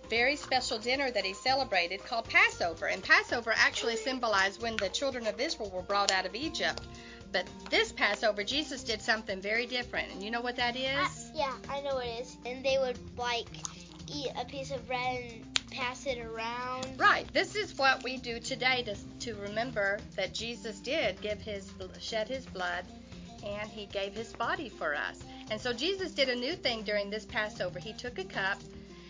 very 0.10 0.36
special 0.36 0.80
dinner 0.80 1.12
that 1.12 1.24
he 1.24 1.34
celebrated 1.34 2.04
called 2.04 2.28
Passover. 2.30 2.88
And 2.88 3.04
Passover 3.04 3.54
actually 3.56 3.96
symbolized 3.96 4.62
when 4.62 4.76
the 4.78 4.90
children 4.90 5.28
of 5.28 5.40
Israel 5.40 5.72
were 5.74 5.84
brought 5.84 6.12
out 6.12 6.26
of 6.26 6.36
Egypt. 6.36 6.82
But 7.32 7.48
this 7.70 7.92
Passover, 7.92 8.44
Jesus 8.44 8.84
did 8.84 9.02
something 9.02 9.40
very 9.40 9.68
different. 9.68 10.12
And 10.12 10.24
you 10.24 10.32
know 10.32 10.42
what 10.42 10.56
that 10.56 10.76
is? 10.76 10.98
Uh, 10.98 11.10
yeah, 11.36 11.54
I 11.70 11.82
know 11.82 11.96
what 11.96 12.08
it 12.08 12.22
is. 12.22 12.38
And 12.46 12.66
they 12.66 12.78
would 12.80 12.98
like 13.18 13.48
eat 14.08 14.32
a 14.40 14.46
piece 14.46 14.72
of 14.72 14.86
bread 14.88 15.32
and 15.32 15.72
pass 15.72 16.08
it 16.08 16.18
around. 16.18 16.88
Right. 16.98 17.32
This 17.32 17.56
is 17.56 17.78
what 17.78 18.04
we 18.04 18.18
do 18.18 18.40
today 18.40 18.84
to, 18.84 18.96
to 19.26 19.40
remember 19.42 20.00
that 20.16 20.34
Jesus 20.34 20.80
did 20.80 21.22
give 21.22 21.40
his 21.40 21.72
shed 22.00 22.28
his 22.28 22.46
blood 22.48 22.86
and 23.44 23.70
he 23.70 23.86
gave 23.88 24.14
his 24.14 24.34
body 24.34 24.70
for 24.70 24.96
us. 24.96 25.20
And 25.52 25.60
so 25.60 25.74
Jesus 25.74 26.12
did 26.12 26.30
a 26.30 26.36
new 26.36 26.54
thing 26.54 26.84
during 26.84 27.10
this 27.10 27.26
Passover. 27.26 27.80
He 27.80 27.94
took 27.94 28.20
a 28.20 28.24
cup 28.24 28.60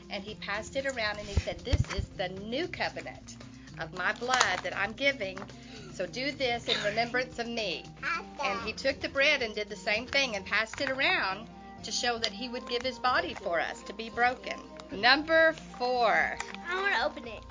and 0.09 0.23
he 0.23 0.35
passed 0.35 0.75
it 0.75 0.85
around 0.85 1.19
and 1.19 1.27
he 1.27 1.39
said, 1.41 1.59
"This 1.59 1.81
is 1.93 2.07
the 2.17 2.29
new 2.29 2.67
covenant 2.67 3.37
of 3.79 3.93
my 3.93 4.11
blood 4.13 4.59
that 4.63 4.75
I'm 4.75 4.93
giving. 4.93 5.37
So 5.93 6.05
do 6.05 6.31
this 6.31 6.67
in 6.67 6.81
remembrance 6.83 7.39
of 7.39 7.47
me." 7.47 7.83
And 8.43 8.59
he 8.61 8.73
took 8.73 9.01
the 9.01 9.09
bread 9.09 9.41
and 9.41 9.53
did 9.53 9.69
the 9.69 9.75
same 9.75 10.05
thing 10.07 10.35
and 10.35 10.45
passed 10.45 10.79
it 10.81 10.89
around 10.89 11.47
to 11.83 11.91
show 11.91 12.17
that 12.17 12.31
he 12.31 12.49
would 12.49 12.67
give 12.67 12.83
his 12.83 12.99
body 12.99 13.33
for 13.33 13.59
us 13.59 13.81
to 13.83 13.93
be 13.93 14.09
broken. 14.09 14.59
Number 14.91 15.53
4. 15.77 16.37
I 16.67 16.75
want 16.75 16.95
to 16.95 17.05
open 17.05 17.27
it. 17.27 17.43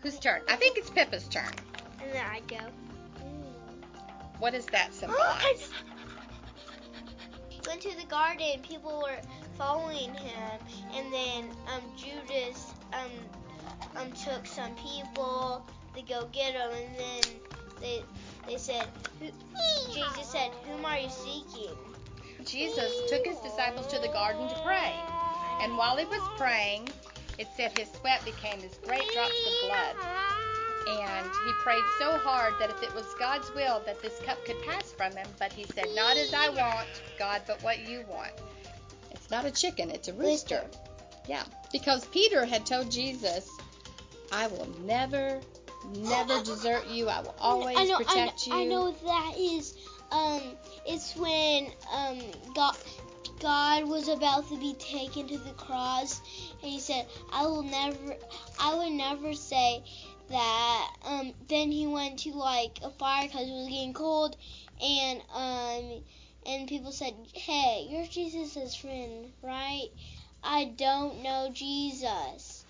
Whose 0.00 0.18
turn? 0.18 0.42
I 0.48 0.56
think 0.56 0.78
it's 0.78 0.90
Pippa's 0.90 1.28
turn. 1.28 1.52
And 2.00 2.12
then 2.12 2.24
I 2.24 2.40
go. 2.48 2.58
What 4.38 4.52
does 4.52 4.66
that 4.66 4.92
symbolize? 4.92 5.70
Went 7.66 7.82
to 7.82 7.96
the 7.96 8.06
garden. 8.06 8.62
People 8.62 9.02
were 9.02 9.20
following 9.56 10.12
him, 10.14 10.60
and 10.92 11.12
then 11.12 11.50
um, 11.74 11.82
Judas 11.96 12.74
um, 12.92 13.10
um 13.96 14.12
took 14.12 14.46
some 14.46 14.74
people 14.76 15.64
to 15.94 16.02
go 16.02 16.26
get 16.32 16.54
him, 16.54 16.70
and 16.70 16.96
then 16.98 17.40
they 17.80 18.04
they 18.46 18.58
said, 18.58 18.88
who, 19.18 19.26
Jesus 19.92 20.28
said, 20.30 20.50
"Whom 20.66 20.84
are 20.84 20.98
you 20.98 21.08
seeking?" 21.08 21.76
Jesus 22.44 23.10
took 23.10 23.24
his 23.24 23.38
disciples 23.40 23.86
to 23.88 23.98
the 23.98 24.08
garden 24.08 24.48
to 24.48 24.62
pray, 24.64 24.94
and 25.60 25.76
while 25.78 25.96
he 25.96 26.04
was 26.04 26.20
praying, 26.36 26.92
it 27.38 27.48
said 27.56 27.72
his 27.72 27.90
sweat 27.92 28.24
became 28.24 28.60
as 28.60 28.76
great 28.78 29.04
drops 29.14 29.46
of 29.46 29.52
blood. 29.68 29.96
And 30.86 31.26
he 31.46 31.52
prayed 31.62 31.84
so 31.98 32.18
hard 32.18 32.54
that 32.58 32.70
if 32.70 32.82
it 32.82 32.94
was 32.94 33.06
God's 33.18 33.50
will 33.54 33.82
that 33.86 34.00
this 34.02 34.18
cup 34.20 34.44
could 34.44 34.60
pass 34.62 34.92
from 34.92 35.16
him, 35.16 35.28
but 35.38 35.50
he 35.52 35.64
said, 35.64 35.86
Not 35.94 36.16
as 36.16 36.32
I 36.34 36.50
want, 36.50 36.88
God, 37.18 37.42
but 37.46 37.62
what 37.62 37.78
you 37.88 38.04
want. 38.08 38.32
It's 39.12 39.30
not 39.30 39.46
a 39.46 39.50
chicken, 39.50 39.90
it's 39.90 40.08
a 40.08 40.12
rooster. 40.12 40.62
Yeah, 41.26 41.44
because 41.72 42.06
Peter 42.08 42.44
had 42.44 42.66
told 42.66 42.90
Jesus, 42.90 43.48
I 44.30 44.48
will 44.48 44.68
never, 44.84 45.40
never 45.94 46.42
desert 46.42 46.86
you. 46.88 47.08
I 47.08 47.20
will 47.20 47.34
always 47.38 47.78
I 47.78 47.84
know, 47.84 47.96
protect 47.96 48.48
I 48.50 48.64
know, 48.64 48.64
you. 48.64 48.64
I 48.64 48.64
know 48.66 48.92
that 49.06 49.34
is. 49.38 49.74
Um, 50.12 50.42
it's 50.86 51.16
when 51.16 51.72
um 51.92 52.20
God 52.54 52.76
God 53.40 53.88
was 53.88 54.08
about 54.08 54.48
to 54.48 54.58
be 54.58 54.74
taken 54.74 55.28
to 55.28 55.38
the 55.38 55.52
cross, 55.52 56.20
and 56.62 56.70
He 56.70 56.80
said, 56.80 57.06
"I 57.32 57.46
will 57.46 57.62
never, 57.62 58.16
I 58.58 58.74
will 58.74 58.90
never 58.90 59.34
say 59.34 59.82
that." 60.28 60.90
Um, 61.04 61.34
then 61.48 61.70
He 61.70 61.86
went 61.86 62.20
to 62.20 62.32
like 62.32 62.78
a 62.82 62.90
fire 62.90 63.26
because 63.26 63.48
it 63.48 63.52
was 63.52 63.68
getting 63.68 63.94
cold, 63.94 64.36
and 64.82 65.20
um, 65.32 66.02
and 66.46 66.68
people 66.68 66.92
said, 66.92 67.14
"Hey, 67.32 67.86
you're 67.90 68.06
Jesus' 68.06 68.74
friend, 68.74 69.32
right?" 69.42 69.88
I 70.42 70.66
don't 70.76 71.22
know 71.22 71.48
Jesus. 71.52 72.64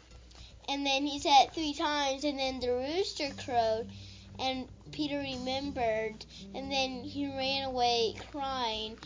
And 0.69 0.87
then 0.87 1.07
he 1.07 1.19
said 1.19 1.53
three 1.53 1.75
times, 1.75 2.25
and 2.25 2.39
then 2.39 2.61
the 2.61 2.71
rooster 2.71 3.31
crowed, 3.45 3.91
and 4.39 4.69
Peter 4.93 5.19
remembered, 5.19 6.25
and 6.55 6.71
then 6.71 7.03
he 7.03 7.27
ran 7.27 7.65
away 7.65 8.15
crying. 8.31 8.97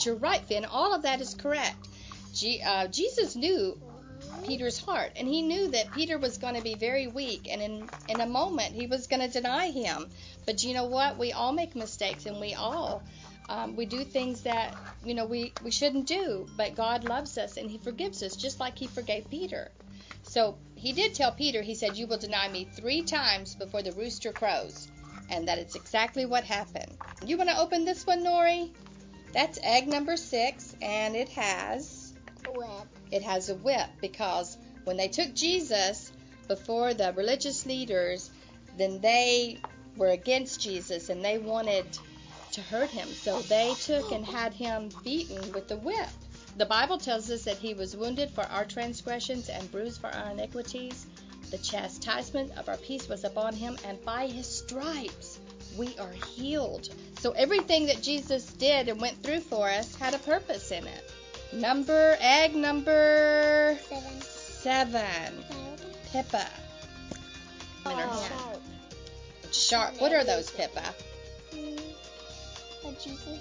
You're 0.00 0.14
right, 0.16 0.40
Finn. 0.42 0.64
All 0.64 0.94
of 0.94 1.02
that 1.02 1.20
is 1.20 1.34
correct. 1.34 1.88
Uh, 2.64 2.86
Jesus 2.86 3.34
knew 3.34 3.76
Peter's 4.44 4.78
heart, 4.78 5.12
and 5.16 5.28
he 5.28 5.42
knew 5.42 5.70
that 5.70 5.92
Peter 5.92 6.18
was 6.18 6.38
going 6.38 6.54
to 6.54 6.62
be 6.62 6.74
very 6.74 7.06
weak, 7.06 7.48
and 7.50 7.60
in, 7.60 7.90
in 8.08 8.20
a 8.20 8.26
moment 8.26 8.74
he 8.74 8.86
was 8.86 9.06
going 9.06 9.20
to 9.20 9.28
deny 9.28 9.70
him. 9.70 10.08
But 10.46 10.62
you 10.64 10.74
know 10.74 10.86
what? 10.86 11.18
We 11.18 11.32
all 11.32 11.52
make 11.52 11.76
mistakes, 11.76 12.26
and 12.26 12.40
we 12.40 12.54
all 12.54 13.02
um, 13.48 13.76
we 13.76 13.86
do 13.86 14.04
things 14.04 14.42
that 14.42 14.76
you 15.02 15.14
know 15.14 15.24
we 15.24 15.52
we 15.62 15.70
shouldn't 15.70 16.06
do. 16.06 16.46
But 16.56 16.74
God 16.74 17.04
loves 17.04 17.38
us, 17.38 17.56
and 17.56 17.70
He 17.70 17.78
forgives 17.78 18.22
us, 18.22 18.36
just 18.36 18.60
like 18.60 18.78
He 18.78 18.86
forgave 18.86 19.28
Peter. 19.30 19.70
So 20.22 20.58
He 20.74 20.92
did 20.92 21.14
tell 21.14 21.32
Peter. 21.32 21.62
He 21.62 21.74
said, 21.74 21.96
"You 21.96 22.06
will 22.06 22.18
deny 22.18 22.48
me 22.48 22.64
three 22.64 23.02
times 23.02 23.54
before 23.54 23.82
the 23.82 23.92
rooster 23.92 24.32
crows," 24.32 24.88
and 25.30 25.48
that 25.48 25.58
it's 25.58 25.74
exactly 25.74 26.26
what 26.26 26.44
happened. 26.44 26.96
You 27.24 27.36
want 27.36 27.50
to 27.50 27.58
open 27.58 27.84
this 27.84 28.06
one, 28.06 28.24
Nori? 28.24 28.70
That's 29.32 29.58
egg 29.62 29.88
number 29.88 30.16
six, 30.16 30.74
and 30.80 31.14
it 31.14 31.28
has 31.30 32.14
Whip. 32.54 32.97
It 33.10 33.22
has 33.22 33.48
a 33.48 33.54
whip 33.54 33.88
because 34.00 34.56
when 34.84 34.96
they 34.96 35.08
took 35.08 35.34
Jesus 35.34 36.12
before 36.46 36.94
the 36.94 37.12
religious 37.16 37.66
leaders, 37.66 38.30
then 38.76 39.00
they 39.00 39.58
were 39.96 40.08
against 40.08 40.60
Jesus 40.60 41.08
and 41.08 41.24
they 41.24 41.38
wanted 41.38 41.86
to 42.52 42.62
hurt 42.62 42.90
him. 42.90 43.08
So 43.08 43.40
they 43.42 43.74
took 43.74 44.12
and 44.12 44.24
had 44.24 44.54
him 44.54 44.90
beaten 45.04 45.52
with 45.52 45.68
the 45.68 45.76
whip. 45.76 46.08
The 46.56 46.66
Bible 46.66 46.98
tells 46.98 47.30
us 47.30 47.44
that 47.44 47.58
he 47.58 47.74
was 47.74 47.96
wounded 47.96 48.30
for 48.30 48.44
our 48.44 48.64
transgressions 48.64 49.48
and 49.48 49.70
bruised 49.70 50.00
for 50.00 50.08
our 50.08 50.30
iniquities. 50.30 51.06
The 51.50 51.58
chastisement 51.58 52.56
of 52.58 52.68
our 52.68 52.76
peace 52.78 53.08
was 53.08 53.24
upon 53.24 53.54
him, 53.54 53.76
and 53.86 54.02
by 54.04 54.26
his 54.26 54.46
stripes 54.46 55.38
we 55.76 55.96
are 55.98 56.12
healed. 56.12 56.88
So 57.20 57.30
everything 57.32 57.86
that 57.86 58.02
Jesus 58.02 58.46
did 58.54 58.88
and 58.88 59.00
went 59.00 59.22
through 59.22 59.40
for 59.40 59.68
us 59.68 59.94
had 59.94 60.14
a 60.14 60.18
purpose 60.18 60.72
in 60.72 60.86
it. 60.86 61.12
Number 61.52 62.16
egg 62.20 62.54
number 62.54 63.78
Seven. 63.88 64.20
seven. 64.20 65.44
Pippa. 66.12 66.46
In 67.86 67.92
her. 67.92 68.04
Oh. 68.10 68.28
Sharp. 68.28 68.62
Sharp. 69.52 70.00
What 70.00 70.12
are 70.12 70.24
those, 70.24 70.50
Pippa? 70.50 70.94
Mm, 71.54 71.80
but 72.82 73.00
Jesus 73.00 73.40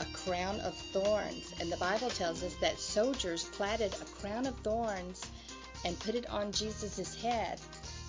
A 0.00 0.04
crown 0.16 0.58
of 0.60 0.74
thorns. 0.92 1.54
And 1.60 1.70
the 1.70 1.76
Bible 1.76 2.10
tells 2.10 2.42
us 2.42 2.54
that 2.60 2.78
soldiers 2.80 3.44
platted 3.44 3.94
a 3.94 4.04
crown 4.20 4.46
of 4.46 4.56
thorns 4.60 5.22
and 5.84 5.98
put 6.00 6.16
it 6.16 6.28
on 6.28 6.50
Jesus' 6.50 7.14
head. 7.20 7.60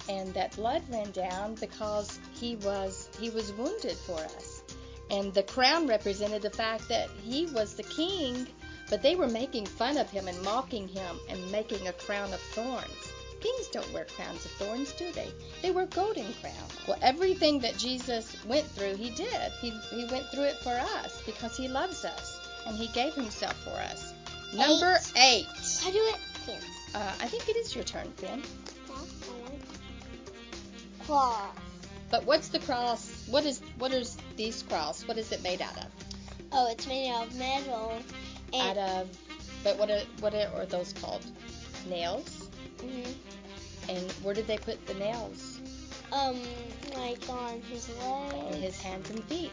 And 0.08 0.34
that 0.34 0.56
blood 0.56 0.82
ran 0.90 1.12
down 1.12 1.54
because 1.56 2.20
he 2.34 2.56
was 2.58 3.10
he 3.20 3.30
was 3.30 3.54
wounded 3.54 3.96
for 3.96 4.18
us. 4.20 4.49
And 5.12 5.34
the 5.34 5.44
crown 5.44 5.88
represented 5.88 6.42
the 6.42 6.50
fact 6.50 6.88
that 6.90 7.10
he 7.24 7.48
was 7.48 7.74
the 7.74 7.84
king, 7.84 8.48
but 8.90 9.02
they 9.02 9.16
were 9.16 9.28
making 9.28 9.66
fun 9.66 9.98
of 9.98 10.10
him 10.10 10.28
and 10.28 10.42
mocking 10.44 10.88
him 10.88 11.18
and 11.30 11.52
making 11.52 11.88
a 11.88 11.94
crown 11.94 12.32
of 12.34 12.40
thorns. 12.40 13.12
Kings 13.40 13.68
don't 13.68 13.92
wear 13.94 14.06
crowns 14.06 14.46
of 14.46 14.52
thorns, 14.52 14.92
do 14.94 15.12
they? 15.14 15.30
They 15.62 15.72
wear 15.72 15.86
golden 15.86 16.32
crowns. 16.42 16.78
Well, 16.88 17.00
everything 17.02 17.60
that 17.60 17.78
Jesus 17.78 18.36
went 18.46 18.66
through, 18.66 18.96
he 18.96 19.12
did. 19.12 19.52
He, 19.62 19.70
he 19.90 20.06
went 20.12 20.26
through 20.28 20.44
it 20.44 20.58
for 20.58 20.78
us 20.78 21.22
because 21.26 21.56
he 21.56 21.68
loves 21.68 22.04
us 22.04 22.40
and 22.68 22.76
he 22.76 22.88
gave 22.88 23.14
himself 23.14 23.56
for 23.64 23.72
us. 23.72 24.14
Number 24.54 24.98
eight. 25.16 25.48
I 25.86 25.92
do 25.92 26.00
it. 26.00 26.18
Yes. 26.48 26.64
Uh, 26.94 27.14
I 27.22 27.28
think 27.28 27.48
it 27.48 27.56
is 27.56 27.76
your 27.76 27.84
turn, 27.84 28.12
Finn. 28.18 28.42
Claw. 31.06 31.50
But 32.10 32.26
what's 32.26 32.50
the 32.50 32.60
cross? 32.60 33.26
What 33.30 33.46
is 33.46 33.62
what 33.78 33.94
is 33.94 34.18
these 34.36 34.64
cross? 34.64 35.08
What 35.08 35.18
is 35.18 35.32
it 35.32 35.44
made 35.44 35.62
out 35.62 35.78
of? 35.78 35.86
Oh, 36.52 36.70
it's 36.72 36.88
made 36.88 37.12
out 37.12 37.28
of 37.28 37.36
metal. 37.38 37.94
Out 38.56 38.78
And 38.78 38.78
of. 38.78 39.18
But 39.64 39.78
what 39.78 39.90
are 39.92 40.02
what 40.20 40.34
are, 40.34 40.50
are 40.56 40.66
those 40.66 40.94
called? 40.94 41.26
Nails. 41.88 42.50
mhm. 42.80 43.14
And 43.90 44.12
where 44.24 44.34
did 44.34 44.48
they 44.48 44.58
put 44.58 44.86
the 44.88 44.94
nails? 44.96 45.60
um, 46.12 46.42
like 46.96 47.30
on 47.30 47.62
his 47.70 47.88
In 47.90 48.52
leg. 48.52 48.54
his 48.62 48.82
hands 48.82 49.10
and 49.12 49.24
feet. 49.26 49.52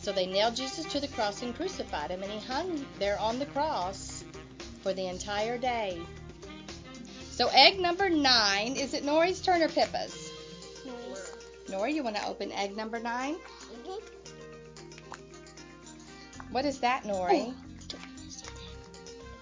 So 0.00 0.10
they 0.10 0.26
nailed 0.26 0.56
Jesus 0.56 0.86
to 0.92 1.00
the 1.00 1.08
cross 1.08 1.42
and 1.42 1.54
crucified 1.54 2.10
him, 2.10 2.22
and 2.22 2.32
he 2.32 2.40
hung 2.40 2.84
there 2.98 3.18
on 3.18 3.38
the 3.38 3.44
cross 3.46 4.24
for 4.82 4.92
the 4.94 5.06
entire 5.08 5.58
day. 5.58 6.00
So 7.30 7.48
egg 7.48 7.78
number 7.78 8.08
nine. 8.08 8.76
Is 8.76 8.94
it 8.94 9.04
Nori's 9.04 9.40
turn 9.40 9.62
or 9.62 9.68
Pippa's? 9.68 10.21
Nori, 11.72 11.94
you 11.94 12.02
want 12.02 12.16
to 12.16 12.26
open 12.26 12.52
egg 12.52 12.76
number 12.76 12.98
nine? 12.98 13.36
Mhm. 13.86 14.00
What 16.50 16.66
is 16.66 16.80
that, 16.80 17.04
Nori? 17.04 17.54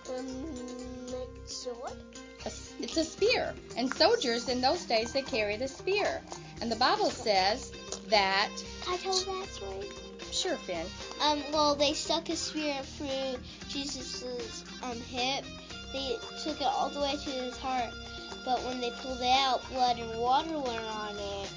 Um, 0.09 0.55
sword. 1.47 1.93
It's 2.81 2.97
a 2.97 3.05
spear. 3.05 3.55
And 3.77 3.93
soldiers 3.95 4.49
in 4.49 4.61
those 4.61 4.85
days 4.85 5.13
they 5.13 5.23
carried 5.23 5.61
a 5.61 5.69
spear. 5.69 6.23
And 6.61 6.73
the 6.73 6.77
Bible 6.77 7.11
says 7.11 7.73
that. 8.09 8.49
Can 8.85 8.95
I 8.95 8.97
tell 8.97 9.13
that 9.13 9.49
story? 9.49 9.89
Sure, 10.33 10.57
Finn. 10.57 10.87
Um, 11.21 11.43
well, 11.53 11.75
they 11.75 11.93
stuck 11.93 12.29
a 12.29 12.37
spear 12.37 12.81
through 12.83 13.39
Jesus's 13.69 14.65
um 14.83 14.99
hip. 15.01 15.45
They 15.93 16.17
took 16.45 16.61
it 16.61 16.67
all 16.67 16.89
the 16.89 17.01
way 17.01 17.13
to 17.13 17.31
his 17.31 17.57
heart, 17.59 17.93
but 18.45 18.65
when 18.65 18.81
they 18.81 18.91
pulled 18.91 19.21
it 19.21 19.27
out, 19.27 19.69
blood 19.71 19.99
and 19.99 20.19
water 20.21 20.59
went 20.59 20.85
on 20.87 21.17
it, 21.17 21.53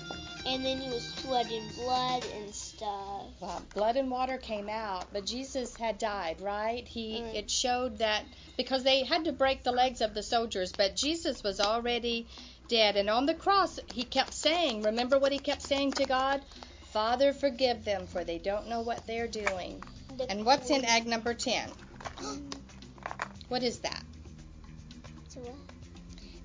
and 0.46 0.66
then 0.66 0.78
he 0.80 0.90
was 0.90 1.04
sweating 1.16 1.64
blood 1.76 2.24
and 2.26 2.54
stuff. 2.54 3.28
Well, 3.40 3.62
blood 3.74 3.96
and 3.96 4.12
water 4.12 4.38
came 4.38 4.70
out, 4.70 5.08
but 5.14 5.26
Jesus 5.26 5.76
had 5.78 5.98
died, 5.98 6.42
right? 6.42 6.86
He 6.88 7.22
Right. 7.22 7.36
it 7.36 7.52
showed 7.52 8.00
that 8.00 8.26
because 8.58 8.84
they 8.84 9.04
had 9.04 9.26
to 9.26 9.32
break 9.32 9.64
the 9.64 9.72
legs 9.72 10.02
of 10.02 10.14
the 10.14 10.24
soldiers, 10.24 10.74
but 10.74 10.96
Jesus 10.96 11.44
was 11.44 11.60
already 11.60 12.28
dead. 12.68 12.98
And 12.98 13.10
on 13.10 13.26
the 13.26 13.34
cross, 13.34 13.80
he 13.88 14.04
kept 14.04 14.34
saying, 14.34 14.84
remember 14.84 15.18
what 15.20 15.32
he 15.32 15.40
kept 15.40 15.62
saying 15.62 15.94
to 15.94 16.06
God? 16.06 16.42
Father, 16.92 17.34
forgive 17.34 17.84
them, 17.86 18.06
for 18.06 18.24
they 18.24 18.38
don't 18.38 18.68
know 18.68 18.82
what 18.82 19.08
they're 19.08 19.28
doing. 19.28 19.84
The 20.18 20.30
And 20.30 20.46
what's 20.46 20.70
in 20.70 20.86
egg 20.86 21.08
number 21.08 21.34
10? 21.34 21.72
What 23.50 23.62
is 23.62 23.80
that? 23.80 24.04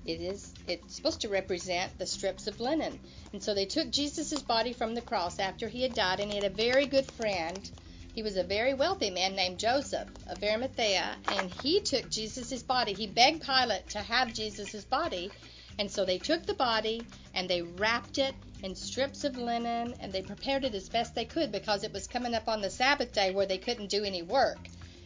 It 0.09 0.21
is 0.21 0.55
it's 0.67 0.95
supposed 0.95 1.21
to 1.21 1.29
represent 1.29 1.99
the 1.99 2.07
strips 2.07 2.47
of 2.47 2.59
linen. 2.59 2.99
And 3.31 3.43
so 3.43 3.53
they 3.53 3.67
took 3.67 3.91
Jesus' 3.91 4.41
body 4.41 4.73
from 4.73 4.95
the 4.95 5.01
cross 5.01 5.37
after 5.37 5.69
he 5.69 5.83
had 5.83 5.93
died, 5.93 6.19
and 6.19 6.31
he 6.31 6.35
had 6.37 6.51
a 6.51 6.55
very 6.55 6.87
good 6.87 7.05
friend. 7.05 7.69
He 8.15 8.23
was 8.23 8.35
a 8.35 8.43
very 8.43 8.73
wealthy 8.73 9.11
man 9.11 9.35
named 9.35 9.59
Joseph 9.59 10.07
of 10.25 10.43
Arimathea, 10.43 11.15
and 11.29 11.47
he 11.47 11.79
took 11.81 12.09
Jesus' 12.09 12.63
body. 12.63 12.93
He 12.93 13.05
begged 13.05 13.45
Pilate 13.45 13.87
to 13.89 13.99
have 13.99 14.33
Jesus' 14.33 14.83
body, 14.83 15.31
and 15.77 15.91
so 15.91 16.05
they 16.05 16.17
took 16.17 16.43
the 16.47 16.55
body 16.55 17.05
and 17.35 17.47
they 17.47 17.61
wrapped 17.61 18.17
it 18.17 18.33
in 18.63 18.73
strips 18.73 19.23
of 19.23 19.37
linen, 19.37 19.93
and 19.99 20.11
they 20.11 20.23
prepared 20.23 20.65
it 20.65 20.73
as 20.73 20.89
best 20.89 21.13
they 21.13 21.25
could 21.25 21.51
because 21.51 21.83
it 21.83 21.93
was 21.93 22.07
coming 22.07 22.33
up 22.33 22.47
on 22.47 22.61
the 22.61 22.71
Sabbath 22.71 23.13
day 23.13 23.29
where 23.29 23.45
they 23.45 23.59
couldn't 23.59 23.91
do 23.91 24.03
any 24.03 24.23
work, 24.23 24.57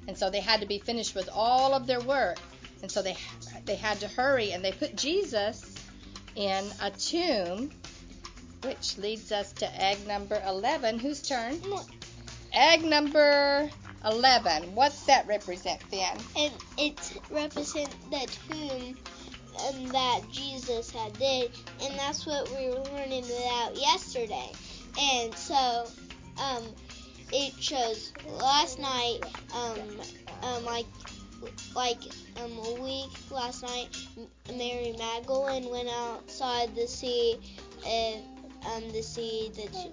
and 0.07 0.17
so 0.17 0.29
they 0.29 0.39
had 0.39 0.61
to 0.61 0.65
be 0.65 0.79
finished 0.79 1.13
with 1.13 1.27
all 1.27 1.73
of 1.73 1.87
their 1.87 1.99
work 1.99 2.37
and 2.83 2.91
so 2.91 3.01
they 3.01 3.15
they 3.65 3.75
had 3.75 3.99
to 4.01 4.07
hurry 4.09 4.51
and 4.51 4.63
they 4.63 4.71
put 4.71 4.95
Jesus 4.95 5.73
in 6.35 6.65
a 6.81 6.91
tomb 6.91 7.71
which 8.61 8.97
leads 8.97 9.31
us 9.31 9.51
to 9.53 9.81
egg 9.81 10.05
number 10.07 10.41
11 10.45 10.99
whose 10.99 11.21
turn? 11.21 11.59
Egg 12.53 12.83
number 12.83 13.69
11 14.05 14.75
what's 14.75 15.05
that 15.05 15.25
represent 15.25 15.81
Finn 15.83 16.17
It 16.35 16.53
it 16.77 17.21
represents 17.31 17.95
the 18.11 18.27
tomb 18.49 18.97
um, 19.67 19.87
that 19.89 20.21
Jesus 20.31 20.89
had 20.91 21.13
did, 21.19 21.51
and 21.81 21.97
that's 21.97 22.25
what 22.25 22.49
we 22.49 22.69
were 22.69 22.83
learning 22.95 23.23
about 23.25 23.75
yesterday. 23.75 24.51
And 24.99 25.33
so, 25.35 25.85
um, 26.41 26.63
it 27.31 27.53
shows 27.61 28.13
last 28.39 28.79
night, 28.79 29.19
um, 29.53 29.79
um, 30.41 30.65
like 30.65 30.87
like 31.75 31.97
um 32.43 32.51
a 32.57 32.81
week 32.81 33.11
last 33.31 33.63
night, 33.63 33.89
Mary 34.53 34.95
Magdalene 34.97 35.69
went 35.69 35.89
outside 35.89 36.75
to 36.75 36.87
see 36.87 37.37
if 37.85 38.21
um 38.65 38.91
to 38.91 39.03
see 39.03 39.51
the 39.55 39.91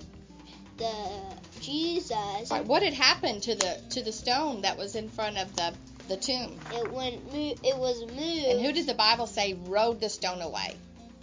the 0.78 1.20
Jesus. 1.60 2.50
What 2.64 2.82
had 2.82 2.94
happened 2.94 3.42
to 3.44 3.54
the 3.54 3.80
to 3.90 4.02
the 4.02 4.12
stone 4.12 4.62
that 4.62 4.76
was 4.78 4.96
in 4.96 5.08
front 5.08 5.38
of 5.38 5.54
the 5.56 5.74
the 6.08 6.16
tomb 6.16 6.58
It 6.72 6.90
went 6.90 7.16
it 7.32 7.76
was 7.76 8.00
moved. 8.00 8.18
and 8.18 8.60
who 8.60 8.72
did 8.72 8.86
the 8.86 8.94
bible 8.94 9.26
say 9.28 9.54
rolled 9.54 10.00
the 10.00 10.08
stone 10.08 10.40
away 10.40 10.76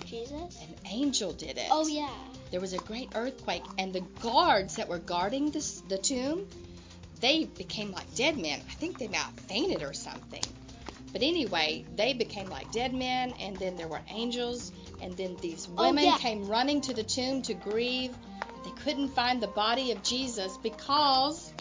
Jesus? 0.05 0.55
an 0.61 0.75
angel 0.89 1.33
did 1.33 1.57
it 1.57 1.67
Oh 1.71 1.85
yeah. 1.87 2.09
there 2.51 2.61
was 2.61 2.71
a 2.73 2.79
great 2.79 3.09
earthquake, 3.15 3.65
and 3.77 3.91
the 3.93 3.99
guards 4.21 4.77
that 4.77 4.87
were 4.87 4.99
guarding 4.99 5.51
this, 5.51 5.81
the 5.89 5.97
tomb, 5.97 6.47
they 7.19 7.45
became 7.45 7.91
like 7.91 8.13
dead 8.15 8.37
men. 8.37 8.59
I 8.69 8.73
think 8.73 8.97
they 8.97 9.07
might 9.07 9.17
have 9.17 9.39
fainted 9.41 9.83
or 9.83 9.93
something. 9.93 10.43
But 11.13 11.23
anyway, 11.23 11.85
they 11.95 12.13
became 12.13 12.49
like 12.49 12.71
dead 12.71 12.93
men, 12.93 13.33
and 13.39 13.57
then 13.57 13.75
there 13.77 13.87
were 13.87 14.01
angels, 14.09 14.71
and 15.01 15.15
then 15.17 15.37
these 15.41 15.67
Oh, 15.77 15.87
women 15.87 16.03
yeah. 16.03 16.17
came 16.17 16.45
running 16.47 16.81
to 16.81 16.93
the 16.93 17.03
tomb 17.03 17.41
to 17.43 17.53
grieve. 17.53 18.13
They 18.63 18.71
couldn't 18.83 19.09
find 19.09 19.41
the 19.41 19.47
body 19.47 19.91
of 19.91 20.03
Jesus 20.03 20.57
because 20.57 21.53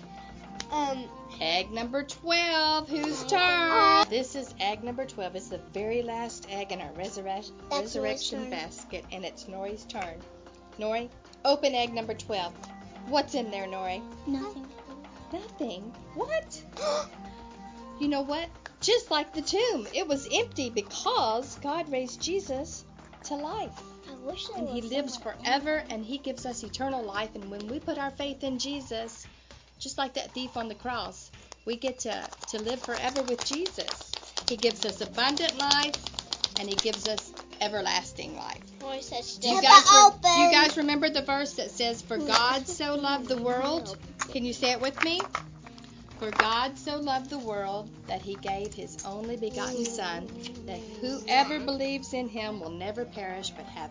Um 0.73 1.05
egg 1.41 1.70
number 1.70 2.03
12, 2.03 2.89
whose 2.89 3.24
turn? 3.28 4.07
This 4.11 4.35
is 4.35 4.53
egg 4.59 4.83
number 4.83 5.05
12. 5.07 5.37
It's 5.37 5.49
the 5.49 5.59
very 5.73 6.03
last 6.03 6.47
egg 6.51 6.73
in 6.73 6.81
our 6.81 6.91
resurrec- 6.93 7.51
That's 7.70 7.95
resurrection 7.95 8.51
basket, 8.51 9.05
and 9.12 9.24
it's 9.24 9.45
Nori's 9.45 9.85
turn. 9.85 10.19
Nori, 10.78 11.09
open 11.45 11.74
egg 11.74 11.95
number 11.95 12.15
12. 12.15 12.53
What's 13.09 13.35
in 13.35 13.51
there, 13.51 13.66
Nori? 13.66 14.03
nothing. 14.27 14.66
Nothing. 15.41 15.93
What? 16.15 16.63
you 18.01 18.09
know 18.09 18.23
what? 18.23 18.49
Just 18.81 19.11
like 19.11 19.35
the 19.35 19.43
tomb, 19.43 19.87
it 19.93 20.07
was 20.07 20.29
empty 20.33 20.71
because 20.71 21.57
God 21.57 21.91
raised 21.91 22.23
Jesus 22.23 22.85
to 23.25 23.35
life. 23.35 23.81
I 24.09 24.15
wish 24.27 24.49
And 24.57 24.69
he 24.69 24.83
lives 24.83 25.17
forever 25.17 25.83
and 25.91 26.05
he 26.05 26.19
gives 26.19 26.47
us 26.47 26.63
eternal 26.63 27.03
life. 27.03 27.35
And 27.35 27.51
when 27.51 27.69
we 27.69 27.81
put 27.81 27.99
our 27.99 28.11
faith 28.11 28.45
in 28.45 28.59
Jesus, 28.59 29.27
just 29.79 29.99
like 29.99 30.15
that 30.15 30.33
thief 30.33 30.57
on 30.57 30.69
the 30.69 30.75
cross, 30.75 31.31
we 31.65 31.77
get 31.77 31.99
to, 32.01 32.29
to 32.49 32.63
live 32.63 32.81
forever 32.81 33.23
with 33.23 33.45
Jesus. 33.45 34.13
He 34.49 34.57
gives 34.57 34.85
us 34.85 35.01
abundant 35.01 35.59
life 35.59 35.97
and 36.61 36.69
he 36.69 36.77
gives 36.77 37.09
us 37.09 37.33
everlasting 37.61 38.37
life. 38.37 38.62
Says, 39.01 39.39
you 39.43 39.61
guys, 39.61 39.85
re- 39.91 39.99
open." 40.07 40.31
do 40.35 40.41
you 40.41 40.51
guys 40.51 40.77
remember 40.77 41.11
the 41.11 41.23
verse 41.23 41.55
that 41.55 41.70
says, 41.70 42.03
For 42.03 42.19
God 42.19 42.66
so 42.66 42.95
loved 42.95 43.28
the 43.28 43.39
world? 43.39 43.97
Can 44.31 44.45
you 44.45 44.53
say 44.53 44.73
it 44.73 44.81
with 44.81 45.03
me? 45.05 45.20
For 46.19 46.31
God 46.31 46.78
so 46.78 46.97
loved 46.97 47.28
the 47.28 47.39
world 47.39 47.91
that 48.07 48.23
he 48.23 48.37
gave 48.37 48.73
his 48.73 49.05
only 49.05 49.37
begotten 49.37 49.85
Son, 49.85 50.28
that 50.66 50.81
whoever 51.01 51.61
believes 51.61 52.15
in 52.15 52.28
him 52.28 52.59
will 52.59 52.70
never 52.70 53.05
perish 53.05 53.51
but 53.51 53.66
have 53.66 53.91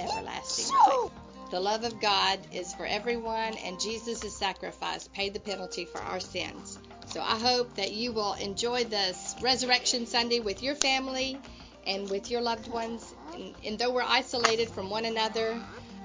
everlasting 0.00 0.74
life. 0.86 1.10
The 1.50 1.60
love 1.60 1.84
of 1.84 2.00
God 2.00 2.38
is 2.52 2.72
for 2.72 2.86
everyone, 2.86 3.56
and 3.64 3.78
Jesus' 3.78 4.34
sacrifice 4.38 5.08
paid 5.08 5.34
the 5.34 5.40
penalty 5.40 5.84
for 5.84 6.00
our 6.00 6.20
sins. 6.20 6.78
So 7.06 7.20
I 7.20 7.38
hope 7.38 7.74
that 7.74 7.92
you 7.92 8.12
will 8.12 8.34
enjoy 8.34 8.84
this 8.84 9.34
Resurrection 9.42 10.06
Sunday 10.06 10.40
with 10.40 10.62
your 10.62 10.74
family 10.74 11.38
and 11.86 12.10
with 12.10 12.30
your 12.30 12.40
loved 12.40 12.68
ones. 12.68 13.14
And, 13.34 13.54
and 13.64 13.78
though 13.78 13.92
we're 13.92 14.02
isolated 14.02 14.68
from 14.70 14.90
one 14.90 15.04
another, 15.04 15.58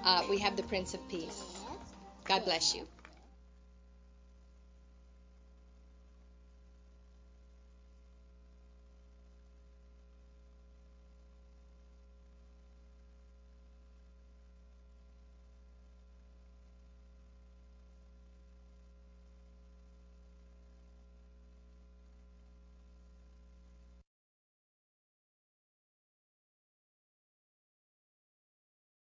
uh, 0.04 0.24
we 0.30 0.38
have 0.40 0.56
the 0.56 0.64
Prince 0.64 0.94
of 0.94 1.08
Peace. 1.10 1.66
God 2.28 2.46
bless 2.46 2.76
you. 2.76 2.88